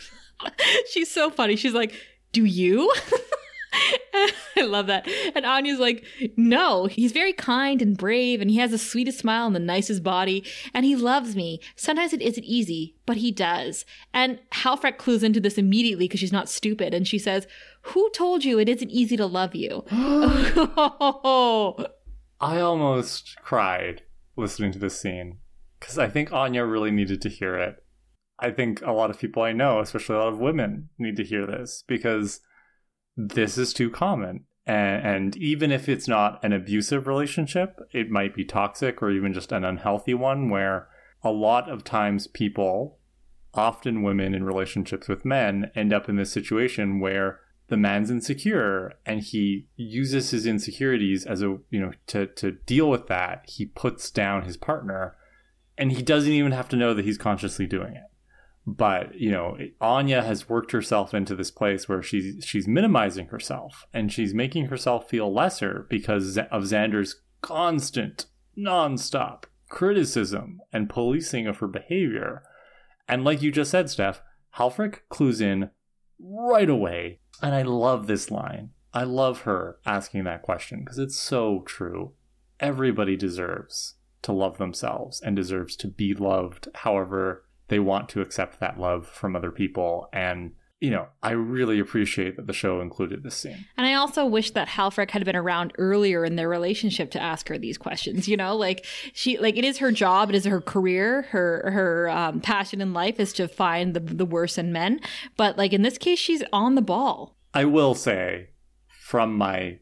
she's 0.90 1.10
so 1.10 1.28
funny. 1.28 1.56
She's 1.56 1.74
like, 1.74 1.92
"Do 2.32 2.44
you?" 2.44 2.92
I 4.56 4.62
love 4.62 4.86
that. 4.86 5.08
And 5.34 5.44
Anya's 5.44 5.80
like, 5.80 6.04
no, 6.36 6.86
he's 6.86 7.12
very 7.12 7.32
kind 7.32 7.82
and 7.82 7.96
brave, 7.96 8.40
and 8.40 8.50
he 8.50 8.58
has 8.58 8.70
the 8.70 8.78
sweetest 8.78 9.18
smile 9.18 9.46
and 9.46 9.54
the 9.54 9.60
nicest 9.60 10.02
body, 10.02 10.44
and 10.72 10.84
he 10.86 10.96
loves 10.96 11.34
me. 11.34 11.60
Sometimes 11.76 12.12
it 12.12 12.22
isn't 12.22 12.44
easy, 12.44 12.96
but 13.06 13.16
he 13.18 13.32
does. 13.32 13.84
And 14.12 14.38
Halfrek 14.52 14.98
clues 14.98 15.22
into 15.22 15.40
this 15.40 15.58
immediately 15.58 16.06
because 16.06 16.20
she's 16.20 16.32
not 16.32 16.48
stupid, 16.48 16.94
and 16.94 17.06
she 17.06 17.18
says, 17.18 17.46
Who 17.82 18.08
told 18.10 18.44
you 18.44 18.58
it 18.58 18.68
isn't 18.68 18.90
easy 18.90 19.16
to 19.16 19.26
love 19.26 19.54
you? 19.54 19.84
I 22.40 22.60
almost 22.60 23.36
cried 23.42 24.02
listening 24.36 24.72
to 24.72 24.78
this 24.78 25.00
scene 25.00 25.38
because 25.80 25.98
I 25.98 26.08
think 26.08 26.32
Anya 26.32 26.64
really 26.64 26.90
needed 26.90 27.20
to 27.22 27.28
hear 27.28 27.56
it. 27.56 27.76
I 28.38 28.50
think 28.50 28.82
a 28.82 28.92
lot 28.92 29.10
of 29.10 29.18
people 29.18 29.42
I 29.42 29.52
know, 29.52 29.80
especially 29.80 30.16
a 30.16 30.18
lot 30.18 30.32
of 30.32 30.38
women, 30.38 30.90
need 30.98 31.16
to 31.16 31.24
hear 31.24 31.46
this 31.46 31.84
because 31.86 32.40
this 33.16 33.58
is 33.58 33.72
too 33.72 33.90
common. 33.90 34.44
And, 34.66 35.06
and, 35.06 35.36
even 35.36 35.70
if 35.70 35.90
it's 35.90 36.08
not 36.08 36.42
an 36.42 36.54
abusive 36.54 37.06
relationship, 37.06 37.78
it 37.92 38.08
might 38.08 38.34
be 38.34 38.46
toxic 38.46 39.02
or 39.02 39.10
even 39.10 39.34
just 39.34 39.52
an 39.52 39.62
unhealthy 39.62 40.14
one 40.14 40.48
where 40.48 40.88
a 41.22 41.30
lot 41.30 41.68
of 41.68 41.84
times 41.84 42.26
people, 42.26 42.98
often 43.52 44.02
women 44.02 44.34
in 44.34 44.44
relationships 44.44 45.06
with 45.06 45.26
men, 45.26 45.70
end 45.74 45.92
up 45.92 46.08
in 46.08 46.16
this 46.16 46.32
situation 46.32 46.98
where 46.98 47.40
the 47.68 47.76
man's 47.76 48.10
insecure 48.10 48.92
and 49.06 49.22
he 49.22 49.66
uses 49.76 50.30
his 50.30 50.46
insecurities 50.46 51.24
as 51.24 51.42
a 51.42 51.58
you 51.70 51.80
know 51.80 51.92
to 52.06 52.26
to 52.26 52.52
deal 52.66 52.90
with 52.90 53.06
that 53.06 53.44
he 53.48 53.64
puts 53.64 54.10
down 54.10 54.42
his 54.42 54.56
partner 54.56 55.16
and 55.78 55.92
he 55.92 56.02
doesn't 56.02 56.32
even 56.32 56.52
have 56.52 56.68
to 56.68 56.76
know 56.76 56.92
that 56.92 57.04
he's 57.04 57.18
consciously 57.18 57.66
doing 57.66 57.94
it 57.94 58.04
but 58.66 59.14
you 59.14 59.30
know 59.30 59.58
anya 59.80 60.22
has 60.22 60.48
worked 60.48 60.72
herself 60.72 61.12
into 61.12 61.36
this 61.36 61.50
place 61.50 61.86
where 61.86 62.02
she's 62.02 62.42
she's 62.42 62.66
minimizing 62.66 63.26
herself 63.26 63.84
and 63.92 64.10
she's 64.10 64.32
making 64.32 64.66
herself 64.66 65.08
feel 65.08 65.32
lesser 65.32 65.86
because 65.90 66.38
of 66.38 66.62
xander's 66.62 67.20
constant 67.42 68.24
nonstop 68.56 69.44
criticism 69.68 70.60
and 70.72 70.88
policing 70.88 71.46
of 71.46 71.58
her 71.58 71.66
behavior. 71.66 72.42
And 73.08 73.24
like 73.24 73.42
you 73.42 73.50
just 73.50 73.70
said 73.70 73.90
steph 73.90 74.22
halfrek 74.56 75.00
clues 75.08 75.40
in 75.40 75.70
right 76.18 76.70
away. 76.70 77.20
And 77.42 77.54
i 77.54 77.62
love 77.62 78.06
this 78.06 78.30
line. 78.30 78.70
I 78.92 79.02
love 79.02 79.40
her 79.40 79.78
asking 79.84 80.24
that 80.24 80.42
question 80.42 80.80
because 80.80 80.98
it's 80.98 81.18
so 81.18 81.64
true. 81.66 82.12
Everybody 82.60 83.16
deserves 83.16 83.96
to 84.22 84.32
love 84.32 84.58
themselves 84.58 85.20
and 85.20 85.34
deserves 85.34 85.74
to 85.76 85.88
be 85.88 86.14
loved 86.14 86.68
however 86.76 87.44
they 87.74 87.80
want 87.80 88.08
to 88.10 88.20
accept 88.20 88.60
that 88.60 88.78
love 88.78 89.04
from 89.04 89.34
other 89.34 89.50
people. 89.50 90.08
And, 90.12 90.52
you 90.78 90.92
know, 90.92 91.08
I 91.24 91.32
really 91.32 91.80
appreciate 91.80 92.36
that 92.36 92.46
the 92.46 92.52
show 92.52 92.80
included 92.80 93.24
this 93.24 93.34
scene. 93.34 93.64
And 93.76 93.84
I 93.84 93.94
also 93.94 94.24
wish 94.24 94.52
that 94.52 94.68
Halfrek 94.68 95.10
had 95.10 95.24
been 95.24 95.34
around 95.34 95.72
earlier 95.76 96.24
in 96.24 96.36
their 96.36 96.48
relationship 96.48 97.10
to 97.10 97.20
ask 97.20 97.48
her 97.48 97.58
these 97.58 97.76
questions. 97.76 98.28
You 98.28 98.36
know, 98.36 98.54
like 98.54 98.86
she, 99.12 99.38
like 99.38 99.56
it 99.56 99.64
is 99.64 99.78
her 99.78 99.90
job, 99.90 100.30
it 100.30 100.36
is 100.36 100.44
her 100.44 100.60
career, 100.60 101.22
her 101.30 101.68
her 101.72 102.10
um, 102.10 102.40
passion 102.40 102.80
in 102.80 102.92
life 102.92 103.18
is 103.18 103.32
to 103.32 103.48
find 103.48 103.92
the 103.92 103.98
the 103.98 104.24
worst 104.24 104.56
in 104.56 104.72
men. 104.72 105.00
But 105.36 105.58
like 105.58 105.72
in 105.72 105.82
this 105.82 105.98
case, 105.98 106.20
she's 106.20 106.44
on 106.52 106.76
the 106.76 106.82
ball. 106.82 107.36
I 107.52 107.64
will 107.64 107.96
say, 107.96 108.50
from 108.86 109.34
my 109.36 109.80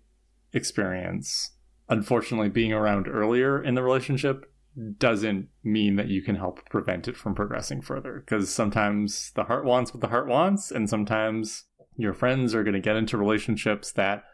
experience, 0.54 1.50
unfortunately, 1.90 2.48
being 2.48 2.72
around 2.72 3.06
earlier 3.06 3.62
in 3.62 3.74
the 3.74 3.82
relationship 3.82 4.50
doesn't 4.98 5.48
mean 5.62 5.96
that 5.96 6.08
you 6.08 6.22
can 6.22 6.36
help 6.36 6.68
prevent 6.70 7.06
it 7.06 7.16
from 7.16 7.34
progressing 7.34 7.82
further 7.82 8.22
because 8.24 8.52
sometimes 8.52 9.30
the 9.34 9.44
heart 9.44 9.64
wants 9.64 9.92
what 9.92 10.00
the 10.00 10.08
heart 10.08 10.26
wants 10.26 10.70
and 10.70 10.88
sometimes 10.88 11.64
your 11.96 12.14
friends 12.14 12.54
are 12.54 12.64
going 12.64 12.74
to 12.74 12.80
get 12.80 12.96
into 12.96 13.18
relationships 13.18 13.92
that 13.92 14.24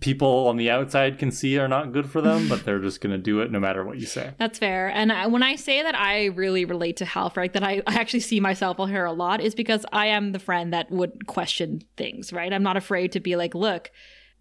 people 0.00 0.48
on 0.48 0.56
the 0.56 0.68
outside 0.68 1.16
can 1.16 1.30
see 1.30 1.56
are 1.56 1.68
not 1.68 1.92
good 1.92 2.10
for 2.10 2.20
them 2.20 2.48
but 2.48 2.64
they're 2.64 2.80
just 2.80 3.00
going 3.00 3.12
to 3.12 3.22
do 3.22 3.40
it 3.40 3.52
no 3.52 3.60
matter 3.60 3.84
what 3.84 4.00
you 4.00 4.06
say 4.06 4.34
That's 4.38 4.58
fair. 4.58 4.88
And 4.88 5.12
I, 5.12 5.28
when 5.28 5.44
I 5.44 5.54
say 5.54 5.82
that 5.82 5.94
I 5.94 6.26
really 6.26 6.64
relate 6.64 6.96
to 6.96 7.04
Halfrek, 7.04 7.52
that 7.52 7.62
I, 7.62 7.82
I 7.86 7.94
actually 7.94 8.20
see 8.20 8.40
myself 8.40 8.80
on 8.80 8.88
here 8.88 9.04
a 9.04 9.12
lot, 9.12 9.40
is 9.40 9.54
because 9.54 9.86
I 9.92 10.06
am 10.06 10.32
the 10.32 10.40
friend 10.40 10.72
that 10.72 10.90
would 10.90 11.28
question 11.28 11.82
things, 11.96 12.32
right? 12.32 12.52
I'm 12.52 12.64
not 12.64 12.76
afraid 12.76 13.12
to 13.12 13.20
be 13.20 13.36
like, 13.36 13.54
look, 13.54 13.92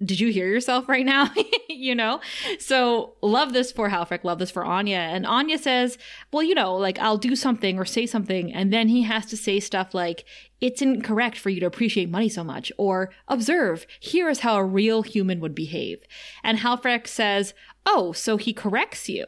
did 0.04 0.20
you 0.20 0.32
hear 0.32 0.48
yourself 0.48 0.90
right 0.90 1.06
now? 1.06 1.32
you 1.70 1.96
know? 1.96 2.20
So 2.60 3.14
love 3.22 3.54
this 3.54 3.72
for 3.72 3.90
Halfrek, 3.90 4.24
love 4.24 4.40
this 4.40 4.52
for 4.52 4.66
Anya. 4.66 4.98
And 4.98 5.26
Anya 5.26 5.58
says, 5.58 5.98
well, 6.32 6.44
you 6.44 6.56
know, 6.56 6.76
like 6.76 7.00
I'll 7.00 7.18
do 7.18 7.36
something 7.36 7.78
or 7.80 7.86
say 7.86 8.06
something. 8.06 8.54
And 8.54 8.74
then 8.74 8.88
he 8.88 9.04
has 9.04 9.26
to 9.28 9.38
say 9.38 9.60
stuff 9.60 9.94
like, 9.94 10.26
it's 10.62 10.82
incorrect 10.82 11.38
for 11.38 11.50
you 11.50 11.60
to 11.60 11.66
appreciate 11.66 12.10
money 12.10 12.30
so 12.30 12.44
much. 12.44 12.72
Or 12.78 13.12
observe, 13.28 13.86
here 14.00 14.30
is 14.30 14.40
how 14.40 14.56
a 14.58 14.66
real 14.66 15.02
human 15.02 15.40
would 15.40 15.56
behave. 15.56 16.00
And 16.44 16.60
Halfrek 16.60 17.08
says, 17.08 17.54
oh, 17.86 18.12
so 18.12 18.38
he 18.38 18.54
corrects 18.54 19.08
you. 19.08 19.26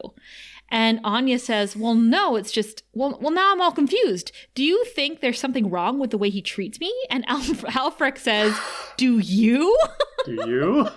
And 0.70 1.00
Anya 1.02 1.38
says, 1.38 1.76
"Well, 1.76 1.94
no, 1.94 2.36
it's 2.36 2.52
just 2.52 2.82
well, 2.92 3.18
well. 3.20 3.32
Now 3.32 3.52
I'm 3.52 3.60
all 3.60 3.72
confused. 3.72 4.32
Do 4.54 4.62
you 4.62 4.84
think 4.84 5.20
there's 5.20 5.40
something 5.40 5.70
wrong 5.70 5.98
with 5.98 6.10
the 6.10 6.18
way 6.18 6.30
he 6.30 6.42
treats 6.42 6.78
me?" 6.80 6.92
And 7.10 7.26
Halfrek 7.28 8.18
says, 8.18 8.58
"Do 8.96 9.18
you?" 9.18 9.78
do 10.26 10.32
you 10.46 10.88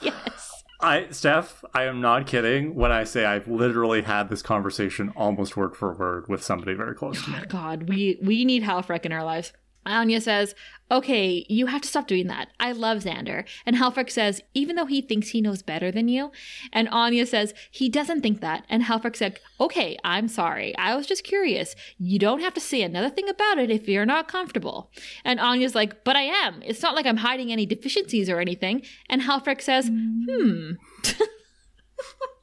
yes. 0.00 0.64
I, 0.80 1.08
Steph, 1.10 1.64
I 1.74 1.84
am 1.84 2.00
not 2.00 2.26
kidding 2.28 2.76
when 2.76 2.92
I 2.92 3.02
say 3.02 3.24
I've 3.24 3.48
literally 3.48 4.02
had 4.02 4.28
this 4.28 4.42
conversation 4.42 5.12
almost 5.16 5.56
word 5.56 5.76
for 5.76 5.92
word 5.92 6.28
with 6.28 6.42
somebody 6.44 6.74
very 6.74 6.94
close 6.94 7.24
to 7.24 7.30
me. 7.30 7.38
God, 7.48 7.88
we 7.88 8.18
we 8.22 8.44
need 8.44 8.62
Halfrek 8.62 9.04
in 9.04 9.12
our 9.12 9.24
lives. 9.24 9.52
Anya 9.86 10.20
says, 10.20 10.54
"Okay, 10.90 11.44
you 11.48 11.66
have 11.66 11.82
to 11.82 11.88
stop 11.88 12.06
doing 12.06 12.26
that. 12.28 12.48
I 12.58 12.72
love 12.72 12.98
Xander." 13.04 13.44
And 13.66 13.76
Halfrek 13.76 14.10
says, 14.10 14.42
"Even 14.54 14.76
though 14.76 14.86
he 14.86 15.00
thinks 15.00 15.28
he 15.28 15.40
knows 15.40 15.62
better 15.62 15.90
than 15.90 16.08
you," 16.08 16.32
and 16.72 16.88
Anya 16.88 17.26
says, 17.26 17.54
"He 17.70 17.88
doesn't 17.88 18.22
think 18.22 18.40
that." 18.40 18.64
And 18.68 18.84
Halfrek 18.84 19.16
said, 19.16 19.38
"Okay, 19.60 19.98
I'm 20.04 20.28
sorry. 20.28 20.76
I 20.76 20.96
was 20.96 21.06
just 21.06 21.24
curious. 21.24 21.74
You 21.98 22.18
don't 22.18 22.40
have 22.40 22.54
to 22.54 22.60
say 22.60 22.82
another 22.82 23.10
thing 23.10 23.28
about 23.28 23.58
it 23.58 23.70
if 23.70 23.88
you're 23.88 24.06
not 24.06 24.28
comfortable." 24.28 24.90
And 25.24 25.40
Anya's 25.40 25.74
like, 25.74 26.04
"But 26.04 26.16
I 26.16 26.22
am. 26.22 26.62
It's 26.64 26.82
not 26.82 26.94
like 26.94 27.06
I'm 27.06 27.18
hiding 27.18 27.52
any 27.52 27.66
deficiencies 27.66 28.28
or 28.28 28.40
anything." 28.40 28.82
And 29.08 29.22
Halfrek 29.22 29.60
says, 29.60 29.88
"Hmm." 29.88 30.72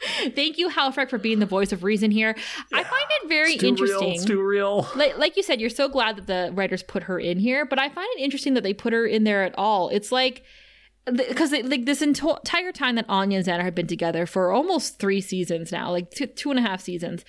Thank 0.34 0.58
you, 0.58 0.68
Halfrek, 0.68 1.10
for 1.10 1.18
being 1.18 1.38
the 1.38 1.46
voice 1.46 1.72
of 1.72 1.84
reason 1.84 2.10
here. 2.10 2.36
I 2.72 2.82
find 2.82 3.04
it 3.22 3.28
very 3.28 3.54
interesting 3.54 3.86
real. 3.86 4.14
It's 4.14 4.24
too 4.24 4.42
real. 4.42 4.88
like, 4.96 5.18
like 5.18 5.36
you 5.36 5.42
said, 5.42 5.60
you're 5.60 5.70
so 5.70 5.88
glad 5.88 6.16
that 6.16 6.26
the 6.26 6.50
writers 6.54 6.82
put 6.82 7.04
her 7.04 7.18
in 7.18 7.38
here, 7.38 7.64
but 7.64 7.78
I 7.78 7.88
find 7.88 8.08
it 8.16 8.22
interesting 8.22 8.54
that 8.54 8.62
they 8.62 8.74
put 8.74 8.92
her 8.92 9.06
in 9.06 9.24
there 9.24 9.42
at 9.42 9.54
all. 9.56 9.88
It's 9.88 10.12
like 10.12 10.42
because 11.10 11.52
like 11.52 11.84
this 11.84 12.02
entire 12.02 12.72
time 12.72 12.96
that 12.96 13.06
Anya 13.08 13.38
and 13.38 13.46
Xander 13.46 13.62
have 13.62 13.76
been 13.76 13.86
together 13.86 14.26
for 14.26 14.50
almost 14.50 14.98
three 14.98 15.20
seasons 15.20 15.70
now, 15.70 15.90
like 15.90 16.10
two, 16.10 16.26
two 16.26 16.50
and 16.50 16.58
a 16.58 16.62
half 16.62 16.80
seasons, 16.80 17.24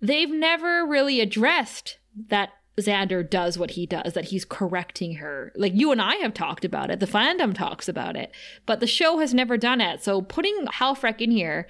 they've 0.00 0.30
never 0.30 0.86
really 0.86 1.20
addressed 1.20 1.98
that 2.28 2.50
Xander 2.80 3.28
does 3.28 3.58
what 3.58 3.72
he 3.72 3.86
does, 3.86 4.12
that 4.12 4.26
he's 4.26 4.44
correcting 4.44 5.14
her. 5.14 5.52
Like 5.56 5.72
you 5.74 5.92
and 5.92 6.00
I 6.00 6.16
have 6.16 6.34
talked 6.34 6.64
about 6.64 6.90
it, 6.90 7.00
the 7.00 7.06
fandom 7.06 7.54
talks 7.54 7.88
about 7.88 8.16
it, 8.16 8.32
but 8.66 8.80
the 8.80 8.86
show 8.86 9.18
has 9.18 9.32
never 9.32 9.56
done 9.56 9.80
it. 9.80 10.02
So 10.02 10.20
putting 10.20 10.66
Halfrek 10.66 11.20
in 11.20 11.30
here 11.30 11.68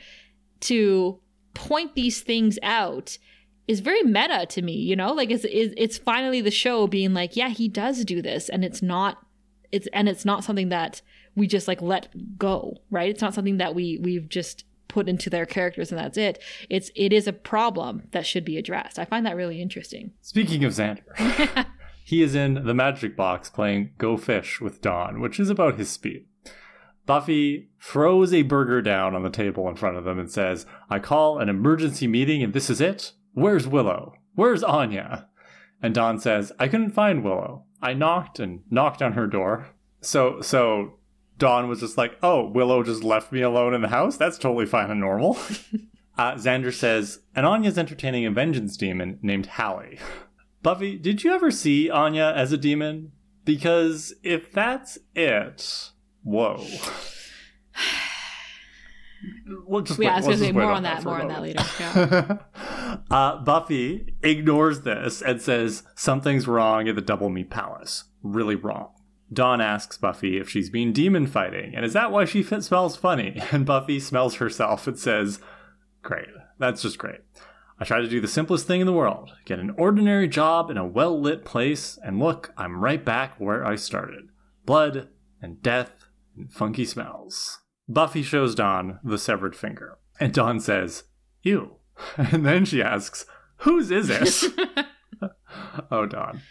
to 0.60 1.20
point 1.54 1.94
these 1.94 2.20
things 2.20 2.58
out 2.62 3.18
is 3.68 3.80
very 3.80 4.02
meta 4.02 4.46
to 4.50 4.62
me, 4.62 4.74
you 4.74 4.96
know? 4.96 5.12
Like 5.12 5.30
it's, 5.30 5.44
it's 5.44 5.74
it's 5.76 5.98
finally 5.98 6.40
the 6.40 6.50
show 6.50 6.86
being 6.86 7.14
like, 7.14 7.36
yeah, 7.36 7.48
he 7.48 7.68
does 7.68 8.04
do 8.04 8.20
this 8.20 8.48
and 8.48 8.64
it's 8.64 8.82
not 8.82 9.18
it's 9.72 9.88
and 9.92 10.08
it's 10.08 10.24
not 10.24 10.44
something 10.44 10.68
that 10.70 11.02
we 11.34 11.46
just 11.46 11.68
like 11.68 11.82
let 11.82 12.38
go, 12.38 12.78
right? 12.90 13.10
It's 13.10 13.22
not 13.22 13.34
something 13.34 13.58
that 13.58 13.74
we 13.74 13.98
we've 14.02 14.28
just 14.28 14.64
put 14.96 15.10
into 15.10 15.28
their 15.28 15.44
characters 15.44 15.92
and 15.92 16.00
that's 16.00 16.16
it. 16.16 16.42
It's 16.70 16.90
it 16.96 17.12
is 17.12 17.28
a 17.28 17.32
problem 17.34 18.04
that 18.12 18.24
should 18.24 18.46
be 18.46 18.56
addressed. 18.56 18.98
I 18.98 19.04
find 19.04 19.26
that 19.26 19.36
really 19.36 19.60
interesting. 19.60 20.12
Speaking 20.22 20.64
of 20.64 20.72
Xander, 20.72 21.66
he 22.04 22.22
is 22.22 22.34
in 22.34 22.64
the 22.64 22.72
Magic 22.72 23.14
Box 23.14 23.50
playing 23.50 23.90
Go 23.98 24.16
Fish 24.16 24.58
with 24.58 24.80
Dawn, 24.80 25.20
which 25.20 25.38
is 25.38 25.50
about 25.50 25.76
his 25.76 25.90
speed. 25.90 26.24
Buffy 27.04 27.68
throws 27.78 28.32
a 28.32 28.40
burger 28.40 28.80
down 28.80 29.14
on 29.14 29.22
the 29.22 29.28
table 29.28 29.68
in 29.68 29.76
front 29.76 29.98
of 29.98 30.04
them 30.04 30.18
and 30.18 30.30
says, 30.30 30.64
I 30.88 30.98
call 30.98 31.40
an 31.40 31.50
emergency 31.50 32.06
meeting 32.06 32.42
and 32.42 32.54
this 32.54 32.70
is 32.70 32.80
it? 32.80 33.12
Where's 33.34 33.68
Willow? 33.68 34.14
Where's 34.34 34.62
Anya? 34.62 35.28
And 35.82 35.94
Dawn 35.94 36.18
says, 36.18 36.52
I 36.58 36.68
couldn't 36.68 36.92
find 36.92 37.22
Willow. 37.22 37.64
I 37.82 37.92
knocked 37.92 38.40
and 38.40 38.62
knocked 38.70 39.02
on 39.02 39.12
her 39.12 39.26
door. 39.26 39.66
So, 40.00 40.40
so 40.40 40.95
Dawn 41.38 41.68
was 41.68 41.80
just 41.80 41.98
like, 41.98 42.16
oh, 42.22 42.46
Willow 42.46 42.82
just 42.82 43.04
left 43.04 43.32
me 43.32 43.42
alone 43.42 43.74
in 43.74 43.82
the 43.82 43.88
house? 43.88 44.16
That's 44.16 44.38
totally 44.38 44.66
fine 44.66 44.90
and 44.90 45.00
normal. 45.00 45.36
uh, 46.18 46.34
Xander 46.34 46.72
says, 46.72 47.20
and 47.34 47.44
Anya's 47.46 47.78
entertaining 47.78 48.24
a 48.24 48.30
vengeance 48.30 48.76
demon 48.76 49.18
named 49.22 49.46
Hallie. 49.46 49.98
Buffy, 50.62 50.96
did 50.96 51.22
you 51.22 51.32
ever 51.32 51.50
see 51.50 51.90
Anya 51.90 52.32
as 52.34 52.52
a 52.52 52.58
demon? 52.58 53.12
Because 53.44 54.14
if 54.22 54.50
that's 54.50 54.98
it, 55.14 55.90
whoa. 56.22 56.64
We'll 59.66 59.80
just 59.80 59.98
Yeah, 59.98 60.12
I 60.12 60.16
was 60.18 60.26
we'll 60.26 60.36
gonna 60.36 60.46
say 60.46 60.52
more 60.52 60.70
on 60.70 60.82
that, 60.84 61.02
for 61.02 61.08
more 61.08 61.20
on 61.20 61.28
that 61.28 61.42
later. 61.42 61.64
Yeah. 61.80 62.38
uh, 63.10 63.42
Buffy 63.42 64.14
ignores 64.22 64.82
this 64.82 65.20
and 65.20 65.42
says 65.42 65.82
something's 65.96 66.46
wrong 66.46 66.86
at 66.88 66.94
the 66.94 67.02
Doublemeat 67.02 67.50
Palace. 67.50 68.04
Really 68.22 68.54
wrong. 68.54 68.90
Dawn 69.32 69.60
asks 69.60 69.98
Buffy 69.98 70.38
if 70.38 70.48
she's 70.48 70.70
been 70.70 70.92
demon 70.92 71.26
fighting, 71.26 71.74
and 71.74 71.84
is 71.84 71.92
that 71.94 72.12
why 72.12 72.24
she 72.24 72.42
smells 72.42 72.96
funny? 72.96 73.40
And 73.52 73.66
Buffy 73.66 73.98
smells 74.00 74.36
herself 74.36 74.86
and 74.86 74.98
says, 74.98 75.40
Great, 76.02 76.28
that's 76.58 76.82
just 76.82 76.98
great. 76.98 77.20
I 77.78 77.84
try 77.84 78.00
to 78.00 78.08
do 78.08 78.20
the 78.20 78.28
simplest 78.28 78.66
thing 78.66 78.80
in 78.80 78.86
the 78.86 78.92
world 78.92 79.32
get 79.44 79.58
an 79.58 79.74
ordinary 79.76 80.28
job 80.28 80.70
in 80.70 80.78
a 80.78 80.86
well 80.86 81.20
lit 81.20 81.44
place, 81.44 81.98
and 82.02 82.18
look, 82.18 82.52
I'm 82.56 82.80
right 82.80 83.04
back 83.04 83.38
where 83.38 83.66
I 83.66 83.76
started 83.76 84.28
blood 84.64 85.08
and 85.40 85.62
death 85.62 86.06
and 86.36 86.52
funky 86.52 86.84
smells. 86.84 87.60
Buffy 87.88 88.22
shows 88.22 88.54
Dawn 88.54 88.98
the 89.04 89.18
severed 89.18 89.54
finger, 89.54 89.98
and 90.18 90.32
Dawn 90.34 90.60
says, 90.60 91.04
Ew. 91.42 91.76
And 92.18 92.44
then 92.44 92.66
she 92.66 92.82
asks, 92.82 93.24
Whose 93.58 93.90
is 93.90 94.10
it? 94.10 94.52
oh, 95.90 96.04
Dawn. 96.04 96.42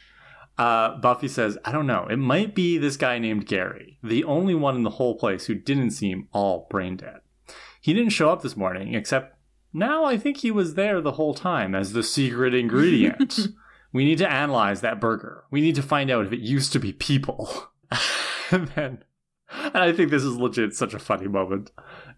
Uh, 0.57 0.97
Buffy 0.97 1.27
says, 1.27 1.57
I 1.65 1.71
don't 1.71 1.87
know. 1.87 2.07
It 2.09 2.17
might 2.17 2.55
be 2.55 2.77
this 2.77 2.97
guy 2.97 3.19
named 3.19 3.45
Gary, 3.45 3.99
the 4.01 4.23
only 4.23 4.55
one 4.55 4.75
in 4.75 4.83
the 4.83 4.91
whole 4.91 5.15
place 5.15 5.45
who 5.45 5.55
didn't 5.55 5.91
seem 5.91 6.27
all 6.31 6.67
brain 6.69 6.95
dead. 6.95 7.19
He 7.81 7.93
didn't 7.93 8.11
show 8.11 8.29
up 8.29 8.41
this 8.41 8.57
morning, 8.57 8.95
except 8.95 9.37
now 9.73 10.05
I 10.05 10.17
think 10.17 10.37
he 10.37 10.51
was 10.51 10.75
there 10.75 11.01
the 11.01 11.13
whole 11.13 11.33
time 11.33 11.75
as 11.75 11.91
the 11.91 12.03
secret 12.03 12.53
ingredient. 12.53 13.37
we 13.93 14.05
need 14.05 14.17
to 14.19 14.31
analyze 14.31 14.81
that 14.81 15.01
burger. 15.01 15.43
We 15.51 15.61
need 15.61 15.75
to 15.75 15.83
find 15.83 16.09
out 16.09 16.25
if 16.25 16.31
it 16.31 16.39
used 16.39 16.71
to 16.73 16.79
be 16.79 16.93
people. 16.93 17.71
and 18.51 18.69
then, 18.69 19.03
and 19.49 19.77
I 19.77 19.91
think 19.91 20.11
this 20.11 20.23
is 20.23 20.37
legit 20.37 20.73
such 20.73 20.93
a 20.93 20.99
funny 20.99 21.27
moment. 21.27 21.71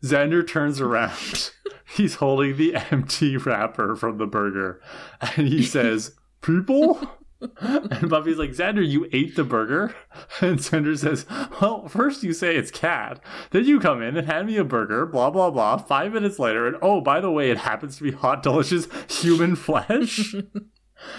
Xander 0.04 0.48
turns 0.48 0.80
around. 0.80 1.52
He's 1.96 2.16
holding 2.16 2.58
the 2.58 2.76
empty 2.92 3.38
wrapper 3.38 3.96
from 3.96 4.20
the 4.20 4.28
burger, 4.28 4.82
and 5.22 5.48
he 5.48 5.64
says, 5.64 6.16
People? 6.42 7.17
And 7.62 8.10
Buffy's 8.10 8.38
like, 8.38 8.52
Xander, 8.52 8.88
you 8.88 9.08
ate 9.12 9.36
the 9.36 9.44
burger? 9.44 9.96
And 10.42 10.60
Xander 10.60 10.98
says, 10.98 11.26
Well, 11.62 11.88
first 11.88 12.24
you 12.24 12.34
say 12.34 12.56
it's 12.56 12.72
cat, 12.72 13.20
then 13.52 13.66
you 13.66 13.80
come 13.80 14.02
in 14.02 14.18
and 14.18 14.28
hand 14.28 14.48
me 14.48 14.58
a 14.58 14.64
burger, 14.64 15.06
blah, 15.06 15.30
blah, 15.30 15.50
blah. 15.50 15.78
Five 15.78 16.14
minutes 16.14 16.40
later, 16.40 16.68
and 16.68 16.78
oh, 16.82 17.02
by 17.02 17.20
the 17.20 17.32
way, 17.32 17.50
it 17.50 17.58
happens 17.58 17.98
to 17.98 18.04
be 18.04 18.12
hot, 18.12 18.44
delicious 18.44 18.88
human 19.10 19.56
flesh. 19.56 20.36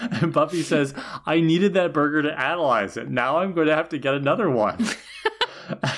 and 0.01 0.33
Buffy 0.33 0.61
says, 0.61 0.93
I 1.25 1.39
needed 1.39 1.73
that 1.73 1.93
burger 1.93 2.21
to 2.21 2.39
analyze 2.39 2.97
it. 2.97 3.09
Now 3.09 3.37
I'm 3.37 3.53
going 3.53 3.67
to 3.67 3.75
have 3.75 3.89
to 3.89 3.97
get 3.97 4.13
another 4.13 4.49
one. 4.49 4.85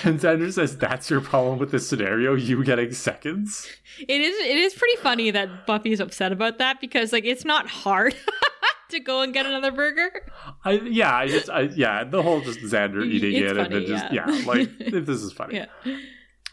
And 0.04 0.20
Xander 0.20 0.52
says, 0.52 0.76
That's 0.76 1.08
your 1.08 1.22
problem 1.22 1.58
with 1.58 1.70
this 1.70 1.88
scenario, 1.88 2.34
you 2.34 2.62
getting 2.62 2.92
seconds? 2.92 3.66
It 4.00 4.20
is 4.20 4.36
it 4.38 4.56
is 4.56 4.74
pretty 4.74 4.96
funny 4.96 5.30
that 5.30 5.66
Buffy 5.66 5.92
is 5.92 6.00
upset 6.00 6.30
about 6.30 6.58
that 6.58 6.80
because 6.80 7.12
like 7.12 7.24
it's 7.24 7.44
not 7.44 7.68
hard 7.68 8.14
to 8.92 9.00
go 9.00 9.22
and 9.22 9.34
get 9.34 9.46
another 9.46 9.72
burger. 9.72 10.10
I 10.64 10.72
yeah, 10.72 11.14
I 11.14 11.26
just 11.28 11.50
I, 11.50 11.62
yeah, 11.62 12.04
the 12.04 12.22
whole 12.22 12.40
just 12.40 12.60
Xander 12.60 13.04
eating 13.10 13.34
It's 13.34 13.52
it 13.52 13.56
funny, 13.56 13.60
and 13.60 13.74
then 13.74 13.86
just 13.86 14.12
yeah. 14.12 14.30
yeah, 14.30 14.46
like 14.46 14.78
this 14.78 15.20
is 15.20 15.32
funny. 15.32 15.56
Yeah. 15.56 15.66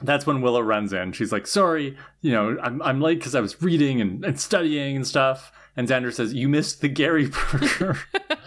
That's 0.01 0.25
when 0.25 0.41
Willow 0.41 0.61
runs 0.61 0.93
in. 0.93 1.11
She's 1.11 1.31
like, 1.31 1.45
"Sorry, 1.45 1.97
you 2.21 2.31
know, 2.31 2.57
I'm 2.61 2.81
I'm 2.81 3.01
late 3.01 3.19
because 3.19 3.35
I 3.35 3.41
was 3.41 3.61
reading 3.61 4.01
and, 4.01 4.23
and 4.25 4.39
studying 4.39 4.95
and 4.95 5.05
stuff." 5.05 5.51
And 5.75 5.87
Xander 5.87 6.13
says, 6.13 6.33
"You 6.33 6.49
missed 6.49 6.81
the 6.81 6.87
Gary 6.87 7.27
burger." 7.27 7.97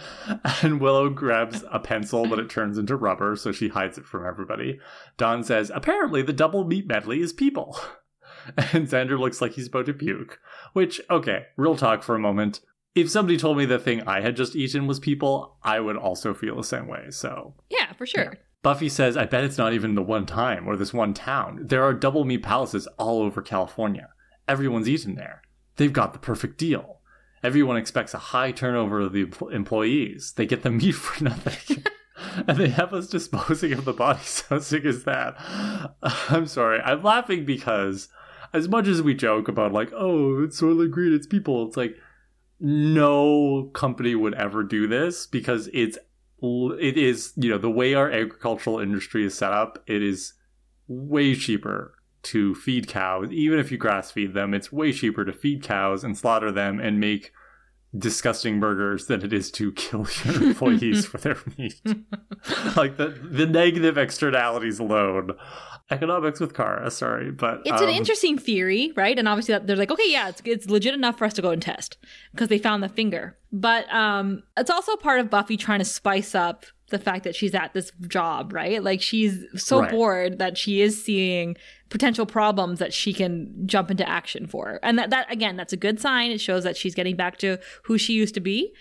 and 0.61 0.79
Willow 0.79 1.09
grabs 1.09 1.63
a 1.71 1.79
pencil, 1.79 2.27
but 2.27 2.39
it 2.39 2.49
turns 2.49 2.77
into 2.77 2.95
rubber, 2.95 3.35
so 3.35 3.51
she 3.51 3.69
hides 3.69 3.97
it 3.97 4.05
from 4.05 4.25
everybody. 4.25 4.79
Dawn 5.17 5.43
says, 5.43 5.71
"Apparently, 5.73 6.21
the 6.21 6.33
double 6.33 6.63
meat 6.63 6.87
medley 6.87 7.21
is 7.21 7.33
people." 7.33 7.79
And 8.57 8.87
Xander 8.87 9.17
looks 9.17 9.41
like 9.41 9.53
he's 9.53 9.67
about 9.67 9.85
to 9.85 9.93
puke. 9.93 10.39
Which, 10.73 10.99
okay, 11.09 11.45
real 11.55 11.75
talk 11.75 12.03
for 12.03 12.15
a 12.15 12.19
moment. 12.19 12.59
If 12.95 13.09
somebody 13.09 13.37
told 13.37 13.57
me 13.57 13.65
the 13.65 13.79
thing 13.79 14.01
I 14.07 14.21
had 14.21 14.35
just 14.35 14.55
eaten 14.55 14.85
was 14.85 14.99
people, 14.99 15.57
I 15.63 15.79
would 15.79 15.97
also 15.97 16.33
feel 16.33 16.55
the 16.55 16.63
same 16.63 16.87
way. 16.87 17.07
So 17.09 17.55
Yeah, 17.69 17.93
for 17.93 18.05
sure. 18.05 18.37
Buffy 18.61 18.87
says, 18.87 19.17
I 19.17 19.25
bet 19.25 19.43
it's 19.43 19.57
not 19.57 19.73
even 19.73 19.95
the 19.95 20.01
one 20.01 20.25
time 20.25 20.67
or 20.67 20.77
this 20.77 20.93
one 20.93 21.13
town. 21.13 21.59
There 21.63 21.83
are 21.83 21.93
Doublemeat 21.93 22.43
Palaces 22.43 22.87
all 22.97 23.21
over 23.21 23.41
California. 23.41 24.09
Everyone's 24.47 24.87
eaten 24.87 25.15
there. 25.15 25.41
They've 25.75 25.91
got 25.91 26.13
the 26.13 26.19
perfect 26.19 26.57
deal. 26.57 26.99
Everyone 27.43 27.75
expects 27.75 28.13
a 28.13 28.19
high 28.19 28.51
turnover 28.51 29.01
of 29.01 29.11
the 29.11 29.27
employees. 29.51 30.33
They 30.37 30.45
get 30.45 30.63
the 30.63 30.71
meat 30.71 30.91
for 30.93 31.23
nothing. 31.23 31.83
and 32.47 32.57
they 32.57 32.69
have 32.69 32.93
us 32.93 33.07
disposing 33.07 33.73
of 33.73 33.85
the 33.85 33.93
bodies. 33.93 34.43
How 34.49 34.59
sick 34.59 34.85
is 34.85 35.03
that? 35.03 35.35
I'm 36.29 36.45
sorry. 36.45 36.79
I'm 36.79 37.03
laughing 37.03 37.45
because 37.45 38.07
as 38.53 38.69
much 38.69 38.87
as 38.87 39.01
we 39.01 39.13
joke 39.13 39.47
about 39.47 39.73
like, 39.73 39.91
oh, 39.93 40.43
it's 40.43 40.61
Soylent 40.61 40.91
Green, 40.91 41.13
it's 41.13 41.27
people, 41.27 41.67
it's 41.67 41.77
like 41.77 41.97
no 42.63 43.69
company 43.73 44.15
would 44.15 44.33
ever 44.35 44.63
do 44.63 44.87
this 44.87 45.27
because 45.27 45.69
it's 45.73 45.97
it 46.41 46.97
is 46.97 47.33
you 47.35 47.49
know 47.49 47.57
the 47.57 47.69
way 47.69 47.93
our 47.93 48.09
agricultural 48.09 48.79
industry 48.79 49.25
is 49.25 49.37
set 49.37 49.51
up 49.51 49.83
it 49.85 50.01
is 50.01 50.33
way 50.87 51.35
cheaper 51.35 51.95
to 52.21 52.55
feed 52.55 52.87
cows. 52.87 53.29
Even 53.31 53.59
if 53.59 53.69
you 53.69 53.77
grass 53.77 54.11
feed 54.11 54.33
them 54.33 54.53
it's 54.53 54.71
way 54.71 54.93
cheaper 54.93 55.25
to 55.25 55.33
feed 55.33 55.61
cows 55.61 56.05
and 56.05 56.17
slaughter 56.17 56.51
them 56.53 56.79
and 56.79 57.01
make 57.01 57.33
disgusting 57.97 58.59
burgers 58.59 59.05
than 59.05 59.23
it 59.23 59.31
is 59.31 59.51
to 59.51 59.71
kill 59.73 60.07
your 60.25 60.43
employees 60.49 61.05
for 61.05 61.17
their 61.19 61.37
meat 61.57 61.79
like 62.75 62.97
the 62.97 63.07
the 63.23 63.45
negative 63.45 63.97
externalities 63.97 64.79
alone 64.79 65.31
economics 65.91 66.39
with 66.39 66.55
Kara 66.55 66.89
sorry 66.89 67.29
but 67.31 67.61
It's 67.65 67.81
an 67.81 67.89
um, 67.89 67.93
interesting 67.95 68.37
theory, 68.37 68.91
right? 68.95 69.17
And 69.19 69.27
obviously, 69.27 69.53
that 69.53 69.67
they're 69.67 69.75
like, 69.75 69.91
okay, 69.91 70.11
yeah, 70.11 70.29
it's 70.29 70.41
it's 70.45 70.69
legit 70.69 70.93
enough 70.93 71.17
for 71.17 71.25
us 71.25 71.33
to 71.33 71.41
go 71.41 71.51
and 71.51 71.61
test 71.61 71.97
because 72.31 72.47
they 72.47 72.57
found 72.57 72.81
the 72.81 72.89
finger. 72.89 73.37
But 73.51 73.93
um, 73.93 74.43
it's 74.57 74.69
also 74.71 74.95
part 74.95 75.19
of 75.19 75.29
Buffy 75.29 75.57
trying 75.57 75.79
to 75.79 75.85
spice 75.85 76.33
up 76.33 76.65
the 76.89 76.97
fact 76.99 77.23
that 77.25 77.35
she's 77.35 77.53
at 77.53 77.73
this 77.73 77.91
job, 78.07 78.53
right? 78.53 78.81
Like 78.83 79.01
she's 79.01 79.43
so 79.55 79.81
Right. 79.81 79.91
bored 79.91 80.39
that 80.39 80.57
she 80.57 80.81
is 80.81 81.03
seeing 81.03 81.57
potential 81.93 82.25
problems 82.25 82.79
that 82.79 82.91
she 82.91 83.13
can 83.13 83.53
jump 83.67 83.91
into 83.91 84.07
action 84.09 84.47
for, 84.47 84.79
and 84.81 84.97
that 84.97 85.11
that 85.11 85.31
again, 85.31 85.55
that's 85.55 85.73
a 85.73 85.77
good 85.77 85.99
sign. 85.99 86.31
It 86.31 86.41
shows 86.41 86.63
that 86.63 86.75
she's 86.75 86.95
getting 86.95 87.15
back 87.15 87.37
to 87.37 87.59
who 87.83 87.99
she 87.99 88.13
used 88.13 88.33
to 88.33 88.41
be. 88.41 88.73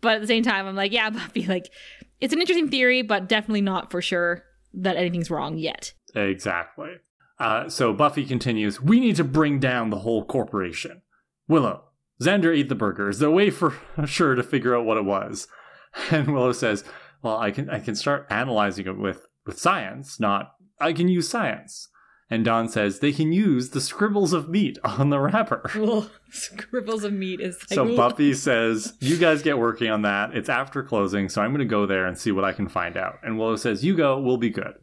But 0.00 0.16
at 0.16 0.20
the 0.20 0.26
same 0.26 0.42
time, 0.42 0.66
I'm 0.66 0.74
like, 0.74 0.92
yeah, 0.92 1.08
Buffy, 1.10 1.46
like 1.46 1.72
it's 2.20 2.34
an 2.34 2.40
interesting 2.40 2.68
theory, 2.68 3.02
but 3.02 3.28
definitely 3.28 3.60
not 3.60 3.92
for 3.92 4.02
sure 4.02 4.42
that 4.74 4.96
anything's 4.96 5.30
wrong 5.30 5.56
yet. 5.56 5.94
Exactly. 6.16 6.96
Uh, 7.38 7.68
so 7.68 7.92
Buffy 7.92 8.26
continues, 8.26 8.80
We 8.80 8.98
need 8.98 9.14
to 9.16 9.24
bring 9.24 9.60
down 9.60 9.90
the 9.90 10.00
whole 10.00 10.24
corporation. 10.24 11.02
Willow, 11.46 11.84
Xander 12.20 12.56
ate 12.56 12.68
the 12.68 12.74
burger. 12.74 13.08
Is 13.08 13.20
there 13.20 13.28
a 13.28 13.32
way 13.32 13.50
for 13.50 13.74
sure 14.06 14.34
to 14.34 14.42
figure 14.42 14.76
out 14.76 14.84
what 14.84 14.96
it 14.96 15.04
was? 15.04 15.46
And 16.10 16.34
Willow 16.34 16.52
says, 16.52 16.84
Well, 17.22 17.38
I 17.38 17.52
can 17.52 17.70
I 17.70 17.78
can 17.78 17.94
start 17.94 18.26
analyzing 18.28 18.86
it 18.86 18.98
with, 18.98 19.24
with 19.46 19.58
science, 19.58 20.18
not 20.18 20.52
I 20.80 20.92
can 20.92 21.08
use 21.08 21.28
science. 21.28 21.88
And 22.28 22.44
Dawn 22.44 22.68
says 22.68 22.98
they 22.98 23.12
can 23.12 23.32
use 23.32 23.70
the 23.70 23.80
scribbles 23.80 24.32
of 24.32 24.48
meat 24.48 24.78
on 24.82 25.10
the 25.10 25.20
wrapper. 25.20 25.70
Ugh, 25.76 26.10
scribbles 26.30 27.04
of 27.04 27.12
meat 27.12 27.40
is 27.40 27.56
like, 27.70 27.76
So. 27.76 27.96
Buffy 27.96 28.34
says, 28.34 28.94
"You 29.00 29.16
guys 29.16 29.42
get 29.42 29.58
working 29.58 29.90
on 29.90 30.02
that. 30.02 30.34
It's 30.34 30.48
after 30.48 30.82
closing, 30.82 31.28
so 31.28 31.40
I'm 31.40 31.50
going 31.50 31.60
to 31.60 31.64
go 31.64 31.86
there 31.86 32.04
and 32.06 32.18
see 32.18 32.32
what 32.32 32.44
I 32.44 32.52
can 32.52 32.68
find 32.68 32.96
out." 32.96 33.20
And 33.22 33.38
Willow 33.38 33.54
says, 33.56 33.84
"You 33.84 33.96
go. 33.96 34.18
We'll 34.20 34.38
be 34.38 34.50
good." 34.50 34.74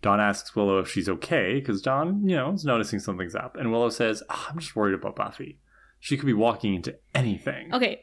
Dawn 0.00 0.20
asks 0.20 0.54
Willow 0.54 0.78
if 0.78 0.88
she's 0.88 1.08
okay 1.08 1.54
because 1.54 1.82
Dawn, 1.82 2.28
you 2.28 2.36
know, 2.36 2.52
is 2.52 2.64
noticing 2.64 2.98
something's 3.00 3.34
up. 3.34 3.56
And 3.56 3.72
Willow 3.72 3.90
says, 3.90 4.22
"Ah, 4.30 4.48
"I'm 4.50 4.58
just 4.58 4.76
worried 4.76 4.94
about 4.94 5.16
Buffy. 5.16 5.58
She 5.98 6.16
could 6.16 6.26
be 6.26 6.32
walking 6.32 6.74
into 6.74 6.96
anything." 7.16 7.74
Okay. 7.74 8.02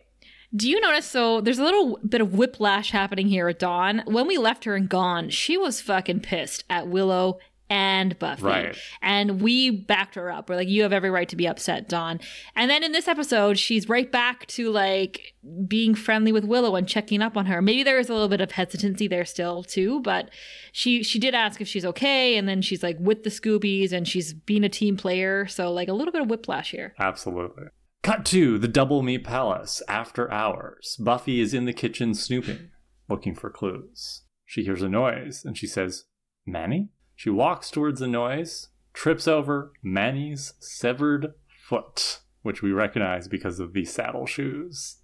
Do 0.55 0.67
you 0.67 0.81
notice? 0.81 1.05
So 1.05 1.41
there's 1.41 1.59
a 1.59 1.63
little 1.63 1.99
bit 2.07 2.21
of 2.21 2.33
whiplash 2.33 2.89
happening 2.89 3.27
here 3.27 3.47
at 3.49 3.59
Dawn. 3.59 4.01
When 4.07 4.25
we 4.27 4.39
left 4.39 4.63
her 4.63 4.75
and 4.75 4.89
gone, 4.89 5.29
she 5.29 5.57
was 5.57 5.79
fucking 5.79 6.21
pissed 6.21 6.63
at 6.69 6.87
Willow 6.87 7.37
and 7.69 8.17
Buffy. 8.17 8.43
Right. 8.43 8.77
And 9.01 9.41
we 9.41 9.69
backed 9.69 10.15
her 10.15 10.31
up. 10.31 10.49
We're 10.49 10.55
like, 10.55 10.67
you 10.67 10.81
have 10.83 10.93
every 10.93 11.09
right 11.09 11.29
to 11.29 11.35
be 11.35 11.47
upset, 11.47 11.87
Dawn. 11.87 12.19
And 12.55 12.69
then 12.69 12.83
in 12.83 12.91
this 12.91 13.07
episode, 13.07 13.59
she's 13.59 13.87
right 13.87 14.11
back 14.11 14.47
to 14.47 14.71
like 14.71 15.35
being 15.67 15.93
friendly 15.95 16.31
with 16.31 16.45
Willow 16.45 16.75
and 16.75 16.87
checking 16.87 17.21
up 17.21 17.37
on 17.37 17.45
her. 17.45 17.61
Maybe 17.61 17.83
there 17.83 17.99
is 17.99 18.09
a 18.09 18.13
little 18.13 18.27
bit 18.27 18.41
of 18.41 18.51
hesitancy 18.51 19.07
there 19.07 19.25
still 19.25 19.63
too, 19.63 20.01
but 20.01 20.29
she 20.71 21.03
she 21.03 21.19
did 21.19 21.35
ask 21.35 21.61
if 21.61 21.67
she's 21.67 21.85
okay, 21.85 22.35
and 22.37 22.47
then 22.47 22.61
she's 22.61 22.83
like 22.83 22.97
with 22.99 23.23
the 23.23 23.29
Scoobies 23.29 23.91
and 23.91 24.07
she's 24.07 24.33
being 24.33 24.63
a 24.63 24.69
team 24.69 24.97
player. 24.97 25.47
So 25.47 25.71
like 25.71 25.87
a 25.87 25.93
little 25.93 26.11
bit 26.11 26.21
of 26.21 26.29
whiplash 26.29 26.71
here. 26.71 26.95
Absolutely. 26.99 27.65
Cut 28.01 28.25
to 28.27 28.57
the 28.57 28.67
Doublemeat 28.67 29.25
Palace 29.25 29.83
after 29.87 30.31
hours. 30.31 30.95
Buffy 30.99 31.41
is 31.41 31.53
in 31.53 31.65
the 31.65 31.73
kitchen 31.73 32.13
snooping, 32.13 32.69
looking 33.09 33.35
for 33.35 33.49
clues. 33.49 34.23
She 34.45 34.63
hears 34.63 34.81
a 34.81 34.89
noise 34.89 35.43
and 35.45 35.57
she 35.57 35.67
says, 35.67 36.05
Manny? 36.47 36.89
She 37.19 37.29
walks 37.29 37.69
towards 37.69 37.99
the 37.99 38.07
noise, 38.07 38.69
trips 38.93 39.27
over 39.27 39.73
Manny's 39.83 40.53
severed 40.61 41.33
foot, 41.49 42.21
which 42.43 42.61
we 42.61 42.71
recognize 42.71 43.27
because 43.27 43.59
of 43.59 43.73
the 43.73 43.83
saddle 43.83 44.25
shoes. 44.25 44.99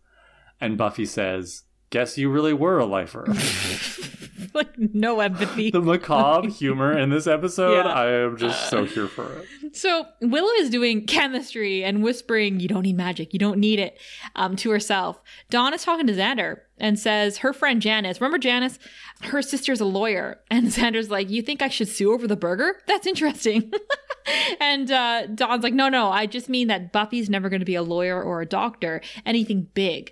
And 0.61 0.77
Buffy 0.77 1.05
says, 1.05 1.63
Guess 1.95 2.17
you 2.17 2.29
really 2.29 2.51
were 2.51 2.77
a 2.77 2.85
lifer. 2.85 3.25
like 4.53 4.77
no 4.77 5.21
empathy. 5.21 5.71
the 5.71 5.79
macabre 5.79 6.49
humor 6.49 6.97
in 6.97 7.09
this 7.09 7.25
episode, 7.25 7.85
Yeah. 7.85 7.93
I 7.93 8.11
am 8.11 8.35
just 8.35 8.69
so 8.69 8.83
here 8.83 9.07
for 9.07 9.31
it. 9.31 9.77
So 9.77 10.05
Willow 10.19 10.51
is 10.59 10.69
doing 10.69 11.05
chemistry 11.05 11.85
and 11.85 12.03
whispering, 12.03 12.59
"You 12.59 12.67
don't 12.67 12.83
need 12.83 12.97
magic. 12.97 13.31
You 13.31 13.39
don't 13.39 13.59
need 13.59 13.79
it," 13.79 13.97
um, 14.35 14.57
to 14.57 14.71
herself. 14.71 15.21
Dawn 15.49 15.73
is 15.73 15.85
talking 15.85 16.05
to 16.07 16.13
Xander 16.13 16.57
and 16.77 16.99
says 16.99 17.37
her 17.37 17.53
friend 17.53 17.81
Janice. 17.81 18.19
Remember 18.19 18.39
Janice? 18.39 18.77
Her 19.21 19.41
sister's 19.41 19.79
a 19.79 19.85
lawyer, 19.85 20.41
and 20.51 20.67
Xander's 20.73 21.09
like, 21.09 21.29
"You 21.29 21.41
think 21.41 21.61
I 21.61 21.69
should 21.69 21.87
sue 21.87 22.11
over 22.11 22.27
the 22.27 22.35
burger? 22.35 22.81
That's 22.87 23.07
interesting." 23.07 23.71
and 24.59 24.91
uh, 24.91 25.27
Dawn's 25.27 25.63
like, 25.63 25.73
"No, 25.73 25.87
no. 25.87 26.09
I 26.11 26.25
just 26.25 26.49
mean 26.49 26.67
that 26.67 26.91
Buffy's 26.91 27.29
never 27.29 27.47
going 27.47 27.61
to 27.61 27.65
be 27.65 27.75
a 27.75 27.83
lawyer 27.83 28.21
or 28.21 28.41
a 28.41 28.45
doctor. 28.45 28.99
Anything 29.25 29.69
big." 29.73 30.11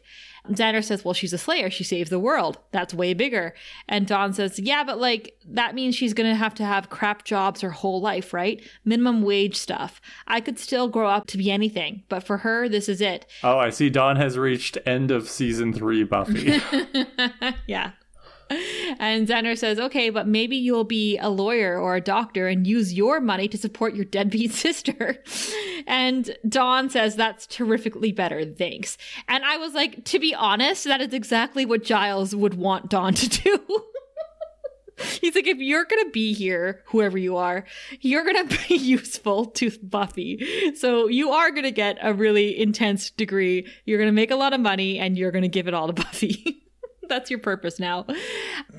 Xander 0.50 0.84
says, 0.84 1.06
Well, 1.06 1.14
she's 1.14 1.34
a 1.34 1.38
slayer. 1.38 1.70
She 1.70 1.84
saves 1.84 2.10
the 2.10 2.20
world. 2.20 2.58
That's 2.72 2.94
way 2.94 3.14
bigger. 3.14 3.54
And 3.88 4.06
Dawn 4.06 4.34
says, 4.34 4.60
Yeah, 4.60 4.84
but 4.84 5.00
like, 5.00 5.38
that 5.48 5.74
means 5.76 5.96
she's 5.96 6.14
going 6.14 6.30
to 6.30 6.36
have 6.36 6.54
to 6.56 6.66
have 6.66 6.90
crap 6.90 7.24
jobs 7.24 7.62
her 7.62 7.70
whole 7.70 8.02
life, 8.02 8.34
right? 8.34 8.62
Minimum 8.84 9.22
wage 9.22 9.56
stuff. 9.56 10.02
I 10.28 10.42
could 10.42 10.60
still 10.60 10.88
grow 10.90 11.08
up 11.08 11.28
to 11.28 11.38
be 11.38 11.50
anything, 11.50 12.04
but 12.10 12.24
for 12.24 12.40
her, 12.40 12.68
this 12.68 12.90
is 12.90 13.00
it. 13.00 13.26
Oh, 13.44 13.58
I 13.58 13.70
see 13.70 13.90
Dawn 13.90 14.18
has 14.18 14.38
reached 14.38 14.78
end 14.86 15.12
of 15.12 15.30
season 15.30 15.74
three 15.74 16.04
Buffy. 16.04 16.62
yeah. 17.68 17.92
And 19.00 19.28
Xander 19.28 19.58
says, 19.58 19.80
Okay, 19.80 20.10
but 20.10 20.28
maybe 20.28 20.56
you'll 20.56 20.84
be 20.84 21.18
a 21.18 21.30
lawyer 21.30 21.78
or 21.78 21.96
a 21.96 22.02
doctor 22.02 22.48
and 22.48 22.66
use 22.66 22.94
your 22.94 23.20
money 23.20 23.48
to 23.48 23.58
support 23.58 23.96
your 23.96 24.06
deadbeat 24.06 24.52
sister. 24.54 25.18
And 25.88 26.36
Dawn 26.48 26.90
says, 26.90 27.16
That's 27.16 27.48
terrifically 27.48 28.12
better. 28.12 28.46
Thanks. 28.46 28.98
And 29.28 29.44
I 29.44 29.58
was 29.58 29.74
like, 29.74 30.06
To 30.06 30.20
be 30.20 30.34
honest, 30.34 30.84
that 30.86 31.02
is 31.02 31.14
exactly 31.14 31.66
what 31.66 31.84
Giles 31.84 32.36
would 32.36 32.56
want 32.56 32.90
Dawn 32.90 33.14
to 33.14 33.30
do. 33.30 33.60
He's 35.22 35.36
like, 35.36 35.48
if 35.48 35.58
you're 35.58 35.86
gonna 35.86 36.10
be 36.12 36.34
here, 36.34 36.82
whoever 36.86 37.18
you 37.18 37.36
are, 37.36 37.66
you're 38.02 38.24
gonna 38.24 38.46
be 38.68 38.76
useful 38.78 39.46
to 39.46 39.72
Buffy. 39.82 40.76
So 40.76 41.08
you 41.08 41.32
are 41.32 41.52
gonna 41.52 41.72
get 41.72 41.98
a 42.02 42.14
really 42.14 42.60
intense 42.60 43.10
degree. 43.10 43.68
You're 43.86 44.00
gonna 44.00 44.12
make 44.12 44.32
a 44.32 44.36
lot 44.36 44.54
of 44.54 44.62
money, 44.62 45.00
and 45.00 45.18
you're 45.18 45.32
gonna 45.32 45.48
give 45.48 45.68
it 45.68 45.74
all 45.74 45.88
to 45.88 45.94
Buffy. 45.94 46.63
That's 47.10 47.30
your 47.30 47.40
purpose 47.40 47.80
now. 47.80 48.06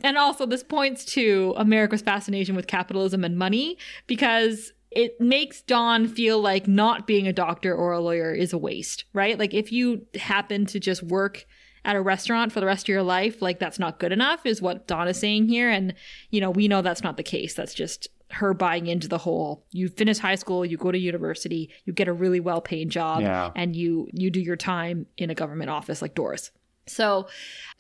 And 0.03 0.17
also, 0.17 0.47
this 0.47 0.63
points 0.63 1.05
to 1.07 1.55
America's 1.57 2.03
fascination 2.03 2.55
with 2.57 2.67
capitalism 2.67 3.25
and 3.25 3.37
money 3.39 3.77
because 4.07 4.73
it 4.91 5.21
makes 5.21 5.61
Dawn 5.63 6.07
feel 6.07 6.41
like 6.41 6.69
not 6.69 7.07
being 7.07 7.27
a 7.27 7.33
doctor 7.33 7.75
or 7.75 7.93
a 7.93 8.01
lawyer 8.01 8.33
is 8.33 8.53
a 8.53 8.59
waste, 8.59 9.05
right? 9.13 9.39
Like, 9.39 9.53
if 9.55 9.73
you 9.73 10.07
happen 10.15 10.67
to 10.67 10.79
just 10.79 11.03
work 11.03 11.47
at 11.85 11.97
a 11.97 12.01
restaurant 12.01 12.51
for 12.53 12.61
the 12.61 12.67
rest 12.67 12.85
of 12.85 12.89
your 12.89 13.03
life, 13.03 13.43
like, 13.43 13.59
that's 13.59 13.79
not 13.79 13.99
good 13.99 14.13
enough, 14.13 14.47
is 14.47 14.63
what 14.63 14.87
Dawn 14.87 15.09
is 15.09 15.19
saying 15.19 15.49
here. 15.49 15.69
And, 15.69 15.95
you 16.31 16.41
know, 16.41 16.51
we 16.51 16.69
know 16.69 16.81
that's 16.81 17.03
not 17.03 17.17
the 17.17 17.23
case. 17.23 17.55
That's 17.55 17.75
just 17.75 18.09
her 18.31 18.55
buying 18.55 18.87
into 18.87 19.07
the 19.07 19.19
whole 19.19 19.65
you 19.71 19.89
finish 19.89 20.19
high 20.19 20.35
school, 20.35 20.65
you 20.65 20.77
go 20.77 20.91
to 20.91 20.99
university, 20.99 21.71
you 21.85 21.93
get 21.93 22.09
a 22.09 22.13
really 22.13 22.41
well 22.41 22.61
paid 22.61 22.89
job, 22.89 23.21
Yeah. 23.21 23.51
and 23.55 23.77
you 23.77 24.09
you 24.13 24.31
do 24.31 24.41
your 24.41 24.57
time 24.57 25.07
in 25.19 25.29
a 25.31 25.35
government 25.35 25.71
office 25.71 26.01
like 26.03 26.15
Doris. 26.15 26.51
So 26.87 27.29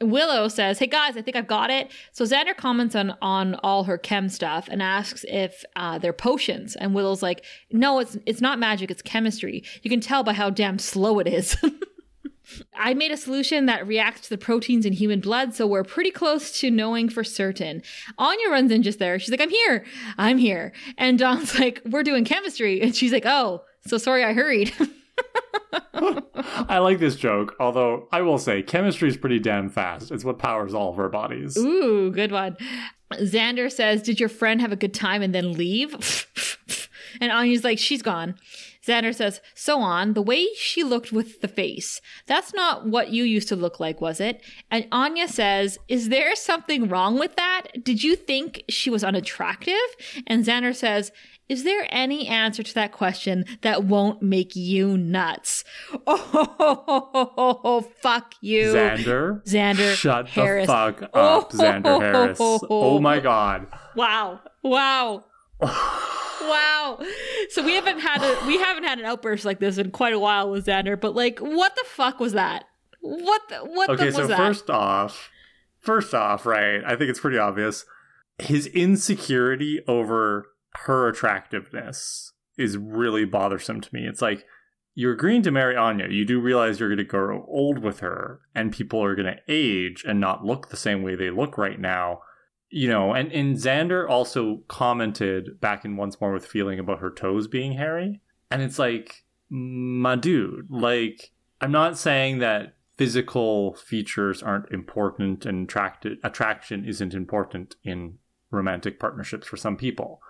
Willow 0.00 0.48
says, 0.48 0.78
"Hey 0.78 0.86
guys, 0.86 1.16
I 1.16 1.22
think 1.22 1.36
I've 1.36 1.46
got 1.46 1.70
it." 1.70 1.90
So 2.12 2.24
Xander 2.24 2.56
comments 2.56 2.94
on 2.94 3.16
on 3.20 3.54
all 3.62 3.84
her 3.84 3.98
chem 3.98 4.28
stuff 4.28 4.68
and 4.70 4.82
asks 4.82 5.24
if 5.28 5.64
uh, 5.76 5.98
they're 5.98 6.12
potions, 6.12 6.76
and 6.76 6.94
Willow's 6.94 7.22
like, 7.22 7.44
"No, 7.70 7.98
it's 7.98 8.16
it's 8.26 8.40
not 8.40 8.58
magic. 8.58 8.90
It's 8.90 9.02
chemistry. 9.02 9.62
You 9.82 9.90
can 9.90 10.00
tell 10.00 10.22
by 10.22 10.32
how 10.32 10.50
damn 10.50 10.78
slow 10.78 11.18
it 11.18 11.26
is." 11.26 11.56
I 12.74 12.94
made 12.94 13.10
a 13.10 13.16
solution 13.16 13.66
that 13.66 13.86
reacts 13.86 14.22
to 14.22 14.30
the 14.30 14.38
proteins 14.38 14.84
in 14.84 14.92
human 14.92 15.20
blood, 15.20 15.54
so 15.54 15.66
we're 15.66 15.84
pretty 15.84 16.10
close 16.10 16.58
to 16.60 16.70
knowing 16.70 17.08
for 17.08 17.24
certain. 17.24 17.82
Anya 18.18 18.50
runs 18.50 18.70
in 18.70 18.82
just 18.82 18.98
there. 18.98 19.18
She's 19.18 19.30
like, 19.30 19.40
I'm 19.40 19.50
here. 19.50 19.84
I'm 20.18 20.38
here. 20.38 20.72
And 20.98 21.18
Dawn's 21.18 21.58
like, 21.58 21.80
We're 21.86 22.02
doing 22.02 22.24
chemistry. 22.24 22.80
And 22.82 22.94
she's 22.94 23.12
like, 23.12 23.24
Oh, 23.26 23.62
so 23.86 23.98
sorry 23.98 24.24
I 24.24 24.32
hurried. 24.32 24.72
I 25.94 26.78
like 26.78 26.98
this 26.98 27.16
joke, 27.16 27.54
although 27.58 28.08
I 28.12 28.22
will 28.22 28.38
say 28.38 28.62
chemistry 28.62 29.08
is 29.08 29.16
pretty 29.16 29.38
damn 29.38 29.68
fast. 29.68 30.10
It's 30.10 30.24
what 30.24 30.38
powers 30.38 30.74
all 30.74 30.90
of 30.90 30.98
our 30.98 31.08
bodies. 31.08 31.56
Ooh, 31.56 32.10
good 32.10 32.32
one. 32.32 32.56
Xander 33.12 33.70
says, 33.70 34.02
Did 34.02 34.20
your 34.20 34.28
friend 34.28 34.60
have 34.60 34.72
a 34.72 34.76
good 34.76 34.94
time 34.94 35.22
and 35.22 35.34
then 35.34 35.52
leave? 35.52 36.28
and 37.20 37.30
Anya's 37.30 37.64
like, 37.64 37.78
She's 37.78 38.02
gone. 38.02 38.34
Xander 38.86 39.14
says, 39.14 39.40
So 39.54 39.80
on, 39.80 40.12
the 40.12 40.22
way 40.22 40.46
she 40.56 40.84
looked 40.84 41.12
with 41.12 41.40
the 41.40 41.48
face, 41.48 42.00
that's 42.26 42.52
not 42.52 42.86
what 42.86 43.10
you 43.10 43.24
used 43.24 43.48
to 43.48 43.56
look 43.56 43.80
like, 43.80 44.00
was 44.00 44.20
it? 44.20 44.42
And 44.70 44.86
Anya 44.92 45.28
says, 45.28 45.78
Is 45.88 46.08
there 46.08 46.34
something 46.34 46.88
wrong 46.88 47.18
with 47.18 47.36
that? 47.36 47.68
Did 47.82 48.02
you 48.02 48.16
think 48.16 48.62
she 48.68 48.90
was 48.90 49.04
unattractive? 49.04 49.74
And 50.26 50.44
Xander 50.44 50.74
says, 50.74 51.12
is 51.48 51.64
there 51.64 51.86
any 51.90 52.26
answer 52.26 52.62
to 52.62 52.74
that 52.74 52.92
question 52.92 53.44
that 53.62 53.84
won't 53.84 54.22
make 54.22 54.54
you 54.56 54.96
nuts? 54.96 55.64
Oh, 56.06 57.84
fuck 58.00 58.34
you. 58.40 58.72
Xander. 58.72 59.44
Xander 59.44 59.94
Shut 59.94 60.28
Harris. 60.28 60.66
the 60.66 60.72
fuck 60.72 61.02
up, 61.14 61.50
Xander 61.52 62.00
Harris. 62.00 62.38
Oh 62.40 62.98
my 63.00 63.20
god. 63.20 63.66
Wow. 63.96 64.40
Wow. 64.62 65.24
wow. 65.60 66.98
So 67.50 67.62
we 67.64 67.74
haven't 67.74 68.00
had 68.00 68.22
a 68.22 68.46
we 68.46 68.58
haven't 68.58 68.84
had 68.84 68.98
an 68.98 69.04
outburst 69.04 69.44
like 69.44 69.60
this 69.60 69.78
in 69.78 69.90
quite 69.90 70.12
a 70.12 70.18
while 70.18 70.50
with 70.50 70.66
Xander, 70.66 71.00
but 71.00 71.14
like 71.14 71.38
what 71.40 71.74
the 71.74 71.84
fuck 71.86 72.20
was 72.20 72.32
that? 72.32 72.64
What 73.00 73.42
the 73.48 73.56
what 73.58 73.90
Okay, 73.90 74.06
the 74.06 74.12
so 74.12 74.18
was 74.20 74.28
that? 74.28 74.36
first 74.36 74.70
off, 74.70 75.30
first 75.80 76.14
off, 76.14 76.46
right, 76.46 76.82
I 76.84 76.96
think 76.96 77.10
it's 77.10 77.20
pretty 77.20 77.38
obvious. 77.38 77.84
His 78.38 78.66
insecurity 78.66 79.80
over 79.86 80.46
her 80.78 81.08
attractiveness 81.08 82.32
is 82.56 82.76
really 82.76 83.24
bothersome 83.24 83.80
to 83.80 83.94
me. 83.94 84.06
It's 84.06 84.22
like 84.22 84.44
you're 84.94 85.12
agreeing 85.12 85.42
to 85.42 85.50
marry 85.50 85.76
Anya. 85.76 86.08
You 86.08 86.24
do 86.24 86.40
realize 86.40 86.78
you're 86.78 86.88
going 86.88 86.98
to 86.98 87.04
grow 87.04 87.44
old 87.48 87.78
with 87.78 88.00
her, 88.00 88.40
and 88.54 88.72
people 88.72 89.02
are 89.02 89.16
going 89.16 89.32
to 89.34 89.42
age 89.48 90.04
and 90.06 90.20
not 90.20 90.44
look 90.44 90.68
the 90.68 90.76
same 90.76 91.02
way 91.02 91.16
they 91.16 91.30
look 91.30 91.58
right 91.58 91.80
now. 91.80 92.20
You 92.70 92.88
know, 92.88 93.12
and, 93.12 93.30
and 93.32 93.56
Xander 93.56 94.08
also 94.08 94.62
commented 94.68 95.60
back 95.60 95.84
in 95.84 95.96
Once 95.96 96.20
More 96.20 96.32
with 96.32 96.46
Feeling 96.46 96.78
about 96.78 97.00
her 97.00 97.10
toes 97.10 97.46
being 97.46 97.72
hairy. 97.72 98.20
And 98.50 98.62
it's 98.62 98.78
like, 98.78 99.24
my 99.48 100.16
dude, 100.16 100.66
like, 100.70 101.32
I'm 101.60 101.70
not 101.72 101.98
saying 101.98 102.38
that 102.38 102.74
physical 102.96 103.74
features 103.74 104.42
aren't 104.42 104.70
important 104.72 105.46
and 105.46 105.68
attract- 105.68 106.06
attraction 106.22 106.84
isn't 106.84 107.14
important 107.14 107.76
in 107.84 108.18
romantic 108.50 108.98
partnerships 108.98 109.46
for 109.46 109.56
some 109.56 109.76
people. 109.76 110.20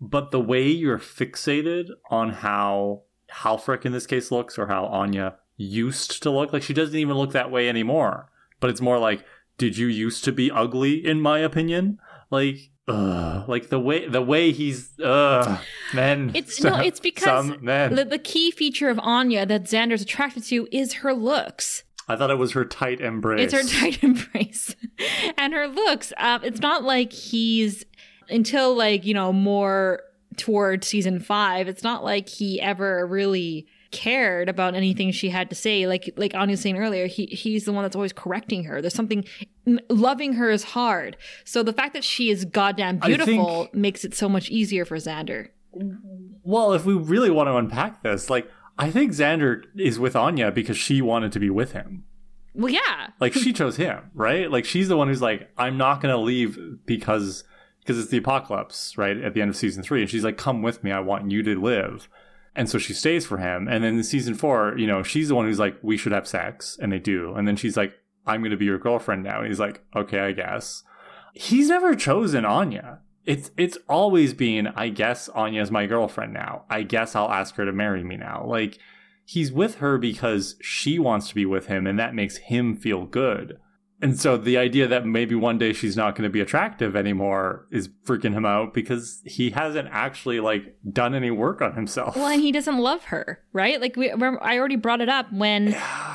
But 0.00 0.30
the 0.30 0.40
way 0.40 0.68
you're 0.68 0.98
fixated 0.98 1.88
on 2.10 2.30
how 2.30 3.02
Halfrek 3.32 3.84
in 3.84 3.92
this 3.92 4.06
case 4.06 4.30
looks 4.30 4.58
or 4.58 4.66
how 4.66 4.86
Anya 4.86 5.36
used 5.56 6.22
to 6.22 6.30
look, 6.30 6.52
like 6.52 6.62
she 6.62 6.74
doesn't 6.74 6.96
even 6.96 7.16
look 7.16 7.32
that 7.32 7.50
way 7.50 7.68
anymore. 7.68 8.30
But 8.60 8.70
it's 8.70 8.80
more 8.80 8.98
like, 8.98 9.24
did 9.58 9.78
you 9.78 9.86
used 9.86 10.24
to 10.24 10.32
be 10.32 10.50
ugly 10.50 11.04
in 11.04 11.20
my 11.20 11.38
opinion? 11.38 11.98
Like 12.30 12.70
Ugh, 12.86 13.48
like 13.48 13.70
the 13.70 13.80
way 13.80 14.06
the 14.06 14.20
way 14.20 14.52
he's 14.52 14.98
uh 15.00 15.58
men 15.94 16.32
It's 16.34 16.62
no, 16.62 16.78
it's 16.80 17.00
because 17.00 17.48
the, 17.48 18.06
the 18.08 18.18
key 18.18 18.50
feature 18.50 18.90
of 18.90 18.98
Anya 18.98 19.46
that 19.46 19.64
Xander's 19.64 20.02
attracted 20.02 20.44
to 20.44 20.68
is 20.70 20.94
her 20.94 21.14
looks. 21.14 21.84
I 22.08 22.16
thought 22.16 22.30
it 22.30 22.36
was 22.36 22.52
her 22.52 22.66
tight 22.66 23.00
embrace. 23.00 23.52
It's 23.52 23.54
her 23.54 23.80
tight 23.80 24.02
embrace 24.02 24.76
and 25.38 25.54
her 25.54 25.66
looks. 25.66 26.12
Um, 26.18 26.44
it's 26.44 26.60
not 26.60 26.84
like 26.84 27.12
he's 27.12 27.86
until 28.28 28.74
like 28.76 29.04
you 29.04 29.14
know 29.14 29.32
more 29.32 30.00
toward 30.36 30.84
season 30.84 31.20
five. 31.20 31.68
It's 31.68 31.82
not 31.82 32.04
like 32.04 32.28
he 32.28 32.60
ever 32.60 33.06
really 33.06 33.66
cared 33.90 34.48
about 34.48 34.74
anything 34.74 35.12
she 35.12 35.28
had 35.28 35.48
to 35.50 35.54
say. 35.54 35.86
Like 35.86 36.12
like 36.16 36.34
Anya 36.34 36.54
was 36.54 36.60
saying 36.60 36.76
earlier, 36.78 37.06
he 37.06 37.26
he's 37.26 37.64
the 37.64 37.72
one 37.72 37.84
that's 37.84 37.96
always 37.96 38.12
correcting 38.12 38.64
her. 38.64 38.80
There's 38.80 38.94
something 38.94 39.24
loving 39.88 40.34
her 40.34 40.50
is 40.50 40.64
hard. 40.64 41.16
So 41.44 41.62
the 41.62 41.72
fact 41.72 41.94
that 41.94 42.04
she 42.04 42.30
is 42.30 42.44
goddamn 42.44 42.98
beautiful 42.98 43.64
think- 43.64 43.74
makes 43.74 44.04
it 44.04 44.14
so 44.14 44.28
much 44.28 44.50
easier 44.50 44.84
for 44.84 44.96
Xander. 44.96 45.48
Well, 46.42 46.72
if 46.72 46.84
we 46.84 46.94
really 46.94 47.30
want 47.30 47.48
to 47.48 47.56
unpack 47.56 48.02
this, 48.02 48.28
like 48.28 48.50
I 48.78 48.90
think 48.90 49.12
Xander 49.12 49.62
is 49.76 49.98
with 49.98 50.16
Anya 50.16 50.50
because 50.50 50.76
she 50.76 51.00
wanted 51.00 51.32
to 51.32 51.40
be 51.40 51.50
with 51.50 51.72
him. 51.72 52.04
Well, 52.54 52.72
yeah. 52.72 53.08
Like 53.20 53.32
she 53.32 53.52
chose 53.52 53.76
him, 53.76 54.10
right? 54.14 54.50
Like 54.50 54.64
she's 54.64 54.88
the 54.88 54.96
one 54.96 55.08
who's 55.08 55.22
like, 55.22 55.50
I'm 55.56 55.76
not 55.76 56.00
gonna 56.00 56.18
leave 56.18 56.58
because 56.86 57.44
because 57.84 57.98
it's 57.98 58.10
the 58.10 58.16
apocalypse, 58.16 58.96
right? 58.96 59.20
At 59.20 59.34
the 59.34 59.42
end 59.42 59.50
of 59.50 59.56
season 59.56 59.82
three, 59.82 60.00
and 60.00 60.10
she's 60.10 60.24
like, 60.24 60.38
Come 60.38 60.62
with 60.62 60.82
me, 60.82 60.90
I 60.90 61.00
want 61.00 61.30
you 61.30 61.42
to 61.42 61.60
live. 61.60 62.08
And 62.56 62.70
so 62.70 62.78
she 62.78 62.94
stays 62.94 63.26
for 63.26 63.38
him. 63.38 63.68
And 63.68 63.84
then 63.84 63.96
in 63.96 64.04
season 64.04 64.34
four, 64.34 64.74
you 64.78 64.86
know, 64.86 65.02
she's 65.02 65.28
the 65.28 65.34
one 65.34 65.46
who's 65.46 65.58
like, 65.58 65.76
We 65.82 65.96
should 65.96 66.12
have 66.12 66.26
sex, 66.26 66.78
and 66.80 66.90
they 66.90 66.98
do. 66.98 67.34
And 67.34 67.46
then 67.46 67.56
she's 67.56 67.76
like, 67.76 67.92
I'm 68.26 68.42
gonna 68.42 68.56
be 68.56 68.64
your 68.64 68.78
girlfriend 68.78 69.22
now. 69.22 69.40
And 69.40 69.48
he's 69.48 69.60
like, 69.60 69.82
Okay, 69.94 70.20
I 70.20 70.32
guess. 70.32 70.82
He's 71.34 71.68
never 71.68 71.94
chosen 71.94 72.44
Anya. 72.44 73.00
It's 73.26 73.50
it's 73.56 73.78
always 73.88 74.34
been, 74.34 74.68
I 74.68 74.88
guess 74.88 75.28
Anya's 75.30 75.70
my 75.70 75.86
girlfriend 75.86 76.32
now. 76.32 76.64
I 76.70 76.82
guess 76.82 77.14
I'll 77.14 77.30
ask 77.30 77.54
her 77.56 77.64
to 77.64 77.72
marry 77.72 78.04
me 78.04 78.16
now. 78.16 78.44
Like 78.46 78.78
he's 79.24 79.50
with 79.50 79.76
her 79.76 79.98
because 79.98 80.56
she 80.60 80.98
wants 80.98 81.28
to 81.28 81.34
be 81.34 81.46
with 81.46 81.66
him 81.66 81.86
and 81.86 81.98
that 81.98 82.14
makes 82.14 82.36
him 82.36 82.76
feel 82.76 83.06
good. 83.06 83.58
And 84.02 84.18
so 84.20 84.36
the 84.36 84.58
idea 84.58 84.86
that 84.88 85.06
maybe 85.06 85.34
one 85.34 85.56
day 85.56 85.72
she's 85.72 85.96
not 85.96 86.14
going 86.14 86.24
to 86.24 86.32
be 86.32 86.40
attractive 86.40 86.94
anymore 86.94 87.66
is 87.70 87.88
freaking 88.04 88.32
him 88.32 88.44
out 88.44 88.74
because 88.74 89.22
he 89.24 89.50
hasn't 89.50 89.88
actually 89.90 90.40
like 90.40 90.76
done 90.92 91.14
any 91.14 91.30
work 91.30 91.62
on 91.62 91.74
himself. 91.74 92.14
Well, 92.16 92.26
and 92.26 92.42
he 92.42 92.52
doesn't 92.52 92.76
love 92.78 93.04
her, 93.04 93.40
right? 93.52 93.80
Like 93.80 93.96
we, 93.96 94.10
I 94.10 94.58
already 94.58 94.76
brought 94.76 95.00
it 95.00 95.08
up 95.08 95.32
when 95.32 95.72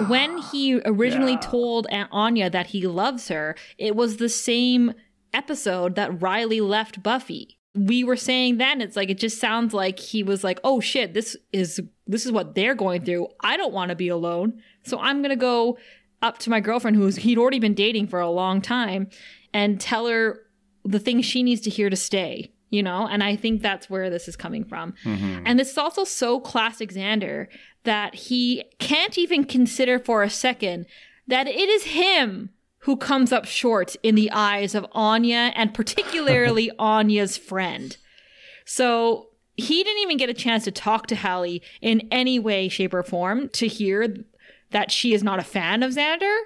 when 0.08 0.38
he 0.52 0.80
originally 0.86 1.32
Yeah. 1.34 1.40
told 1.40 1.88
A- 1.88 2.08
Anya 2.12 2.50
that 2.50 2.68
he 2.68 2.86
loves 2.86 3.30
her. 3.30 3.56
It 3.78 3.96
was 3.96 4.18
the 4.18 4.30
same 4.30 4.94
episode 5.34 5.96
that 5.96 6.22
Riley 6.22 6.62
left 6.62 7.02
Buffy. 7.02 7.58
We 7.76 8.04
were 8.04 8.16
saying 8.18 8.58
then 8.58 8.82
it's 8.82 8.96
like 8.96 9.10
it 9.10 9.20
just 9.20 9.40
sounds 9.40 9.74
like 9.74 10.00
he 10.00 10.22
was 10.24 10.44
like, 10.44 10.60
"Oh 10.64 10.80
shit, 10.80 11.14
this 11.14 11.38
is 11.54 11.80
this 12.08 12.26
is 12.26 12.32
what 12.32 12.56
they're 12.56 12.76
going 12.76 13.06
through. 13.06 13.28
I 13.42 13.58
don't 13.58 13.72
want 13.74 13.90
to 13.90 13.96
be 13.96 14.08
alone, 14.10 14.62
so 14.84 15.00
I'm 15.00 15.22
gonna 15.22 15.36
go 15.36 15.78
up 16.22 16.38
to 16.40 16.50
my 16.50 16.60
girlfriend 16.60 16.98
who's 16.98 17.18
he'd 17.18 17.38
already 17.38 17.60
been 17.60 17.74
dating 17.74 18.08
for 18.08 18.20
a 18.20 18.30
long 18.30 18.62
time 18.62 19.10
and 19.54 19.80
tell 19.80 20.08
her 20.08 20.42
the 20.84 21.00
things 21.00 21.26
she 21.26 21.44
needs 21.44 21.62
to 21.62 21.70
hear 21.70 21.90
to 21.90 21.96
stay." 21.96 22.52
You 22.72 22.84
know, 22.84 23.08
and 23.08 23.24
I 23.24 23.36
think 23.36 23.62
that's 23.64 23.90
where 23.90 24.12
this 24.12 24.28
is 24.28 24.36
coming 24.36 24.64
from. 24.64 24.94
Mhm. 25.04 25.42
And 25.44 25.60
this 25.60 25.72
is 25.72 25.78
also 25.80 26.04
so 26.04 26.40
classic 26.40 26.92
Xander 26.92 27.48
that 27.84 28.14
he 28.14 28.64
can't 28.78 29.18
even 29.18 29.44
consider 29.44 29.98
for 29.98 30.22
a 30.22 30.30
second 30.30 30.86
that 31.28 31.48
it 31.48 31.70
is 31.70 31.84
him 31.86 32.52
who 32.84 32.96
comes 32.96 33.32
up 33.32 33.46
short 33.46 33.96
in 34.04 34.14
the 34.16 34.30
eyes 34.32 34.76
of 34.76 34.86
Anya 34.92 35.52
and 35.56 35.74
particularly 35.74 36.70
Anya's 36.80 37.38
friend. 37.38 37.98
So 38.66 39.30
he 39.58 39.84
didn't 39.84 40.02
even 40.04 40.18
get 40.18 40.30
a 40.30 40.34
chance 40.34 40.64
to 40.66 40.72
talk 40.72 41.08
to 41.08 41.16
Hallie 41.16 41.62
in 41.82 42.08
any 42.12 42.38
way, 42.40 42.70
shape, 42.70 42.94
or 42.94 43.04
form 43.04 43.50
to 43.50 43.68
hear 43.68 44.16
that 44.72 44.92
she 44.92 45.14
is 45.14 45.24
not 45.24 45.40
a 45.40 45.44
fan 45.44 45.84
of 45.84 45.92
Xander, 45.92 46.38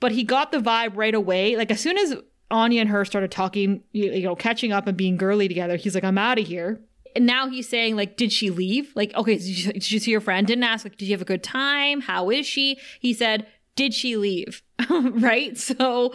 but 0.00 0.12
he 0.12 0.22
got 0.22 0.52
the 0.52 0.58
vibe 0.58 0.92
right 0.96 1.14
away. 1.14 1.56
Like 1.56 1.70
as 1.70 1.80
soon 1.80 1.98
as 1.98 2.16
Anya 2.50 2.80
and 2.80 2.90
her 2.90 3.04
started 3.04 3.30
talking, 3.30 3.82
you, 3.92 4.22
know, 4.22 4.36
catching 4.36 4.72
up 4.72 4.86
and 4.86 4.96
being 4.96 5.16
girly 5.16 5.48
together, 5.48 5.76
he's 5.76 5.94
like, 5.94 6.04
I'm 6.04 6.18
out 6.18 6.38
of 6.38 6.46
here. 6.46 6.80
And 7.16 7.26
now 7.26 7.48
he's 7.48 7.68
saying, 7.68 7.94
like, 7.94 8.16
did 8.16 8.32
she 8.32 8.50
leave? 8.50 8.90
Like, 8.96 9.14
okay, 9.14 9.38
did 9.38 9.46
you, 9.46 9.72
did 9.72 9.90
you 9.90 9.98
see 10.00 10.10
your 10.10 10.20
friend? 10.20 10.46
Didn't 10.46 10.64
ask, 10.64 10.84
like, 10.84 10.96
did 10.96 11.06
you 11.06 11.14
have 11.14 11.22
a 11.22 11.26
good 11.26 11.44
time? 11.44 12.00
How 12.00 12.30
is 12.30 12.44
she? 12.46 12.78
He 12.98 13.12
said, 13.12 13.46
did 13.76 13.94
she 13.94 14.16
leave? 14.16 14.62
right? 14.90 15.56
So 15.56 16.12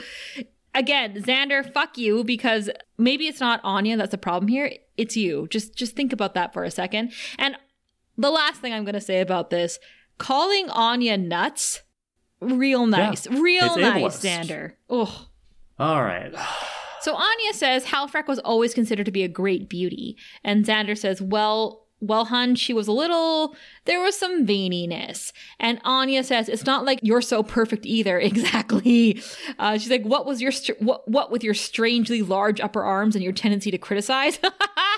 again, 0.73 1.21
Xander, 1.21 1.71
fuck 1.73 1.97
you, 1.97 2.23
because 2.23 2.69
maybe 2.97 3.27
it's 3.27 3.39
not 3.39 3.61
Anya 3.63 3.97
that's 3.97 4.11
the 4.11 4.17
problem 4.17 4.47
here. 4.47 4.71
It's 4.97 5.15
you. 5.15 5.47
Just 5.49 5.75
just 5.75 5.95
think 5.95 6.13
about 6.13 6.33
that 6.33 6.53
for 6.53 6.63
a 6.63 6.71
second. 6.71 7.13
And 7.37 7.55
the 8.17 8.29
last 8.29 8.61
thing 8.61 8.73
I'm 8.73 8.85
gonna 8.85 9.01
say 9.01 9.21
about 9.21 9.49
this, 9.49 9.79
calling 10.19 10.69
Anya 10.69 11.17
nuts, 11.17 11.81
real 12.39 12.85
nice. 12.85 13.25
real 13.27 13.75
nice, 13.75 14.19
ableist. 14.21 14.45
Xander. 14.47 14.73
Oh. 14.89 15.27
All 15.79 16.03
right. 16.03 16.31
So 17.01 17.15
Anya 17.15 17.53
says 17.53 17.85
Halfrek 17.85 18.27
was 18.27 18.39
always 18.39 18.73
considered 18.73 19.05
to 19.05 19.11
be 19.11 19.23
a 19.23 19.29
great 19.29 19.69
beauty. 19.69 20.17
And 20.43 20.65
Xander 20.65 20.97
says, 20.97 21.21
well, 21.21 21.87
well, 22.01 22.25
hun, 22.25 22.55
she 22.55 22.73
was 22.73 22.87
a 22.87 22.91
little, 22.91 23.55
there 23.85 24.01
was 24.01 24.17
some 24.17 24.45
veininess. 24.45 25.33
And 25.59 25.81
Anya 25.83 26.23
says, 26.23 26.47
it's 26.47 26.65
not 26.65 26.85
like 26.85 26.99
you're 27.01 27.21
so 27.21 27.43
perfect 27.43 27.85
either. 27.85 28.19
Exactly. 28.29 29.21
Uh, 29.57 29.77
she's 29.77 29.89
like, 29.89 30.03
what 30.03 30.25
was 30.25 30.41
your, 30.41 30.51
what, 30.79 31.07
what 31.09 31.31
with 31.31 31.43
your 31.43 31.55
strangely 31.55 32.21
large 32.21 32.61
upper 32.61 32.83
arms 32.83 33.15
and 33.15 33.23
your 33.23 33.33
tendency 33.33 33.71
to 33.71 33.77
criticize? 33.77 34.39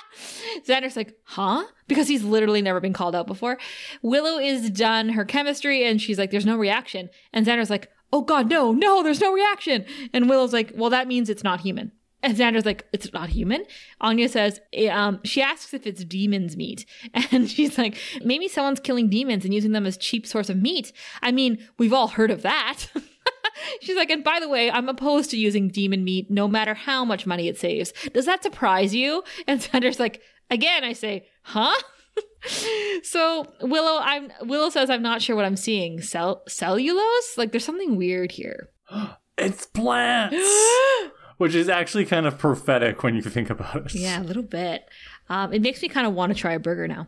Xander's 0.68 0.98
like, 0.98 1.16
huh? 1.24 1.64
Because 1.88 2.08
he's 2.08 2.24
literally 2.24 2.62
never 2.62 2.80
been 2.80 2.94
called 2.94 3.16
out 3.16 3.28
before. 3.28 3.58
Willow 4.02 4.38
is 4.38 4.70
done 4.70 5.10
her 5.10 5.24
chemistry 5.24 5.86
and 5.86 6.02
she's 6.02 6.18
like, 6.18 6.30
there's 6.30 6.46
no 6.46 6.58
reaction. 6.58 7.10
And 7.32 7.46
Xander's 7.46 7.70
like, 7.70 7.90
oh 8.12 8.22
God, 8.22 8.50
no, 8.50 8.74
no, 8.74 9.02
there's 9.02 9.22
no 9.22 9.34
reaction. 9.34 9.86
And 10.14 10.30
Willow's 10.30 10.54
like, 10.54 10.74
well, 10.76 10.90
that 10.90 11.08
means 11.08 11.30
it's 11.30 11.44
not 11.44 11.62
human. 11.62 11.94
And 12.24 12.38
Xander's 12.38 12.66
like, 12.66 12.88
it's 12.94 13.12
not 13.14 13.30
human. 13.30 13.66
Anya 14.00 14.30
says, 14.30 14.62
eh, 14.74 14.90
um, 14.90 15.20
she 15.24 15.42
asks 15.42 15.74
if 15.74 15.88
it's 15.88 16.04
demon's 16.04 16.56
meat. 16.56 16.86
And 17.32 17.50
she's 17.50 17.78
like, 17.78 17.98
maybe 18.24 18.48
someone's 18.48 18.80
killing 18.80 19.10
demons 19.10 19.46
and 19.46 19.54
using 19.54 19.72
them 19.72 19.86
as 19.86 19.98
cheap 19.98 20.28
source 20.28 20.50
of 20.50 20.58
meat. 20.58 20.92
I 21.22 21.32
mean, 21.32 21.66
we've 21.78 21.94
all 21.94 22.10
heard 22.10 22.32
of 22.32 22.42
that. 22.42 22.86
she's 23.82 23.96
like, 23.96 24.10
and 24.10 24.24
by 24.24 24.40
the 24.40 24.50
way, 24.50 24.70
I'm 24.70 24.90
opposed 24.90 25.32
to 25.32 25.38
using 25.38 25.70
demon 25.70 26.04
meat 26.04 26.30
no 26.30 26.48
matter 26.48 26.74
how 26.74 27.06
much 27.06 27.26
money 27.26 27.48
it 27.48 27.58
saves. 27.58 27.94
Does 28.14 28.26
that 28.26 28.44
surprise 28.44 28.94
you? 28.94 29.24
And 29.48 29.62
Xander's 29.62 30.00
like, 30.00 30.22
again, 30.50 30.84
I 30.84 30.94
say, 30.94 31.28
huh? 31.44 31.76
so 33.04 33.46
Willow, 33.62 34.00
I'm 34.02 34.32
Willow 34.44 34.70
says 34.70 34.90
I'm 34.90 35.02
not 35.02 35.22
sure 35.22 35.36
what 35.36 35.46
I'm 35.46 35.56
seeing. 35.56 36.02
Cell 36.02 36.44
cellulose? 36.48 37.38
Like 37.38 37.52
there's 37.52 37.66
something 37.66 37.96
weird 37.96 38.32
here. 38.32 38.70
it's 39.38 39.66
plants. 39.68 40.36
Which 41.42 41.56
is 41.56 41.68
actually 41.68 42.06
kind 42.06 42.28
of 42.28 42.38
prophetic 42.38 43.02
when 43.02 43.16
you 43.16 43.22
think 43.24 43.50
about 43.50 43.76
it. 43.76 43.96
Yeah, 43.96 44.22
a 44.22 44.24
little 44.24 44.44
bit. 44.44 44.88
Um, 45.28 45.52
it 45.52 45.64
makes 45.64 45.82
me 45.82 45.88
kind 45.88 46.06
of 46.06 46.14
want 46.14 46.32
to 46.32 46.38
try 46.38 46.54
a 46.54 46.60
burger 46.60 46.88
now. 46.88 47.08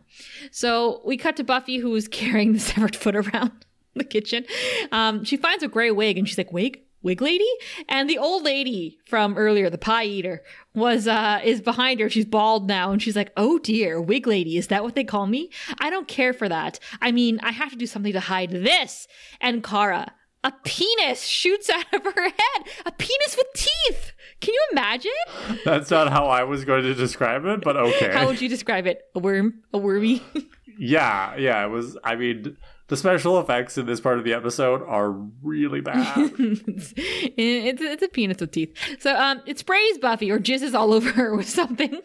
So 0.50 1.02
we 1.04 1.16
cut 1.16 1.36
to 1.36 1.44
Buffy, 1.44 1.76
who's 1.76 2.08
carrying 2.22 2.52
the 2.52 2.58
severed 2.58 2.96
foot 2.96 3.14
around 3.14 3.52
the 3.94 4.02
kitchen. 4.02 4.44
Um, 4.90 5.22
she 5.22 5.36
finds 5.36 5.62
a 5.62 5.68
gray 5.68 5.92
wig, 5.92 6.18
and 6.18 6.28
she's 6.28 6.36
like, 6.36 6.52
"Wig, 6.52 6.80
wig 7.00 7.22
lady." 7.22 7.48
And 7.88 8.10
the 8.10 8.18
old 8.18 8.42
lady 8.42 8.98
from 9.06 9.38
earlier, 9.38 9.70
the 9.70 9.78
pie 9.78 10.06
eater, 10.06 10.42
was 10.74 11.06
uh, 11.06 11.38
is 11.44 11.60
behind 11.60 12.00
her. 12.00 12.10
She's 12.10 12.26
bald 12.26 12.66
now, 12.66 12.90
and 12.90 13.00
she's 13.00 13.14
like, 13.14 13.30
"Oh 13.36 13.60
dear, 13.60 14.00
wig 14.00 14.26
lady, 14.26 14.58
is 14.58 14.66
that 14.66 14.82
what 14.82 14.96
they 14.96 15.04
call 15.04 15.28
me? 15.28 15.50
I 15.78 15.90
don't 15.90 16.08
care 16.08 16.32
for 16.32 16.48
that. 16.48 16.80
I 17.00 17.12
mean, 17.12 17.38
I 17.44 17.52
have 17.52 17.70
to 17.70 17.76
do 17.76 17.86
something 17.86 18.12
to 18.12 18.18
hide 18.18 18.50
this." 18.50 19.06
And 19.40 19.62
Kara 19.62 20.12
a 20.44 20.52
penis 20.62 21.22
shoots 21.24 21.70
out 21.74 21.92
of 21.92 22.04
her 22.04 22.24
head. 22.24 22.68
A 22.86 22.92
penis 22.92 23.36
with 23.36 23.46
teeth. 23.54 24.12
Can 24.40 24.54
you 24.54 24.66
imagine? 24.72 25.10
That's 25.64 25.90
not 25.90 26.10
how 26.10 26.26
I 26.26 26.44
was 26.44 26.64
going 26.64 26.82
to 26.82 26.94
describe 26.94 27.44
it, 27.44 27.62
but 27.62 27.76
okay. 27.76 28.12
How 28.12 28.26
would 28.26 28.40
you 28.40 28.48
describe 28.48 28.86
it? 28.86 29.02
A 29.14 29.18
worm? 29.18 29.62
A 29.72 29.78
wormy? 29.78 30.22
yeah, 30.78 31.36
yeah. 31.36 31.64
It 31.64 31.68
was. 31.68 31.96
I 32.04 32.16
mean, 32.16 32.56
the 32.88 32.96
special 32.96 33.40
effects 33.40 33.78
in 33.78 33.86
this 33.86 34.00
part 34.00 34.18
of 34.18 34.24
the 34.24 34.32
episode 34.34 34.82
are 34.82 35.10
really 35.10 35.80
bad. 35.80 36.32
it's, 36.38 36.92
it's 36.96 38.02
a 38.02 38.08
penis 38.08 38.40
with 38.40 38.50
teeth. 38.50 38.76
So 39.00 39.16
um, 39.16 39.40
it 39.46 39.58
sprays 39.58 39.98
Buffy 39.98 40.30
or 40.30 40.38
jizzes 40.38 40.74
all 40.74 40.92
over 40.92 41.10
her 41.10 41.34
with 41.36 41.48
something. 41.48 42.00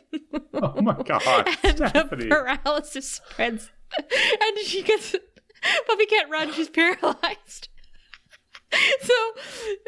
oh 0.53 0.81
my 0.81 1.01
god! 1.03 1.47
and 1.63 1.77
Stephanie. 1.77 2.23
the 2.25 2.29
paralysis 2.29 3.09
spreads, 3.09 3.71
and 3.97 4.59
she 4.65 4.83
gets. 4.83 5.15
Buffy 5.87 6.05
can't 6.05 6.29
run. 6.29 6.53
She's 6.53 6.69
paralyzed. 6.69 7.68
so 9.01 9.13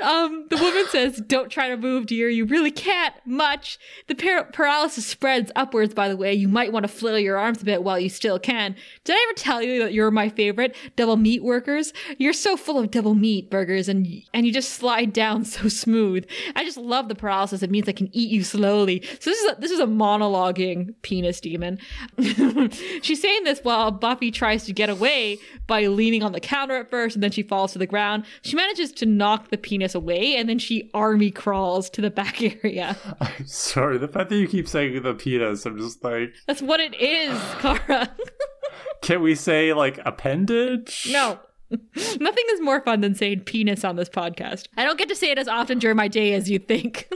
um, 0.03 0.47
the 0.49 0.57
woman 0.57 0.85
says, 0.89 1.21
Don't 1.27 1.49
try 1.49 1.69
to 1.69 1.77
move, 1.77 2.07
dear. 2.07 2.29
You 2.29 2.45
really 2.45 2.71
can't 2.71 3.13
much. 3.25 3.77
The 4.07 4.15
par- 4.15 4.49
paralysis 4.51 5.05
spreads 5.05 5.51
upwards, 5.55 5.93
by 5.93 6.09
the 6.09 6.17
way. 6.17 6.33
You 6.33 6.47
might 6.47 6.73
want 6.73 6.83
to 6.83 6.87
flail 6.87 7.19
your 7.19 7.37
arms 7.37 7.61
a 7.61 7.65
bit 7.65 7.83
while 7.83 7.99
you 7.99 8.09
still 8.09 8.39
can. 8.39 8.75
Did 9.03 9.15
I 9.15 9.27
ever 9.29 9.33
tell 9.35 9.61
you 9.61 9.79
that 9.83 9.93
you're 9.93 10.09
my 10.09 10.29
favorite? 10.29 10.75
Double 10.95 11.17
meat 11.17 11.43
workers? 11.43 11.93
You're 12.17 12.33
so 12.33 12.57
full 12.57 12.79
of 12.79 12.89
double 12.89 13.13
meat 13.13 13.51
burgers 13.51 13.87
and, 13.87 14.07
and 14.33 14.45
you 14.45 14.53
just 14.53 14.73
slide 14.73 15.13
down 15.13 15.45
so 15.45 15.67
smooth. 15.67 16.27
I 16.55 16.63
just 16.63 16.77
love 16.77 17.07
the 17.07 17.15
paralysis. 17.15 17.61
It 17.61 17.69
means 17.69 17.87
I 17.87 17.93
can 17.93 18.09
eat 18.13 18.31
you 18.31 18.43
slowly. 18.43 19.03
So 19.19 19.29
this 19.29 19.41
is 19.41 19.51
a, 19.51 19.61
this 19.61 19.71
is 19.71 19.79
a 19.79 19.85
monologuing 19.85 20.95
penis 21.03 21.39
demon. 21.39 21.77
She's 23.01 23.21
saying 23.21 23.43
this 23.43 23.59
while 23.59 23.91
Buffy 23.91 24.31
tries 24.31 24.63
to 24.65 24.73
get 24.73 24.89
away 24.89 25.37
by 25.67 25.85
leaning 25.85 26.23
on 26.23 26.31
the 26.31 26.39
counter 26.39 26.77
at 26.77 26.89
first 26.89 27.15
and 27.15 27.23
then 27.23 27.31
she 27.31 27.43
falls 27.43 27.73
to 27.73 27.79
the 27.79 27.85
ground. 27.85 28.25
She 28.41 28.55
manages 28.55 28.70
manages 28.71 28.91
to 28.93 29.05
knock 29.05 29.49
the 29.49 29.57
penis 29.57 29.93
away 29.95 30.35
and 30.35 30.47
then 30.47 30.57
she 30.57 30.89
army 30.93 31.29
crawls 31.31 31.89
to 31.89 32.01
the 32.01 32.09
back 32.09 32.41
area. 32.63 32.95
I'm 33.19 33.45
sorry, 33.45 33.97
the 33.97 34.07
fact 34.07 34.29
that 34.29 34.37
you 34.37 34.47
keep 34.47 34.67
saying 34.67 35.01
the 35.01 35.13
penis, 35.13 35.65
I'm 35.65 35.77
just 35.77 36.03
like. 36.03 36.33
That's 36.47 36.61
what 36.61 36.79
it 36.79 36.95
is, 36.99 37.39
Kara. 37.59 38.09
Can 39.01 39.21
we 39.21 39.35
say 39.35 39.73
like 39.73 39.99
appendage? 40.05 41.09
No. 41.11 41.39
Nothing 41.69 42.45
is 42.51 42.61
more 42.61 42.81
fun 42.81 43.01
than 43.01 43.15
saying 43.15 43.41
penis 43.41 43.83
on 43.83 43.95
this 43.95 44.09
podcast. 44.09 44.67
I 44.77 44.83
don't 44.83 44.97
get 44.99 45.09
to 45.09 45.15
say 45.15 45.31
it 45.31 45.37
as 45.37 45.47
often 45.47 45.79
during 45.79 45.97
my 45.97 46.07
day 46.07 46.33
as 46.33 46.49
you 46.49 46.59
think. 46.59 47.11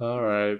All 0.00 0.22
right. 0.22 0.58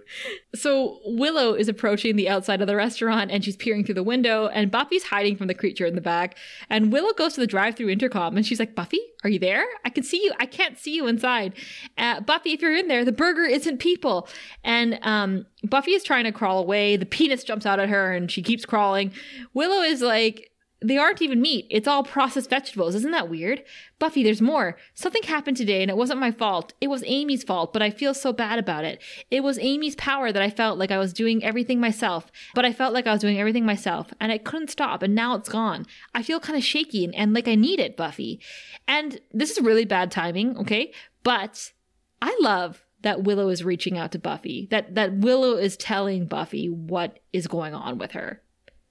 So 0.55 1.01
Willow 1.05 1.55
is 1.55 1.69
approaching 1.69 2.17
the 2.17 2.29
outside 2.29 2.61
of 2.61 2.67
the 2.67 2.77
restaurant 2.77 3.31
and 3.31 3.45
she's 3.45 3.57
peering 3.57 3.85
through 3.85 3.95
the 3.95 4.03
window, 4.03 4.47
and 4.49 4.71
Buffy's 4.71 5.05
hiding 5.05 5.37
from 5.37 5.47
the 5.47 5.55
creature 5.55 5.87
in 5.87 5.95
the 5.95 6.01
back. 6.01 6.37
And 6.69 6.93
Willow 6.93 7.13
goes 7.15 7.35
to 7.35 7.41
the 7.41 7.47
drive 7.47 7.77
through 7.77 7.89
intercom 7.89 8.37
and 8.37 8.47
she's 8.47 8.59
like, 8.59 8.75
Buffy, 8.75 9.01
are 9.25 9.31
you 9.31 9.39
there? 9.39 9.65
I 9.85 9.91
can 9.91 10.05
see 10.05 10.23
you. 10.23 10.33
I 10.39 10.47
can't 10.47 10.79
see 10.79 10.95
you 10.95 11.07
inside. 11.07 11.55
Uh, 11.97 12.21
Buffy, 12.21 12.53
if 12.53 12.61
you're 12.61 12.77
in 12.77 12.89
there, 12.89 13.05
the 13.05 13.13
burger 13.13 13.45
isn't 13.45 13.79
people. 13.79 14.29
And 14.65 14.99
um, 15.03 15.47
Buffy 15.65 15.93
is 15.93 16.05
trying 16.05 16.25
to 16.25 16.33
crawl 16.33 16.59
away. 16.59 16.97
The 16.97 17.07
penis 17.07 17.45
jumps 17.45 17.67
out 17.67 17.81
at 17.81 17.89
her 17.89 18.13
and 18.13 18.31
she 18.31 18.43
keeps 18.43 18.65
crawling. 18.65 19.13
Willow 19.55 19.83
is 19.83 20.03
like, 20.03 20.52
they 20.83 20.99
aren't 20.99 21.23
even 21.23 21.41
meat. 21.41 21.67
It's 21.71 21.89
all 21.89 22.03
processed 22.03 22.51
vegetables. 22.51 22.95
Isn't 22.95 23.13
that 23.13 23.29
weird? 23.29 23.63
Buffy, 23.99 24.23
there's 24.23 24.43
more. 24.43 24.77
Something 24.95 25.23
happened 25.23 25.57
today 25.57 25.83
and 25.83 25.91
it 25.91 25.97
wasn't 25.97 26.21
my 26.21 26.31
fault. 26.31 26.73
It 26.81 26.89
was 26.89 27.05
Amy's 27.07 27.45
fault, 27.45 27.73
but 27.73 27.83
I 27.83 27.91
feel 27.91 28.15
so 28.15 28.33
bad 28.33 28.59
about 28.59 28.85
it. 28.85 29.01
It 29.31 29.43
was 29.43 29.59
Amy's 29.59 29.95
power 29.97 30.33
that 30.33 30.43
I 30.43 30.51
felt 30.51 30.79
like 30.79 30.91
I 30.91 30.99
was 30.99 31.13
doing 31.13 31.45
everything 31.45 31.81
myself, 31.81 32.31
but 32.55 32.65
I 32.65 32.73
felt 32.73 32.95
like 32.95 33.07
I 33.07 33.13
was 33.13 33.21
doing 33.21 33.39
everything 33.39 33.65
myself 33.65 34.13
and 34.21 34.33
I 34.33 34.39
couldn't 34.39 34.71
stop 34.71 35.03
and 35.03 35.15
now 35.15 35.35
it's 35.37 35.49
gone. 35.49 35.87
I 36.15 36.23
feel 36.23 36.41
kind 36.41 36.59
of 36.59 36.65
shaky 36.65 37.05
and, 37.05 37.15
and 37.15 37.35
like 37.35 37.49
I 37.49 37.55
need 37.55 37.81
it, 37.81 37.97
Buffy. 37.97 38.41
And 38.89 39.21
this 39.33 39.51
is 39.51 39.61
really 39.61 39.85
bad 39.85 40.11
timing, 40.11 40.57
okay? 40.59 40.93
But 41.23 41.73
I 42.21 42.37
love 42.41 42.85
that 43.03 43.25
Willow 43.25 43.49
is 43.49 43.65
reaching 43.65 43.99
out 43.99 44.13
to 44.13 44.19
Buffy, 44.19 44.69
that, 44.71 44.95
that 44.95 45.15
Willow 45.19 45.57
is 45.57 45.77
telling 45.77 46.27
Buffy 46.27 46.69
what 46.69 47.19
is 47.33 47.47
going 47.47 47.75
on 47.75 47.99
with 47.99 48.13
her. 48.13 48.43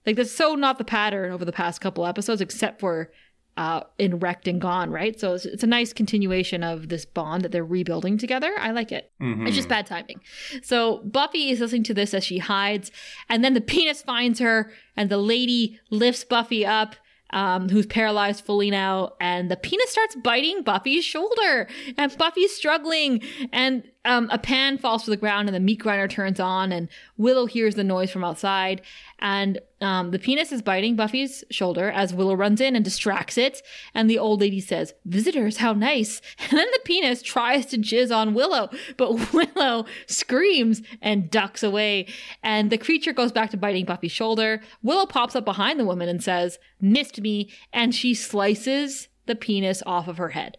Like 0.06 0.16
that's 0.16 0.32
so 0.32 0.56
not 0.56 0.78
the 0.78 0.84
pattern 0.84 1.32
over 1.32 1.46
the 1.46 1.52
past 1.52 1.82
couple 1.82 2.06
episodes, 2.06 2.42
except 2.42 2.80
for 2.80 3.12
uh, 3.58 3.82
in 3.98 4.18
Wrecked 4.20 4.48
and 4.48 4.62
Gone, 4.62 4.92
right? 4.92 5.20
So 5.20 5.34
it's, 5.34 5.46
it's, 5.46 5.64
a 5.64 5.68
nice 5.68 5.92
continuation 5.92 6.64
of 6.64 6.88
this 6.88 7.06
bond 7.06 7.44
that 7.44 7.52
they're 7.52 7.66
rebuilding 7.66 8.18
together. 8.18 8.54
I 8.58 8.72
like 8.72 8.92
it. 8.92 9.12
Mm-hmm. 9.22 9.46
It's 9.46 9.56
just 9.56 9.68
bad 9.68 9.86
timing. 9.86 10.22
So 10.64 11.00
Buffy 11.00 11.50
is 11.50 11.60
listening 11.60 11.84
to 11.84 11.94
this 11.94 12.14
as 12.14 12.24
she 12.24 12.38
hides, 12.38 12.92
and 13.30 13.44
then 13.44 13.54
the 13.54 13.62
penis 13.62 14.02
finds 14.02 14.40
her, 14.40 14.72
and 14.96 15.10
the 15.10 15.18
lady 15.18 15.80
lifts 15.90 16.24
Buffy 16.24 16.66
up 16.66 16.96
um, 17.32 17.70
who's 17.70 17.86
paralyzed 17.86 18.44
fully 18.46 18.70
now, 18.70 19.14
and 19.20 19.50
the 19.50 19.56
penis 19.56 19.90
starts 19.90 20.16
biting 20.16 20.64
Buffy's 20.64 21.06
shoulder, 21.06 21.68
and 21.98 22.16
Buffy's 22.18 22.56
struggling, 22.56 23.22
and 23.52 23.84
um, 24.04 24.30
a 24.32 24.38
pan 24.38 24.78
falls 24.78 25.04
to 25.06 25.12
the 25.12 25.18
ground, 25.18 25.48
and 25.48 25.56
the 25.56 25.60
meat 25.60 25.80
grinder 25.80 26.08
turns 26.08 26.40
on, 26.40 26.72
and 26.72 26.90
Willow 27.18 27.46
hears 27.46 27.76
the 27.76 27.84
noise 27.84 28.12
from 28.12 28.24
outside, 28.24 28.82
and 29.22 29.60
um, 29.82 30.12
the 30.12 30.20
penis 30.20 30.52
is 30.52 30.62
biting 30.62 30.96
Buffy's 30.96 31.44
shoulder 31.50 31.90
as 31.90 32.14
Willow 32.14 32.36
runs 32.36 32.62
in 32.62 32.76
and 32.76 32.84
distracts 32.84 33.38
it, 33.38 33.62
and 33.94 34.10
the 34.10 34.20
old 34.20 34.42
lady 34.42 34.60
says, 34.60 34.94
"Visitors, 35.06 35.58
how 35.58 35.74
nice!" 35.74 36.22
And 36.52 36.60
then 36.60 36.68
the 36.72 36.80
penis 36.84 37.22
tries 37.22 37.66
to 37.68 37.78
jizz 37.78 38.16
on 38.16 38.34
Willow, 38.34 38.70
but 38.98 39.34
Willow 39.34 39.86
screams 40.08 40.82
and 41.02 41.30
ducks 41.30 41.64
away, 41.64 42.08
and 42.44 42.70
the 42.70 42.78
creature 42.78 43.14
goes 43.14 43.32
back 43.32 43.52
to 43.52 43.58
biting 43.58 43.86
Buffy's 43.86 44.12
shoulder. 44.12 44.62
Willow 44.84 45.06
pops 45.06 45.36
up 45.36 45.46
behind 45.46 45.80
the 45.80 45.86
woman 45.86 46.10
and 46.10 46.24
says, 46.24 46.60
"Missed 46.80 47.22
me," 47.22 47.50
and 47.72 47.96
she 47.96 48.14
slices 48.14 49.08
the 49.26 49.36
penis 49.36 49.84
off 49.86 50.08
of 50.08 50.18
her 50.18 50.30
head. 50.30 50.58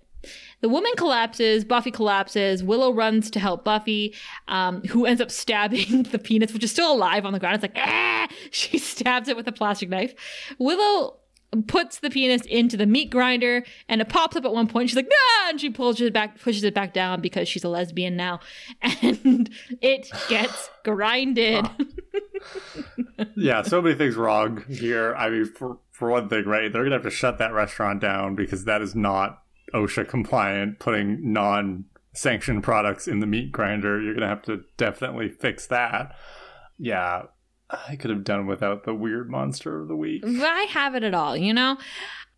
The 0.62 0.68
woman 0.68 0.92
collapses, 0.96 1.64
Buffy 1.64 1.90
collapses, 1.90 2.62
Willow 2.62 2.92
runs 2.92 3.30
to 3.32 3.40
help 3.40 3.64
Buffy, 3.64 4.14
um, 4.46 4.80
who 4.82 5.04
ends 5.04 5.20
up 5.20 5.30
stabbing 5.30 6.04
the 6.12 6.18
penis, 6.18 6.52
which 6.52 6.64
is 6.64 6.70
still 6.70 6.92
alive 6.92 7.26
on 7.26 7.32
the 7.32 7.40
ground. 7.40 7.56
It's 7.56 7.62
like, 7.62 7.76
ah! 7.76 8.28
She 8.50 8.78
stabs 8.78 9.28
it 9.28 9.36
with 9.36 9.46
a 9.48 9.52
plastic 9.52 9.88
knife. 9.88 10.14
Willow 10.58 11.18
puts 11.66 11.98
the 11.98 12.08
penis 12.08 12.42
into 12.42 12.76
the 12.76 12.86
meat 12.86 13.10
grinder 13.10 13.64
and 13.88 14.00
it 14.00 14.08
pops 14.08 14.36
up 14.36 14.44
at 14.44 14.52
one 14.52 14.68
point. 14.68 14.88
She's 14.88 14.96
like, 14.96 15.10
ah, 15.12 15.50
and 15.50 15.60
she 15.60 15.68
pulls 15.68 16.00
it 16.00 16.12
back, 16.12 16.40
pushes 16.40 16.64
it 16.64 16.74
back 16.74 16.94
down 16.94 17.20
because 17.20 17.48
she's 17.48 17.64
a 17.64 17.68
lesbian 17.68 18.16
now. 18.16 18.40
And 19.02 19.50
it 19.80 20.10
gets 20.28 20.70
grinded. 20.84 21.68
yeah, 23.36 23.62
so 23.62 23.82
many 23.82 23.96
things 23.96 24.16
wrong 24.16 24.64
here. 24.68 25.14
I 25.14 25.28
mean, 25.28 25.44
for, 25.44 25.78
for 25.90 26.10
one 26.10 26.28
thing, 26.28 26.44
right? 26.44 26.72
They're 26.72 26.82
going 26.82 26.90
to 26.90 26.96
have 26.96 27.02
to 27.02 27.10
shut 27.10 27.38
that 27.38 27.52
restaurant 27.52 28.00
down 28.00 28.34
because 28.34 28.64
that 28.64 28.80
is 28.80 28.94
not 28.94 29.41
OSHA 29.72 30.08
compliant, 30.08 30.78
putting 30.78 31.32
non 31.32 31.84
sanctioned 32.14 32.62
products 32.62 33.08
in 33.08 33.20
the 33.20 33.26
meat 33.26 33.52
grinder. 33.52 34.00
You're 34.00 34.14
gonna 34.14 34.28
have 34.28 34.42
to 34.42 34.62
definitely 34.76 35.28
fix 35.28 35.66
that. 35.68 36.14
Yeah, 36.78 37.22
I 37.70 37.96
could 37.96 38.10
have 38.10 38.24
done 38.24 38.46
without 38.46 38.84
the 38.84 38.94
weird 38.94 39.30
monster 39.30 39.80
of 39.80 39.88
the 39.88 39.96
week. 39.96 40.22
I 40.26 40.66
have 40.70 40.94
it 40.94 41.04
at 41.04 41.14
all, 41.14 41.36
you 41.36 41.54
know? 41.54 41.78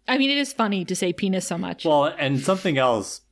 I 0.06 0.18
mean, 0.18 0.30
it 0.30 0.38
is 0.38 0.52
funny 0.52 0.84
to 0.84 0.94
say 0.94 1.12
penis 1.12 1.46
so 1.46 1.56
much. 1.58 1.84
Well, 1.84 2.04
and 2.18 2.40
something 2.40 2.78
else. 2.78 3.22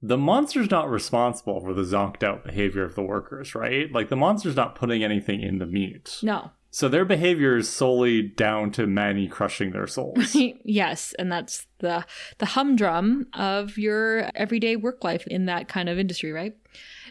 The 0.00 0.18
monster's 0.18 0.70
not 0.70 0.90
responsible 0.90 1.60
for 1.60 1.72
the 1.72 1.82
zonked 1.82 2.22
out 2.22 2.44
behavior 2.44 2.84
of 2.84 2.94
the 2.94 3.02
workers, 3.02 3.54
right? 3.54 3.90
Like 3.90 4.10
the 4.10 4.16
monster's 4.16 4.54
not 4.54 4.74
putting 4.74 5.02
anything 5.02 5.40
in 5.42 5.58
the 5.58 5.66
meat. 5.66 6.18
no. 6.22 6.50
So 6.74 6.88
their 6.88 7.04
behavior 7.04 7.56
is 7.56 7.68
solely 7.68 8.20
down 8.20 8.72
to 8.72 8.88
Manny 8.88 9.28
crushing 9.28 9.70
their 9.70 9.86
souls. 9.86 10.36
yes, 10.64 11.14
and 11.20 11.30
that's 11.30 11.68
the 11.78 12.04
the 12.38 12.46
humdrum 12.46 13.28
of 13.32 13.78
your 13.78 14.28
everyday 14.34 14.74
work 14.74 15.04
life 15.04 15.24
in 15.28 15.46
that 15.46 15.68
kind 15.68 15.88
of 15.88 16.00
industry, 16.00 16.32
right? 16.32 16.56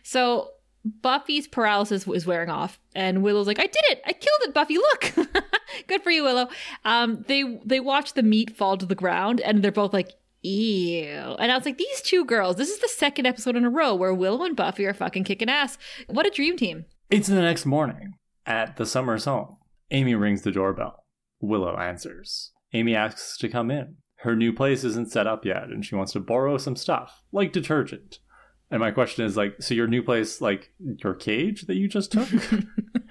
So 0.03 0.49
Buffy's 1.01 1.47
paralysis 1.47 2.05
is 2.05 2.27
wearing 2.27 2.49
off, 2.49 2.77
and 2.93 3.23
Willow's 3.23 3.47
like, 3.47 3.57
"I 3.57 3.67
did 3.67 3.83
it! 3.87 4.01
I 4.05 4.11
killed 4.11 4.41
it, 4.41 4.53
Buffy! 4.53 4.75
Look, 4.75 5.13
good 5.87 6.03
for 6.03 6.11
you, 6.11 6.23
Willow." 6.23 6.49
Um, 6.83 7.23
they 7.29 7.61
they 7.63 7.79
watch 7.79 8.15
the 8.15 8.23
meat 8.23 8.57
fall 8.57 8.75
to 8.75 8.85
the 8.85 8.95
ground, 8.95 9.39
and 9.39 9.63
they're 9.63 9.71
both 9.71 9.93
like, 9.93 10.11
"Ew!" 10.41 11.07
And 11.39 11.53
I 11.53 11.55
was 11.55 11.65
like, 11.65 11.77
"These 11.77 12.01
two 12.01 12.25
girls. 12.25 12.57
This 12.57 12.69
is 12.69 12.79
the 12.79 12.89
second 12.89 13.27
episode 13.27 13.55
in 13.55 13.63
a 13.63 13.69
row 13.69 13.95
where 13.95 14.13
Willow 14.13 14.43
and 14.43 14.57
Buffy 14.57 14.85
are 14.85 14.93
fucking 14.93 15.23
kicking 15.23 15.47
ass. 15.47 15.77
What 16.07 16.27
a 16.27 16.31
dream 16.31 16.57
team!" 16.57 16.83
It's 17.09 17.29
the 17.29 17.41
next 17.41 17.65
morning 17.65 18.15
at 18.45 18.77
the 18.77 18.85
Summers 18.85 19.25
home. 19.25 19.57
Amy 19.91 20.15
rings 20.15 20.41
the 20.41 20.51
doorbell. 20.51 21.05
Willow 21.39 21.77
answers. 21.77 22.51
Amy 22.73 22.95
asks 22.95 23.37
to 23.37 23.49
come 23.49 23.69
in. 23.69 23.97
Her 24.17 24.35
new 24.35 24.53
place 24.53 24.83
isn't 24.83 25.11
set 25.11 25.27
up 25.27 25.45
yet, 25.45 25.63
and 25.63 25.85
she 25.85 25.95
wants 25.95 26.13
to 26.13 26.19
borrow 26.19 26.57
some 26.57 26.75
stuff, 26.75 27.23
like 27.31 27.51
detergent. 27.51 28.19
And 28.71 28.79
my 28.79 28.91
question 28.91 29.25
is 29.25 29.37
like, 29.37 29.61
so 29.61 29.73
your 29.73 29.87
new 29.87 30.01
place, 30.01 30.41
like 30.41 30.71
your 30.79 31.13
cage 31.13 31.63
that 31.63 31.75
you 31.75 31.87
just 31.87 32.11
took? 32.11 32.29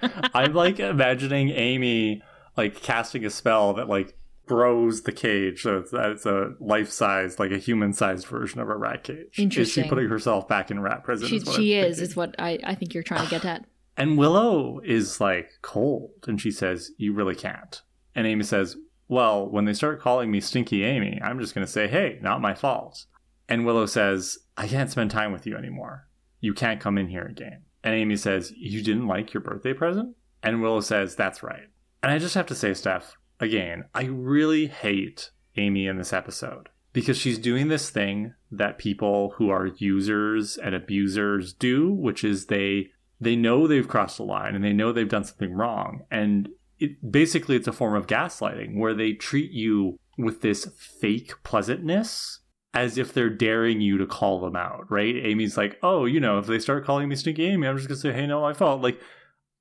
I'm 0.33 0.53
like 0.53 0.79
imagining 0.79 1.51
Amy 1.51 2.21
like 2.57 2.81
casting 2.81 3.25
a 3.25 3.29
spell 3.29 3.73
that 3.75 3.87
like 3.87 4.17
grows 4.45 5.03
the 5.03 5.11
cage 5.11 5.61
so 5.61 5.77
it's, 5.77 5.91
it's 5.93 6.25
a 6.25 6.53
life 6.59 6.89
size, 6.89 7.39
like 7.39 7.51
a 7.51 7.57
human 7.57 7.93
sized 7.93 8.27
version 8.27 8.59
of 8.59 8.69
a 8.69 8.75
rat 8.75 9.03
cage. 9.03 9.39
Is 9.39 9.71
she 9.71 9.83
putting 9.83 10.09
herself 10.09 10.47
back 10.47 10.69
in 10.69 10.81
rat 10.81 11.03
prison? 11.03 11.27
She, 11.27 11.37
is 11.37 11.53
she 11.53 11.73
is, 11.75 12.01
is 12.01 12.15
what 12.15 12.35
I, 12.37 12.59
I 12.63 12.75
think 12.75 12.93
you're 12.93 13.03
trying 13.03 13.23
to 13.23 13.29
get 13.29 13.45
at. 13.45 13.65
And 13.95 14.17
Willow 14.17 14.79
is 14.83 15.21
like 15.21 15.51
cold 15.61 16.11
and 16.27 16.39
she 16.41 16.51
says, 16.51 16.91
You 16.97 17.13
really 17.13 17.35
can't. 17.35 17.81
And 18.15 18.25
Amy 18.25 18.43
says, 18.43 18.75
Well, 19.07 19.49
when 19.49 19.65
they 19.65 19.73
start 19.73 20.01
calling 20.01 20.31
me 20.31 20.39
Stinky 20.39 20.83
Amy, 20.83 21.19
I'm 21.23 21.39
just 21.39 21.53
going 21.53 21.65
to 21.65 21.71
say, 21.71 21.87
Hey, 21.87 22.19
not 22.21 22.41
my 22.41 22.53
fault. 22.53 23.05
And 23.47 23.65
Willow 23.65 23.85
says, 23.85 24.39
I 24.57 24.67
can't 24.67 24.89
spend 24.89 25.11
time 25.11 25.31
with 25.31 25.45
you 25.45 25.55
anymore. 25.55 26.07
You 26.39 26.53
can't 26.53 26.81
come 26.81 26.97
in 26.97 27.07
here 27.07 27.25
again. 27.25 27.63
And 27.83 27.93
Amy 27.93 28.17
says, 28.17 28.51
You 28.55 28.81
didn't 28.81 29.07
like 29.07 29.33
your 29.33 29.41
birthday 29.41 29.73
present? 29.73 30.15
And 30.41 30.61
Willow 30.61 30.81
says, 30.81 31.15
That's 31.15 31.43
right. 31.43 31.69
And 32.01 32.11
I 32.11 32.17
just 32.17 32.35
have 32.35 32.47
to 32.47 32.55
say, 32.55 32.73
Steph, 32.73 33.15
again, 33.39 33.85
I 33.93 34.05
really 34.05 34.67
hate 34.67 35.31
Amy 35.55 35.85
in 35.87 35.97
this 35.97 36.13
episode 36.13 36.69
because 36.91 37.17
she's 37.17 37.39
doing 37.39 37.67
this 37.67 37.89
thing 37.89 38.33
that 38.51 38.77
people 38.77 39.33
who 39.37 39.49
are 39.49 39.67
users 39.77 40.57
and 40.57 40.75
abusers 40.75 41.53
do, 41.53 41.91
which 41.91 42.23
is 42.23 42.45
they 42.45 42.89
they 43.23 43.35
know 43.35 43.67
they've 43.67 43.87
crossed 43.87 44.17
the 44.17 44.23
line 44.23 44.55
and 44.55 44.63
they 44.63 44.73
know 44.73 44.91
they've 44.91 45.09
done 45.09 45.23
something 45.23 45.53
wrong. 45.53 46.01
And 46.11 46.49
it, 46.79 47.11
basically 47.11 47.55
it's 47.55 47.67
a 47.67 47.73
form 47.73 47.95
of 47.95 48.07
gaslighting 48.07 48.77
where 48.77 48.93
they 48.93 49.13
treat 49.13 49.51
you 49.51 49.97
with 50.17 50.41
this 50.41 50.65
fake 50.77 51.33
pleasantness 51.43 52.39
as 52.73 52.97
if 52.97 53.13
they're 53.13 53.29
daring 53.29 53.81
you 53.81 53.97
to 53.97 54.05
call 54.05 54.39
them 54.41 54.55
out 54.55 54.91
right? 54.91 55.15
Amy's 55.15 55.57
like 55.57 55.77
oh 55.81 56.05
you 56.05 56.19
know 56.19 56.39
if 56.39 56.47
they 56.47 56.59
start 56.59 56.85
calling 56.85 57.07
me 57.07 57.15
stinky 57.15 57.45
amy 57.45 57.67
i'm 57.67 57.77
just 57.77 57.87
gonna 57.87 57.99
say 57.99 58.11
hey 58.11 58.27
no 58.27 58.41
my 58.41 58.53
fault 58.53 58.81
like 58.81 58.99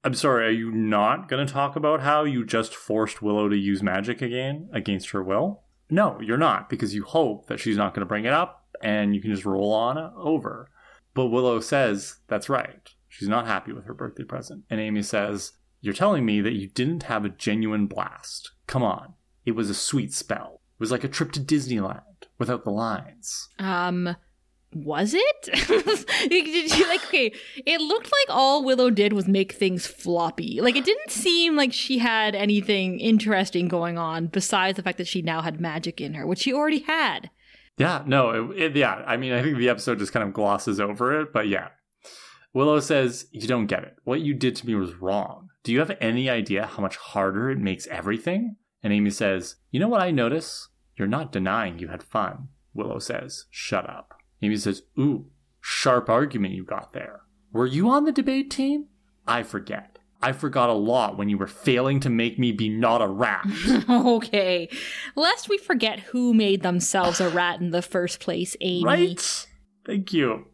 i'm 0.04 0.14
sorry 0.14 0.46
are 0.46 0.50
you 0.50 0.70
not 0.70 1.28
gonna 1.28 1.46
talk 1.46 1.76
about 1.76 2.00
how 2.00 2.24
you 2.24 2.44
just 2.44 2.74
forced 2.74 3.22
willow 3.22 3.48
to 3.48 3.56
use 3.56 3.82
magic 3.82 4.20
again 4.22 4.68
against 4.72 5.10
her 5.10 5.22
will? 5.22 5.62
No 5.90 6.20
you're 6.20 6.38
not 6.38 6.68
because 6.68 6.94
you 6.94 7.04
hope 7.04 7.46
that 7.48 7.60
she's 7.60 7.76
not 7.76 7.94
gonna 7.94 8.06
bring 8.06 8.24
it 8.24 8.32
up 8.32 8.66
and 8.82 9.14
you 9.14 9.20
can 9.20 9.30
just 9.30 9.46
roll 9.46 9.72
on 9.72 9.96
over. 10.16 10.68
But 11.14 11.26
willow 11.26 11.60
says 11.60 12.16
that's 12.26 12.48
right 12.48 12.90
She's 13.12 13.28
not 13.28 13.46
happy 13.46 13.74
with 13.74 13.84
her 13.84 13.92
birthday 13.92 14.24
present. 14.24 14.64
And 14.70 14.80
Amy 14.80 15.02
says, 15.02 15.52
You're 15.82 15.92
telling 15.92 16.24
me 16.24 16.40
that 16.40 16.54
you 16.54 16.68
didn't 16.68 17.02
have 17.04 17.26
a 17.26 17.28
genuine 17.28 17.86
blast. 17.86 18.52
Come 18.66 18.82
on. 18.82 19.12
It 19.44 19.52
was 19.52 19.68
a 19.68 19.74
sweet 19.74 20.14
spell. 20.14 20.62
It 20.74 20.80
was 20.80 20.90
like 20.90 21.04
a 21.04 21.08
trip 21.08 21.30
to 21.32 21.40
Disneyland 21.40 22.00
without 22.38 22.64
the 22.64 22.70
lines. 22.70 23.50
Um, 23.58 24.16
was 24.72 25.12
it? 25.12 25.42
Did 26.30 26.74
you 26.74 26.88
like? 26.88 27.04
Okay, 27.04 27.34
it 27.66 27.82
looked 27.82 28.06
like 28.06 28.34
all 28.34 28.64
Willow 28.64 28.88
did 28.88 29.12
was 29.12 29.28
make 29.28 29.52
things 29.52 29.86
floppy. 29.86 30.62
Like 30.62 30.76
it 30.76 30.86
didn't 30.86 31.10
seem 31.10 31.54
like 31.54 31.74
she 31.74 31.98
had 31.98 32.34
anything 32.34 32.98
interesting 32.98 33.68
going 33.68 33.98
on 33.98 34.28
besides 34.28 34.76
the 34.76 34.82
fact 34.82 34.96
that 34.96 35.06
she 35.06 35.20
now 35.20 35.42
had 35.42 35.60
magic 35.60 36.00
in 36.00 36.14
her, 36.14 36.26
which 36.26 36.38
she 36.38 36.54
already 36.54 36.80
had. 36.80 37.28
Yeah, 37.76 38.02
no, 38.06 38.52
it, 38.52 38.58
it, 38.58 38.76
yeah. 38.76 39.02
I 39.06 39.18
mean, 39.18 39.34
I 39.34 39.42
think 39.42 39.58
the 39.58 39.68
episode 39.68 39.98
just 39.98 40.12
kind 40.12 40.26
of 40.26 40.32
glosses 40.32 40.80
over 40.80 41.20
it, 41.20 41.34
but 41.34 41.48
yeah. 41.48 41.68
Willow 42.54 42.80
says, 42.80 43.26
You 43.32 43.46
don't 43.46 43.66
get 43.66 43.84
it. 43.84 43.96
What 44.04 44.20
you 44.20 44.34
did 44.34 44.56
to 44.56 44.66
me 44.66 44.74
was 44.74 44.94
wrong. 44.94 45.48
Do 45.62 45.72
you 45.72 45.78
have 45.78 45.96
any 46.00 46.28
idea 46.28 46.66
how 46.66 46.82
much 46.82 46.96
harder 46.96 47.50
it 47.50 47.58
makes 47.58 47.86
everything? 47.86 48.56
And 48.82 48.92
Amy 48.92 49.10
says, 49.10 49.56
You 49.70 49.80
know 49.80 49.88
what 49.88 50.02
I 50.02 50.10
notice? 50.10 50.68
You're 50.96 51.08
not 51.08 51.32
denying 51.32 51.78
you 51.78 51.88
had 51.88 52.02
fun. 52.02 52.48
Willow 52.74 52.98
says, 52.98 53.46
Shut 53.50 53.88
up. 53.88 54.14
Amy 54.42 54.56
says, 54.56 54.82
Ooh, 54.98 55.26
sharp 55.60 56.08
argument 56.08 56.54
you 56.54 56.64
got 56.64 56.92
there. 56.92 57.20
Were 57.52 57.66
you 57.66 57.88
on 57.88 58.04
the 58.04 58.12
debate 58.12 58.50
team? 58.50 58.86
I 59.26 59.42
forget. 59.42 59.98
I 60.24 60.32
forgot 60.32 60.70
a 60.70 60.74
lot 60.74 61.18
when 61.18 61.28
you 61.28 61.36
were 61.36 61.48
failing 61.48 61.98
to 62.00 62.10
make 62.10 62.38
me 62.38 62.52
be 62.52 62.68
not 62.68 63.02
a 63.02 63.08
rat. 63.08 63.44
okay, 63.90 64.68
lest 65.16 65.48
we 65.48 65.58
forget 65.58 65.98
who 65.98 66.32
made 66.32 66.62
themselves 66.62 67.20
a 67.20 67.28
rat 67.28 67.60
in 67.60 67.70
the 67.70 67.82
first 67.82 68.20
place, 68.20 68.56
Amy. 68.60 68.84
right? 68.84 69.46
Thank 69.84 70.12
you. 70.12 70.46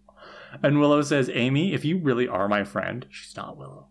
And 0.63 0.81
Willow 0.81 1.03
says, 1.03 1.31
Amy, 1.33 1.73
if 1.75 1.85
you 1.85 1.99
really 1.99 2.27
are 2.29 2.49
my 2.49 2.65
friend, 2.65 3.07
she's 3.11 3.37
not 3.37 3.57
Willow, 3.57 3.89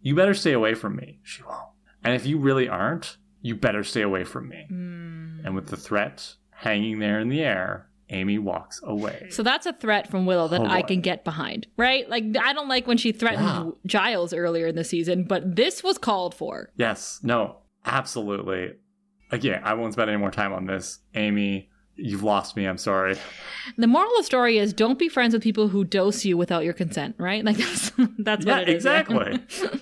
you 0.00 0.14
better 0.14 0.34
stay 0.34 0.52
away 0.52 0.74
from 0.74 0.96
me. 0.96 1.20
She 1.22 1.42
won't. 1.42 1.60
And 2.04 2.14
if 2.14 2.26
you 2.26 2.38
really 2.38 2.68
aren't, 2.68 3.16
you 3.40 3.54
better 3.56 3.84
stay 3.84 4.02
away 4.02 4.24
from 4.24 4.48
me. 4.48 4.64
Hmm. 4.68 5.40
And 5.44 5.54
with 5.54 5.68
the 5.68 5.76
threat 5.76 6.34
hanging 6.50 6.98
there 6.98 7.20
in 7.20 7.28
the 7.28 7.40
air, 7.42 7.88
Amy 8.10 8.38
walks 8.38 8.80
away. 8.84 9.28
So 9.30 9.42
that's 9.42 9.64
a 9.66 9.72
threat 9.72 10.10
from 10.10 10.26
Willow 10.26 10.46
that 10.48 10.60
Oh, 10.60 10.66
I 10.66 10.82
can 10.82 11.00
get 11.00 11.24
behind, 11.24 11.66
right? 11.76 12.08
Like 12.10 12.24
I 12.40 12.52
don't 12.52 12.68
like 12.68 12.86
when 12.86 12.98
she 12.98 13.10
threatened 13.12 13.46
Yeah. 13.46 13.70
Giles 13.86 14.32
earlier 14.34 14.66
in 14.66 14.74
the 14.76 14.84
season, 14.84 15.24
but 15.24 15.56
this 15.56 15.82
was 15.82 15.98
called 15.98 16.34
for. 16.34 16.70
yes, 16.76 17.20
no, 17.22 17.56
absolutely. 17.86 18.72
Again, 19.30 19.62
I 19.64 19.74
won't 19.74 19.94
spend 19.94 20.10
any 20.10 20.18
more 20.18 20.30
time 20.30 20.52
on 20.52 20.66
this. 20.66 20.98
Amy, 21.14 21.70
you've 21.96 22.22
lost 22.22 22.56
me. 22.56 22.64
I'm 22.64 22.78
sorry. 22.78 23.16
The 23.76 23.86
moral 23.86 24.10
of 24.10 24.16
the 24.18 24.24
story 24.24 24.58
is 24.58 24.72
don't 24.72 24.98
be 24.98 25.08
friends 25.08 25.34
with 25.34 25.42
people 25.42 25.68
who 25.68 25.84
dose 25.84 26.24
you 26.24 26.36
without 26.36 26.64
your 26.64 26.72
consent, 26.74 27.14
right? 27.18 27.44
Like 27.52 27.56
that's 27.56 27.92
that's 28.18 28.46
yeah, 28.46 28.58
it 28.60 28.68
is. 28.68 28.74
exactly. 28.76 29.40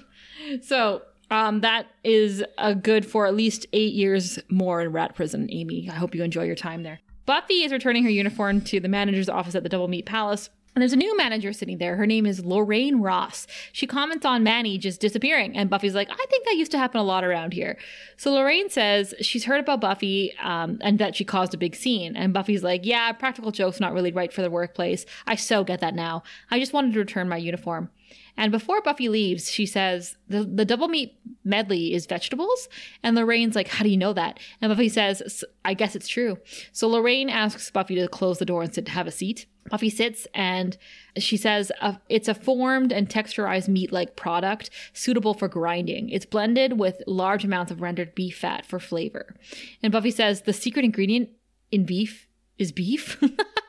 So 0.62 1.03
um, 1.31 1.61
that 1.61 1.87
is 2.03 2.43
a 2.59 2.74
good 2.74 3.07
for 3.07 3.27
at 3.27 3.37
least 3.37 3.66
eight 3.73 3.93
years 3.95 4.41
more 4.49 4.81
in 4.81 4.91
rat 4.91 5.15
prison, 5.15 5.47
Amy. 5.53 5.89
I 5.89 5.95
hope 5.95 6.12
you 6.12 6.24
enjoy 6.24 6.43
your 6.43 6.57
time 6.57 6.82
there. 6.82 6.99
Buffy 7.24 7.62
is 7.62 7.70
returning 7.70 8.03
her 8.03 8.11
uniform 8.11 8.61
to 8.62 8.81
the 8.81 8.89
manager's 8.89 9.28
office 9.28 9.55
at 9.55 9.62
the 9.62 9.69
Doublemeat 9.69 10.07
Palace. 10.07 10.51
And 10.81 10.82
there's 10.89 10.94
a 10.94 10.97
new 10.97 11.15
manager 11.15 11.52
sitting 11.52 11.77
there. 11.77 11.97
Her 11.97 12.07
name 12.07 12.24
is 12.24 12.43
Lorraine 12.43 13.02
Ross. 13.02 13.47
She 13.70 13.86
comments 13.86 14.24
on 14.24 14.43
Manny 14.43 14.78
just 14.78 14.98
disappearing, 14.98 15.55
and 15.55 15.69
Buffy's 15.69 15.94
like, 15.94 16.09
I 16.11 16.27
think 16.31 16.47
that 16.47 16.57
used 16.57 16.70
to 16.70 16.78
happen 16.78 16.98
a 16.98 17.05
lot 17.05 17.23
around 17.23 17.52
here. 17.52 17.77
So 18.16 18.32
Lorraine 18.32 18.70
says 18.70 19.12
she's 19.20 19.44
heard 19.44 19.61
about 19.61 19.82
Buffy 19.82 20.32
um, 20.43 20.78
and 20.81 20.98
that 20.98 21.15
she 21.15 21.23
caused 21.23 21.52
a 21.52 21.59
big 21.59 21.77
scene. 21.77 22.16
And 22.16 22.32
Buffy's 22.32 22.62
like, 22.62 22.86
Yeah, 22.86 23.12
practical 23.12 23.52
joke's 23.52 23.78
not 23.78 23.93
really 23.93 24.11
right 24.11 24.32
for 24.32 24.40
the 24.40 24.51
workplace. 24.51 25.05
I 25.27 25.35
so 25.35 25.65
get 25.65 25.81
that 25.81 25.94
now. 25.94 26.23
I 26.51 26.59
just 26.59 26.73
wanted 26.73 26.94
to 26.94 26.98
return 27.01 27.28
my 27.28 27.36
uniform. 27.36 27.90
And 28.39 28.51
before 28.51 28.81
Buffy 28.81 29.11
leaves, 29.11 29.51
she 29.51 29.66
says, 29.66 30.16
the, 30.28 30.44
the 30.44 30.65
double 30.65 30.89
meat 30.89 31.19
medley 31.44 31.93
is 31.93 32.07
vegetables. 32.07 32.70
And 33.02 33.15
Lorraine's 33.15 33.55
like, 33.55 33.69
How 33.69 33.85
do 33.85 33.90
you 33.90 33.98
know 33.98 34.15
that? 34.15 34.40
And 34.62 34.70
Buffy 34.70 34.89
says, 34.89 35.20
"S- 35.20 35.44
I 35.62 35.74
guess 35.74 35.94
it's 35.94 36.09
true. 36.09 36.39
So 36.73 36.89
Lorraine 36.89 37.28
asks 37.28 37.70
Buffy 37.70 37.97
to 37.97 38.09
close 38.09 38.39
the 38.39 38.47
door 38.47 38.62
and 38.62 38.74
sit 38.74 38.89
have 38.89 39.07
a 39.07 39.11
seat. 39.11 39.44
Buffy 39.69 39.91
sits 39.91 40.27
and 40.35 40.77
she 41.16 41.37
says, 41.37 41.70
uh, 41.81 41.95
It's 42.09 42.28
a 42.28 42.35
formed 42.35 42.93
and 42.93 43.09
texturized 43.09 43.69
meat 43.69 43.93
like 43.93 44.16
product 44.16 44.70
suitable 44.93 45.35
for 45.35 45.49
grinding. 45.49 46.09
It's 46.11 46.27
blended 46.27 46.78
with 46.78 47.03
large 47.07 47.45
amounts 47.45 47.70
of 47.70 47.81
rendered 47.81 48.15
beef 48.15 48.39
fat 48.39 48.65
for 48.65 48.81
flavor. 48.81 49.35
And 49.82 49.93
Buffy 49.93 50.11
says, 50.11 50.43
The 50.43 50.53
secret 50.53 50.85
ingredient 50.85 51.31
in 51.70 51.85
beef 51.85 52.27
is 52.59 52.73
beef. 52.73 53.23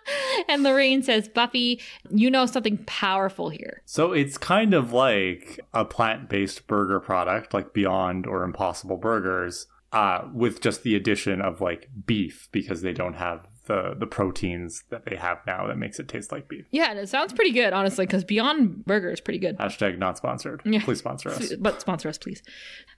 and 0.48 0.64
Lorraine 0.64 1.04
says, 1.04 1.28
Buffy, 1.28 1.80
you 2.10 2.30
know 2.30 2.46
something 2.46 2.78
powerful 2.86 3.50
here. 3.50 3.82
So 3.86 4.14
it's 4.14 4.38
kind 4.38 4.74
of 4.74 4.94
like 4.94 5.60
a 5.74 5.86
plant-based 5.86 6.68
burger 6.68 7.00
product, 7.00 7.54
like 7.54 7.74
Beyond 7.74 8.28
or 8.28 8.44
Impossible 8.44 8.98
Burgers, 8.98 9.68
uh, 9.92 10.28
with 10.34 10.62
just 10.62 10.84
the 10.84 10.96
addition 10.96 11.42
of 11.42 11.62
like 11.62 11.90
beef 12.06 12.50
because 12.52 12.82
they 12.82 12.94
don't 12.94 13.16
have 13.16 13.48
the 13.72 13.96
the 13.98 14.06
proteins 14.06 14.84
that 14.90 15.06
they 15.06 15.16
have 15.16 15.38
now 15.48 15.66
that 15.68 15.78
makes 15.78 15.98
it 15.98 16.10
taste 16.10 16.32
like 16.32 16.50
beef. 16.50 16.66
Yeah, 16.72 16.92
and 16.92 17.00
it 17.00 17.08
sounds 17.08 17.32
pretty 17.32 17.52
good, 17.52 17.72
honestly, 17.72 18.06
because 18.06 18.26
Beyond 18.26 18.86
Burger 18.86 19.12
is 19.12 19.22
pretty 19.22 19.40
good. 19.40 19.58
Hashtag 19.58 19.98
not 19.98 20.18
sponsored. 20.18 20.62
Yeah. 20.66 20.84
Please 20.84 21.00
sponsor 21.00 21.30
us. 21.30 21.54
But 21.62 21.80
sponsor 21.80 22.10
us, 22.10 22.18
please. 22.18 22.42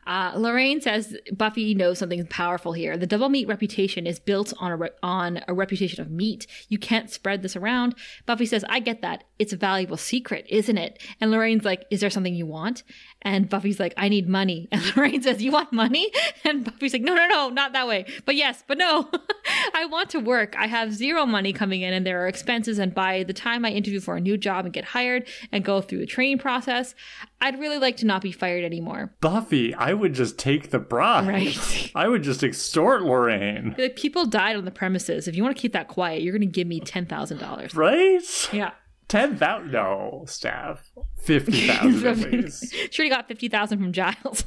Uh, 0.07 0.31
Lorraine 0.35 0.81
says 0.81 1.15
Buffy 1.31 1.75
knows 1.75 1.99
something 1.99 2.25
powerful 2.27 2.73
here. 2.73 2.97
The 2.97 3.05
double 3.05 3.29
meat 3.29 3.47
reputation 3.47 4.07
is 4.07 4.19
built 4.19 4.53
on 4.59 4.71
a 4.71 4.77
re- 4.77 4.89
on 5.03 5.41
a 5.47 5.53
reputation 5.53 6.01
of 6.01 6.09
meat. 6.09 6.47
You 6.69 6.79
can't 6.79 7.09
spread 7.11 7.41
this 7.43 7.55
around. 7.55 7.95
Buffy 8.25 8.45
says, 8.45 8.65
"I 8.67 8.79
get 8.79 9.01
that. 9.01 9.25
It's 9.37 9.53
a 9.53 9.57
valuable 9.57 9.97
secret, 9.97 10.45
isn't 10.49 10.77
it?" 10.77 11.01
And 11.21 11.29
Lorraine's 11.29 11.65
like, 11.65 11.85
"Is 11.91 11.99
there 11.99 12.09
something 12.09 12.33
you 12.33 12.47
want?" 12.47 12.83
And 13.23 13.49
Buffy's 13.49 13.79
like, 13.79 13.93
"I 13.97 14.09
need 14.09 14.27
money." 14.27 14.67
And 14.73 14.95
Lorraine 14.95 15.21
says, 15.21 15.41
"You 15.41 15.51
want 15.51 15.71
money?" 15.71 16.11
And 16.45 16.65
Buffy's 16.65 16.93
like, 16.93 17.01
"No, 17.01 17.15
no, 17.15 17.27
no, 17.27 17.49
not 17.49 17.73
that 17.73 17.87
way. 17.87 18.05
But 18.25 18.35
yes, 18.35 18.63
but 18.67 18.77
no. 18.77 19.09
I 19.73 19.85
want 19.85 20.09
to 20.11 20.19
work. 20.19 20.55
I 20.57 20.67
have 20.67 20.93
zero 20.93 21.25
money 21.25 21.53
coming 21.53 21.81
in, 21.81 21.93
and 21.93 22.05
there 22.05 22.23
are 22.23 22.27
expenses. 22.27 22.79
And 22.79 22.93
by 22.93 23.23
the 23.23 23.33
time 23.33 23.65
I 23.65 23.71
interview 23.71 23.99
for 23.99 24.15
a 24.15 24.21
new 24.21 24.37
job 24.37 24.65
and 24.65 24.73
get 24.73 24.85
hired 24.85 25.27
and 25.51 25.63
go 25.63 25.81
through 25.81 25.99
the 25.99 26.05
training 26.05 26.39
process, 26.39 26.95
I'd 27.41 27.59
really 27.59 27.77
like 27.77 27.97
to 27.97 28.05
not 28.05 28.21
be 28.21 28.31
fired 28.31 28.63
anymore." 28.63 29.13
Buffy, 29.21 29.73
I 29.73 29.93
would 29.93 30.13
just 30.13 30.37
take 30.37 30.71
the 30.71 30.79
bribe. 30.79 31.27
Right. 31.27 31.91
I 31.95 32.07
would 32.07 32.23
just 32.23 32.43
extort 32.43 33.03
Lorraine. 33.03 33.75
Like 33.77 33.95
people 33.95 34.25
died 34.25 34.55
on 34.55 34.65
the 34.65 34.71
premises. 34.71 35.27
If 35.27 35.35
you 35.35 35.43
want 35.43 35.55
to 35.55 35.61
keep 35.61 35.73
that 35.73 35.87
quiet, 35.87 36.21
you're 36.21 36.33
going 36.33 36.41
to 36.41 36.47
give 36.47 36.67
me 36.67 36.79
ten 36.79 37.05
thousand 37.05 37.37
dollars. 37.39 37.75
Right? 37.75 38.21
Yeah, 38.51 38.71
Ten 39.13 39.37
thousand? 39.37 39.71
No, 39.71 40.23
staff. 40.25 40.89
Fifty 41.21 41.67
thousand 41.67 42.07
at 42.07 42.31
least. 42.31 42.75
sure 42.91 43.05
you 43.05 43.11
got 43.11 43.27
fifty 43.27 43.47
thousand 43.47 43.77
from 43.77 43.93
Giles. 43.93 44.43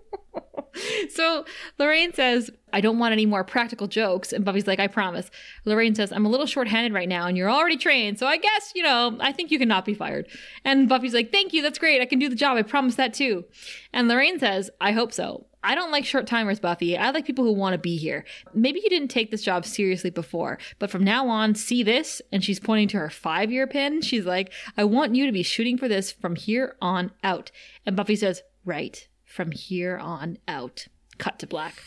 so 1.10 1.44
Lorraine 1.76 2.12
says, 2.12 2.52
"I 2.72 2.80
don't 2.80 3.00
want 3.00 3.10
any 3.10 3.26
more 3.26 3.42
practical 3.42 3.88
jokes," 3.88 4.32
and 4.32 4.44
Buffy's 4.44 4.68
like, 4.68 4.78
"I 4.78 4.86
promise." 4.86 5.28
Lorraine 5.64 5.96
says, 5.96 6.12
"I'm 6.12 6.24
a 6.24 6.28
little 6.28 6.46
short-handed 6.46 6.92
right 6.92 7.08
now, 7.08 7.26
and 7.26 7.36
you're 7.36 7.50
already 7.50 7.76
trained, 7.76 8.16
so 8.20 8.28
I 8.28 8.36
guess 8.36 8.70
you 8.76 8.84
know 8.84 9.16
I 9.18 9.32
think 9.32 9.50
you 9.50 9.58
cannot 9.58 9.84
be 9.84 9.94
fired." 9.94 10.28
And 10.64 10.88
Buffy's 10.88 11.12
like, 11.12 11.32
"Thank 11.32 11.52
you, 11.52 11.60
that's 11.60 11.80
great. 11.80 12.00
I 12.00 12.06
can 12.06 12.20
do 12.20 12.28
the 12.28 12.36
job. 12.36 12.56
I 12.56 12.62
promise 12.62 12.94
that 12.94 13.12
too." 13.12 13.44
And 13.92 14.06
Lorraine 14.06 14.38
says, 14.38 14.70
"I 14.80 14.92
hope 14.92 15.12
so." 15.12 15.46
I 15.64 15.74
don't 15.74 15.90
like 15.90 16.04
short 16.04 16.26
timers, 16.26 16.60
Buffy. 16.60 16.96
I 16.96 17.10
like 17.10 17.24
people 17.24 17.44
who 17.44 17.54
want 17.54 17.72
to 17.72 17.78
be 17.78 17.96
here. 17.96 18.24
Maybe 18.52 18.80
you 18.84 18.90
didn't 18.90 19.08
take 19.08 19.30
this 19.30 19.42
job 19.42 19.64
seriously 19.64 20.10
before, 20.10 20.58
but 20.78 20.90
from 20.90 21.02
now 21.02 21.26
on, 21.28 21.54
see 21.54 21.82
this. 21.82 22.20
And 22.30 22.44
she's 22.44 22.60
pointing 22.60 22.88
to 22.88 22.98
her 22.98 23.08
five 23.08 23.50
year 23.50 23.66
pin. 23.66 24.02
She's 24.02 24.26
like, 24.26 24.52
I 24.76 24.84
want 24.84 25.14
you 25.14 25.24
to 25.24 25.32
be 25.32 25.42
shooting 25.42 25.78
for 25.78 25.88
this 25.88 26.12
from 26.12 26.36
here 26.36 26.76
on 26.82 27.12
out. 27.24 27.50
And 27.86 27.96
Buffy 27.96 28.14
says, 28.14 28.42
Right, 28.66 29.08
from 29.24 29.52
here 29.52 29.96
on 29.96 30.38
out. 30.46 30.86
Cut 31.18 31.38
to 31.38 31.46
black. 31.46 31.82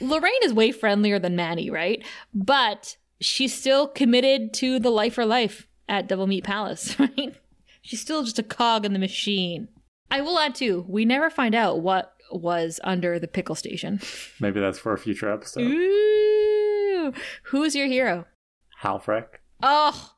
Lorraine 0.00 0.32
is 0.42 0.54
way 0.54 0.70
friendlier 0.70 1.18
than 1.18 1.36
Manny, 1.36 1.68
right? 1.68 2.04
But 2.32 2.96
she's 3.20 3.52
still 3.52 3.88
committed 3.88 4.54
to 4.54 4.78
the 4.78 4.90
life 4.90 5.14
for 5.14 5.26
life 5.26 5.66
at 5.88 6.08
Doublemeat 6.08 6.44
Palace, 6.44 6.96
right? 6.98 7.34
She's 7.82 8.00
still 8.00 8.22
just 8.22 8.38
a 8.38 8.44
cog 8.44 8.84
in 8.84 8.92
the 8.92 8.98
machine. 8.98 9.68
I 10.10 10.20
will 10.20 10.38
add 10.38 10.54
too, 10.54 10.84
we 10.88 11.04
never 11.04 11.30
find 11.30 11.54
out 11.54 11.80
what 11.80 12.14
was 12.32 12.80
under 12.84 13.18
the 13.18 13.28
pickle 13.28 13.54
station. 13.54 14.00
Maybe 14.40 14.60
that's 14.60 14.78
for 14.78 14.92
a 14.92 14.98
future 14.98 15.30
episode. 15.32 15.62
Ooh, 15.62 17.12
who's 17.44 17.74
your 17.74 17.86
hero? 17.86 18.26
Halfrek. 18.82 19.26
Oh, 19.62 20.12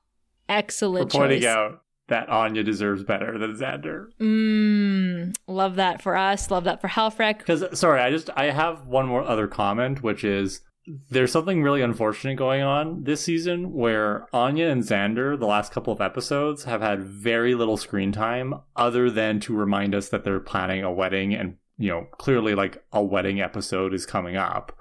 For 0.48 0.52
excellent 0.52 1.10
pointing 1.12 1.40
choice. 1.40 1.48
out 1.48 1.82
that 2.08 2.28
Anya 2.28 2.62
deserves 2.62 3.02
better 3.04 3.38
than 3.38 3.56
Xander. 3.56 4.08
Mmm, 4.20 5.34
love 5.46 5.76
that 5.76 6.02
for 6.02 6.16
us. 6.16 6.50
Love 6.50 6.64
that 6.64 6.80
for 6.80 6.88
Halfrek. 6.88 7.38
Because 7.38 7.78
sorry, 7.78 8.00
I 8.00 8.10
just 8.10 8.28
I 8.36 8.46
have 8.50 8.86
one 8.86 9.06
more 9.06 9.22
other 9.22 9.46
comment, 9.48 10.02
which 10.02 10.22
is 10.24 10.60
there's 11.10 11.30
something 11.30 11.62
really 11.62 11.80
unfortunate 11.80 12.36
going 12.36 12.60
on 12.62 13.04
this 13.04 13.20
season 13.22 13.72
where 13.72 14.26
Anya 14.32 14.66
and 14.68 14.82
Xander, 14.82 15.38
the 15.38 15.46
last 15.46 15.72
couple 15.72 15.92
of 15.92 16.00
episodes, 16.00 16.64
have 16.64 16.80
had 16.80 17.02
very 17.04 17.54
little 17.54 17.76
screen 17.76 18.10
time 18.12 18.54
other 18.74 19.08
than 19.08 19.38
to 19.40 19.54
remind 19.56 19.94
us 19.94 20.08
that 20.08 20.24
they're 20.24 20.40
planning 20.40 20.82
a 20.82 20.92
wedding 20.92 21.34
and 21.34 21.56
you 21.76 21.88
know, 21.88 22.06
clearly 22.18 22.54
like 22.54 22.84
a 22.92 23.02
wedding 23.02 23.40
episode 23.40 23.94
is 23.94 24.06
coming 24.06 24.36
up. 24.36 24.76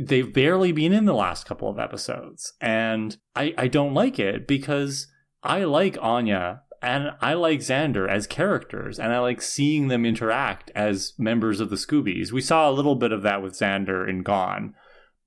They've 0.00 0.32
barely 0.32 0.72
been 0.72 0.92
in 0.92 1.04
the 1.04 1.14
last 1.14 1.46
couple 1.46 1.68
of 1.68 1.78
episodes. 1.78 2.52
And 2.60 3.16
I, 3.36 3.54
I 3.56 3.68
don't 3.68 3.94
like 3.94 4.18
it 4.18 4.46
because 4.46 5.06
I 5.42 5.64
like 5.64 5.96
Anya 6.00 6.62
and 6.84 7.12
I 7.22 7.32
like 7.32 7.60
Xander 7.60 8.06
as 8.06 8.26
characters, 8.26 8.98
and 8.98 9.10
I 9.10 9.18
like 9.18 9.40
seeing 9.40 9.88
them 9.88 10.04
interact 10.04 10.70
as 10.74 11.14
members 11.18 11.58
of 11.58 11.70
the 11.70 11.76
Scoobies. 11.76 12.30
We 12.30 12.42
saw 12.42 12.68
a 12.68 12.72
little 12.72 12.94
bit 12.94 13.10
of 13.10 13.22
that 13.22 13.42
with 13.42 13.54
Xander 13.54 14.06
in 14.06 14.22
Gone, 14.22 14.74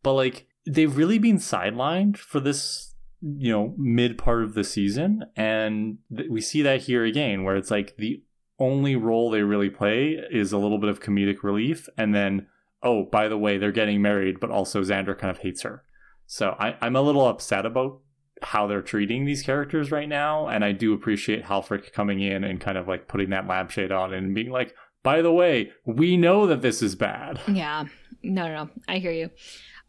but 0.04 0.14
like 0.14 0.48
they've 0.68 0.96
really 0.96 1.18
been 1.18 1.38
sidelined 1.38 2.16
for 2.16 2.40
this, 2.40 2.94
you 3.22 3.52
know, 3.52 3.74
mid 3.76 4.20
part 4.20 4.44
of 4.44 4.54
the 4.54 4.64
season, 4.64 5.24
and 5.36 5.98
th- 6.16 6.30
we 6.30 6.42
see 6.42 6.62
that 6.62 6.82
here 6.82 7.04
again, 7.04 7.44
where 7.44 7.56
it's 7.56 7.72
like 7.72 7.98
the 7.98 8.22
only 8.60 8.96
role 8.96 9.30
they 9.30 9.42
really 9.42 9.70
play 9.70 10.18
is 10.32 10.52
a 10.52 10.58
little 10.58 10.78
bit 10.78 10.90
of 10.90 11.00
comedic 11.00 11.44
relief, 11.44 11.88
and 11.98 12.14
then 12.14 12.48
oh, 12.84 13.04
by 13.04 13.28
the 13.28 13.38
way, 13.38 13.58
they're 13.58 13.72
getting 13.72 14.02
married, 14.02 14.40
but 14.40 14.52
also 14.52 14.82
Xander 14.82 15.18
kind 15.18 15.32
of 15.32 15.40
hates 15.40 15.64
her. 15.64 15.84
So 16.26 16.56
I, 16.60 16.76
I'm 16.82 16.96
a 16.96 17.02
little 17.02 17.28
upset 17.28 17.66
about 17.66 18.00
how 18.42 18.68
they're 18.68 18.82
treating 18.82 19.26
these 19.26 19.42
characters 19.42 19.92
right 19.92 20.08
now, 20.08 20.48
and 20.48 20.64
I 20.64 20.72
do 20.72 20.94
appreciate 20.94 21.46
Halfrek 21.46 21.92
coming 21.92 22.22
in 22.22 22.44
and 22.44 22.62
kind 22.62 22.78
of 22.78 22.88
like 22.88 23.08
putting 23.08 23.32
that 23.32 23.48
lampshade 23.48 23.92
on 23.92 24.14
and 24.14 24.36
being 24.36 24.52
like, 24.52 24.76
by 25.04 25.22
the 25.22 25.32
way, 25.32 25.72
we 25.86 26.18
know 26.18 26.46
that 26.48 26.62
this 26.62 26.82
is 26.82 26.96
bad. 26.96 27.40
Yeah. 27.48 27.86
No, 28.24 28.48
no, 28.48 28.66
no. 28.66 28.70
I 28.88 28.98
hear 28.98 29.12
you. 29.12 29.30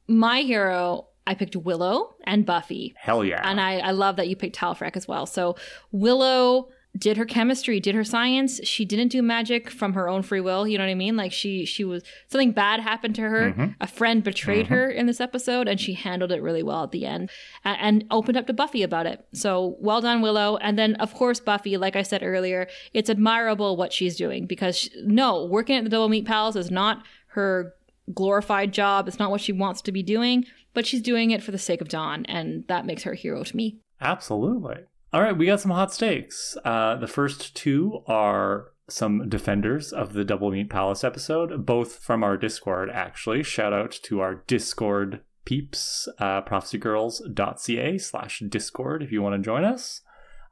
My 0.07 0.41
hero, 0.43 1.09
I 1.27 1.35
picked 1.35 1.57
Willow 1.57 2.15
and 2.25 2.47
Buffy. 2.47 2.95
Hell 2.97 3.25
yeah. 3.25 3.43
And 3.45 3.61
I, 3.61 3.79
I 3.79 3.91
love 3.91 4.17
that 4.17 4.29
you 4.29 4.37
picked 4.37 4.57
Halfrek 4.57 4.97
as 4.97 5.09
well. 5.09 5.27
So 5.27 5.57
Willow 5.93 6.69
did 6.97 7.17
her 7.17 7.25
chemistry, 7.27 7.79
did 7.81 7.95
her 7.95 8.03
science. 8.03 8.61
She 8.65 8.85
didn't 8.85 9.09
do 9.09 9.23
magic 9.23 9.71
from 9.71 9.93
her 9.93 10.09
own 10.09 10.23
free 10.23 10.41
will. 10.41 10.67
You 10.67 10.79
know 10.79 10.85
what 10.85 10.91
I 10.91 10.95
mean? 10.95 11.17
Like 11.17 11.33
she 11.33 11.65
she 11.65 11.85
was 11.85 12.03
something 12.29 12.51
bad 12.53 12.81
happened 12.81 13.15
to 13.17 13.23
her. 13.23 13.53
Mhm. 13.53 13.75
A 13.81 13.87
friend 13.87 14.25
betrayed 14.25 14.67
Mhm. 14.67 14.71
her 14.71 14.91
in 14.91 15.07
this 15.07 15.21
episode, 15.21 15.69
and 15.69 15.79
she 15.79 15.93
handled 15.93 16.33
it 16.33 16.43
really 16.43 16.63
well 16.63 16.83
at 16.85 16.91
the 16.91 17.05
end, 17.07 17.31
and, 17.65 17.77
and 17.81 18.05
opened 18.11 18.37
up 18.37 18.47
to 18.49 18.53
Buffy 18.53 18.83
about 18.83 19.07
it. 19.07 19.25
So 19.33 19.77
well 19.81 20.01
done, 20.01 20.23
Willow. 20.23 20.57
And 20.57 20.79
then 20.79 20.95
of 20.97 21.15
course 21.15 21.39
Buffy, 21.41 21.77
like 21.77 21.95
I 21.95 22.03
said 22.03 22.23
earlier, 22.25 22.67
it's 22.93 23.11
admirable 23.11 23.77
what 23.77 23.93
she's 23.93 24.17
doing 24.17 24.47
because 24.47 24.77
she, 24.79 24.91
no, 25.05 25.45
working 25.45 25.77
at 25.77 25.85
the 25.85 25.91
Doublemeat 25.95 26.25
Palace 26.25 26.57
is 26.57 26.71
not 26.71 27.05
her 27.29 27.75
glorified 28.15 28.73
job. 28.73 29.07
It's 29.07 29.19
not 29.19 29.31
what 29.31 29.43
she 29.43 29.53
wants 29.53 29.83
to 29.83 29.93
be 29.93 30.03
doing, 30.03 30.47
but 30.75 30.87
she's 30.87 31.03
doing 31.03 31.31
it 31.31 31.43
for 31.43 31.53
the 31.53 31.59
sake 31.59 31.81
of 31.83 31.89
Dawn, 31.89 32.25
and 32.27 32.65
that 32.69 32.87
makes 32.87 33.03
her 33.03 33.13
a 33.13 33.17
hero 33.17 33.45
to 33.45 33.57
me. 33.57 33.77
Absolutely. 34.01 34.79
All 35.11 35.23
right, 35.23 35.37
we 35.37 35.47
got 35.47 35.61
some 35.61 35.71
hot 35.71 35.93
stakes. 35.93 36.55
Uh, 36.67 36.97
the 36.97 37.07
first 37.07 37.57
two 37.57 38.03
are 38.07 38.73
some 38.91 39.29
defenders 39.29 39.91
of 39.91 40.13
the 40.13 40.25
Doublemeat 40.25 40.69
Palace 40.69 41.03
episode, 41.03 41.65
both 41.65 41.99
from 42.01 42.23
our 42.23 42.37
Discord, 42.37 42.91
actually. 42.93 43.43
Shout 43.43 43.73
out 43.73 43.91
to 44.03 44.21
our 44.21 44.43
Discord 44.47 45.23
peeps, 45.47 46.09
uh, 46.19 46.43
prophecygirls.ca 46.43 47.97
slash 47.97 48.43
Discord 48.51 49.03
if 49.03 49.11
you 49.11 49.23
want 49.23 49.35
to 49.35 49.45
join 49.45 49.65
us. 49.65 50.03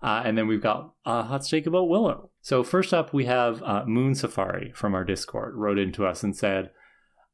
Uh, 0.03 0.23
and 0.25 0.39
then 0.39 0.47
we've 0.47 0.63
got 0.63 0.95
a 1.05 1.25
hot 1.25 1.45
stake 1.45 1.67
about 1.67 1.89
Willow. 1.89 2.31
So, 2.41 2.63
first 2.63 2.95
up, 2.95 3.13
we 3.13 3.27
have 3.27 3.63
uh, 3.63 3.85
Moon 3.87 4.15
Safari 4.15 4.73
from 4.75 4.95
our 4.95 5.05
Discord 5.05 5.55
wrote 5.55 5.79
into 5.79 6.07
us 6.07 6.23
and 6.23 6.35
said, 6.35 6.71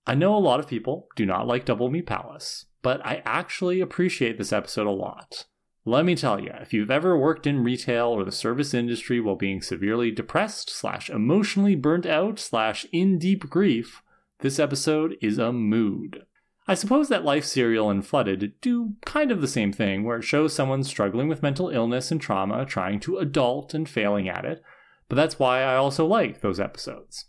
I 0.09 0.16
know 0.16 0.35
a 0.35 0.39
lot 0.39 0.59
of 0.59 0.66
people 0.66 1.07
do 1.15 1.24
not 1.24 1.47
like 1.47 1.66
Doublemeat 1.66 2.07
Palace, 2.07 2.66
but 2.82 3.05
I 3.07 3.23
actually 3.24 3.81
appreciate 3.81 4.39
this 4.39 4.53
episode 4.53 4.89
a 4.89 4.90
lot. 4.90 5.47
Let 5.84 6.04
me 6.04 6.14
tell 6.14 6.38
you, 6.38 6.52
if 6.60 6.72
you've 6.72 6.92
ever 6.92 7.18
worked 7.18 7.44
in 7.44 7.64
retail 7.64 8.06
or 8.06 8.24
the 8.24 8.30
service 8.30 8.72
industry 8.72 9.20
while 9.20 9.34
being 9.34 9.60
severely 9.60 10.12
depressed, 10.12 10.70
slash 10.70 11.10
emotionally 11.10 11.74
burnt 11.74 12.06
out, 12.06 12.38
slash 12.38 12.86
in 12.92 13.18
deep 13.18 13.50
grief, 13.50 14.00
this 14.38 14.60
episode 14.60 15.16
is 15.20 15.38
a 15.38 15.52
mood. 15.52 16.22
I 16.68 16.74
suppose 16.74 17.09
that 17.09 17.24
Life 17.24 17.44
Serial 17.44 17.90
and 17.90 18.06
Flooded 18.06 18.52
do 18.60 18.94
kind 19.04 19.32
of 19.32 19.40
the 19.40 19.48
same 19.48 19.72
thing, 19.72 20.04
where 20.04 20.18
it 20.18 20.24
shows 20.24 20.54
someone 20.54 20.84
struggling 20.84 21.26
with 21.26 21.42
mental 21.42 21.70
illness 21.70 22.12
and 22.12 22.20
trauma, 22.20 22.64
trying 22.64 23.00
to 23.00 23.18
adult 23.18 23.74
and 23.74 23.88
failing 23.88 24.28
at 24.28 24.44
it, 24.44 24.62
but 25.09 25.16
that's 25.16 25.40
why 25.40 25.62
I 25.62 25.74
also 25.74 26.06
like 26.06 26.42
those 26.42 26.60
episodes. 26.60 27.24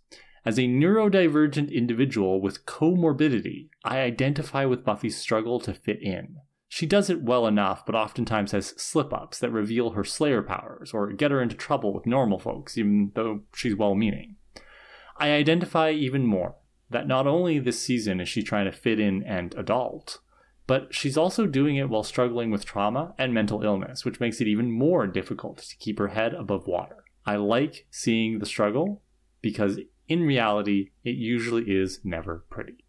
As 0.45 0.59
a 0.59 0.63
neurodivergent 0.63 1.73
individual 1.73 2.39
with 2.39 2.67
comorbidity, 2.67 3.69
I 3.84 4.01
identify 4.01 4.65
with 4.65 4.85
Buffy's 4.85 5.17
struggle 5.17 5.59
to 5.61 5.73
fit 5.73 6.03
in. 6.03 6.38
She 6.75 6.87
does 6.87 7.07
it 7.07 7.21
well 7.21 7.45
enough, 7.45 7.85
but 7.85 7.93
oftentimes 7.93 8.51
has 8.51 8.73
slip 8.81 9.13
ups 9.13 9.37
that 9.37 9.51
reveal 9.51 9.91
her 9.91 10.03
Slayer 10.03 10.41
powers 10.41 10.91
or 10.91 11.13
get 11.13 11.29
her 11.29 11.39
into 11.39 11.55
trouble 11.55 11.93
with 11.93 12.07
normal 12.07 12.39
folks, 12.39 12.79
even 12.79 13.11
though 13.13 13.41
she's 13.53 13.75
well 13.75 13.93
meaning. 13.93 14.37
I 15.17 15.33
identify 15.33 15.91
even 15.91 16.25
more 16.25 16.55
that 16.89 17.07
not 17.07 17.27
only 17.27 17.59
this 17.59 17.79
season 17.79 18.19
is 18.19 18.27
she 18.27 18.41
trying 18.41 18.65
to 18.65 18.71
fit 18.71 18.99
in 18.99 19.21
and 19.21 19.53
adult, 19.53 20.17
but 20.65 20.95
she's 20.95 21.15
also 21.15 21.45
doing 21.45 21.75
it 21.75 21.89
while 21.89 22.01
struggling 22.01 22.49
with 22.49 22.65
trauma 22.65 23.13
and 23.19 23.35
mental 23.35 23.63
illness, 23.63 24.03
which 24.03 24.19
makes 24.19 24.41
it 24.41 24.47
even 24.47 24.71
more 24.71 25.05
difficult 25.05 25.59
to 25.59 25.77
keep 25.77 25.99
her 25.99 26.07
head 26.07 26.33
above 26.33 26.65
water. 26.65 27.03
I 27.23 27.35
like 27.35 27.85
seeing 27.91 28.39
the 28.39 28.47
struggle 28.47 29.03
because 29.43 29.77
in 30.07 30.23
reality, 30.23 30.89
it 31.03 31.17
usually 31.17 31.65
is 31.65 31.99
never 32.03 32.45
pretty. 32.49 32.83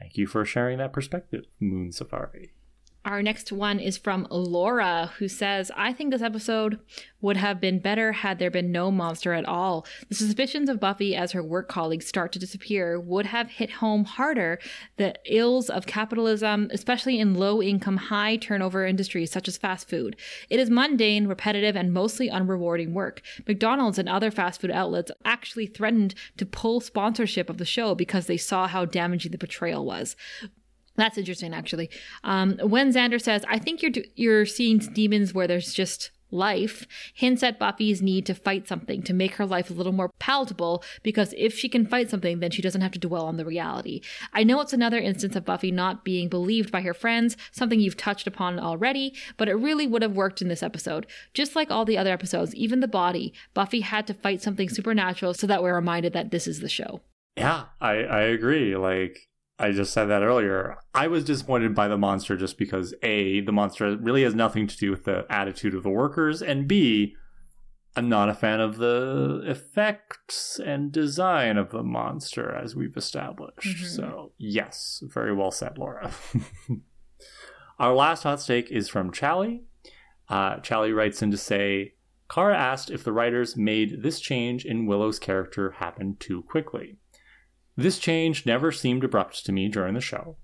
Thank 0.00 0.16
you 0.16 0.26
for 0.26 0.44
sharing 0.44 0.78
that 0.78 0.92
perspective, 0.92 1.44
Moon 1.60 1.92
Safari. 1.92 2.54
Our 3.04 3.22
next 3.22 3.52
one 3.52 3.80
is 3.80 3.96
from 3.96 4.26
Laura, 4.30 5.12
who 5.18 5.28
says, 5.28 5.70
I 5.76 5.92
think 5.92 6.10
this 6.10 6.20
episode 6.20 6.78
would 7.20 7.36
have 7.36 7.60
been 7.60 7.78
better 7.78 8.12
had 8.12 8.38
there 8.38 8.50
been 8.50 8.70
no 8.70 8.90
monster 8.90 9.32
at 9.32 9.46
all. 9.46 9.86
The 10.08 10.14
suspicions 10.14 10.68
of 10.68 10.78
Buffy 10.78 11.16
as 11.16 11.32
her 11.32 11.42
work 11.42 11.68
colleagues 11.68 12.06
start 12.06 12.32
to 12.32 12.38
disappear 12.38 13.00
would 13.00 13.26
have 13.26 13.50
hit 13.50 13.70
home 13.70 14.04
harder 14.04 14.58
the 14.98 15.14
ills 15.24 15.70
of 15.70 15.86
capitalism, 15.86 16.68
especially 16.70 17.18
in 17.18 17.34
low 17.34 17.62
income, 17.62 17.96
high 17.96 18.36
turnover 18.36 18.84
industries 18.84 19.32
such 19.32 19.48
as 19.48 19.56
fast 19.56 19.88
food. 19.88 20.16
It 20.50 20.60
is 20.60 20.68
mundane, 20.68 21.26
repetitive, 21.26 21.76
and 21.76 21.94
mostly 21.94 22.28
unrewarding 22.28 22.92
work. 22.92 23.22
McDonald's 23.46 23.98
and 23.98 24.08
other 24.08 24.30
fast 24.30 24.60
food 24.60 24.70
outlets 24.70 25.10
actually 25.24 25.66
threatened 25.66 26.14
to 26.36 26.46
pull 26.46 26.80
sponsorship 26.80 27.48
of 27.48 27.58
the 27.58 27.64
show 27.64 27.94
because 27.94 28.26
they 28.26 28.36
saw 28.36 28.66
how 28.66 28.84
damaging 28.84 29.32
the 29.32 29.38
portrayal 29.38 29.84
was. 29.84 30.14
That's 30.98 31.16
interesting, 31.16 31.54
actually. 31.54 31.90
Um, 32.24 32.58
when 32.58 32.92
Xander 32.92 33.22
says, 33.22 33.44
"I 33.48 33.58
think 33.58 33.82
you're 33.82 33.92
you're 34.16 34.44
seeing 34.44 34.78
demons 34.78 35.32
where 35.32 35.46
there's 35.46 35.72
just 35.72 36.10
life," 36.32 36.88
hints 37.14 37.44
at 37.44 37.56
Buffy's 37.56 38.02
need 38.02 38.26
to 38.26 38.34
fight 38.34 38.66
something 38.66 39.04
to 39.04 39.14
make 39.14 39.36
her 39.36 39.46
life 39.46 39.70
a 39.70 39.74
little 39.74 39.92
more 39.92 40.10
palatable. 40.18 40.82
Because 41.04 41.32
if 41.38 41.56
she 41.56 41.68
can 41.68 41.86
fight 41.86 42.10
something, 42.10 42.40
then 42.40 42.50
she 42.50 42.62
doesn't 42.62 42.80
have 42.80 42.90
to 42.90 42.98
dwell 42.98 43.26
on 43.26 43.36
the 43.36 43.44
reality. 43.44 44.00
I 44.32 44.42
know 44.42 44.60
it's 44.60 44.72
another 44.72 44.98
instance 44.98 45.36
of 45.36 45.44
Buffy 45.44 45.70
not 45.70 46.04
being 46.04 46.28
believed 46.28 46.72
by 46.72 46.80
her 46.80 46.94
friends, 46.94 47.36
something 47.52 47.78
you've 47.78 47.96
touched 47.96 48.26
upon 48.26 48.58
already, 48.58 49.14
but 49.36 49.48
it 49.48 49.54
really 49.54 49.86
would 49.86 50.02
have 50.02 50.16
worked 50.16 50.42
in 50.42 50.48
this 50.48 50.64
episode. 50.64 51.06
Just 51.32 51.54
like 51.54 51.70
all 51.70 51.84
the 51.84 51.96
other 51.96 52.12
episodes, 52.12 52.56
even 52.56 52.80
the 52.80 52.88
body, 52.88 53.32
Buffy 53.54 53.82
had 53.82 54.04
to 54.08 54.14
fight 54.14 54.42
something 54.42 54.68
supernatural 54.68 55.32
so 55.32 55.46
that 55.46 55.62
we're 55.62 55.76
reminded 55.76 56.12
that 56.14 56.32
this 56.32 56.48
is 56.48 56.58
the 56.58 56.68
show. 56.68 57.02
Yeah, 57.36 57.66
I 57.80 58.02
I 58.02 58.20
agree. 58.22 58.76
Like 58.76 59.28
I 59.58 59.72
just 59.72 59.92
said 59.92 60.06
that 60.06 60.22
earlier. 60.22 60.78
I 60.94 61.08
was 61.08 61.24
disappointed 61.24 61.74
by 61.74 61.88
the 61.88 61.98
monster 61.98 62.36
just 62.36 62.58
because 62.58 62.94
A, 63.02 63.40
the 63.40 63.52
monster 63.52 63.96
really 63.96 64.22
has 64.22 64.34
nothing 64.34 64.66
to 64.66 64.76
do 64.76 64.90
with 64.90 65.04
the 65.04 65.26
attitude 65.28 65.74
of 65.74 65.82
the 65.82 65.90
workers, 65.90 66.40
and 66.42 66.68
B, 66.68 67.16
I'm 67.96 68.08
not 68.08 68.28
a 68.28 68.34
fan 68.34 68.60
of 68.60 68.76
the 68.76 69.42
effects 69.44 70.60
and 70.64 70.92
design 70.92 71.56
of 71.56 71.70
the 71.70 71.82
monster 71.82 72.54
as 72.54 72.76
we've 72.76 72.96
established. 72.96 73.78
Mm-hmm. 73.78 73.86
So, 73.86 74.32
yes, 74.38 75.02
very 75.04 75.34
well 75.34 75.50
said, 75.50 75.78
Laura. 75.78 76.12
Our 77.80 77.94
last 77.94 78.22
hot 78.22 78.40
stake 78.40 78.70
is 78.70 78.88
from 78.88 79.10
Chally. 79.10 79.64
Uh, 80.28 80.58
Chally 80.60 80.92
writes 80.92 81.22
in 81.22 81.32
to 81.32 81.36
say, 81.36 81.94
Kara 82.30 82.56
asked 82.56 82.90
if 82.90 83.02
the 83.02 83.12
writers 83.12 83.56
made 83.56 84.02
this 84.02 84.20
change 84.20 84.64
in 84.64 84.86
Willow's 84.86 85.18
character 85.18 85.72
happen 85.72 86.16
too 86.20 86.42
quickly. 86.42 86.98
This 87.78 88.00
change 88.00 88.44
never 88.44 88.72
seemed 88.72 89.04
abrupt 89.04 89.46
to 89.46 89.52
me 89.52 89.68
during 89.68 89.94
the 89.94 90.00
show. 90.00 90.36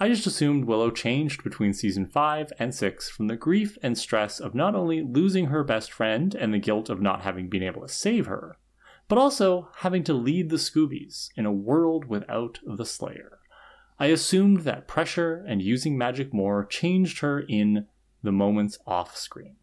I 0.00 0.08
just 0.08 0.26
assumed 0.26 0.64
Willow 0.64 0.90
changed 0.90 1.44
between 1.44 1.72
season 1.72 2.04
5 2.04 2.52
and 2.58 2.74
6 2.74 3.08
from 3.08 3.28
the 3.28 3.36
grief 3.36 3.78
and 3.80 3.96
stress 3.96 4.40
of 4.40 4.56
not 4.56 4.74
only 4.74 5.00
losing 5.00 5.46
her 5.46 5.62
best 5.62 5.92
friend 5.92 6.34
and 6.34 6.52
the 6.52 6.58
guilt 6.58 6.90
of 6.90 7.00
not 7.00 7.22
having 7.22 7.48
been 7.48 7.62
able 7.62 7.82
to 7.82 7.88
save 7.88 8.26
her, 8.26 8.58
but 9.06 9.18
also 9.18 9.68
having 9.76 10.02
to 10.02 10.12
lead 10.12 10.50
the 10.50 10.56
Scoobies 10.56 11.28
in 11.36 11.46
a 11.46 11.52
world 11.52 12.06
without 12.06 12.58
the 12.66 12.84
Slayer. 12.84 13.38
I 14.00 14.06
assumed 14.06 14.62
that 14.62 14.88
pressure 14.88 15.44
and 15.46 15.62
using 15.62 15.96
magic 15.96 16.34
more 16.34 16.64
changed 16.64 17.20
her 17.20 17.38
in 17.38 17.86
the 18.24 18.32
moments 18.32 18.80
off 18.84 19.16
screen. 19.16 19.54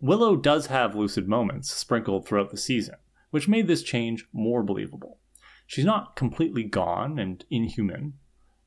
Willow 0.00 0.36
does 0.36 0.66
have 0.66 0.94
lucid 0.94 1.26
moments 1.26 1.68
sprinkled 1.68 2.28
throughout 2.28 2.52
the 2.52 2.56
season, 2.56 2.94
which 3.32 3.48
made 3.48 3.66
this 3.66 3.82
change 3.82 4.28
more 4.32 4.62
believable 4.62 5.18
she's 5.66 5.84
not 5.84 6.16
completely 6.16 6.64
gone 6.64 7.18
and 7.18 7.44
inhuman. 7.50 8.14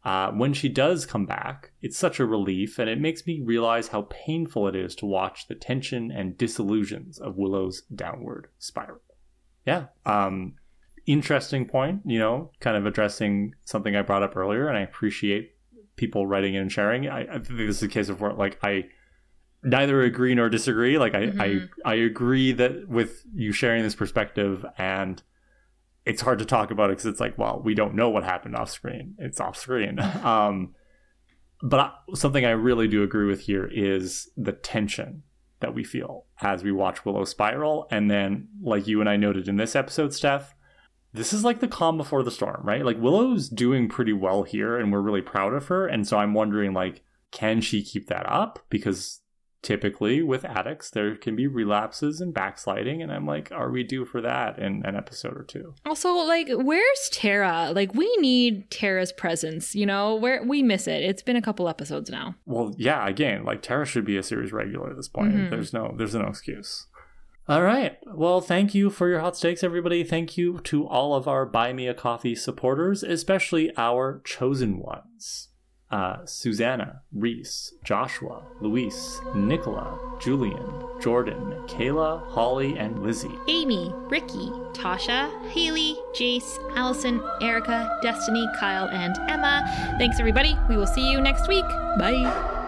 Uh, 0.03 0.31
when 0.31 0.53
she 0.53 0.69
does 0.69 1.05
come 1.05 1.25
back, 1.25 1.71
it's 1.81 1.97
such 1.97 2.19
a 2.19 2.25
relief, 2.25 2.79
and 2.79 2.89
it 2.89 3.01
makes 3.01 3.27
me 3.27 3.41
realize 3.43 3.89
how 3.89 4.07
painful 4.09 4.67
it 4.67 4.75
is 4.75 4.95
to 4.95 5.05
watch 5.05 5.47
the 5.47 5.55
tension 5.55 6.09
and 6.09 6.37
disillusions 6.37 7.19
of 7.19 7.35
Willow's 7.35 7.81
downward 7.93 8.47
spiral. 8.59 9.01
Yeah, 9.65 9.87
um, 10.05 10.53
interesting 11.05 11.67
point, 11.67 12.01
you 12.05 12.17
know, 12.17 12.51
kind 12.61 12.77
of 12.77 12.85
addressing 12.85 13.55
something 13.65 13.95
I 13.95 14.01
brought 14.01 14.23
up 14.23 14.37
earlier, 14.37 14.69
and 14.69 14.77
I 14.77 14.81
appreciate 14.81 15.55
people 15.97 16.25
writing 16.25 16.53
in 16.55 16.61
and 16.61 16.71
sharing. 16.71 17.09
I, 17.09 17.23
I 17.23 17.39
think 17.39 17.57
this 17.57 17.77
is 17.77 17.83
a 17.83 17.89
case 17.89 18.07
of 18.07 18.21
where, 18.21 18.31
like, 18.31 18.57
I 18.63 18.85
neither 19.63 20.01
agree 20.01 20.33
nor 20.33 20.47
disagree. 20.47 20.97
Like, 20.97 21.13
I, 21.13 21.25
mm-hmm. 21.25 21.65
I, 21.85 21.91
I 21.91 21.95
agree 21.95 22.53
that 22.53 22.87
with 22.87 23.21
you 23.33 23.51
sharing 23.51 23.83
this 23.83 23.95
perspective 23.95 24.65
and 24.77 25.21
it's 26.09 26.23
hard 26.23 26.39
to 26.39 26.45
talk 26.45 26.71
about 26.71 26.89
it 26.89 26.93
because 26.93 27.05
it's 27.05 27.19
like, 27.19 27.37
well, 27.37 27.61
we 27.63 27.75
don't 27.75 27.93
know 27.93 28.09
what 28.09 28.23
happened 28.23 28.55
off 28.55 28.71
screen. 28.71 29.13
It's 29.19 29.39
off 29.39 29.55
screen. 29.55 29.99
um, 30.23 30.73
but 31.61 31.79
I, 31.79 31.91
something 32.15 32.43
I 32.43 32.51
really 32.51 32.87
do 32.87 33.03
agree 33.03 33.27
with 33.27 33.41
here 33.41 33.69
is 33.71 34.27
the 34.35 34.51
tension 34.51 35.21
that 35.59 35.75
we 35.75 35.83
feel 35.83 36.25
as 36.41 36.63
we 36.63 36.71
watch 36.71 37.05
Willow 37.05 37.25
spiral. 37.25 37.87
And 37.91 38.09
then, 38.09 38.47
like 38.59 38.87
you 38.87 39.01
and 39.01 39.09
I 39.09 39.17
noted 39.17 39.47
in 39.47 39.57
this 39.57 39.75
episode, 39.75 40.11
Steph, 40.11 40.55
this 41.13 41.31
is 41.31 41.43
like 41.43 41.59
the 41.59 41.67
calm 41.67 41.97
before 41.97 42.23
the 42.23 42.31
storm, 42.31 42.61
right? 42.63 42.83
Like 42.83 42.97
Willow's 42.99 43.47
doing 43.47 43.87
pretty 43.87 44.13
well 44.13 44.41
here 44.41 44.79
and 44.79 44.91
we're 44.91 45.01
really 45.01 45.21
proud 45.21 45.53
of 45.53 45.67
her. 45.67 45.85
And 45.85 46.07
so 46.07 46.17
I'm 46.17 46.33
wondering, 46.33 46.73
like, 46.73 47.03
can 47.31 47.61
she 47.61 47.83
keep 47.83 48.07
that 48.07 48.27
up? 48.27 48.65
Because 48.71 49.19
typically 49.61 50.21
with 50.23 50.45
addicts 50.45 50.89
there 50.89 51.15
can 51.15 51.35
be 51.35 51.45
relapses 51.45 52.21
and 52.21 52.33
backsliding 52.33 53.01
and 53.01 53.11
i'm 53.11 53.25
like 53.25 53.51
are 53.51 53.69
we 53.69 53.83
due 53.83 54.05
for 54.05 54.21
that 54.21 54.57
in 54.57 54.85
an 54.85 54.95
episode 54.95 55.35
or 55.35 55.43
two? 55.43 55.73
Also 55.85 56.13
like 56.13 56.47
where's 56.49 57.09
tara? 57.11 57.71
Like 57.73 57.93
we 57.93 58.13
need 58.17 58.69
tara's 58.71 59.11
presence 59.11 59.75
you 59.75 59.85
know? 59.85 60.15
Where 60.15 60.43
we 60.43 60.63
miss 60.63 60.87
it. 60.87 61.03
It's 61.03 61.21
been 61.21 61.35
a 61.35 61.41
couple 61.41 61.67
episodes 61.67 62.09
now. 62.09 62.35
Well 62.45 62.73
yeah 62.77 63.07
again 63.07 63.43
like 63.43 63.61
tara 63.61 63.85
should 63.85 64.05
be 64.05 64.17
a 64.17 64.23
series 64.23 64.51
regular 64.51 64.89
at 64.91 64.95
this 64.95 65.09
point. 65.09 65.35
Mm-hmm. 65.35 65.49
there's 65.49 65.73
no 65.73 65.93
there's 65.97 66.15
no 66.15 66.27
excuse. 66.27 66.87
All 67.47 67.63
right. 67.63 67.97
Well, 68.05 68.41
thank 68.41 68.75
you 68.75 68.91
for 68.91 69.09
your 69.09 69.21
hot 69.21 69.35
stakes, 69.35 69.63
everybody. 69.63 70.03
Thank 70.03 70.37
you 70.37 70.59
to 70.65 70.87
all 70.87 71.15
of 71.15 71.27
our 71.27 71.47
Buy 71.47 71.73
Me 71.73 71.87
a 71.87 71.95
Coffee 71.95 72.35
supporters, 72.35 73.01
especially 73.01 73.71
our 73.75 74.21
chosen 74.23 74.77
ones 74.77 75.48
uh, 75.91 76.25
Suzannah, 76.25 77.01
Reece, 77.11 77.73
Joshua, 77.83 78.43
Louise, 78.61 79.19
Nicola, 79.33 79.97
Julian, 80.19 80.83
Jordan, 80.99 81.63
Kayla, 81.67 82.29
Holli, 82.31 82.77
and 82.79 83.01
Lizzie. 83.01 83.31
Amie, 83.47 83.93
Rickey, 84.09 84.51
Tasha, 84.73 85.29
Haley, 85.49 85.97
Jace, 86.13 86.59
Allison, 86.75 87.21
Erika, 87.41 87.99
Destiny, 88.01 88.47
Kyle, 88.59 88.87
and 88.89 89.17
Emma. 89.29 89.63
Thanks, 89.97 90.19
everybody. 90.19 90.57
We 90.67 90.77
will 90.77 90.87
see 90.87 91.09
you 91.11 91.21
next 91.21 91.47
week. 91.47 91.67
Bye. 91.97 92.58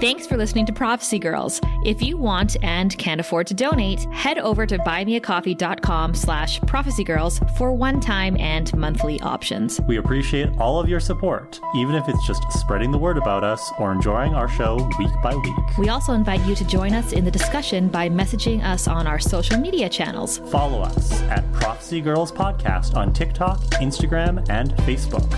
Thanks 0.00 0.26
for 0.26 0.36
listening 0.36 0.66
to 0.66 0.72
Prophecy 0.72 1.20
Girls. 1.20 1.60
If 1.84 2.02
you 2.02 2.16
want 2.16 2.56
and 2.62 2.96
can 2.98 3.20
afford 3.20 3.46
to 3.46 3.54
donate, 3.54 4.00
head 4.12 4.38
over 4.38 4.66
to 4.66 4.76
buymeacoffee.com 4.78 6.14
slash 6.14 6.60
prophecygirls 6.60 7.56
for 7.56 7.72
one-time 7.72 8.36
and 8.38 8.74
monthly 8.76 9.20
options. 9.20 9.80
We 9.82 9.98
appreciate 9.98 10.50
all 10.58 10.80
of 10.80 10.88
your 10.88 10.98
support, 11.00 11.60
even 11.76 11.94
if 11.94 12.08
it's 12.08 12.26
just 12.26 12.42
spreading 12.52 12.90
the 12.90 12.98
word 12.98 13.16
about 13.16 13.44
us 13.44 13.72
or 13.78 13.92
enjoying 13.92 14.34
our 14.34 14.48
show 14.48 14.76
week 14.98 15.12
by 15.22 15.34
week. 15.34 15.78
We 15.78 15.88
also 15.88 16.12
invite 16.12 16.44
you 16.44 16.56
to 16.56 16.64
join 16.66 16.92
us 16.92 17.12
in 17.12 17.24
the 17.24 17.30
discussion 17.30 17.88
by 17.88 18.10
messaging 18.10 18.64
us 18.64 18.88
on 18.88 19.06
our 19.06 19.20
social 19.20 19.58
media 19.58 19.88
channels. 19.88 20.38
Follow 20.50 20.80
us 20.82 21.22
at 21.22 21.50
Prophecy 21.52 22.00
Girls 22.00 22.32
Podcast 22.32 22.96
on 22.96 23.12
TikTok, 23.12 23.60
Instagram, 23.80 24.44
and 24.50 24.70
Facebook 24.78 25.30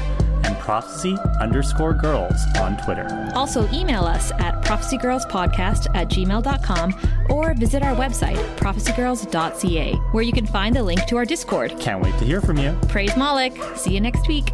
and 0.46 0.56
prophecy 0.58 1.16
underscore 1.40 1.92
girls 1.92 2.40
on 2.58 2.76
Twitter. 2.78 3.30
Also, 3.34 3.68
email 3.72 4.04
us 4.04 4.30
at 4.38 4.62
prophecygirlspodcast 4.62 5.94
at 5.94 6.08
gmail.com 6.08 6.94
or 7.30 7.54
visit 7.54 7.82
our 7.82 7.94
website, 7.94 8.36
prophecygirls.ca, 8.56 9.94
where 10.12 10.24
you 10.24 10.32
can 10.32 10.46
find 10.46 10.74
the 10.74 10.82
link 10.82 11.04
to 11.06 11.16
our 11.16 11.24
Discord. 11.24 11.78
Can't 11.78 12.02
wait 12.02 12.16
to 12.18 12.24
hear 12.24 12.40
from 12.40 12.56
you. 12.56 12.78
Praise 12.88 13.16
Moloch. 13.16 13.76
See 13.76 13.92
you 13.92 14.00
next 14.00 14.28
week. 14.28 14.50